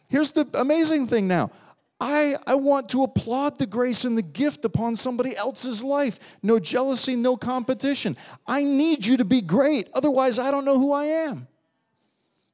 Here's 0.08 0.32
the 0.32 0.48
amazing 0.56 1.08
thing 1.08 1.28
now. 1.28 1.52
I, 2.00 2.36
I 2.48 2.56
want 2.56 2.90
to 2.90 3.04
applaud 3.04 3.60
the 3.60 3.68
grace 3.68 4.04
and 4.04 4.18
the 4.18 4.24
gift 4.24 4.66
upon 4.66 4.96
somebody 4.96 5.38
else's 5.38 5.84
life. 5.84 6.20
No 6.42 6.58
jealousy, 6.58 7.16
no 7.16 7.38
competition. 7.38 8.18
I 8.48 8.64
need 8.64 9.06
you 9.06 9.18
to 9.18 9.26
be 9.26 9.42
great. 9.42 9.90
Otherwise, 9.94 10.40
I 10.40 10.50
don't 10.50 10.66
know 10.66 10.80
who 10.80 10.94
I 10.94 11.06
am. 11.06 11.48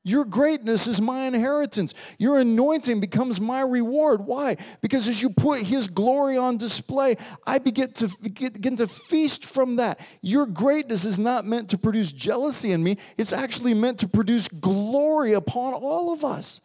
Your 0.06 0.26
greatness 0.26 0.88
is 0.88 1.00
my 1.00 1.28
inheritance. 1.28 1.94
Your 2.18 2.38
anointing 2.40 3.00
becomes 3.00 3.40
my 3.40 3.62
reward. 3.62 4.26
Why? 4.26 4.58
Because 4.82 5.08
as 5.08 5.22
you 5.22 5.30
put 5.30 5.62
His 5.62 5.88
glory 5.88 6.38
on 6.38 6.58
display, 6.58 7.16
I 7.48 7.58
begin 7.60 7.94
to, 7.94 8.10
begin 8.22 8.76
to 8.78 8.88
feast 8.88 9.46
from 9.46 9.78
that. 9.78 10.02
Your 10.22 10.46
greatness 10.46 11.06
is 11.06 11.18
not 11.18 11.46
meant 11.46 11.70
to 11.70 11.78
produce 11.78 12.12
jealousy 12.12 12.74
in 12.74 12.84
me, 12.84 12.98
it's 13.18 13.32
actually 13.32 13.74
meant 13.74 14.00
to 14.00 14.08
produce 14.08 14.48
glory 14.50 15.34
upon 15.34 15.74
all 15.74 16.12
of 16.12 16.26
us. 16.26 16.60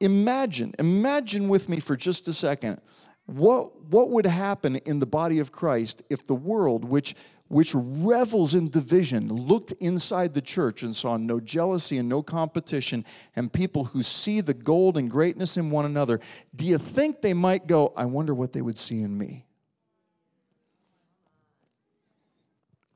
Imagine, 0.00 0.74
imagine 0.78 1.48
with 1.48 1.68
me 1.68 1.80
for 1.80 1.96
just 1.96 2.28
a 2.28 2.32
second 2.32 2.80
what, 3.28 3.82
what 3.82 4.08
would 4.08 4.24
happen 4.24 4.76
in 4.76 5.00
the 5.00 5.06
body 5.06 5.38
of 5.38 5.52
Christ 5.52 6.02
if 6.08 6.26
the 6.26 6.34
world, 6.34 6.82
which 6.82 7.14
which 7.48 7.74
revels 7.74 8.54
in 8.54 8.68
division, 8.68 9.28
looked 9.28 9.72
inside 9.72 10.34
the 10.34 10.42
church 10.42 10.82
and 10.82 10.94
saw 10.94 11.16
no 11.16 11.40
jealousy 11.40 11.96
and 11.98 12.08
no 12.08 12.22
competition, 12.22 13.04
and 13.34 13.52
people 13.52 13.84
who 13.84 14.02
see 14.02 14.40
the 14.40 14.54
gold 14.54 14.96
and 14.96 15.10
greatness 15.10 15.56
in 15.56 15.70
one 15.70 15.86
another, 15.86 16.20
do 16.54 16.66
you 16.66 16.78
think 16.78 17.22
they 17.22 17.34
might 17.34 17.66
go, 17.66 17.92
I 17.96 18.04
wonder 18.04 18.34
what 18.34 18.52
they 18.52 18.60
would 18.60 18.78
see 18.78 19.00
in 19.00 19.16
me? 19.16 19.46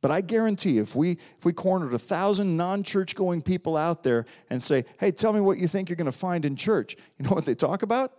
But 0.02 0.10
I 0.10 0.20
guarantee 0.20 0.78
if 0.78 0.96
we 0.96 1.12
if 1.12 1.44
we 1.44 1.52
cornered 1.52 1.94
a 1.94 1.98
thousand 1.98 2.56
non-church 2.56 3.14
going 3.14 3.40
people 3.40 3.76
out 3.76 4.02
there 4.02 4.26
and 4.50 4.60
say, 4.60 4.84
hey, 4.98 5.12
tell 5.12 5.32
me 5.32 5.40
what 5.40 5.58
you 5.58 5.68
think 5.68 5.88
you're 5.88 5.96
going 5.96 6.06
to 6.06 6.12
find 6.12 6.44
in 6.44 6.56
church, 6.56 6.96
you 7.18 7.24
know 7.24 7.30
what 7.30 7.46
they 7.46 7.54
talk 7.54 7.82
about? 7.82 8.12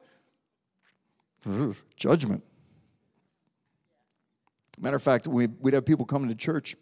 Judgment. 1.97 2.41
Matter 4.79 4.95
of 4.95 5.03
fact, 5.03 5.27
we, 5.27 5.47
would 5.47 5.73
have 5.73 5.85
people 5.85 6.05
coming 6.05 6.29
to 6.29 6.35
church 6.35 6.75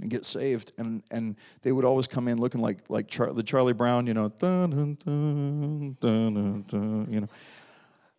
and 0.00 0.10
get 0.10 0.24
saved, 0.24 0.72
and, 0.78 1.02
and 1.10 1.36
they 1.62 1.70
would 1.70 1.84
always 1.84 2.06
come 2.06 2.28
in 2.28 2.38
looking 2.38 2.60
like 2.60 2.88
like 2.88 3.08
Char- 3.08 3.32
the 3.32 3.42
Charlie 3.42 3.72
Brown, 3.72 4.06
you 4.06 4.14
know, 4.14 4.28
dun, 4.28 4.98
dun, 5.04 6.64
dun, 6.68 7.08
you 7.10 7.20
know. 7.20 7.28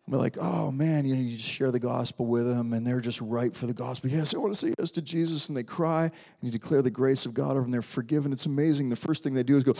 I'm 0.08 0.18
like, 0.18 0.38
oh 0.38 0.70
man, 0.70 1.04
you 1.04 1.16
know, 1.16 1.20
you 1.20 1.36
just 1.36 1.48
share 1.48 1.72
the 1.72 1.80
gospel 1.80 2.26
with 2.26 2.46
them, 2.46 2.72
and 2.72 2.86
they're 2.86 3.00
just 3.00 3.20
ripe 3.20 3.56
for 3.56 3.66
the 3.66 3.74
gospel. 3.74 4.08
Yes, 4.08 4.34
I 4.34 4.38
want 4.38 4.54
to 4.54 4.58
say 4.58 4.72
yes 4.78 4.92
to 4.92 5.02
Jesus, 5.02 5.48
and 5.48 5.56
they 5.56 5.64
cry, 5.64 6.04
and 6.04 6.12
you 6.42 6.52
declare 6.52 6.80
the 6.80 6.92
grace 6.92 7.26
of 7.26 7.34
God 7.34 7.52
over 7.52 7.62
them. 7.62 7.72
They're 7.72 7.82
forgiven. 7.82 8.32
It's 8.32 8.46
amazing. 8.46 8.88
The 8.88 8.96
first 8.96 9.24
thing 9.24 9.34
they 9.34 9.42
do 9.42 9.56
is 9.56 9.64
go, 9.64 9.74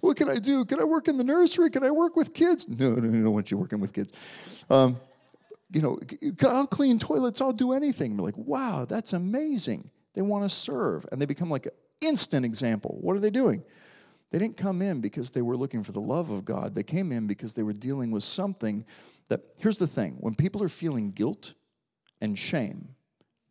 "What 0.00 0.16
can 0.16 0.28
I 0.28 0.36
do? 0.36 0.64
Can 0.64 0.78
I 0.78 0.84
work 0.84 1.08
in 1.08 1.18
the 1.18 1.24
nursery? 1.24 1.68
Can 1.68 1.82
I 1.82 1.90
work 1.90 2.14
with 2.14 2.32
kids?" 2.32 2.64
No, 2.68 2.94
no, 2.94 3.08
no, 3.08 3.18
I 3.18 3.22
don't 3.22 3.32
want 3.32 3.50
you 3.50 3.58
working 3.58 3.80
with 3.80 3.92
kids. 3.92 4.12
Um, 4.70 4.98
you 5.72 5.80
know, 5.80 5.98
I'll 6.42 6.66
clean 6.66 6.98
toilets, 6.98 7.40
I'll 7.40 7.52
do 7.52 7.72
anything. 7.72 8.16
We're 8.16 8.24
like, 8.24 8.36
wow, 8.36 8.84
that's 8.84 9.12
amazing. 9.12 9.90
They 10.14 10.22
want 10.22 10.44
to 10.44 10.54
serve. 10.54 11.06
And 11.10 11.20
they 11.20 11.26
become 11.26 11.50
like 11.50 11.66
an 11.66 11.72
instant 12.00 12.44
example. 12.44 12.98
What 13.00 13.16
are 13.16 13.20
they 13.20 13.30
doing? 13.30 13.64
They 14.30 14.38
didn't 14.38 14.56
come 14.56 14.82
in 14.82 15.00
because 15.00 15.30
they 15.30 15.42
were 15.42 15.56
looking 15.56 15.82
for 15.82 15.92
the 15.92 16.00
love 16.00 16.30
of 16.30 16.44
God. 16.44 16.74
They 16.74 16.82
came 16.82 17.12
in 17.12 17.26
because 17.26 17.54
they 17.54 17.62
were 17.62 17.72
dealing 17.72 18.10
with 18.10 18.24
something 18.24 18.84
that, 19.28 19.40
here's 19.56 19.78
the 19.78 19.86
thing 19.86 20.16
when 20.20 20.34
people 20.34 20.62
are 20.62 20.68
feeling 20.68 21.12
guilt 21.12 21.54
and 22.20 22.38
shame, 22.38 22.94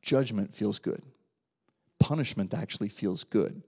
judgment 0.01 0.55
feels 0.55 0.79
good. 0.79 1.01
Punishment 1.99 2.53
actually 2.53 2.89
feels 2.89 3.23
good. 3.23 3.61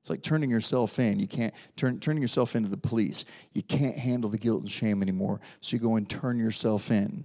It's 0.00 0.10
like 0.10 0.22
turning 0.22 0.48
yourself 0.48 0.98
in. 0.98 1.18
You 1.18 1.26
can't 1.26 1.52
turn 1.76 1.98
turning 1.98 2.22
yourself 2.22 2.54
into 2.54 2.68
the 2.68 2.76
police. 2.76 3.24
You 3.52 3.62
can't 3.62 3.98
handle 3.98 4.30
the 4.30 4.38
guilt 4.38 4.60
and 4.60 4.70
shame 4.70 5.02
anymore. 5.02 5.40
So 5.60 5.74
you 5.74 5.80
go 5.80 5.96
and 5.96 6.08
turn 6.08 6.38
yourself 6.38 6.90
in. 6.90 7.24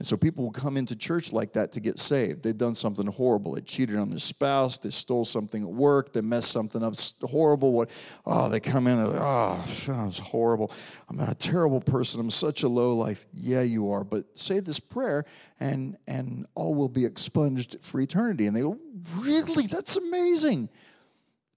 And 0.00 0.06
so 0.06 0.16
people 0.16 0.44
will 0.44 0.50
come 0.50 0.78
into 0.78 0.96
church 0.96 1.30
like 1.30 1.52
that 1.52 1.72
to 1.72 1.80
get 1.80 1.98
saved. 1.98 2.42
They've 2.42 2.56
done 2.56 2.74
something 2.74 3.06
horrible. 3.06 3.52
They 3.52 3.60
cheated 3.60 3.96
on 3.96 4.08
their 4.08 4.18
spouse. 4.18 4.78
They 4.78 4.88
stole 4.88 5.26
something 5.26 5.62
at 5.62 5.68
work. 5.68 6.14
They 6.14 6.22
messed 6.22 6.50
something 6.52 6.82
up 6.82 6.94
horrible. 7.22 7.74
What? 7.74 7.90
Oh, 8.24 8.48
they 8.48 8.60
come 8.60 8.86
in. 8.86 9.04
Like, 9.04 9.20
oh, 9.20 9.62
it's 10.06 10.16
horrible. 10.16 10.72
I'm 11.10 11.20
a 11.20 11.34
terrible 11.34 11.82
person. 11.82 12.18
I'm 12.18 12.30
such 12.30 12.62
a 12.62 12.68
low 12.68 12.94
life. 12.94 13.26
Yeah, 13.34 13.60
you 13.60 13.90
are. 13.92 14.02
But 14.02 14.24
say 14.38 14.60
this 14.60 14.80
prayer, 14.80 15.26
and 15.60 15.98
and 16.06 16.46
all 16.54 16.74
will 16.74 16.88
be 16.88 17.04
expunged 17.04 17.76
for 17.82 18.00
eternity. 18.00 18.46
And 18.46 18.56
they 18.56 18.62
go, 18.62 18.78
really? 19.18 19.66
That's 19.66 19.98
amazing. 19.98 20.70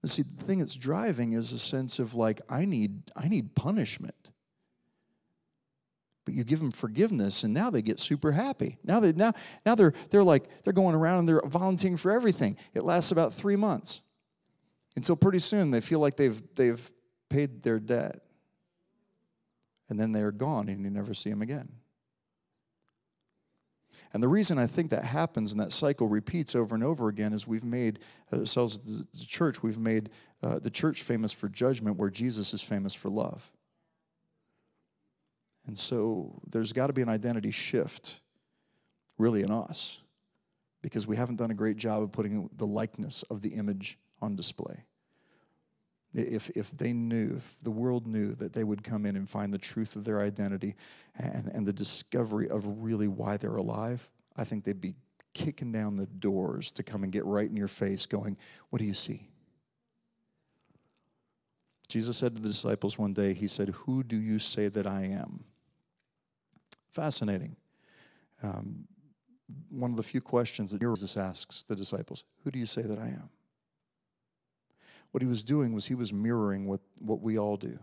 And 0.02 0.10
see, 0.10 0.22
the 0.22 0.44
thing 0.44 0.58
that's 0.58 0.74
driving 0.74 1.32
is 1.32 1.50
a 1.52 1.58
sense 1.58 1.98
of 1.98 2.14
like, 2.14 2.42
I 2.50 2.66
need 2.66 3.10
I 3.16 3.26
need 3.28 3.54
punishment 3.54 4.32
but 6.24 6.34
you 6.34 6.44
give 6.44 6.60
them 6.60 6.70
forgiveness 6.70 7.44
and 7.44 7.52
now 7.52 7.70
they 7.70 7.82
get 7.82 8.00
super 8.00 8.32
happy. 8.32 8.78
Now 8.84 9.00
they 9.00 9.12
now 9.12 9.34
now 9.66 9.74
they're 9.74 9.92
they're 10.10 10.24
like 10.24 10.48
they're 10.64 10.72
going 10.72 10.94
around 10.94 11.20
and 11.20 11.28
they're 11.28 11.42
volunteering 11.44 11.96
for 11.96 12.10
everything. 12.10 12.56
It 12.72 12.84
lasts 12.84 13.12
about 13.12 13.34
three 13.34 13.56
months. 13.56 14.00
Until 14.96 15.16
pretty 15.16 15.40
soon 15.40 15.70
they 15.70 15.80
feel 15.80 15.98
like 15.98 16.16
they've 16.16 16.40
they've 16.54 16.90
paid 17.28 17.62
their 17.62 17.78
debt. 17.78 18.20
And 19.88 20.00
then 20.00 20.12
they're 20.12 20.32
gone 20.32 20.68
and 20.68 20.82
you 20.82 20.90
never 20.90 21.12
see 21.14 21.30
them 21.30 21.42
again. 21.42 21.68
And 24.14 24.22
the 24.22 24.28
reason 24.28 24.58
I 24.58 24.68
think 24.68 24.90
that 24.90 25.04
happens 25.04 25.50
and 25.50 25.60
that 25.60 25.72
cycle 25.72 26.06
repeats 26.06 26.54
over 26.54 26.74
and 26.74 26.84
over 26.84 27.08
again 27.08 27.32
is 27.32 27.48
we've 27.48 27.64
made 27.64 27.98
ourselves, 28.32 28.78
the 28.78 29.26
church, 29.26 29.60
we've 29.60 29.76
made 29.76 30.08
uh, 30.40 30.60
the 30.60 30.70
church 30.70 31.02
famous 31.02 31.32
for 31.32 31.48
judgment 31.48 31.96
where 31.96 32.10
Jesus 32.10 32.54
is 32.54 32.62
famous 32.62 32.94
for 32.94 33.08
love. 33.08 33.50
And 35.66 35.78
so 35.78 36.40
there's 36.50 36.72
got 36.72 36.88
to 36.88 36.92
be 36.92 37.02
an 37.02 37.08
identity 37.08 37.50
shift 37.50 38.20
really 39.18 39.42
in 39.42 39.50
us 39.50 39.98
because 40.82 41.06
we 41.06 41.16
haven't 41.16 41.36
done 41.36 41.50
a 41.50 41.54
great 41.54 41.76
job 41.76 42.02
of 42.02 42.12
putting 42.12 42.50
the 42.56 42.66
likeness 42.66 43.22
of 43.30 43.40
the 43.40 43.50
image 43.50 43.98
on 44.20 44.36
display. 44.36 44.84
If, 46.12 46.50
if 46.50 46.70
they 46.76 46.92
knew, 46.92 47.34
if 47.38 47.56
the 47.62 47.70
world 47.70 48.06
knew 48.06 48.34
that 48.36 48.52
they 48.52 48.62
would 48.62 48.84
come 48.84 49.04
in 49.04 49.16
and 49.16 49.28
find 49.28 49.52
the 49.52 49.58
truth 49.58 49.96
of 49.96 50.04
their 50.04 50.20
identity 50.20 50.76
and, 51.16 51.50
and 51.52 51.66
the 51.66 51.72
discovery 51.72 52.48
of 52.48 52.62
really 52.82 53.08
why 53.08 53.36
they're 53.36 53.56
alive, 53.56 54.10
I 54.36 54.44
think 54.44 54.64
they'd 54.64 54.80
be 54.80 54.94
kicking 55.32 55.72
down 55.72 55.96
the 55.96 56.06
doors 56.06 56.70
to 56.72 56.82
come 56.82 57.02
and 57.02 57.12
get 57.12 57.24
right 57.24 57.48
in 57.48 57.56
your 57.56 57.68
face, 57.68 58.06
going, 58.06 58.36
What 58.70 58.78
do 58.78 58.84
you 58.84 58.94
see? 58.94 59.28
Jesus 61.88 62.16
said 62.16 62.36
to 62.36 62.42
the 62.42 62.48
disciples 62.48 62.96
one 62.96 63.12
day, 63.12 63.34
He 63.34 63.48
said, 63.48 63.70
Who 63.70 64.04
do 64.04 64.16
you 64.16 64.38
say 64.38 64.68
that 64.68 64.86
I 64.86 65.02
am? 65.02 65.44
Fascinating. 66.94 67.56
Um, 68.40 68.86
one 69.68 69.90
of 69.90 69.96
the 69.96 70.02
few 70.02 70.20
questions 70.20 70.70
that 70.70 70.80
Jesus 70.80 71.16
asks 71.16 71.64
the 71.66 71.74
disciples 71.74 72.24
Who 72.44 72.50
do 72.52 72.58
you 72.58 72.66
say 72.66 72.82
that 72.82 72.98
I 72.98 73.06
am? 73.06 73.30
What 75.10 75.20
he 75.22 75.28
was 75.28 75.42
doing 75.42 75.72
was 75.72 75.86
he 75.86 75.94
was 75.94 76.12
mirroring 76.12 76.66
what, 76.66 76.80
what 76.98 77.20
we 77.20 77.38
all 77.38 77.56
do. 77.56 77.78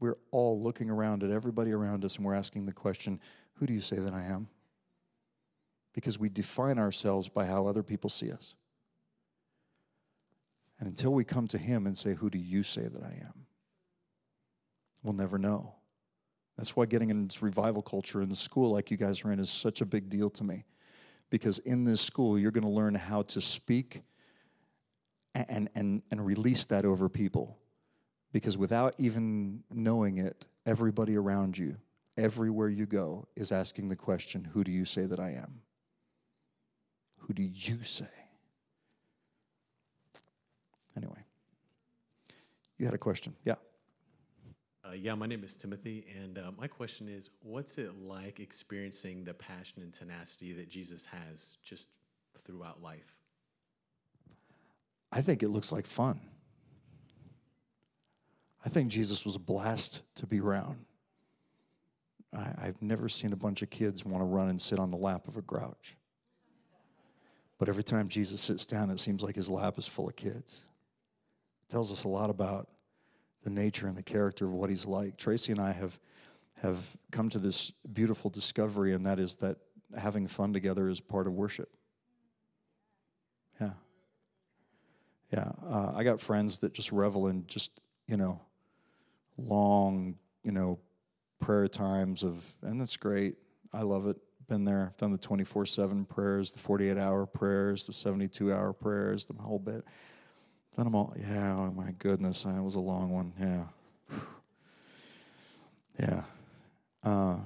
We're 0.00 0.16
all 0.30 0.60
looking 0.62 0.90
around 0.90 1.24
at 1.24 1.30
everybody 1.30 1.72
around 1.72 2.04
us 2.04 2.16
and 2.16 2.24
we're 2.24 2.34
asking 2.34 2.66
the 2.66 2.72
question, 2.72 3.20
Who 3.54 3.66
do 3.66 3.72
you 3.72 3.80
say 3.80 3.96
that 3.96 4.14
I 4.14 4.22
am? 4.22 4.48
Because 5.92 6.18
we 6.18 6.28
define 6.28 6.78
ourselves 6.78 7.28
by 7.28 7.46
how 7.46 7.66
other 7.66 7.82
people 7.82 8.10
see 8.10 8.30
us. 8.30 8.54
And 10.78 10.88
until 10.88 11.12
we 11.12 11.24
come 11.24 11.48
to 11.48 11.58
him 11.58 11.84
and 11.84 11.98
say, 11.98 12.14
Who 12.14 12.30
do 12.30 12.38
you 12.38 12.62
say 12.62 12.82
that 12.82 13.02
I 13.02 13.24
am? 13.24 13.46
We'll 15.02 15.14
never 15.14 15.38
know. 15.38 15.77
That's 16.58 16.74
why 16.74 16.86
getting 16.86 17.10
in 17.10 17.28
this 17.28 17.40
revival 17.40 17.82
culture 17.82 18.20
in 18.20 18.28
the 18.28 18.36
school 18.36 18.72
like 18.72 18.90
you 18.90 18.96
guys 18.96 19.24
are 19.24 19.30
in 19.30 19.38
is 19.38 19.48
such 19.48 19.80
a 19.80 19.86
big 19.86 20.10
deal 20.10 20.28
to 20.30 20.42
me. 20.44 20.64
Because 21.30 21.60
in 21.60 21.84
this 21.84 22.00
school, 22.00 22.36
you're 22.36 22.50
going 22.50 22.64
to 22.64 22.70
learn 22.70 22.96
how 22.96 23.22
to 23.22 23.40
speak 23.40 24.02
and, 25.36 25.70
and, 25.76 26.02
and 26.10 26.26
release 26.26 26.64
that 26.64 26.84
over 26.84 27.08
people. 27.08 27.56
Because 28.32 28.58
without 28.58 28.94
even 28.98 29.62
knowing 29.72 30.18
it, 30.18 30.46
everybody 30.66 31.16
around 31.16 31.56
you, 31.56 31.76
everywhere 32.16 32.68
you 32.68 32.86
go, 32.86 33.28
is 33.36 33.52
asking 33.52 33.88
the 33.88 33.96
question 33.96 34.48
Who 34.52 34.64
do 34.64 34.72
you 34.72 34.84
say 34.84 35.06
that 35.06 35.20
I 35.20 35.30
am? 35.30 35.60
Who 37.18 37.34
do 37.34 37.42
you 37.42 37.84
say? 37.84 38.06
Anyway, 40.96 41.24
you 42.78 42.84
had 42.84 42.94
a 42.94 42.98
question. 42.98 43.36
Yeah. 43.44 43.54
Uh, 44.88 44.92
yeah, 44.94 45.14
my 45.14 45.26
name 45.26 45.44
is 45.44 45.54
Timothy, 45.54 46.06
and 46.22 46.38
uh, 46.38 46.50
my 46.56 46.66
question 46.66 47.08
is 47.08 47.28
what's 47.42 47.76
it 47.76 47.90
like 48.00 48.40
experiencing 48.40 49.22
the 49.24 49.34
passion 49.34 49.82
and 49.82 49.92
tenacity 49.92 50.52
that 50.54 50.68
Jesus 50.68 51.04
has 51.04 51.58
just 51.62 51.88
throughout 52.46 52.82
life? 52.82 53.16
I 55.12 55.20
think 55.20 55.42
it 55.42 55.48
looks 55.48 55.72
like 55.72 55.86
fun. 55.86 56.20
I 58.64 58.70
think 58.70 58.90
Jesus 58.90 59.24
was 59.24 59.36
a 59.36 59.40
blast 59.40 60.02
to 60.16 60.26
be 60.26 60.40
around. 60.40 60.78
I, 62.34 62.66
have 62.66 62.80
never 62.82 63.08
seen 63.08 63.32
a 63.32 63.36
bunch 63.36 63.62
of 63.62 63.70
kids 63.70 64.04
want 64.04 64.20
to 64.20 64.26
run 64.26 64.48
and 64.48 64.60
sit 64.60 64.78
on 64.78 64.90
the 64.90 64.96
lap 64.96 65.28
of 65.28 65.36
a 65.36 65.42
grouch. 65.42 65.96
But 67.58 67.68
every 67.68 67.82
time 67.82 68.08
Jesus 68.08 68.40
sits 68.40 68.66
down, 68.66 68.90
it 68.90 69.00
seems 69.00 69.22
like 69.22 69.36
his 69.36 69.48
lap 69.48 69.78
is 69.78 69.86
full 69.86 70.08
of 70.08 70.16
kids. 70.16 70.64
It 71.62 71.72
tells 71.72 71.90
us 71.90 72.04
a 72.04 72.08
lot 72.08 72.30
about 72.30 72.68
the 73.42 73.50
nature 73.50 73.86
and 73.86 73.96
the 73.96 74.02
character 74.02 74.46
of 74.46 74.52
what 74.52 74.70
he's 74.70 74.86
like. 74.86 75.16
Tracy 75.16 75.52
and 75.52 75.60
I 75.60 75.72
have, 75.72 75.98
have 76.62 76.96
come 77.10 77.30
to 77.30 77.38
this 77.38 77.72
beautiful 77.92 78.30
discovery, 78.30 78.92
and 78.92 79.06
that 79.06 79.18
is 79.18 79.36
that 79.36 79.58
having 79.96 80.26
fun 80.26 80.52
together 80.52 80.88
is 80.88 81.00
part 81.00 81.26
of 81.26 81.32
worship. 81.32 81.70
Yeah. 83.60 83.70
Yeah, 85.32 85.52
uh, 85.68 85.92
I 85.94 86.04
got 86.04 86.20
friends 86.20 86.58
that 86.58 86.72
just 86.72 86.90
revel 86.90 87.26
in 87.28 87.46
just 87.46 87.70
you 88.06 88.16
know 88.16 88.40
long 89.36 90.16
you 90.42 90.52
know 90.52 90.78
prayer 91.40 91.68
times 91.68 92.22
of, 92.22 92.44
and 92.62 92.80
that's 92.80 92.96
great. 92.96 93.36
I 93.72 93.82
love 93.82 94.06
it. 94.06 94.16
Been 94.48 94.64
there. 94.64 94.94
Done 94.96 95.12
the 95.12 95.18
twenty 95.18 95.44
four 95.44 95.66
seven 95.66 96.06
prayers, 96.06 96.50
the 96.50 96.58
forty 96.58 96.88
eight 96.88 96.96
hour 96.96 97.26
prayers, 97.26 97.84
the 97.84 97.92
seventy 97.92 98.28
two 98.28 98.52
hour 98.52 98.72
prayers, 98.72 99.26
the 99.26 99.34
whole 99.34 99.58
bit. 99.58 99.84
Done 100.78 100.84
them 100.84 100.94
all. 100.94 101.12
Yeah. 101.18 101.56
Oh 101.56 101.72
my 101.72 101.90
goodness, 101.98 102.44
that 102.44 102.62
was 102.62 102.76
a 102.76 102.80
long 102.80 103.10
one. 103.10 103.32
Yeah. 103.40 104.16
yeah. 106.00 106.22
Uh, 107.02 107.38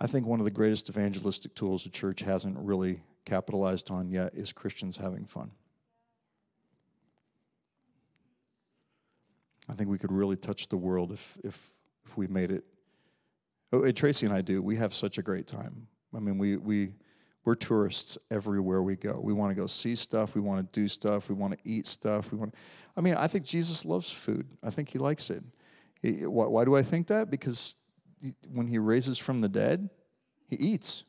I 0.00 0.08
think 0.08 0.26
one 0.26 0.40
of 0.40 0.44
the 0.46 0.50
greatest 0.50 0.88
evangelistic 0.88 1.54
tools 1.54 1.84
the 1.84 1.90
church 1.90 2.22
hasn't 2.22 2.58
really 2.58 3.04
capitalized 3.24 3.88
on 3.92 4.08
yet 4.08 4.34
is 4.34 4.52
Christians 4.52 4.96
having 4.96 5.26
fun. 5.26 5.52
I 9.68 9.74
think 9.74 9.88
we 9.88 9.98
could 9.98 10.10
really 10.10 10.36
touch 10.36 10.68
the 10.68 10.76
world 10.76 11.12
if 11.12 11.38
if 11.44 11.70
if 12.04 12.16
we 12.16 12.26
made 12.26 12.50
it. 12.50 12.64
Oh, 13.72 13.88
Tracy 13.92 14.26
and 14.26 14.34
I 14.34 14.40
do. 14.40 14.60
We 14.60 14.74
have 14.74 14.92
such 14.92 15.18
a 15.18 15.22
great 15.22 15.46
time. 15.46 15.86
I 16.12 16.18
mean, 16.18 16.36
we 16.36 16.56
we 16.56 16.94
we're 17.44 17.54
tourists 17.54 18.16
everywhere 18.30 18.82
we 18.82 18.96
go. 18.96 19.20
We 19.22 19.32
want 19.32 19.54
to 19.54 19.60
go 19.60 19.66
see 19.66 19.96
stuff. 19.96 20.34
We 20.34 20.40
want 20.40 20.72
to 20.72 20.80
do 20.80 20.88
stuff. 20.88 21.28
We 21.28 21.34
want 21.34 21.52
to 21.52 21.58
eat 21.68 21.86
stuff. 21.86 22.32
We 22.32 22.38
want. 22.38 22.54
I 22.96 23.00
mean, 23.00 23.14
I 23.14 23.28
think 23.28 23.44
Jesus 23.44 23.84
loves 23.84 24.10
food. 24.10 24.46
I 24.62 24.70
think 24.70 24.88
he 24.88 24.98
likes 24.98 25.28
it. 25.30 25.42
He, 26.00 26.26
why, 26.26 26.46
why 26.46 26.64
do 26.64 26.76
I 26.76 26.82
think 26.82 27.08
that? 27.08 27.30
Because 27.30 27.76
when 28.50 28.68
he 28.68 28.78
raises 28.78 29.18
from 29.18 29.42
the 29.42 29.48
dead, 29.48 29.90
he 30.46 30.56
eats. 30.56 31.04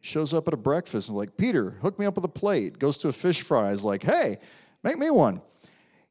He 0.00 0.06
shows 0.06 0.32
up 0.32 0.46
at 0.46 0.54
a 0.54 0.58
breakfast 0.58 1.08
and 1.08 1.18
like, 1.18 1.36
Peter, 1.36 1.70
hook 1.82 1.98
me 1.98 2.06
up 2.06 2.14
with 2.14 2.24
a 2.24 2.28
plate. 2.28 2.78
Goes 2.78 2.96
to 2.98 3.08
a 3.08 3.12
fish 3.12 3.42
fry. 3.42 3.72
Is 3.72 3.84
like, 3.84 4.04
hey, 4.04 4.38
make 4.82 4.98
me 4.98 5.10
one. 5.10 5.42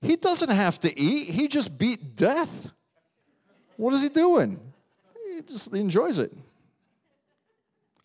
He 0.01 0.17
doesn't 0.17 0.49
have 0.49 0.81
to 0.81 0.99
eat, 0.99 1.33
he 1.33 1.47
just 1.47 1.77
beat 1.77 2.17
death. 2.17 2.69
What 3.77 3.93
is 3.93 4.01
he 4.01 4.09
doing? 4.09 4.59
He 5.25 5.41
just 5.41 5.73
enjoys 5.73 6.19
it. 6.19 6.33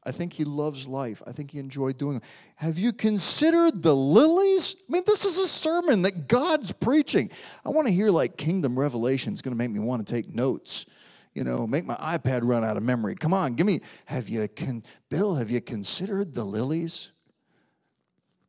I 0.09 0.11
think 0.11 0.33
he 0.33 0.45
loves 0.45 0.89
life. 0.89 1.23
I 1.27 1.33
think 1.33 1.51
he 1.51 1.59
enjoyed 1.59 1.99
doing 1.99 2.17
it. 2.17 2.23
Have 2.57 2.79
you 2.79 2.95
considered 2.95 3.83
the 3.83 3.95
lilies? 3.95 4.75
I 4.89 4.91
mean, 4.91 5.03
this 5.07 5.27
is 5.27 5.37
a 5.37 5.47
sermon 5.47 6.01
that 6.01 6.29
God's 6.29 6.73
preaching. 6.73 7.29
I 7.63 7.69
want 7.69 7.89
to 7.89 7.93
hear 7.93 8.11
like 8.11 8.39
kingdom 8.39 8.79
revelation. 8.79 9.35
It's 9.35 9.43
going 9.43 9.53
to 9.53 9.59
make 9.59 9.71
me 9.71 9.81
want 9.81 10.07
to 10.07 10.11
take 10.11 10.35
notes. 10.35 10.87
You 11.35 11.45
know, 11.45 11.67
make 11.67 11.85
my 11.85 11.97
iPad 11.97 12.41
run 12.43 12.65
out 12.65 12.79
of 12.79 12.83
memory. 12.83 13.17
Come 13.17 13.35
on, 13.35 13.53
give 13.53 13.67
me. 13.67 13.83
Have 14.07 14.31
you, 14.31 14.49
con- 14.49 14.83
Bill, 15.11 15.35
have 15.35 15.51
you 15.51 15.61
considered 15.61 16.33
the 16.33 16.45
lilies? 16.45 17.11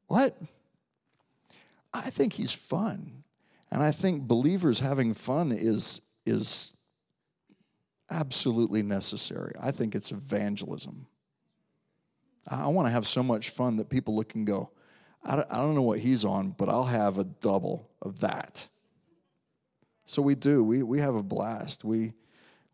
What? 0.08 0.42
I 1.94 2.10
think 2.10 2.34
he's 2.34 2.54
fun. 2.54 3.26
And 3.70 3.84
I 3.84 3.92
think 3.92 4.30
believers 4.30 4.80
having 4.80 5.14
fun 5.14 5.52
is, 5.52 6.00
is 6.26 6.74
absolutely 8.10 8.82
necessary. 8.82 9.52
I 9.60 9.72
think 9.72 9.94
it's 9.94 10.14
evangelism. 10.14 11.08
I 12.48 12.68
want 12.68 12.88
to 12.88 12.92
have 12.92 13.06
so 13.06 13.22
much 13.22 13.50
fun 13.50 13.78
that 13.78 13.90
people 13.90 14.16
look 14.16 14.36
and 14.36 14.46
go, 14.46 14.72
I 15.24 15.36
don't 15.36 15.76
know 15.76 15.82
what 15.82 16.00
he's 16.00 16.24
on, 16.24 16.52
but 16.52 16.70
I'll 16.70 16.86
have 16.86 17.18
a 17.18 17.26
double 17.26 17.90
of 18.02 18.20
that. 18.22 18.68
So 20.06 20.22
we 20.22 20.34
do. 20.34 20.64
We, 20.64 20.82
we 20.82 21.00
have 21.00 21.16
a 21.16 21.22
blast. 21.22 21.84
We, 21.84 22.14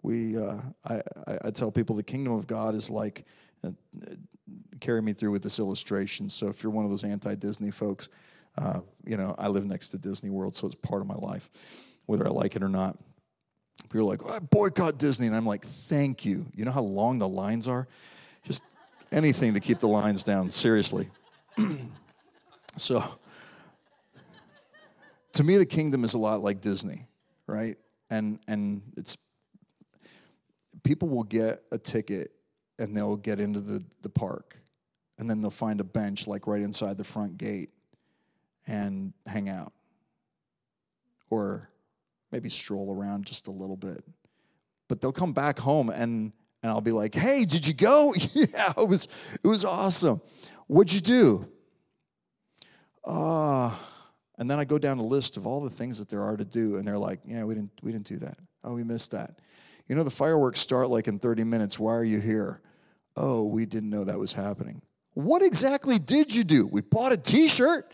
we, 0.03 0.37
uh, 0.37 0.57
I, 0.87 1.01
I 1.43 1.51
tell 1.51 1.71
people 1.71 1.95
the 1.95 2.03
kingdom 2.03 2.33
of 2.33 2.47
God 2.47 2.75
is 2.75 2.89
like, 2.89 3.25
uh, 3.63 3.71
carry 4.79 5.01
me 5.01 5.13
through 5.13 5.31
with 5.31 5.41
this 5.41 5.59
illustration. 5.59 6.29
So 6.29 6.47
if 6.47 6.61
you're 6.63 6.71
one 6.71 6.85
of 6.85 6.91
those 6.91 7.03
anti 7.03 7.35
Disney 7.35 7.71
folks, 7.71 8.07
uh, 8.57 8.81
you 9.05 9.17
know, 9.17 9.35
I 9.37 9.47
live 9.47 9.65
next 9.65 9.89
to 9.89 9.97
Disney 9.97 10.29
World, 10.29 10.55
so 10.55 10.67
it's 10.67 10.75
part 10.75 11.01
of 11.01 11.07
my 11.07 11.15
life, 11.15 11.49
whether 12.05 12.25
I 12.25 12.29
like 12.29 12.55
it 12.55 12.63
or 12.63 12.69
not. 12.69 12.97
People 13.89 14.01
are 14.01 14.15
like, 14.15 14.25
I 14.25 14.39
boycott 14.39 14.97
Disney. 14.97 15.27
And 15.27 15.35
I'm 15.35 15.45
like, 15.45 15.65
thank 15.87 16.23
you. 16.23 16.45
You 16.55 16.63
know 16.63 16.71
how 16.71 16.83
long 16.83 17.19
the 17.19 17.27
lines 17.27 17.67
are? 17.67 17.87
Just 18.43 18.61
anything 19.15 19.53
to 19.53 19.59
keep 19.59 19.79
the 19.79 19.87
lines 19.87 20.23
down, 20.23 20.51
seriously. 20.51 21.09
so, 22.77 23.03
to 25.33 25.43
me, 25.43 25.57
the 25.57 25.65
kingdom 25.65 26.03
is 26.03 26.13
a 26.13 26.17
lot 26.17 26.41
like 26.41 26.61
Disney, 26.61 27.07
right? 27.47 27.77
And, 28.09 28.39
and 28.47 28.81
it's, 28.97 29.17
people 30.83 31.07
will 31.07 31.23
get 31.23 31.63
a 31.71 31.77
ticket 31.77 32.31
and 32.77 32.95
they'll 32.95 33.15
get 33.15 33.39
into 33.39 33.61
the, 33.61 33.83
the 34.01 34.09
park 34.09 34.57
and 35.17 35.29
then 35.29 35.41
they'll 35.41 35.49
find 35.49 35.79
a 35.79 35.85
bench 35.85 36.27
like 36.27 36.45
right 36.45 36.61
inside 36.61 36.97
the 36.97 37.03
front 37.03 37.37
gate 37.37 37.69
and 38.67 39.13
hang 39.25 39.49
out 39.49 39.71
or 41.29 41.69
maybe 42.31 42.49
stroll 42.49 42.93
around 42.93 43.25
just 43.25 43.47
a 43.47 43.51
little 43.51 43.77
bit. 43.77 44.03
But 44.87 45.01
they'll 45.01 45.11
come 45.11 45.33
back 45.33 45.57
home 45.59 45.89
and 45.89 46.33
and 46.65 46.71
I'll 46.71 46.81
be 46.81 46.91
like, 46.91 47.13
"Hey, 47.13 47.45
did 47.45 47.67
you 47.67 47.75
go? 47.75 48.15
yeah, 48.33 48.73
it 48.75 48.87
was 48.87 49.07
it 49.43 49.47
was 49.47 49.63
awesome. 49.63 50.19
What'd 50.65 50.91
you 50.91 50.99
do?" 50.99 51.47
Uh, 53.03 53.69
and 54.39 54.49
then 54.49 54.57
I 54.59 54.65
go 54.65 54.79
down 54.79 54.97
a 54.97 55.03
list 55.03 55.37
of 55.37 55.45
all 55.45 55.61
the 55.61 55.69
things 55.69 55.99
that 55.99 56.09
there 56.09 56.23
are 56.23 56.35
to 56.35 56.43
do, 56.43 56.77
and 56.77 56.87
they're 56.87 56.97
like, 56.97 57.19
"Yeah, 57.23 57.43
we 57.43 57.53
didn't 57.53 57.69
we 57.83 57.91
didn't 57.91 58.07
do 58.07 58.17
that. 58.17 58.39
Oh, 58.63 58.73
we 58.73 58.83
missed 58.83 59.11
that. 59.11 59.37
You 59.87 59.95
know, 59.95 60.01
the 60.01 60.09
fireworks 60.09 60.59
start 60.59 60.89
like 60.89 61.07
in 61.07 61.19
30 61.19 61.43
minutes. 61.43 61.77
Why 61.77 61.93
are 61.93 62.03
you 62.03 62.19
here? 62.19 62.63
Oh, 63.15 63.43
we 63.43 63.67
didn't 63.67 63.91
know 63.91 64.03
that 64.03 64.17
was 64.17 64.33
happening. 64.33 64.81
What 65.13 65.43
exactly 65.43 65.99
did 65.99 66.33
you 66.33 66.43
do? 66.43 66.65
We 66.65 66.81
bought 66.81 67.11
a 67.11 67.17
t 67.17 67.47
shirt. 67.47 67.93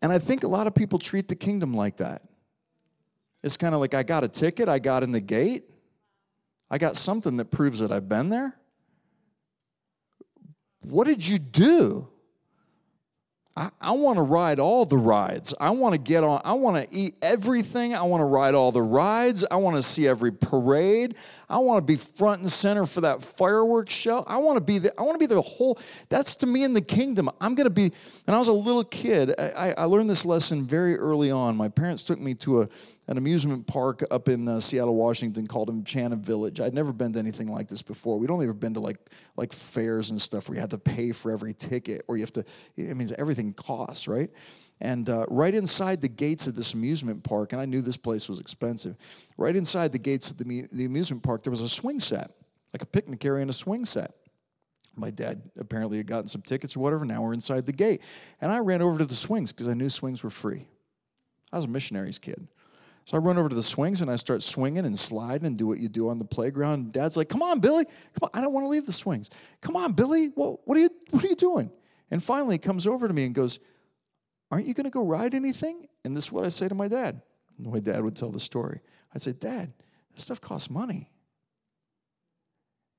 And 0.00 0.12
I 0.12 0.20
think 0.20 0.44
a 0.44 0.48
lot 0.48 0.68
of 0.68 0.76
people 0.76 1.00
treat 1.00 1.26
the 1.26 1.34
kingdom 1.34 1.74
like 1.74 1.96
that. 1.96 2.22
It's 3.42 3.56
kind 3.56 3.74
of 3.74 3.80
like 3.80 3.94
I 3.94 4.04
got 4.04 4.22
a 4.22 4.28
ticket, 4.28 4.68
I 4.68 4.78
got 4.78 5.02
in 5.02 5.10
the 5.10 5.20
gate, 5.20 5.64
I 6.70 6.78
got 6.78 6.96
something 6.96 7.36
that 7.38 7.50
proves 7.50 7.80
that 7.80 7.90
I've 7.90 8.08
been 8.08 8.28
there. 8.28 8.54
What 10.80 11.06
did 11.06 11.26
you 11.26 11.38
do? 11.38 12.08
I, 13.58 13.70
I 13.80 13.90
want 13.90 14.18
to 14.18 14.22
ride 14.22 14.60
all 14.60 14.86
the 14.86 14.96
rides. 14.96 15.52
I 15.58 15.70
want 15.70 15.92
to 15.92 15.98
get 15.98 16.22
on, 16.22 16.40
I 16.44 16.52
want 16.52 16.76
to 16.76 16.96
eat 16.96 17.16
everything. 17.20 17.92
I 17.92 18.02
want 18.02 18.20
to 18.20 18.24
ride 18.24 18.54
all 18.54 18.70
the 18.70 18.82
rides. 18.82 19.44
I 19.50 19.56
want 19.56 19.76
to 19.76 19.82
see 19.82 20.06
every 20.06 20.30
parade. 20.30 21.16
I 21.48 21.58
want 21.58 21.78
to 21.78 21.82
be 21.82 21.96
front 21.96 22.40
and 22.42 22.52
center 22.52 22.86
for 22.86 23.00
that 23.00 23.20
fireworks 23.20 23.92
show. 23.92 24.22
I 24.28 24.38
want 24.38 24.58
to 24.58 24.60
be 24.60 24.78
the, 24.78 24.98
I 24.98 25.02
want 25.02 25.16
to 25.16 25.18
be 25.18 25.34
the 25.34 25.42
whole, 25.42 25.76
that's 26.08 26.36
to 26.36 26.46
me 26.46 26.62
in 26.62 26.72
the 26.72 26.80
kingdom. 26.80 27.28
I'm 27.40 27.56
going 27.56 27.64
to 27.64 27.70
be, 27.70 27.90
and 28.28 28.36
I 28.36 28.38
was 28.38 28.46
a 28.46 28.52
little 28.52 28.84
kid, 28.84 29.34
I, 29.36 29.74
I 29.76 29.84
learned 29.84 30.08
this 30.08 30.24
lesson 30.24 30.64
very 30.64 30.96
early 30.96 31.32
on. 31.32 31.56
My 31.56 31.68
parents 31.68 32.04
took 32.04 32.20
me 32.20 32.34
to 32.34 32.62
a, 32.62 32.68
an 33.08 33.16
amusement 33.16 33.66
park 33.66 34.04
up 34.10 34.28
in 34.28 34.46
uh, 34.46 34.60
Seattle, 34.60 34.94
Washington 34.94 35.46
called 35.46 35.70
Enchanted 35.70 36.22
Village. 36.22 36.60
I'd 36.60 36.74
never 36.74 36.92
been 36.92 37.14
to 37.14 37.18
anything 37.18 37.48
like 37.48 37.66
this 37.66 37.80
before. 37.80 38.18
We'd 38.18 38.30
only 38.30 38.44
ever 38.44 38.52
been 38.52 38.74
to 38.74 38.80
like 38.80 38.98
like 39.36 39.54
fairs 39.54 40.10
and 40.10 40.20
stuff 40.20 40.48
where 40.48 40.56
you 40.56 40.60
had 40.60 40.70
to 40.70 40.78
pay 40.78 41.12
for 41.12 41.32
every 41.32 41.54
ticket, 41.54 42.04
or 42.06 42.18
you 42.18 42.22
have 42.22 42.32
to. 42.34 42.44
It 42.76 42.96
means 42.96 43.12
everything 43.18 43.54
costs, 43.54 44.06
right? 44.06 44.30
And 44.80 45.08
uh, 45.08 45.24
right 45.28 45.54
inside 45.54 46.02
the 46.02 46.08
gates 46.08 46.46
of 46.46 46.54
this 46.54 46.74
amusement 46.74 47.24
park, 47.24 47.52
and 47.52 47.60
I 47.60 47.64
knew 47.64 47.82
this 47.82 47.96
place 47.96 48.28
was 48.28 48.38
expensive. 48.38 48.96
Right 49.36 49.56
inside 49.56 49.90
the 49.90 49.98
gates 49.98 50.30
of 50.30 50.38
the, 50.38 50.68
the 50.70 50.84
amusement 50.84 51.22
park, 51.22 51.42
there 51.42 51.50
was 51.50 51.62
a 51.62 51.68
swing 51.68 51.98
set, 51.98 52.30
like 52.72 52.82
a 52.82 52.86
picnic 52.86 53.24
area 53.24 53.42
and 53.42 53.50
a 53.50 53.54
swing 53.54 53.84
set. 53.84 54.14
My 54.94 55.10
dad 55.10 55.42
apparently 55.58 55.96
had 55.96 56.06
gotten 56.06 56.28
some 56.28 56.42
tickets 56.42 56.76
or 56.76 56.80
whatever. 56.80 57.04
Now 57.04 57.22
we're 57.22 57.32
inside 57.32 57.66
the 57.66 57.72
gate. 57.72 58.02
And 58.40 58.52
I 58.52 58.58
ran 58.58 58.82
over 58.82 58.98
to 58.98 59.04
the 59.04 59.14
swings 59.14 59.52
because 59.52 59.68
I 59.68 59.74
knew 59.74 59.88
swings 59.88 60.22
were 60.22 60.30
free. 60.30 60.66
I 61.52 61.56
was 61.56 61.64
a 61.64 61.68
missionary's 61.68 62.18
kid. 62.18 62.48
So 63.08 63.16
I 63.16 63.20
run 63.20 63.38
over 63.38 63.48
to 63.48 63.54
the 63.54 63.62
swings 63.62 64.02
and 64.02 64.10
I 64.10 64.16
start 64.16 64.42
swinging 64.42 64.84
and 64.84 64.98
sliding 64.98 65.46
and 65.46 65.56
do 65.56 65.66
what 65.66 65.78
you 65.78 65.88
do 65.88 66.10
on 66.10 66.18
the 66.18 66.26
playground. 66.26 66.92
Dad's 66.92 67.16
like, 67.16 67.30
"Come 67.30 67.40
on, 67.40 67.58
Billy! 67.58 67.86
Come 67.86 68.24
on! 68.24 68.30
I 68.34 68.42
don't 68.42 68.52
want 68.52 68.66
to 68.66 68.68
leave 68.68 68.84
the 68.84 68.92
swings. 68.92 69.30
Come 69.62 69.76
on, 69.76 69.92
Billy! 69.94 70.26
What, 70.34 70.68
what 70.68 70.76
are 70.76 70.80
you 70.82 70.90
What 71.08 71.24
are 71.24 71.26
you 71.26 71.34
doing?" 71.34 71.70
And 72.10 72.22
finally, 72.22 72.56
he 72.56 72.58
comes 72.58 72.86
over 72.86 73.08
to 73.08 73.14
me 73.14 73.24
and 73.24 73.34
goes, 73.34 73.60
"Aren't 74.50 74.66
you 74.66 74.74
going 74.74 74.84
to 74.84 74.90
go 74.90 75.06
ride 75.06 75.32
anything?" 75.32 75.88
And 76.04 76.14
this 76.14 76.24
is 76.24 76.32
what 76.32 76.44
I 76.44 76.50
say 76.50 76.68
to 76.68 76.74
my 76.74 76.86
dad. 76.86 77.22
And 77.56 77.72
my 77.72 77.80
dad 77.80 78.04
would 78.04 78.14
tell 78.14 78.30
the 78.30 78.38
story. 78.38 78.82
I'd 79.14 79.22
say, 79.22 79.32
"Dad, 79.32 79.72
this 80.14 80.24
stuff 80.24 80.42
costs 80.42 80.68
money." 80.68 81.08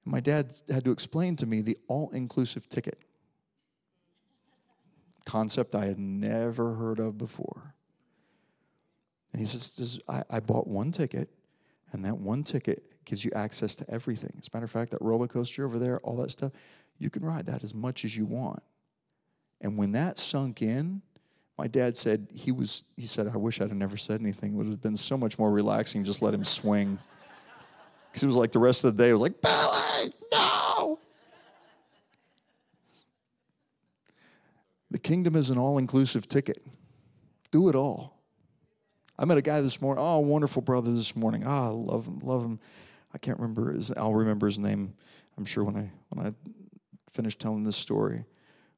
And 0.05 0.11
my 0.11 0.21
dad 0.21 0.55
had 0.71 0.85
to 0.85 0.91
explain 0.91 1.35
to 1.35 1.45
me 1.45 1.61
the 1.61 1.77
all-inclusive 1.87 2.67
ticket 2.67 2.97
concept 5.27 5.75
I 5.75 5.85
had 5.85 5.99
never 5.99 6.73
heard 6.73 6.97
of 6.97 7.19
before. 7.19 7.75
And 9.31 9.39
he 9.39 9.45
says, 9.45 9.99
I, 10.07 10.23
I 10.29 10.39
bought 10.39 10.67
one 10.67 10.91
ticket, 10.91 11.29
and 11.91 12.03
that 12.05 12.17
one 12.17 12.43
ticket 12.43 12.83
gives 13.05 13.23
you 13.23 13.31
access 13.33 13.75
to 13.75 13.89
everything. 13.89 14.33
As 14.39 14.47
a 14.51 14.55
matter 14.55 14.65
of 14.65 14.71
fact, 14.71 14.91
that 14.91 15.01
roller 15.01 15.27
coaster 15.27 15.65
over 15.65 15.79
there, 15.79 15.99
all 15.99 16.17
that 16.17 16.31
stuff, 16.31 16.51
you 16.97 17.09
can 17.09 17.23
ride 17.23 17.45
that 17.47 17.63
as 17.63 17.73
much 17.73 18.05
as 18.05 18.15
you 18.15 18.25
want. 18.25 18.61
And 19.61 19.77
when 19.77 19.91
that 19.93 20.19
sunk 20.19 20.61
in, 20.61 21.01
my 21.57 21.67
dad 21.67 21.97
said 21.97 22.27
he 22.33 22.51
was, 22.51 22.83
he 22.95 23.05
said, 23.05 23.27
I 23.27 23.37
wish 23.37 23.59
I'd 23.59 23.69
have 23.69 23.77
never 23.77 23.97
said 23.97 24.21
anything. 24.21 24.53
It 24.53 24.55
would 24.55 24.67
have 24.67 24.81
been 24.81 24.95
so 24.95 25.17
much 25.17 25.37
more 25.37 25.51
relaxing 25.51 26.03
just 26.03 26.21
let 26.21 26.33
him 26.33 26.45
swing. 26.45 26.99
Because 28.11 28.23
it 28.23 28.25
was 28.25 28.37
like 28.37 28.51
the 28.51 28.59
rest 28.59 28.83
of 28.83 28.97
the 28.97 29.03
day, 29.03 29.09
it 29.09 29.13
was 29.13 29.21
like, 29.21 29.39
Billy, 29.39 30.13
no! 30.31 30.97
The 34.89 34.97
kingdom 34.97 35.35
is 35.35 35.51
an 35.51 35.59
all 35.59 35.77
inclusive 35.77 36.27
ticket. 36.27 36.65
Do 37.51 37.69
it 37.69 37.75
all. 37.75 38.18
I 39.19 39.25
met 39.25 39.37
a 39.37 39.41
guy 39.41 39.59
this 39.59 39.81
morning. 39.81 40.01
Oh, 40.01 40.19
wonderful 40.19 40.61
brother 40.61 40.93
this 40.93 41.13
morning. 41.13 41.43
Ah, 41.45 41.71
oh, 41.71 41.75
love 41.75 42.05
him, 42.05 42.19
love 42.23 42.41
him. 42.41 42.57
I 43.13 43.17
can't 43.17 43.37
remember 43.37 43.73
his. 43.73 43.91
I'll 43.91 44.13
remember 44.13 44.47
his 44.47 44.57
name. 44.57 44.93
I'm 45.37 45.43
sure 45.43 45.65
when 45.65 45.75
I 45.75 45.91
when 46.07 46.25
I 46.25 46.33
finish 47.11 47.37
telling 47.37 47.65
this 47.65 47.75
story. 47.75 48.23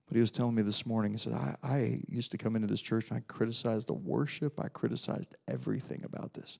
But 0.07 0.15
he 0.15 0.19
was 0.19 0.31
telling 0.31 0.55
me 0.55 0.63
this 0.63 0.83
morning. 0.83 1.11
He 1.11 1.19
said, 1.19 1.33
I, 1.33 1.55
I 1.61 1.99
used 2.09 2.31
to 2.31 2.39
come 2.39 2.55
into 2.55 2.67
this 2.67 2.81
church 2.81 3.09
and 3.09 3.19
I 3.19 3.23
criticized 3.27 3.87
the 3.87 3.93
worship. 3.93 4.59
I 4.59 4.67
criticized 4.69 5.35
everything 5.47 6.01
about 6.03 6.33
this. 6.33 6.57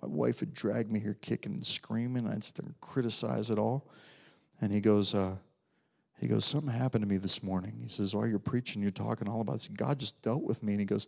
My 0.00 0.08
wife 0.08 0.40
would 0.40 0.54
drag 0.54 0.90
me 0.90 0.98
here 0.98 1.18
kicking 1.20 1.52
and 1.52 1.66
screaming. 1.66 2.26
I'd 2.26 2.46
and 2.58 2.74
criticize 2.80 3.50
it 3.50 3.58
all. 3.58 3.90
And 4.60 4.72
he 4.72 4.80
goes, 4.80 5.14
uh, 5.14 5.36
he 6.18 6.28
goes, 6.28 6.46
something 6.46 6.72
happened 6.72 7.02
to 7.02 7.08
me 7.08 7.18
this 7.18 7.42
morning. 7.42 7.78
He 7.82 7.88
says, 7.88 8.14
while 8.14 8.26
you're 8.26 8.38
preaching, 8.38 8.80
you're 8.80 8.90
talking 8.90 9.28
all 9.28 9.42
about 9.42 9.58
this. 9.58 9.68
God 9.68 9.98
just 9.98 10.20
dealt 10.22 10.42
with 10.42 10.62
me. 10.62 10.72
And 10.72 10.80
he 10.80 10.86
goes, 10.86 11.06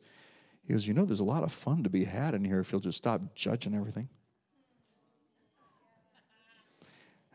he 0.66 0.72
goes, 0.72 0.86
You 0.86 0.94
know, 0.94 1.04
there's 1.04 1.20
a 1.20 1.24
lot 1.24 1.42
of 1.42 1.52
fun 1.52 1.82
to 1.82 1.90
be 1.90 2.04
had 2.04 2.34
in 2.34 2.44
here 2.44 2.60
if 2.60 2.72
you'll 2.72 2.80
just 2.80 2.98
stop 2.98 3.34
judging 3.34 3.74
everything. 3.74 4.08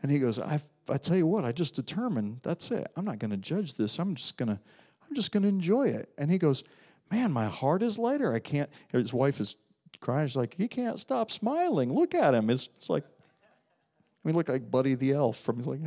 And 0.02 0.10
he 0.10 0.18
goes, 0.18 0.38
I, 0.38 0.60
I 0.88 0.98
tell 0.98 1.16
you 1.16 1.26
what, 1.26 1.44
I 1.44 1.52
just 1.52 1.74
determined 1.74 2.40
that's 2.42 2.70
it. 2.70 2.86
I'm 2.96 3.04
not 3.04 3.18
going 3.18 3.30
to 3.30 3.36
judge 3.36 3.74
this. 3.74 3.98
I'm 3.98 4.14
just 4.14 4.36
going 4.36 4.48
to, 4.48 4.60
I'm 5.08 5.14
just 5.14 5.32
going 5.32 5.42
to 5.42 5.48
enjoy 5.48 5.88
it. 5.88 6.10
And 6.18 6.30
he 6.30 6.38
goes, 6.38 6.62
man, 7.10 7.32
my 7.32 7.46
heart 7.46 7.82
is 7.82 7.98
lighter. 7.98 8.32
I 8.34 8.38
can't. 8.38 8.70
His 8.88 9.12
wife 9.12 9.40
is 9.40 9.56
crying. 10.00 10.28
She's 10.28 10.36
like, 10.36 10.54
he 10.56 10.68
can't 10.68 10.98
stop 10.98 11.30
smiling. 11.30 11.92
Look 11.92 12.14
at 12.14 12.34
him. 12.34 12.50
It's, 12.50 12.68
it's 12.78 12.90
like, 12.90 13.04
I 13.04 14.28
mean, 14.28 14.36
look 14.36 14.48
like 14.48 14.70
Buddy 14.70 14.94
the 14.94 15.12
Elf 15.12 15.38
from. 15.38 15.56
He's 15.56 15.66
like, 15.66 15.80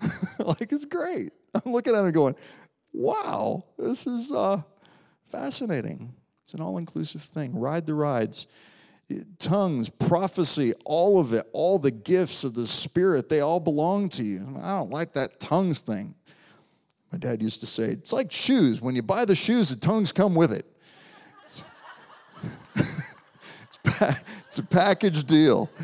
like 0.38 0.72
it's 0.72 0.84
great. 0.84 1.32
I'm 1.54 1.72
looking 1.72 1.94
at 1.94 2.04
him 2.04 2.12
going, 2.12 2.36
wow, 2.92 3.64
this 3.78 4.06
is 4.06 4.32
uh, 4.32 4.62
fascinating. 5.30 6.14
It's 6.44 6.54
an 6.54 6.60
all 6.60 6.78
inclusive 6.78 7.22
thing. 7.22 7.58
Ride 7.58 7.86
the 7.86 7.94
rides. 7.94 8.46
Tongues, 9.38 9.88
prophecy, 9.88 10.72
all 10.84 11.18
of 11.18 11.34
it, 11.34 11.48
all 11.52 11.78
the 11.78 11.90
gifts 11.90 12.44
of 12.44 12.54
the 12.54 12.66
Spirit, 12.66 13.28
they 13.28 13.40
all 13.40 13.58
belong 13.58 14.08
to 14.10 14.24
you. 14.24 14.46
I 14.62 14.70
don't 14.78 14.90
like 14.90 15.14
that 15.14 15.40
tongues 15.40 15.80
thing. 15.80 16.14
My 17.10 17.18
dad 17.18 17.42
used 17.42 17.60
to 17.60 17.66
say, 17.66 17.84
it's 17.84 18.12
like 18.12 18.30
shoes. 18.30 18.80
When 18.80 18.94
you 18.94 19.02
buy 19.02 19.24
the 19.24 19.34
shoes, 19.34 19.68
the 19.68 19.76
tongues 19.76 20.12
come 20.12 20.34
with 20.34 20.52
it. 20.52 20.64
It's, 21.44 21.62
it's, 23.84 24.20
it's 24.46 24.58
a 24.58 24.62
package 24.62 25.24
deal. 25.24 25.70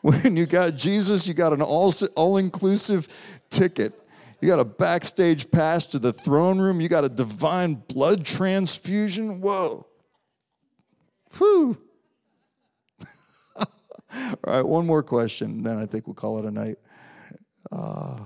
When 0.00 0.36
you 0.36 0.46
got 0.46 0.76
Jesus, 0.76 1.26
you 1.26 1.34
got 1.34 1.52
an 1.52 1.60
all, 1.60 1.92
all 2.14 2.36
inclusive 2.36 3.08
ticket. 3.50 4.00
You 4.40 4.46
got 4.48 4.60
a 4.60 4.64
backstage 4.64 5.50
pass 5.50 5.84
to 5.86 5.98
the 5.98 6.12
throne 6.12 6.60
room. 6.60 6.80
You 6.80 6.88
got 6.88 7.04
a 7.04 7.08
divine 7.08 7.82
blood 7.88 8.24
transfusion. 8.24 9.40
Whoa. 9.40 9.86
Whew. 11.36 11.76
All 13.58 13.66
right, 14.46 14.62
one 14.62 14.86
more 14.86 15.02
question, 15.02 15.62
then 15.62 15.76
I 15.76 15.86
think 15.86 16.06
we'll 16.06 16.14
call 16.14 16.38
it 16.38 16.44
a 16.44 16.50
night. 16.50 16.78
Uh, 17.70 18.20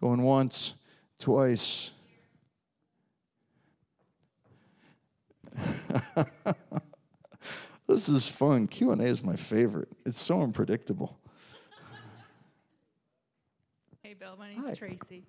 going 0.00 0.22
once, 0.22 0.74
twice. 1.18 1.90
this 7.86 8.08
is 8.08 8.26
fun. 8.26 8.66
Q&A 8.66 8.96
is 9.02 9.22
my 9.22 9.36
favorite. 9.36 9.88
It's 10.06 10.20
so 10.20 10.42
unpredictable. 10.42 11.18
Hey, 14.02 14.14
Bill. 14.14 14.34
My 14.38 14.48
name's 14.48 14.68
Hi. 14.68 14.74
Tracy. 14.74 15.26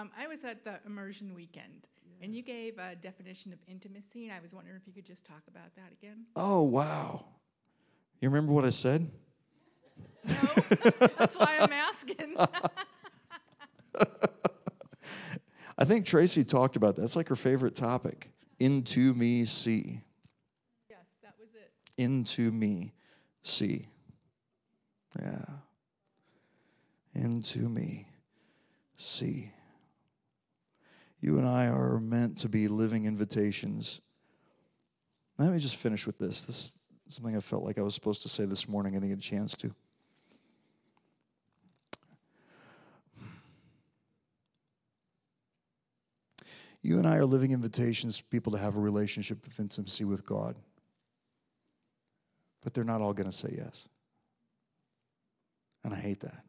Um, 0.00 0.10
I 0.18 0.26
was 0.28 0.44
at 0.44 0.64
the 0.64 0.80
immersion 0.86 1.34
weekend, 1.34 1.86
and 2.22 2.34
you 2.34 2.40
gave 2.42 2.78
a 2.78 2.94
definition 2.94 3.52
of 3.52 3.58
intimacy, 3.68 4.28
and 4.28 4.32
I 4.32 4.40
was 4.40 4.54
wondering 4.54 4.78
if 4.80 4.86
you 4.86 4.94
could 4.94 5.04
just 5.04 5.26
talk 5.26 5.42
about 5.46 5.76
that 5.76 5.92
again. 5.92 6.24
Oh, 6.36 6.62
wow. 6.62 7.26
You 8.22 8.30
remember 8.30 8.54
what 8.54 8.64
I 8.64 8.70
said? 8.70 9.10
No, 10.24 10.34
that's 11.18 11.36
why 11.36 11.58
I'm 11.60 11.72
asking. 11.72 12.34
I 15.76 15.84
think 15.84 16.06
Tracy 16.06 16.44
talked 16.44 16.76
about 16.76 16.96
that. 16.96 17.02
That's 17.02 17.16
like 17.16 17.28
her 17.28 17.36
favorite 17.36 17.74
topic. 17.74 18.30
Into 18.58 19.12
me, 19.12 19.44
see. 19.44 20.00
yes, 20.88 21.00
that 21.22 21.34
was 21.38 21.50
it. 21.54 21.72
Into 22.02 22.50
me, 22.50 22.94
see. 23.42 23.88
Yeah. 25.20 25.44
Into 27.14 27.68
me, 27.68 28.06
see. 28.96 29.52
You 31.20 31.38
and 31.38 31.46
I 31.46 31.66
are 31.66 32.00
meant 32.00 32.38
to 32.38 32.48
be 32.48 32.66
living 32.68 33.04
invitations. 33.04 34.00
Let 35.38 35.52
me 35.52 35.58
just 35.58 35.76
finish 35.76 36.06
with 36.06 36.18
this. 36.18 36.42
This 36.42 36.56
is 36.56 36.72
something 37.08 37.36
I 37.36 37.40
felt 37.40 37.62
like 37.62 37.78
I 37.78 37.82
was 37.82 37.94
supposed 37.94 38.22
to 38.22 38.28
say 38.28 38.46
this 38.46 38.68
morning. 38.68 38.94
I 38.94 39.00
didn't 39.00 39.10
get 39.10 39.18
a 39.18 39.22
chance 39.22 39.54
to. 39.56 39.74
You 46.82 46.96
and 46.96 47.06
I 47.06 47.16
are 47.16 47.26
living 47.26 47.52
invitations 47.52 48.16
for 48.16 48.24
people 48.24 48.52
to 48.52 48.58
have 48.58 48.76
a 48.76 48.80
relationship 48.80 49.46
of 49.46 49.60
intimacy 49.60 50.04
with 50.04 50.24
God. 50.24 50.56
But 52.62 52.72
they're 52.72 52.84
not 52.84 53.02
all 53.02 53.12
going 53.12 53.30
to 53.30 53.36
say 53.36 53.54
yes. 53.56 53.88
And 55.84 55.92
I 55.92 55.98
hate 55.98 56.20
that. 56.20 56.44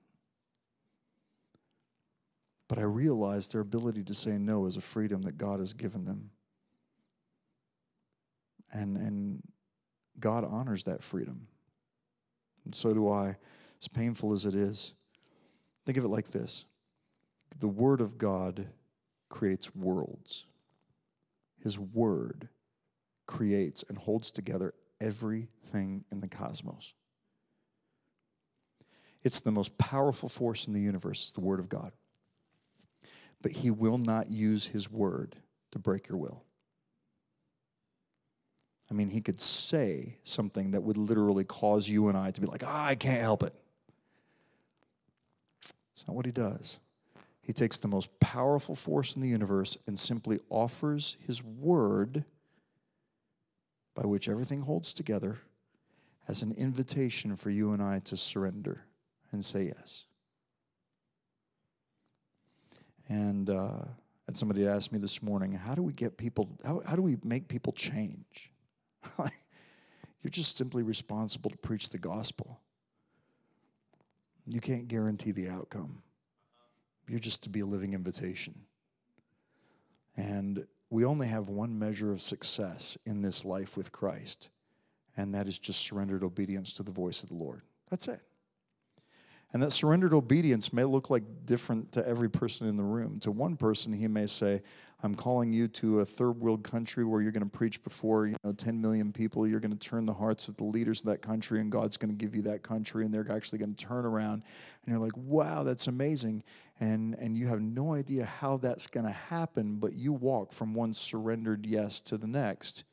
But 2.72 2.80
I 2.80 2.84
realized 2.84 3.52
their 3.52 3.60
ability 3.60 4.02
to 4.06 4.14
say 4.14 4.38
no 4.38 4.66
is 4.66 4.78
a 4.78 4.82
freedom 4.82 5.24
that 5.24 5.38
God 5.38 5.60
has 5.60 5.74
given 5.74 6.06
them. 6.06 6.30
And, 8.72 8.96
and 8.96 9.44
God 10.22 10.46
honors 10.46 10.86
that 10.86 11.04
freedom. 11.04 11.48
And 12.64 12.74
so 12.74 12.94
do 12.94 13.10
I, 13.10 13.36
as 13.82 13.90
painful 13.90 14.32
as 14.32 14.46
it 14.46 14.56
is. 14.56 14.94
Think 15.86 15.98
of 15.98 16.06
it 16.06 16.08
like 16.08 16.32
this 16.32 16.64
the 17.60 17.68
Word 17.68 18.00
of 18.00 18.18
God 18.18 18.68
creates 19.28 19.76
worlds, 19.76 20.46
His 21.62 21.78
Word 21.78 22.48
creates 23.28 23.84
and 23.90 23.98
holds 23.98 24.32
together 24.32 24.74
everything 25.02 26.06
in 26.10 26.22
the 26.22 26.30
cosmos. 26.30 26.94
It's 29.24 29.42
the 29.42 29.52
most 29.52 29.78
powerful 29.78 30.30
force 30.30 30.68
in 30.68 30.72
the 30.72 30.80
universe, 30.80 31.24
it's 31.24 31.32
the 31.32 31.42
Word 31.42 31.60
of 31.60 31.68
God. 31.68 31.92
But 33.42 33.52
He 33.52 33.72
will 33.72 33.98
not 33.98 34.30
use 34.30 34.68
His 34.68 34.90
Word 34.90 35.38
to 35.72 35.80
break 35.80 36.10
your 36.10 36.18
will. 36.18 36.44
I 38.90 38.94
mean, 38.94 39.10
He 39.10 39.22
could 39.22 39.42
say 39.42 40.18
something 40.24 40.72
that 40.72 40.84
would 40.84 40.98
literally 40.98 41.44
cause 41.44 41.88
you 41.88 42.08
and 42.08 42.18
I 42.18 42.32
to 42.32 42.42
be 42.42 42.48
like, 42.48 42.64
ah, 42.66 42.86
I 42.86 42.96
can't 42.96 43.22
help 43.22 43.44
it. 43.44 43.54
It's 45.94 46.08
not 46.08 46.16
what 46.16 46.26
He 46.26 46.32
does. 46.32 46.78
He 47.42 47.54
takes 47.54 47.78
the 47.78 47.88
most 47.88 48.20
powerful 48.20 48.76
force 48.76 49.16
in 49.16 49.22
the 49.22 49.28
universe 49.28 49.78
and 49.88 50.00
simply 50.00 50.40
offers 50.50 51.18
His 51.26 51.44
Word 51.44 52.26
by 53.96 54.04
which 54.04 54.30
everything 54.30 54.62
holds 54.62 54.94
together 54.94 55.40
as 56.28 56.42
an 56.42 56.52
invitation 56.54 57.36
for 57.36 57.50
you 57.50 57.74
and 57.74 57.82
I 57.82 58.00
to 58.00 58.16
surrender 58.16 58.86
and 59.32 59.44
say 59.44 59.74
yes. 59.76 60.06
And, 63.12 63.50
uh, 63.50 63.84
and 64.28 64.38
somebody 64.38 64.66
asked 64.66 64.94
me 64.94 64.98
this 64.98 65.22
morning, 65.22 65.52
how 65.52 65.76
do 65.76 65.84
we 65.84 65.92
get 65.92 66.16
people, 66.16 66.48
how, 66.64 66.82
how 66.86 66.96
do 66.96 67.02
we 67.02 67.18
make 67.26 67.50
people 67.50 67.74
change? 67.74 68.54
You're 69.18 70.30
just 70.30 70.56
simply 70.56 70.82
responsible 70.82 71.52
to 71.52 71.58
preach 71.58 71.90
the 71.90 71.98
gospel. 71.98 72.62
You 74.48 74.62
can't 74.62 74.88
guarantee 74.88 75.34
the 75.34 75.50
outcome. 75.50 76.04
You're 77.10 77.20
just 77.20 77.44
to 77.44 77.50
be 77.50 77.60
a 77.60 77.66
living 77.66 77.94
invitation. 77.94 78.56
And 80.16 80.66
we 80.90 81.04
only 81.04 81.28
have 81.28 81.50
one 81.50 81.78
measure 81.78 82.14
of 82.14 82.22
success 82.22 82.98
in 83.06 83.22
this 83.22 83.44
life 83.44 83.76
with 83.76 83.92
Christ, 83.92 84.48
and 85.18 85.36
that 85.36 85.50
is 85.50 85.60
just 85.60 85.82
surrendered 85.82 86.24
obedience 86.24 86.72
to 86.74 86.84
the 86.84 86.92
voice 86.92 87.24
of 87.24 87.30
the 87.30 87.36
Lord. 87.36 87.64
That's 87.90 88.08
it. 88.08 88.22
And 89.54 89.62
that 89.62 89.74
surrendered 89.74 90.14
obedience 90.14 90.72
may 90.72 90.86
look 90.86 91.10
like 91.10 91.24
different 91.46 91.92
to 91.94 92.08
every 92.08 92.30
person 92.30 92.68
in 92.68 92.78
the 92.78 92.84
room. 92.84 93.20
To 93.22 93.32
one 93.32 93.58
person, 93.58 93.92
he 93.92 94.08
may 94.08 94.28
say, 94.28 94.62
I'm 95.04 95.16
calling 95.16 95.52
you 95.52 95.68
to 95.68 96.00
a 96.00 96.06
third 96.06 96.40
world 96.40 96.64
country 96.64 97.04
where 97.04 97.22
you're 97.22 97.34
going 97.34 97.44
to 97.44 97.50
preach 97.50 97.84
before 97.84 98.28
you 98.28 98.38
know 98.44 98.54
10 98.54 98.80
million 98.80 99.12
people. 99.12 99.46
You're 99.46 99.60
going 99.60 99.76
to 99.76 99.90
turn 99.90 100.06
the 100.06 100.14
hearts 100.14 100.48
of 100.48 100.56
the 100.56 100.64
leaders 100.64 101.02
of 101.02 101.08
that 101.08 101.22
country, 101.22 101.60
and 101.60 101.72
God's 101.72 101.98
going 101.98 102.16
to 102.16 102.16
give 102.16 102.34
you 102.34 102.44
that 102.44 102.64
country, 102.64 103.04
and 103.04 103.14
they're 103.14 103.30
actually 103.30 103.60
going 103.60 103.74
to 103.74 103.86
turn 103.86 104.06
around. 104.06 104.44
And 104.86 104.94
you're 104.94 105.04
like, 105.04 105.18
wow, 105.18 105.64
that's 105.64 105.88
amazing. 105.88 106.44
And, 106.80 107.16
and 107.16 107.38
you 107.38 107.48
have 107.48 107.62
no 107.62 107.94
idea 107.94 108.26
how 108.26 108.58
that's 108.58 108.88
going 108.88 109.06
to 109.06 109.12
happen, 109.12 109.76
but 109.76 109.94
you 109.94 110.14
walk 110.14 110.54
from 110.54 110.74
one 110.74 110.94
surrendered 110.94 111.66
yes 111.66 112.00
to 112.02 112.18
the 112.18 112.28
next. 112.28 112.84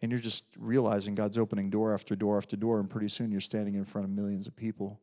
And 0.00 0.12
you're 0.12 0.20
just 0.20 0.44
realizing 0.56 1.16
God's 1.16 1.38
opening 1.38 1.70
door 1.70 1.92
after 1.92 2.14
door 2.14 2.36
after 2.36 2.56
door, 2.56 2.78
and 2.78 2.88
pretty 2.88 3.08
soon 3.08 3.32
you're 3.32 3.40
standing 3.40 3.74
in 3.74 3.84
front 3.84 4.04
of 4.04 4.10
millions 4.12 4.46
of 4.46 4.54
people 4.54 5.00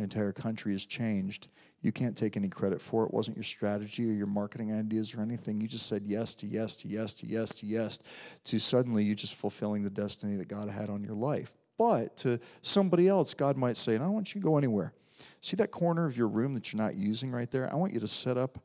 an 0.00 0.04
entire 0.04 0.32
country 0.32 0.72
has 0.72 0.86
changed. 0.86 1.48
You 1.82 1.92
can't 1.92 2.16
take 2.16 2.36
any 2.36 2.48
credit 2.48 2.80
for 2.80 3.02
it. 3.02 3.08
it. 3.08 3.14
wasn't 3.14 3.36
your 3.36 3.44
strategy 3.44 4.08
or 4.08 4.14
your 4.14 4.26
marketing 4.26 4.72
ideas 4.72 5.14
or 5.14 5.20
anything. 5.20 5.60
You 5.60 5.68
just 5.68 5.86
said 5.86 6.04
yes 6.06 6.34
to 6.36 6.46
yes 6.46 6.74
to 6.76 6.88
yes 6.88 7.12
to 7.14 7.26
yes 7.26 7.50
to 7.56 7.66
yes 7.66 7.98
to 8.44 8.58
suddenly 8.58 9.04
you 9.04 9.14
just 9.14 9.34
fulfilling 9.34 9.82
the 9.82 9.90
destiny 9.90 10.36
that 10.36 10.48
God 10.48 10.70
had 10.70 10.88
on 10.88 11.04
your 11.04 11.14
life. 11.14 11.52
But 11.76 12.16
to 12.18 12.40
somebody 12.62 13.08
else, 13.08 13.34
God 13.34 13.58
might 13.58 13.76
say, 13.76 13.94
I 13.94 13.98
don't 13.98 14.14
want 14.14 14.34
you 14.34 14.40
to 14.40 14.44
go 14.44 14.56
anywhere. 14.56 14.94
See 15.42 15.56
that 15.56 15.70
corner 15.70 16.06
of 16.06 16.16
your 16.16 16.28
room 16.28 16.54
that 16.54 16.72
you're 16.72 16.82
not 16.82 16.96
using 16.96 17.30
right 17.30 17.50
there? 17.50 17.70
I 17.70 17.76
want 17.76 17.92
you 17.92 18.00
to 18.00 18.08
set 18.08 18.38
up 18.38 18.58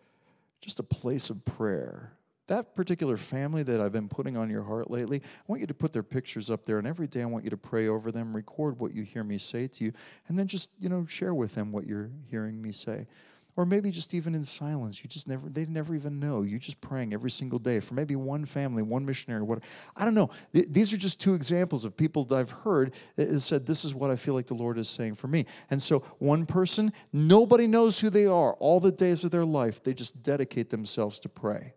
just 0.62 0.80
a 0.80 0.84
place 0.84 1.30
of 1.30 1.44
prayer 1.44 2.14
that 2.48 2.76
particular 2.76 3.18
family 3.18 3.64
that 3.64 3.82
I've 3.82 3.92
been 3.92 4.10
putting 4.10 4.38
on 4.38 4.50
your 4.50 4.64
heart 4.64 4.92
lately, 4.92 5.22
I 5.24 5.44
want 5.48 5.62
you 5.62 5.68
to 5.68 5.74
put 5.74 5.94
their 5.94 6.04
pictures 6.04 6.50
up 6.50 6.66
there, 6.66 6.78
and 6.78 6.88
every 6.88 7.08
day 7.08 7.22
I 7.22 7.26
want 7.26 7.44
you 7.44 7.50
to 7.50 7.58
pray 7.58 7.88
over 7.88 8.12
them, 8.12 8.36
record 8.36 8.80
what 8.80 8.94
you 8.94 9.04
hear 9.04 9.24
me 9.24 9.38
say 9.38 9.68
to 9.68 9.84
you, 9.84 9.94
and 10.28 10.38
then 10.38 10.48
just, 10.48 10.70
you 10.80 10.90
know, 10.90 11.06
share 11.06 11.34
with 11.34 11.56
them 11.56 11.72
what 11.72 11.88
you're 11.88 12.12
hearing 12.30 12.62
me 12.62 12.72
say. 12.72 13.08
Or 13.58 13.66
maybe 13.66 13.90
just 13.90 14.14
even 14.14 14.36
in 14.36 14.44
silence, 14.44 15.02
you 15.02 15.10
just 15.10 15.30
never, 15.30 15.48
they 15.48 15.64
never 15.64 15.96
even 15.96 16.20
know. 16.20 16.42
You 16.42 16.60
just 16.60 16.82
praying 16.82 17.14
every 17.14 17.32
single 17.32 17.58
day 17.58 17.80
for 17.80 17.94
maybe 17.94 18.14
one 18.14 18.44
family, 18.44 18.84
one 18.84 19.06
missionary, 19.06 19.44
what 19.44 19.60
I 19.96 20.04
don't 20.04 20.14
know. 20.14 20.30
Th- 20.54 20.68
these 20.70 20.92
are 20.92 20.98
just 20.98 21.22
two 21.22 21.36
examples 21.36 21.86
of 21.86 21.96
people 21.96 22.26
that 22.26 22.36
I've 22.36 22.52
heard 22.52 22.92
that 23.16 23.40
said, 23.40 23.66
This 23.66 23.86
is 23.86 23.96
what 23.96 24.12
I 24.12 24.18
feel 24.18 24.34
like 24.34 24.48
the 24.48 24.56
Lord 24.56 24.78
is 24.78 24.90
saying 24.90 25.16
for 25.16 25.30
me. 25.30 25.46
And 25.70 25.82
so, 25.82 26.00
one 26.20 26.46
person, 26.46 26.92
nobody 27.14 27.66
knows 27.66 28.02
who 28.02 28.10
they 28.10 28.26
are. 28.26 28.56
All 28.56 28.82
the 28.82 28.92
days 28.92 29.24
of 29.24 29.32
their 29.32 29.46
life, 29.46 29.82
they 29.82 29.94
just 29.94 30.22
dedicate 30.22 30.70
themselves 30.70 31.18
to 31.20 31.30
pray 31.30 31.76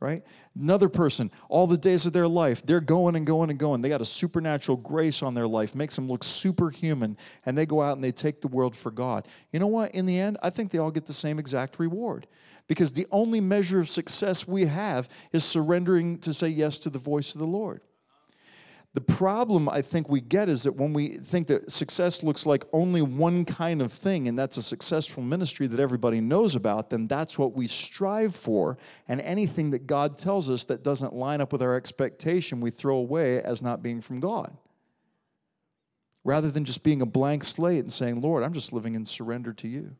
right? 0.00 0.22
Another 0.58 0.88
person, 0.88 1.30
all 1.48 1.66
the 1.66 1.76
days 1.76 2.06
of 2.06 2.12
their 2.12 2.26
life, 2.26 2.64
they're 2.64 2.80
going 2.80 3.14
and 3.14 3.26
going 3.26 3.50
and 3.50 3.58
going. 3.58 3.82
They 3.82 3.90
got 3.90 4.00
a 4.00 4.06
supernatural 4.06 4.78
grace 4.78 5.22
on 5.22 5.34
their 5.34 5.46
life, 5.46 5.74
makes 5.74 5.94
them 5.94 6.08
look 6.08 6.24
superhuman, 6.24 7.16
and 7.44 7.56
they 7.56 7.66
go 7.66 7.82
out 7.82 7.96
and 7.96 8.02
they 8.02 8.12
take 8.12 8.40
the 8.40 8.48
world 8.48 8.74
for 8.74 8.90
God. 8.90 9.28
You 9.52 9.60
know 9.60 9.66
what? 9.66 9.94
In 9.94 10.06
the 10.06 10.18
end, 10.18 10.38
I 10.42 10.50
think 10.50 10.70
they 10.70 10.78
all 10.78 10.90
get 10.90 11.06
the 11.06 11.12
same 11.12 11.38
exact 11.38 11.78
reward. 11.78 12.26
Because 12.66 12.92
the 12.92 13.06
only 13.10 13.40
measure 13.40 13.80
of 13.80 13.90
success 13.90 14.46
we 14.46 14.66
have 14.66 15.08
is 15.32 15.44
surrendering 15.44 16.18
to 16.20 16.32
say 16.32 16.48
yes 16.48 16.78
to 16.78 16.90
the 16.90 16.98
voice 16.98 17.34
of 17.34 17.40
the 17.40 17.46
Lord. 17.46 17.82
The 18.92 19.00
problem 19.00 19.68
I 19.68 19.82
think 19.82 20.08
we 20.08 20.20
get 20.20 20.48
is 20.48 20.64
that 20.64 20.74
when 20.74 20.92
we 20.92 21.18
think 21.18 21.46
that 21.46 21.70
success 21.70 22.24
looks 22.24 22.44
like 22.44 22.64
only 22.72 23.02
one 23.02 23.44
kind 23.44 23.80
of 23.80 23.92
thing, 23.92 24.26
and 24.26 24.36
that's 24.36 24.56
a 24.56 24.64
successful 24.64 25.22
ministry 25.22 25.68
that 25.68 25.78
everybody 25.78 26.20
knows 26.20 26.56
about, 26.56 26.90
then 26.90 27.06
that's 27.06 27.38
what 27.38 27.54
we 27.54 27.68
strive 27.68 28.34
for. 28.34 28.78
And 29.06 29.20
anything 29.20 29.70
that 29.70 29.86
God 29.86 30.18
tells 30.18 30.50
us 30.50 30.64
that 30.64 30.82
doesn't 30.82 31.14
line 31.14 31.40
up 31.40 31.52
with 31.52 31.62
our 31.62 31.76
expectation, 31.76 32.60
we 32.60 32.72
throw 32.72 32.96
away 32.96 33.40
as 33.40 33.62
not 33.62 33.80
being 33.80 34.00
from 34.00 34.18
God. 34.18 34.56
Rather 36.24 36.50
than 36.50 36.64
just 36.64 36.82
being 36.82 37.00
a 37.00 37.06
blank 37.06 37.44
slate 37.44 37.84
and 37.84 37.92
saying, 37.92 38.20
Lord, 38.20 38.42
I'm 38.42 38.52
just 38.52 38.72
living 38.72 38.96
in 38.96 39.06
surrender 39.06 39.52
to 39.52 39.68
you. 39.68 39.94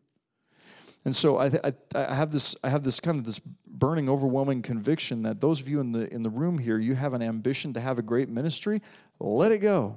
And 1.05 1.17
so 1.17 1.39
I, 1.39 1.47
I, 1.65 1.73
I, 1.95 2.15
have 2.15 2.31
this, 2.31 2.55
I 2.63 2.69
have 2.69 2.85
this 2.85 3.01
kind 3.01 3.19
of 3.19 3.25
this 3.25 3.41
burning, 3.67 4.09
overwhelming 4.11 4.61
conviction 4.61 5.23
that 5.23 5.41
those 5.41 5.61
of 5.61 5.69
you 5.69 5.81
in 5.81 5.93
the, 5.93 6.13
in 6.13 6.23
the 6.23 6.29
room 6.29 6.59
here, 6.59 6.79
you 6.79 6.95
have 6.95 7.15
an 7.15 7.23
ambition 7.23 7.73
to 7.75 7.81
have 7.81 7.99
a 7.99 8.03
great 8.03 8.29
ministry, 8.29 8.83
let 9.19 9.51
it 9.51 9.59
go. 9.59 9.97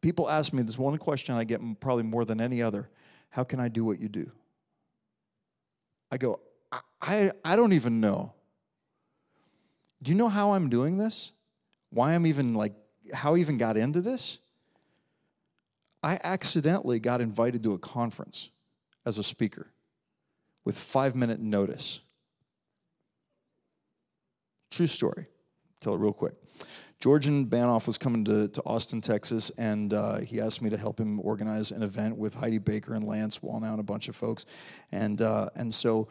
People 0.00 0.30
ask 0.30 0.52
me 0.52 0.62
this 0.62 0.78
one 0.78 0.96
question 0.98 1.34
I 1.34 1.42
get 1.42 1.60
probably 1.80 2.04
more 2.04 2.24
than 2.24 2.40
any 2.40 2.62
other 2.62 2.88
How 3.30 3.42
can 3.42 3.58
I 3.58 3.66
do 3.66 3.84
what 3.84 3.98
you 3.98 4.08
do? 4.08 4.30
I 6.10 6.16
go, 6.18 6.38
I, 6.70 6.80
I, 7.02 7.32
I 7.44 7.56
don't 7.56 7.72
even 7.72 8.00
know. 8.00 8.32
Do 10.00 10.12
you 10.12 10.16
know 10.16 10.28
how 10.28 10.52
I'm 10.52 10.68
doing 10.68 10.98
this? 10.98 11.32
Why 11.90 12.14
I'm 12.14 12.26
even 12.26 12.54
like, 12.54 12.74
how 13.12 13.34
I 13.34 13.38
even 13.38 13.58
got 13.58 13.76
into 13.76 14.00
this? 14.00 14.38
I 16.06 16.20
accidentally 16.22 17.00
got 17.00 17.20
invited 17.20 17.64
to 17.64 17.72
a 17.72 17.80
conference 17.80 18.50
as 19.04 19.18
a 19.18 19.24
speaker 19.24 19.72
with 20.64 20.78
five 20.78 21.16
minute 21.16 21.40
notice. 21.40 22.00
True 24.70 24.86
story. 24.86 25.26
Tell 25.80 25.94
it 25.94 25.98
real 25.98 26.12
quick. 26.12 26.34
Georgian 27.00 27.46
Banov 27.46 27.88
was 27.88 27.98
coming 27.98 28.24
to, 28.26 28.46
to 28.46 28.62
Austin, 28.64 29.00
Texas, 29.00 29.50
and 29.58 29.92
uh, 29.92 30.18
he 30.18 30.40
asked 30.40 30.62
me 30.62 30.70
to 30.70 30.76
help 30.76 31.00
him 31.00 31.18
organize 31.18 31.72
an 31.72 31.82
event 31.82 32.16
with 32.16 32.34
Heidi 32.34 32.58
Baker 32.58 32.94
and 32.94 33.02
Lance 33.02 33.40
Wallnau 33.40 33.72
and 33.72 33.80
a 33.80 33.82
bunch 33.82 34.06
of 34.06 34.14
folks. 34.14 34.46
And, 34.92 35.20
uh, 35.20 35.50
and 35.56 35.74
so 35.74 36.06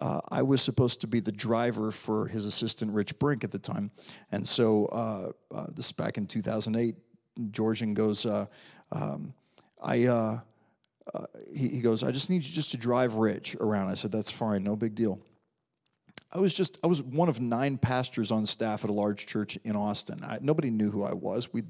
uh, 0.00 0.20
I 0.28 0.42
was 0.42 0.62
supposed 0.62 1.00
to 1.00 1.08
be 1.08 1.18
the 1.18 1.32
driver 1.32 1.90
for 1.90 2.28
his 2.28 2.46
assistant, 2.46 2.92
Rich 2.92 3.18
Brink, 3.18 3.42
at 3.42 3.50
the 3.50 3.58
time. 3.58 3.90
And 4.30 4.46
so 4.46 4.86
uh, 4.86 5.32
uh, 5.52 5.66
this 5.74 5.86
is 5.86 5.92
back 5.92 6.18
in 6.18 6.26
2008. 6.26 6.94
Georgian 7.50 7.94
goes, 7.94 8.26
uh, 8.26 8.46
um, 8.92 9.34
I, 9.82 10.04
uh, 10.04 10.40
uh, 11.14 11.26
he, 11.54 11.68
he 11.68 11.80
goes, 11.80 12.02
I 12.02 12.10
just 12.10 12.30
need 12.30 12.44
you 12.44 12.52
just 12.52 12.70
to 12.72 12.76
drive 12.76 13.14
Rich 13.14 13.56
around. 13.60 13.88
I 13.88 13.94
said, 13.94 14.12
that's 14.12 14.30
fine, 14.30 14.62
no 14.62 14.76
big 14.76 14.94
deal. 14.94 15.18
I 16.32 16.38
was 16.38 16.52
just, 16.52 16.78
I 16.84 16.86
was 16.86 17.02
one 17.02 17.28
of 17.28 17.40
nine 17.40 17.78
pastors 17.78 18.30
on 18.30 18.46
staff 18.46 18.84
at 18.84 18.90
a 18.90 18.92
large 18.92 19.26
church 19.26 19.58
in 19.64 19.74
Austin. 19.74 20.22
I, 20.22 20.38
nobody 20.40 20.70
knew 20.70 20.90
who 20.90 21.02
I 21.02 21.12
was. 21.12 21.52
We 21.52 21.64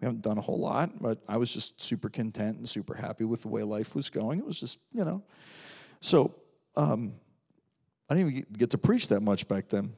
we 0.00 0.06
haven't 0.06 0.22
done 0.22 0.38
a 0.38 0.40
whole 0.40 0.58
lot, 0.58 1.00
but 1.00 1.18
I 1.28 1.36
was 1.36 1.52
just 1.52 1.80
super 1.80 2.08
content 2.08 2.58
and 2.58 2.68
super 2.68 2.94
happy 2.94 3.24
with 3.24 3.42
the 3.42 3.48
way 3.48 3.62
life 3.62 3.94
was 3.94 4.10
going. 4.10 4.38
It 4.40 4.44
was 4.44 4.58
just, 4.58 4.78
you 4.92 5.04
know. 5.04 5.22
So 6.00 6.34
um, 6.76 7.14
I 8.08 8.14
didn't 8.14 8.30
even 8.32 8.46
get 8.52 8.70
to 8.70 8.78
preach 8.78 9.08
that 9.08 9.20
much 9.20 9.46
back 9.46 9.68
then. 9.68 9.94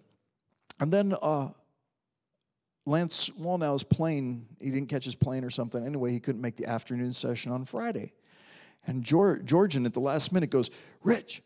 And 0.79 0.93
then 0.93 1.17
uh, 1.21 1.49
Lance 2.87 3.29
Wallnau's 3.31 3.83
plane, 3.83 4.47
he 4.61 4.71
didn't 4.71 4.89
catch 4.89 5.05
his 5.05 5.17
plane 5.17 5.45
or 5.45 5.51
something. 5.51 5.85
Anyway, 5.85 6.13
he 6.13 6.21
couldn't 6.21 6.41
make 6.41 6.57
the 6.57 6.67
afternoon 6.67 7.13
session 7.13 7.51
on 7.51 7.65
Friday. 7.65 8.13
And 8.87 9.05
Geor- 9.05 9.45
Georgian 9.45 9.85
at 9.85 9.93
the 9.93 10.01
last 10.01 10.33
minute 10.33 10.51
goes, 10.51 10.71
Rich, 11.03 11.43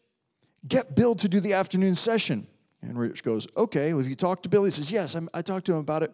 get 0.69 0.95
Bill 0.95 1.15
to 1.15 1.29
do 1.29 1.41
the 1.41 1.55
afternoon 1.55 1.95
session. 1.95 2.47
And 2.83 2.99
Rich 2.99 3.25
goes, 3.25 3.47
okay, 3.57 3.95
well, 3.95 4.03
have 4.03 4.09
you 4.09 4.15
talked 4.15 4.43
to 4.43 4.51
Bill? 4.51 4.65
He 4.65 4.71
says, 4.71 4.91
yes, 4.91 5.15
I'm, 5.15 5.31
I 5.33 5.41
talked 5.41 5.65
to 5.67 5.73
him 5.73 5.79
about 5.79 6.03
it. 6.03 6.13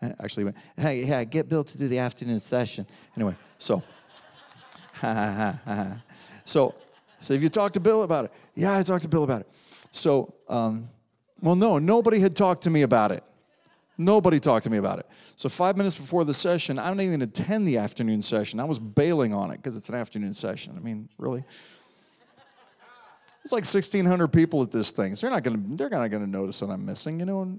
And 0.00 0.14
actually 0.20 0.44
went, 0.44 0.56
hey, 0.76 1.04
yeah, 1.04 1.24
get 1.24 1.48
Bill 1.48 1.64
to 1.64 1.78
do 1.78 1.88
the 1.88 1.98
afternoon 1.98 2.40
session. 2.40 2.86
Anyway, 3.16 3.34
so, 3.58 3.82
so, 6.44 6.74
so 7.18 7.34
have 7.34 7.42
you 7.42 7.48
talked 7.48 7.74
to 7.74 7.80
Bill 7.80 8.02
about 8.02 8.26
it? 8.26 8.32
Yeah, 8.54 8.78
I 8.78 8.82
talked 8.84 9.02
to 9.02 9.08
Bill 9.08 9.24
about 9.24 9.42
it. 9.42 9.48
So, 9.90 10.34
um, 10.48 10.88
well, 11.40 11.56
no, 11.56 11.78
nobody 11.78 12.20
had 12.20 12.36
talked 12.36 12.64
to 12.64 12.70
me 12.70 12.82
about 12.82 13.10
it. 13.10 13.24
Nobody 14.04 14.40
talked 14.40 14.64
to 14.64 14.70
me 14.70 14.78
about 14.78 14.98
it. 14.98 15.06
So 15.36 15.48
five 15.48 15.76
minutes 15.76 15.96
before 15.96 16.24
the 16.24 16.34
session, 16.34 16.78
I 16.78 16.88
didn't 16.88 17.02
even 17.02 17.22
attend 17.22 17.66
the 17.66 17.78
afternoon 17.78 18.22
session. 18.22 18.60
I 18.60 18.64
was 18.64 18.78
bailing 18.78 19.32
on 19.32 19.50
it 19.50 19.56
because 19.56 19.76
it's 19.76 19.88
an 19.88 19.94
afternoon 19.94 20.34
session. 20.34 20.74
I 20.76 20.80
mean, 20.80 21.08
really? 21.18 21.44
It's 23.44 23.52
like 23.52 23.64
1,600 23.64 24.28
people 24.28 24.62
at 24.62 24.70
this 24.70 24.92
thing. 24.92 25.16
So 25.16 25.26
they're 25.26 25.34
not 25.34 25.42
going 25.42 25.64
to 25.64 25.76
they're 25.76 25.90
not 25.90 26.10
going 26.10 26.22
to 26.22 26.30
notice 26.30 26.60
that 26.60 26.70
I'm 26.70 26.86
missing, 26.86 27.18
you 27.18 27.26
know. 27.26 27.58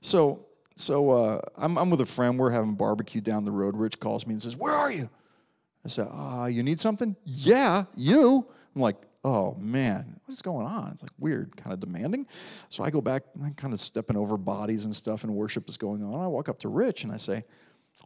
So 0.00 0.46
so 0.76 1.10
uh, 1.10 1.40
I'm, 1.56 1.76
I'm 1.76 1.90
with 1.90 2.00
a 2.00 2.06
friend. 2.06 2.38
We're 2.38 2.50
having 2.50 2.74
barbecue 2.74 3.20
down 3.20 3.44
the 3.44 3.52
road. 3.52 3.76
Rich 3.76 4.00
calls 4.00 4.26
me 4.26 4.32
and 4.32 4.42
says, 4.42 4.56
"Where 4.56 4.72
are 4.72 4.90
you?" 4.90 5.10
I 5.84 5.88
said, 5.88 6.08
"Ah, 6.10 6.42
uh, 6.42 6.46
you 6.46 6.62
need 6.62 6.80
something?" 6.80 7.16
Yeah, 7.24 7.84
you. 7.94 8.46
I'm 8.74 8.80
like, 8.80 8.96
oh 9.24 9.54
man, 9.58 10.20
what 10.24 10.32
is 10.32 10.42
going 10.42 10.66
on? 10.66 10.92
It's 10.92 11.02
like 11.02 11.12
weird, 11.18 11.56
kind 11.56 11.72
of 11.72 11.80
demanding. 11.80 12.26
So 12.68 12.84
I 12.84 12.90
go 12.90 13.00
back, 13.00 13.24
I'm 13.42 13.54
kind 13.54 13.72
of 13.72 13.80
stepping 13.80 14.16
over 14.16 14.36
bodies 14.36 14.84
and 14.84 14.94
stuff, 14.94 15.24
and 15.24 15.34
worship 15.34 15.68
is 15.68 15.76
going 15.76 16.02
on. 16.02 16.20
I 16.20 16.26
walk 16.26 16.48
up 16.48 16.58
to 16.60 16.68
Rich 16.68 17.04
and 17.04 17.12
I 17.12 17.16
say, 17.16 17.44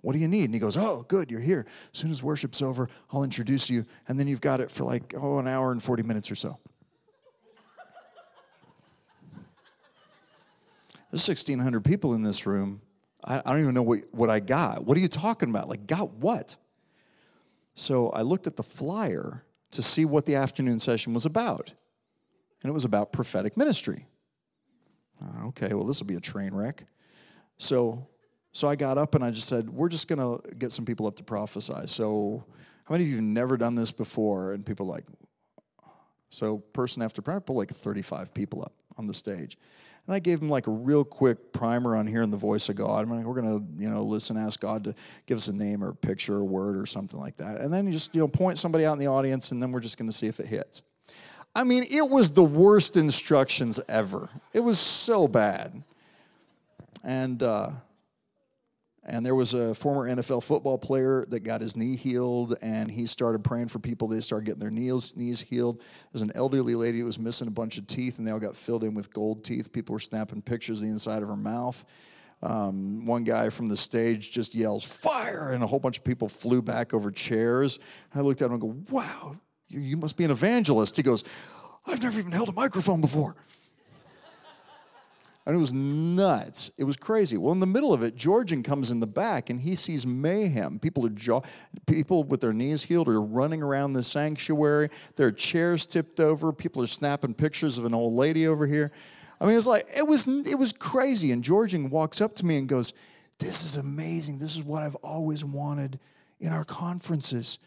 what 0.01 0.12
do 0.12 0.19
you 0.19 0.28
need? 0.28 0.45
And 0.45 0.55
he 0.55 0.61
goes, 0.61 0.77
Oh, 0.77 1.05
good, 1.09 1.31
you're 1.31 1.41
here. 1.41 1.66
As 1.93 2.01
soon 2.01 2.11
as 2.11 2.23
worship's 2.23 2.61
over, 2.62 2.89
I'll 3.12 3.23
introduce 3.23 3.70
you. 3.70 3.85
And 4.09 4.19
then 4.19 4.27
you've 4.27 4.41
got 4.41 4.61
it 4.61 4.70
for 4.70 4.85
like, 4.85 5.15
oh, 5.16 5.39
an 5.39 5.47
hour 5.47 5.73
and 5.73 5.82
40 5.82 6.03
minutes 6.03 6.31
or 6.31 6.35
so. 6.35 6.59
There's 11.11 11.28
1,600 11.28 11.85
people 11.85 12.15
in 12.15 12.23
this 12.23 12.45
room. 12.45 12.81
I, 13.24 13.39
I 13.39 13.53
don't 13.53 13.61
even 13.61 13.74
know 13.74 13.82
what, 13.82 14.01
what 14.11 14.31
I 14.31 14.41
got. 14.41 14.85
What 14.85 14.97
are 14.97 15.01
you 15.01 15.09
talking 15.09 15.49
about? 15.49 15.69
Like, 15.69 15.86
got 15.86 16.15
what? 16.15 16.57
So 17.77 18.11
I 18.11 18.23
looked 18.23 18.49
at 18.49 18.57
the 18.57 18.65
flyer 18.65 19.45
to 19.74 19.82
see 19.82 20.05
what 20.05 20.24
the 20.24 20.36
afternoon 20.36 20.78
session 20.78 21.12
was 21.12 21.26
about. 21.26 21.72
And 22.62 22.70
it 22.70 22.72
was 22.72 22.84
about 22.84 23.12
prophetic 23.12 23.56
ministry. 23.56 24.06
Uh, 25.22 25.48
okay, 25.48 25.74
well, 25.74 25.84
this 25.84 26.01
will 26.01 26.06
be 26.06 26.14
a 26.14 26.20
train 26.20 26.55
wreck. 26.55 26.84
So, 27.59 28.06
so 28.52 28.68
I 28.68 28.76
got 28.76 28.98
up 28.98 29.14
and 29.14 29.24
I 29.24 29.30
just 29.30 29.48
said, 29.48 29.68
We're 29.70 29.88
just 29.88 30.09
going 30.09 30.18
to 30.18 30.55
get 30.55 30.72
some 30.72 30.84
people 30.84 31.06
up 31.06 31.16
to 31.16 31.24
prophesy. 31.24 31.86
So, 31.86 32.44
how 32.84 32.94
many 32.94 33.05
of 33.05 33.10
you 33.10 33.16
have 33.16 33.24
never 33.24 33.56
done 33.56 33.74
this 33.74 33.90
before? 33.90 34.52
And 34.52 34.64
people 34.64 34.86
like, 34.86 35.05
so 36.30 36.59
person 36.59 37.02
after 37.02 37.22
person, 37.22 37.46
put 37.46 37.55
like 37.55 37.74
35 37.74 38.34
people 38.34 38.62
up 38.62 38.72
on 38.96 39.06
the 39.06 39.14
stage. 39.14 39.56
And 40.06 40.14
I 40.14 40.18
gave 40.18 40.43
him 40.43 40.51
like 40.51 40.66
a 40.66 40.70
real 40.70 41.02
quick 41.02 41.52
primer 41.52 41.97
on 41.97 42.06
hearing 42.06 42.31
the 42.31 42.36
voice 42.36 42.68
of 42.68 42.76
God. 42.76 43.06
I 43.06 43.10
mean, 43.10 43.24
we're 43.24 43.40
going 43.40 43.59
to, 43.59 43.82
you 43.82 43.89
know, 43.89 44.02
listen, 44.02 44.36
ask 44.36 44.60
God 44.60 44.85
to 44.85 44.94
give 45.26 45.39
us 45.39 45.48
a 45.48 45.52
name 45.52 45.82
or 45.82 45.90
a 45.90 45.94
picture 45.94 46.36
or 46.36 46.40
a 46.40 46.44
word 46.44 46.76
or 46.76 46.85
something 46.85 47.18
like 47.18 47.39
that. 47.39 47.60
And 47.60 47.72
then 47.72 47.86
you 47.86 47.93
just, 47.93 48.14
you 48.14 48.20
know, 48.20 48.28
point 48.28 48.59
somebody 48.59 48.85
out 48.85 48.93
in 48.93 48.98
the 48.98 49.06
audience 49.06 49.51
and 49.51 49.62
then 49.62 49.72
we're 49.72 49.81
just 49.81 49.97
going 49.97 50.10
to 50.10 50.16
see 50.16 50.26
if 50.26 50.40
it 50.40 50.47
hits. 50.47 50.82
I 51.55 51.64
mean, 51.64 51.85
it 51.89 52.10
was 52.10 52.31
the 52.31 52.44
worst 52.44 52.97
instructions 52.97 53.81
ever. 53.89 54.28
It 54.52 54.60
was 54.60 54.78
so 54.78 55.26
bad. 55.26 55.82
And, 57.02 57.43
uh, 57.43 57.70
and 59.06 59.24
there 59.24 59.35
was 59.35 59.52
a 59.52 59.74
former 59.74 60.09
NFL 60.09 60.43
football 60.43 60.78
player 60.78 61.24
that 61.28 61.40
got 61.40 61.60
his 61.60 61.76
knee 61.76 61.97
healed, 61.97 62.56
and 62.62 62.90
he 62.90 63.06
started 63.06 63.44
praying 63.44 63.68
for 63.68 63.78
people. 63.78 64.09
They 64.09 64.20
started 64.20 64.47
getting 64.47 64.60
their 64.60 64.70
knees, 64.70 65.14
knees 65.14 65.43
healed. 65.43 65.82
There's 66.12 66.22
an 66.22 66.32
elderly 66.35 66.74
lady 66.74 67.01
who 67.01 67.05
was 67.05 67.18
missing 67.18 67.47
a 67.47 67.51
bunch 67.51 67.76
of 67.76 67.86
teeth, 67.86 68.18
and 68.18 68.26
they 68.26 68.32
all 68.32 68.39
got 68.39 68.56
filled 68.56 68.82
in 68.82 68.94
with 68.94 69.12
gold 69.12 69.44
teeth. 69.44 69.72
People 69.72 69.93
were 69.93 70.01
snapping 70.01 70.40
pictures 70.40 70.78
of 70.78 70.85
the 70.85 70.90
inside 70.90 71.22
of 71.22 71.28
her 71.28 71.36
mouth. 71.36 71.85
Um, 72.43 73.06
one 73.06 73.24
guy 73.24 73.51
from 73.51 73.68
the 73.68 73.76
stage 73.76 74.32
just 74.32 74.55
yells, 74.55 74.85
Fire! 74.85 75.52
And 75.52 75.62
a 75.62 75.66
whole 75.66 75.78
bunch 75.81 75.98
of 75.98 76.05
people 76.05 76.28
flew 76.28 76.62
back 76.62 76.94
over 76.94 77.10
chairs. 77.10 77.78
I 78.14 78.20
looked 78.20 78.43
at 78.43 78.47
him 78.47 78.52
and 78.52 78.60
go, 78.60 78.76
Wow, 78.90 79.36
you, 79.68 79.81
you 79.81 79.97
must 79.97 80.16
be 80.16 80.24
an 80.24 80.31
evangelist. 80.31 80.97
He 80.97 81.02
goes, 81.02 81.24
I've 81.86 82.02
never 82.02 82.18
even 82.18 82.32
held 82.32 82.48
a 82.48 82.52
microphone 82.52 83.01
before. 83.01 83.36
And 85.46 85.54
it 85.54 85.58
was 85.58 85.74
nuts. 85.74 86.70
It 86.78 86.84
was 86.84 86.96
crazy. 86.96 87.36
Well, 87.36 87.52
in 87.52 87.60
the 87.60 87.66
middle 87.66 87.92
of 87.92 88.02
it, 88.02 88.16
Georgian 88.16 88.62
comes 88.62 88.90
in 88.90 89.00
the 89.00 89.06
back 89.06 89.50
and 89.50 89.60
he 89.60 89.76
sees 89.76 90.06
mayhem. 90.06 90.78
People 90.78 91.04
are 91.04 91.10
jaw- 91.10 91.42
people 91.86 92.24
with 92.24 92.40
their 92.40 92.54
knees 92.54 92.84
healed 92.84 93.08
are 93.08 93.20
running 93.20 93.62
around 93.62 93.92
the 93.92 94.02
sanctuary. 94.02 94.88
There 95.16 95.26
are 95.26 95.32
chairs 95.32 95.86
tipped 95.86 96.18
over. 96.18 96.50
People 96.52 96.82
are 96.82 96.86
snapping 96.86 97.34
pictures 97.34 97.76
of 97.76 97.84
an 97.84 97.92
old 97.92 98.14
lady 98.14 98.46
over 98.46 98.66
here. 98.66 98.90
I 99.38 99.44
mean, 99.44 99.58
it's 99.58 99.66
like 99.66 99.86
it 99.94 100.06
was 100.06 100.26
it 100.26 100.58
was 100.58 100.72
crazy. 100.72 101.30
And 101.30 101.44
Georgian 101.44 101.90
walks 101.90 102.22
up 102.22 102.34
to 102.36 102.46
me 102.46 102.56
and 102.56 102.66
goes, 102.66 102.94
"This 103.38 103.64
is 103.64 103.76
amazing. 103.76 104.38
This 104.38 104.56
is 104.56 104.62
what 104.62 104.82
I've 104.82 104.94
always 104.96 105.44
wanted 105.44 106.00
in 106.40 106.52
our 106.52 106.64
conferences. 106.64 107.58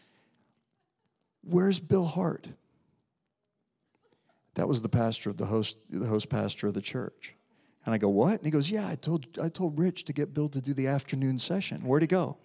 Where's 1.42 1.78
Bill 1.78 2.06
Hart?" 2.06 2.48
That 4.54 4.66
was 4.66 4.82
the 4.82 4.88
pastor 4.88 5.30
of 5.30 5.36
the 5.36 5.46
host, 5.46 5.76
the 5.88 6.06
host 6.06 6.28
pastor 6.28 6.66
of 6.66 6.74
the 6.74 6.80
church. 6.80 7.36
And 7.88 7.94
I 7.94 7.96
go, 7.96 8.10
What? 8.10 8.32
And 8.32 8.44
he 8.44 8.50
goes, 8.50 8.70
Yeah, 8.70 8.86
I 8.86 8.96
told, 8.96 9.24
I 9.42 9.48
told 9.48 9.78
Rich 9.78 10.04
to 10.04 10.12
get 10.12 10.34
Bill 10.34 10.50
to 10.50 10.60
do 10.60 10.74
the 10.74 10.88
afternoon 10.88 11.38
session. 11.38 11.86
Where'd 11.86 12.02
he 12.02 12.06
go? 12.06 12.36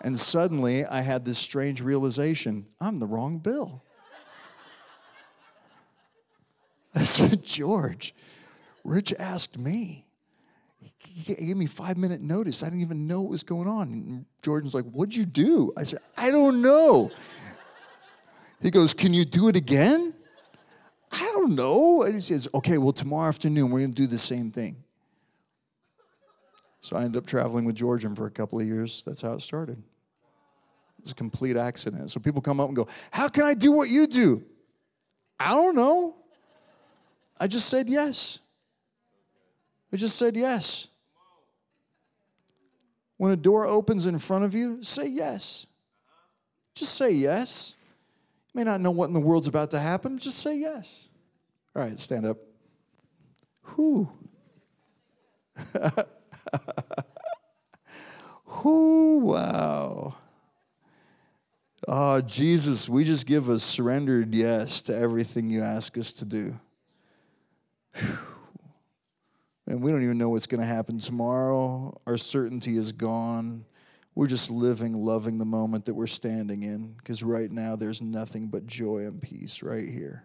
And 0.00 0.18
suddenly 0.18 0.84
I 0.84 1.02
had 1.02 1.24
this 1.24 1.38
strange 1.38 1.80
realization 1.80 2.66
I'm 2.80 2.98
the 2.98 3.06
wrong 3.06 3.38
Bill. 3.38 3.84
I 6.96 7.04
said, 7.04 7.44
George, 7.44 8.12
Rich 8.82 9.14
asked 9.20 9.56
me. 9.56 10.04
He 10.98 11.36
gave 11.36 11.56
me 11.56 11.66
five 11.66 11.96
minute 11.96 12.20
notice. 12.20 12.64
I 12.64 12.66
didn't 12.66 12.80
even 12.80 13.06
know 13.06 13.20
what 13.20 13.30
was 13.30 13.44
going 13.44 13.68
on. 13.68 13.86
And 13.92 14.24
Georgian's 14.42 14.74
like, 14.74 14.86
What'd 14.86 15.14
you 15.14 15.24
do? 15.24 15.72
I 15.76 15.84
said, 15.84 16.00
I 16.16 16.32
don't 16.32 16.60
know. 16.60 17.12
He 18.60 18.72
goes, 18.72 18.94
Can 18.94 19.14
you 19.14 19.24
do 19.24 19.46
it 19.46 19.54
again? 19.54 20.14
I 21.10 21.24
don't 21.34 21.54
know. 21.54 22.02
And 22.02 22.14
he 22.14 22.20
says, 22.20 22.48
okay, 22.54 22.78
well, 22.78 22.92
tomorrow 22.92 23.28
afternoon 23.28 23.70
we're 23.70 23.80
going 23.80 23.94
to 23.94 24.02
do 24.02 24.06
the 24.06 24.18
same 24.18 24.50
thing. 24.50 24.82
So 26.80 26.96
I 26.96 27.02
ended 27.02 27.22
up 27.22 27.26
traveling 27.26 27.64
with 27.64 27.76
Georgian 27.76 28.14
for 28.14 28.26
a 28.26 28.30
couple 28.30 28.60
of 28.60 28.66
years. 28.66 29.02
That's 29.06 29.20
how 29.20 29.32
it 29.32 29.42
started. 29.42 29.78
It 30.98 31.04
was 31.04 31.12
a 31.12 31.14
complete 31.14 31.56
accident. 31.56 32.10
So 32.10 32.20
people 32.20 32.40
come 32.40 32.60
up 32.60 32.68
and 32.68 32.76
go, 32.76 32.88
How 33.10 33.28
can 33.28 33.44
I 33.44 33.54
do 33.54 33.72
what 33.72 33.88
you 33.88 34.06
do? 34.06 34.44
I 35.38 35.50
don't 35.50 35.76
know. 35.76 36.16
I 37.38 37.46
just 37.46 37.68
said 37.68 37.88
yes. 37.88 38.38
I 39.92 39.96
just 39.96 40.16
said 40.16 40.36
yes. 40.36 40.88
When 43.16 43.32
a 43.32 43.36
door 43.36 43.66
opens 43.66 44.06
in 44.06 44.18
front 44.18 44.44
of 44.44 44.54
you, 44.54 44.82
say 44.82 45.06
yes. 45.06 45.66
Just 46.74 46.94
say 46.94 47.10
yes. 47.10 47.74
You 48.52 48.58
may 48.58 48.64
not 48.64 48.80
know 48.80 48.90
what 48.90 49.06
in 49.06 49.12
the 49.12 49.20
world's 49.20 49.46
about 49.46 49.70
to 49.72 49.80
happen, 49.80 50.18
just 50.18 50.38
say 50.38 50.58
yes. 50.58 51.08
All 51.76 51.82
right, 51.82 51.98
stand 52.00 52.26
up. 52.26 52.38
Whew. 53.74 54.10
Whew, 58.62 59.18
wow. 59.22 60.16
Oh, 61.86 62.20
Jesus, 62.20 62.88
we 62.88 63.04
just 63.04 63.26
give 63.26 63.48
a 63.48 63.58
surrendered 63.58 64.34
yes 64.34 64.82
to 64.82 64.96
everything 64.96 65.50
you 65.50 65.62
ask 65.62 65.96
us 65.96 66.12
to 66.14 66.24
do. 66.24 66.58
And 69.66 69.82
we 69.82 69.90
don't 69.90 70.02
even 70.02 70.16
know 70.16 70.30
what's 70.30 70.46
going 70.46 70.60
to 70.60 70.66
happen 70.66 70.98
tomorrow. 70.98 72.00
Our 72.06 72.16
certainty 72.16 72.78
is 72.78 72.90
gone. 72.90 73.66
We're 74.18 74.26
just 74.26 74.50
living, 74.50 74.94
loving 74.94 75.38
the 75.38 75.44
moment 75.44 75.84
that 75.84 75.94
we're 75.94 76.08
standing 76.08 76.64
in 76.64 76.94
because 76.94 77.22
right 77.22 77.52
now 77.52 77.76
there's 77.76 78.02
nothing 78.02 78.48
but 78.48 78.66
joy 78.66 79.06
and 79.06 79.22
peace 79.22 79.62
right 79.62 79.88
here. 79.88 80.24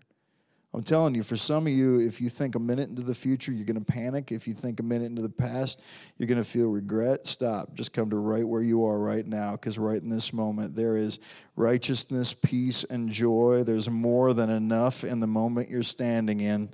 I'm 0.74 0.82
telling 0.82 1.14
you, 1.14 1.22
for 1.22 1.38
some 1.38 1.68
of 1.68 1.74
you, 1.74 1.99
if 1.99 2.20
you 2.20 2.30
think 2.30 2.56
a 2.56 2.60
minute 2.60 2.90
into 2.90 3.03
the 3.03 3.14
future, 3.14 3.52
you're 3.52 3.68
going 3.68 3.78
to 3.78 3.86
panic. 3.86 4.32
If 4.32 4.48
you 4.48 4.56
think 4.56 4.80
a 4.80 4.84
minute 4.84 5.06
into 5.06 5.22
the 5.22 5.30
past, 5.30 5.80
you're 6.18 6.26
going 6.26 6.41
to 6.41 6.44
feel 6.44 6.70
regret. 6.70 7.28
Stop. 7.28 7.76
Just 7.76 7.94
come 7.94 8.10
to 8.10 8.15
right 8.15 8.48
where 8.48 8.64
you 8.64 8.84
are 8.84 8.98
right 8.98 9.28
now, 9.28 9.52
because 9.52 9.78
right 9.78 10.02
in 10.02 10.10
this 10.10 10.34
moment, 10.34 10.76
there 10.76 10.98
is 10.98 11.20
righteousness, 11.56 12.34
peace, 12.34 12.84
and 12.90 13.11
joy. 13.11 13.61
There's 13.64 13.91
more 13.91 14.34
than 14.34 14.49
enough 14.49 15.03
in 15.03 15.20
the 15.20 15.28
moment 15.28 15.70
you're 15.70 15.84
standing 15.84 16.40
in. 16.40 16.72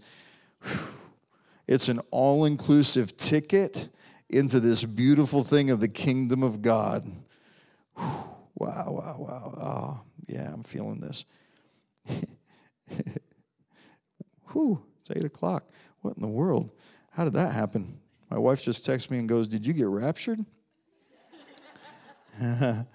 It's 1.68 1.90
an 1.90 2.00
all 2.12 2.46
inclusive 2.46 3.18
ticket 3.18 3.90
into 4.30 4.60
this 4.60 4.84
beautiful 4.84 5.44
thing 5.44 5.70
of 5.70 5.80
the 5.80 5.88
kingdom 5.88 6.44
of 6.44 6.62
God. 6.62 7.12
Wow, 7.98 8.92
wow, 8.92 9.16
wow. 9.18 9.54
Oh, 9.58 10.02
yeah, 10.28 10.52
I'm 10.54 10.64
feeling 10.64 11.00
this. 11.00 11.26
Whew, 14.52 14.84
it's 15.02 15.12
eight 15.16 15.24
o'clock. 15.26 15.64
What 16.02 16.16
in 16.16 16.22
the 16.22 16.28
world? 16.28 16.70
How 17.12 17.24
did 17.24 17.34
that 17.34 17.54
happen? 17.54 18.00
My 18.30 18.38
wife 18.38 18.62
just 18.62 18.86
texts 18.86 19.10
me 19.10 19.18
and 19.18 19.28
goes, 19.28 19.48
Did 19.48 19.66
you 19.66 19.74
get 19.74 19.88
raptured? 19.88 20.46
I'm 22.42 22.86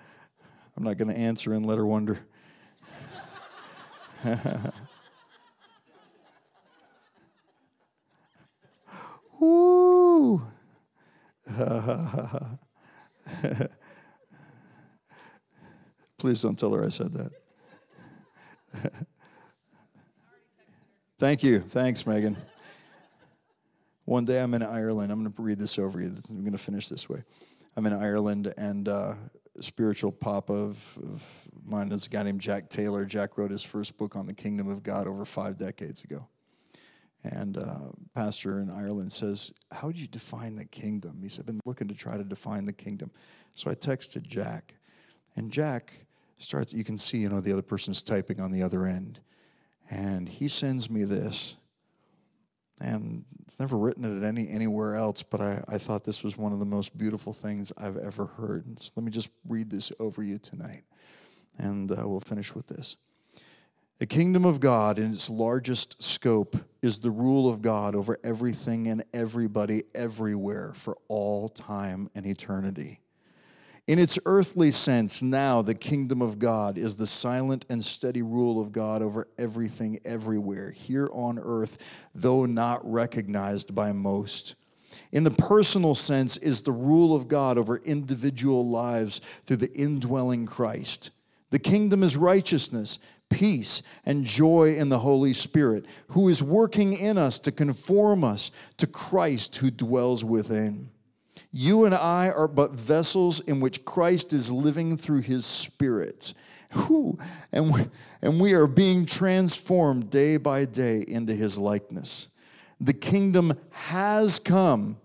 not 0.78 0.97
going 0.97 1.09
to 1.09 1.16
answer 1.16 1.52
and 1.52 1.66
let 1.66 1.78
her 1.78 1.86
wonder. 1.86 2.20
Woo! 9.39 10.43
Please 16.19 16.41
don't 16.41 16.59
tell 16.59 16.73
her 16.73 16.85
I 16.85 16.89
said 16.89 17.12
that. 17.12 17.33
Thank 21.19 21.43
you. 21.43 21.61
Thanks, 21.61 22.07
Megan. 22.07 22.37
One 24.05 24.25
day 24.25 24.41
I'm 24.41 24.55
in 24.55 24.62
Ireland. 24.62 25.11
I'm 25.12 25.21
going 25.23 25.33
to 25.33 25.43
read 25.43 25.59
this 25.59 25.79
over 25.79 26.01
you. 26.01 26.15
I'm 26.29 26.41
going 26.41 26.53
to 26.53 26.59
finish 26.59 26.89
this 26.89 27.09
way. 27.09 27.23
I'm 27.77 27.87
in 27.87 27.93
Ireland, 27.93 28.53
and 28.57 28.89
uh, 28.89 29.15
spiritual 29.61 30.12
pop 30.12 30.51
of, 30.51 30.99
of 31.03 31.25
mine 31.65 31.91
is 31.93 32.07
a 32.07 32.09
guy 32.09 32.23
named 32.23 32.41
Jack 32.41 32.69
Taylor. 32.69 33.05
Jack 33.05 33.39
wrote 33.39 33.51
his 33.51 33.62
first 33.62 33.97
book 33.97 34.16
on 34.16 34.27
the 34.27 34.35
kingdom 34.35 34.69
of 34.69 34.83
God 34.83 35.07
over 35.07 35.25
five 35.25 35.57
decades 35.57 36.03
ago. 36.03 36.29
And 37.25 37.57
uh, 37.57 37.79
pastor 38.15 38.61
in 38.61 38.71
Ireland 38.71 39.11
says, 39.13 39.51
"How 39.73 39.91
do 39.91 39.99
you 39.99 40.07
define 40.07 40.57
the 40.57 40.67
kingdom?" 40.67 41.21
He 41.23 41.29
said, 41.31 41.41
"I've 41.41 41.47
been 41.47 41.61
looking 41.65 41.89
to 41.89 41.95
try 41.95 42.19
to 42.19 42.25
define 42.25 42.67
the 42.67 42.73
kingdom." 42.73 43.11
So 43.55 43.71
I 43.71 43.75
texted 43.75 44.23
Jack, 44.23 44.75
and 45.35 45.51
Jack 45.51 46.07
starts. 46.39 46.75
You 46.75 46.85
can 46.85 46.99
see, 46.99 47.19
you 47.19 47.31
know, 47.31 47.41
the 47.41 47.53
other 47.53 47.63
person's 47.63 48.03
typing 48.03 48.41
on 48.41 48.51
the 48.51 48.63
other 48.63 48.85
end, 48.85 49.21
and 49.91 50.29
he 50.29 50.49
sends 50.49 50.91
me 50.91 51.05
this. 51.05 51.57
And 52.81 53.25
it's 53.47 53.59
never 53.59 53.79
written 53.79 54.05
it 54.05 54.27
any 54.27 54.49
anywhere 54.51 54.97
else, 54.97 55.23
but 55.23 55.41
I, 55.41 55.65
I 55.69 55.79
thought 55.79 56.05
this 56.05 56.23
was 56.23 56.37
one 56.37 56.53
of 56.53 56.59
the 56.59 56.65
most 56.67 56.99
beautiful 56.99 57.33
things 57.33 57.73
I've 57.79 57.97
ever 57.97 58.27
heard. 58.27 58.81
So 58.81 58.91
let 58.97 59.05
me 59.05 59.11
just 59.11 59.31
read 59.49 59.71
this 59.71 59.93
over 59.99 60.23
you 60.23 60.39
tonight, 60.39 60.83
and 61.57 61.91
uh, 61.91 62.07
we'll 62.07 62.21
finish 62.21 62.55
with 62.55 62.67
this. 62.67 62.97
The 64.01 64.07
kingdom 64.07 64.45
of 64.45 64.59
God, 64.59 64.99
in 64.99 65.12
its 65.12 65.31
largest 65.31 66.03
scope, 66.03 66.57
is 66.83 66.99
the 66.99 67.12
rule 67.12 67.49
of 67.49 67.62
God 67.62 67.95
over 67.95 68.19
everything 68.25 68.89
and 68.89 69.05
everybody 69.15 69.85
everywhere 69.95 70.73
for 70.75 70.99
all 71.07 71.49
time 71.49 72.11
and 72.15 72.27
eternity. 72.27 73.01
In 73.87 74.01
its 74.01 74.19
earthly 74.27 74.73
sense, 74.73 75.23
now 75.23 75.62
the 75.62 75.75
kingdom 75.75 76.23
of 76.23 76.39
God 76.41 76.77
is 76.77 76.97
the 76.97 77.07
silent 77.07 77.66
and 77.69 77.85
steady 77.85 78.23
rule 78.23 78.61
of 78.61 78.73
God 78.73 79.01
over 79.01 79.29
everything 79.39 80.01
everywhere, 80.05 80.71
here 80.73 81.09
on 81.12 81.39
earth, 81.39 81.79
though 82.15 82.47
not 82.47 82.81
recognized 82.91 83.75
by 83.75 83.93
most. 83.93 84.57
In 85.12 85.23
the 85.23 85.31
personal 85.31 85.95
sense, 85.95 86.37
is 86.39 86.62
the 86.62 86.73
rule 86.73 87.15
of 87.15 87.29
God 87.29 87.59
over 87.59 87.77
individual 87.77 88.69
lives 88.69 89.21
through 89.47 89.59
the 89.59 89.73
indwelling 89.73 90.47
Christ. 90.47 91.11
The 91.51 91.59
kingdom 91.59 92.03
is 92.03 92.16
righteousness, 92.16 92.99
peace, 93.31 93.83
and 94.05 94.25
joy 94.25 94.75
in 94.77 94.89
the 94.89 95.01
Holy 95.01 95.33
Spirit, 95.33 95.87
who 96.09 96.29
is 96.29 96.43
working 96.43 96.93
in 96.93 97.19
us 97.19 97.39
to 97.41 97.53
conform 97.53 98.23
us 98.25 98.51
to 98.77 98.87
Christ 98.87 99.57
who 99.57 99.71
dwells 99.71 100.25
within. 100.25 100.91
You 101.51 101.85
and 101.85 101.95
I 101.95 102.31
are 102.31 102.49
but 102.49 102.73
vessels 102.73 103.41
in 103.41 103.61
which 103.61 103.85
Christ 103.85 104.33
is 104.33 104.51
living 104.51 104.97
through 104.97 105.21
his 105.21 105.47
Spirit. 105.47 106.35
Whew. 106.73 107.19
And, 107.53 107.73
we, 107.73 107.87
and 108.23 108.41
we 108.41 108.53
are 108.55 108.67
being 108.67 109.07
transformed 109.07 110.11
day 110.11 110.37
by 110.37 110.65
day 110.65 111.05
into 111.07 111.35
his 111.35 111.57
likeness. 111.57 112.29
The 112.81 112.93
kingdom 112.93 113.59
has 113.71 114.39
come, 114.39 114.99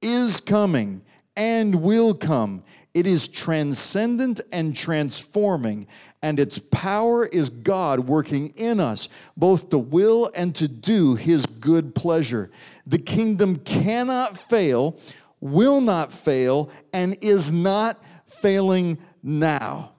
is 0.00 0.40
coming, 0.40 1.02
and 1.36 1.82
will 1.82 2.14
come. 2.14 2.62
It 2.94 3.06
is 3.06 3.28
transcendent 3.28 4.40
and 4.50 4.74
transforming, 4.74 5.86
and 6.22 6.40
its 6.40 6.58
power 6.70 7.26
is 7.26 7.50
God 7.50 8.00
working 8.00 8.50
in 8.56 8.80
us, 8.80 9.08
both 9.36 9.70
to 9.70 9.78
will 9.78 10.30
and 10.34 10.54
to 10.56 10.68
do 10.68 11.14
his 11.14 11.46
good 11.46 11.94
pleasure. 11.94 12.50
The 12.86 12.98
kingdom 12.98 13.56
cannot 13.56 14.36
fail 14.36 14.98
will 15.40 15.80
not 15.80 16.12
fail, 16.12 16.70
and 16.92 17.16
is 17.20 17.52
not 17.52 18.02
failing 18.26 18.98
now. 19.22 19.92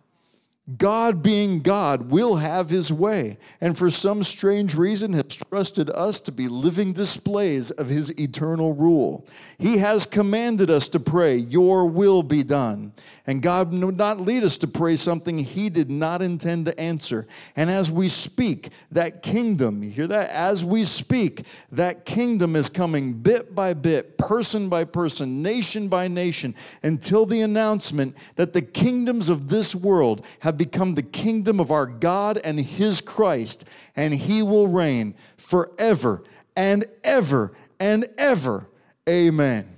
God, 0.77 1.23
being 1.23 1.61
God, 1.61 2.11
will 2.11 2.35
have 2.35 2.69
his 2.69 2.93
way, 2.93 3.37
and 3.59 3.77
for 3.77 3.89
some 3.89 4.23
strange 4.23 4.75
reason 4.75 5.13
has 5.13 5.35
trusted 5.49 5.89
us 5.89 6.21
to 6.21 6.31
be 6.31 6.47
living 6.47 6.93
displays 6.93 7.71
of 7.71 7.89
his 7.89 8.11
eternal 8.19 8.73
rule. 8.73 9.25
He 9.57 9.79
has 9.79 10.05
commanded 10.05 10.69
us 10.69 10.87
to 10.89 10.99
pray, 10.99 11.37
Your 11.37 11.85
will 11.85 12.21
be 12.21 12.43
done. 12.43 12.93
And 13.25 13.41
God 13.41 13.71
would 13.71 13.97
not 13.97 14.19
lead 14.19 14.43
us 14.43 14.57
to 14.59 14.67
pray 14.67 14.95
something 14.95 15.37
he 15.37 15.69
did 15.69 15.89
not 15.89 16.21
intend 16.21 16.65
to 16.65 16.79
answer. 16.79 17.27
And 17.55 17.69
as 17.69 17.91
we 17.91 18.09
speak, 18.09 18.69
that 18.91 19.23
kingdom, 19.23 19.83
you 19.83 19.91
hear 19.91 20.07
that? 20.07 20.29
As 20.31 20.65
we 20.65 20.83
speak, 20.83 21.45
that 21.71 22.05
kingdom 22.05 22.55
is 22.55 22.69
coming 22.69 23.13
bit 23.13 23.55
by 23.55 23.73
bit, 23.73 24.17
person 24.17 24.67
by 24.67 24.83
person, 24.83 25.41
nation 25.41 25.89
by 25.89 26.07
nation, 26.07 26.55
until 26.83 27.25
the 27.25 27.41
announcement 27.41 28.15
that 28.35 28.53
the 28.53 28.61
kingdoms 28.61 29.29
of 29.29 29.49
this 29.49 29.73
world 29.73 30.25
have 30.39 30.57
become 30.59 30.93
the 30.93 31.01
kingdom 31.01 31.59
of 31.59 31.71
our 31.71 31.87
God 31.87 32.39
and 32.43 32.59
his 32.59 33.01
Christ, 33.01 33.65
and 33.95 34.13
he 34.13 34.43
will 34.43 34.67
reign 34.67 35.15
forever 35.37 36.21
and 36.55 36.85
ever 37.03 37.53
and 37.79 38.07
ever. 38.17 38.67
Amen. 39.07 39.77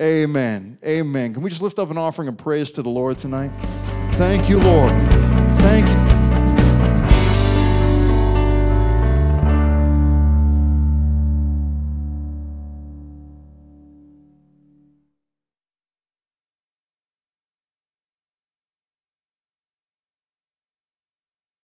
Amen. 0.00 0.78
Amen. 0.82 1.34
Can 1.34 1.42
we 1.42 1.50
just 1.50 1.60
lift 1.60 1.78
up 1.78 1.90
an 1.90 1.98
offering 1.98 2.28
of 2.28 2.38
praise 2.38 2.70
to 2.70 2.82
the 2.82 2.88
Lord 2.88 3.18
tonight? 3.18 3.50
Thank 4.12 4.48
you, 4.48 4.58
Lord. 4.58 4.92
Thank 5.60 5.86
you. 5.86 5.99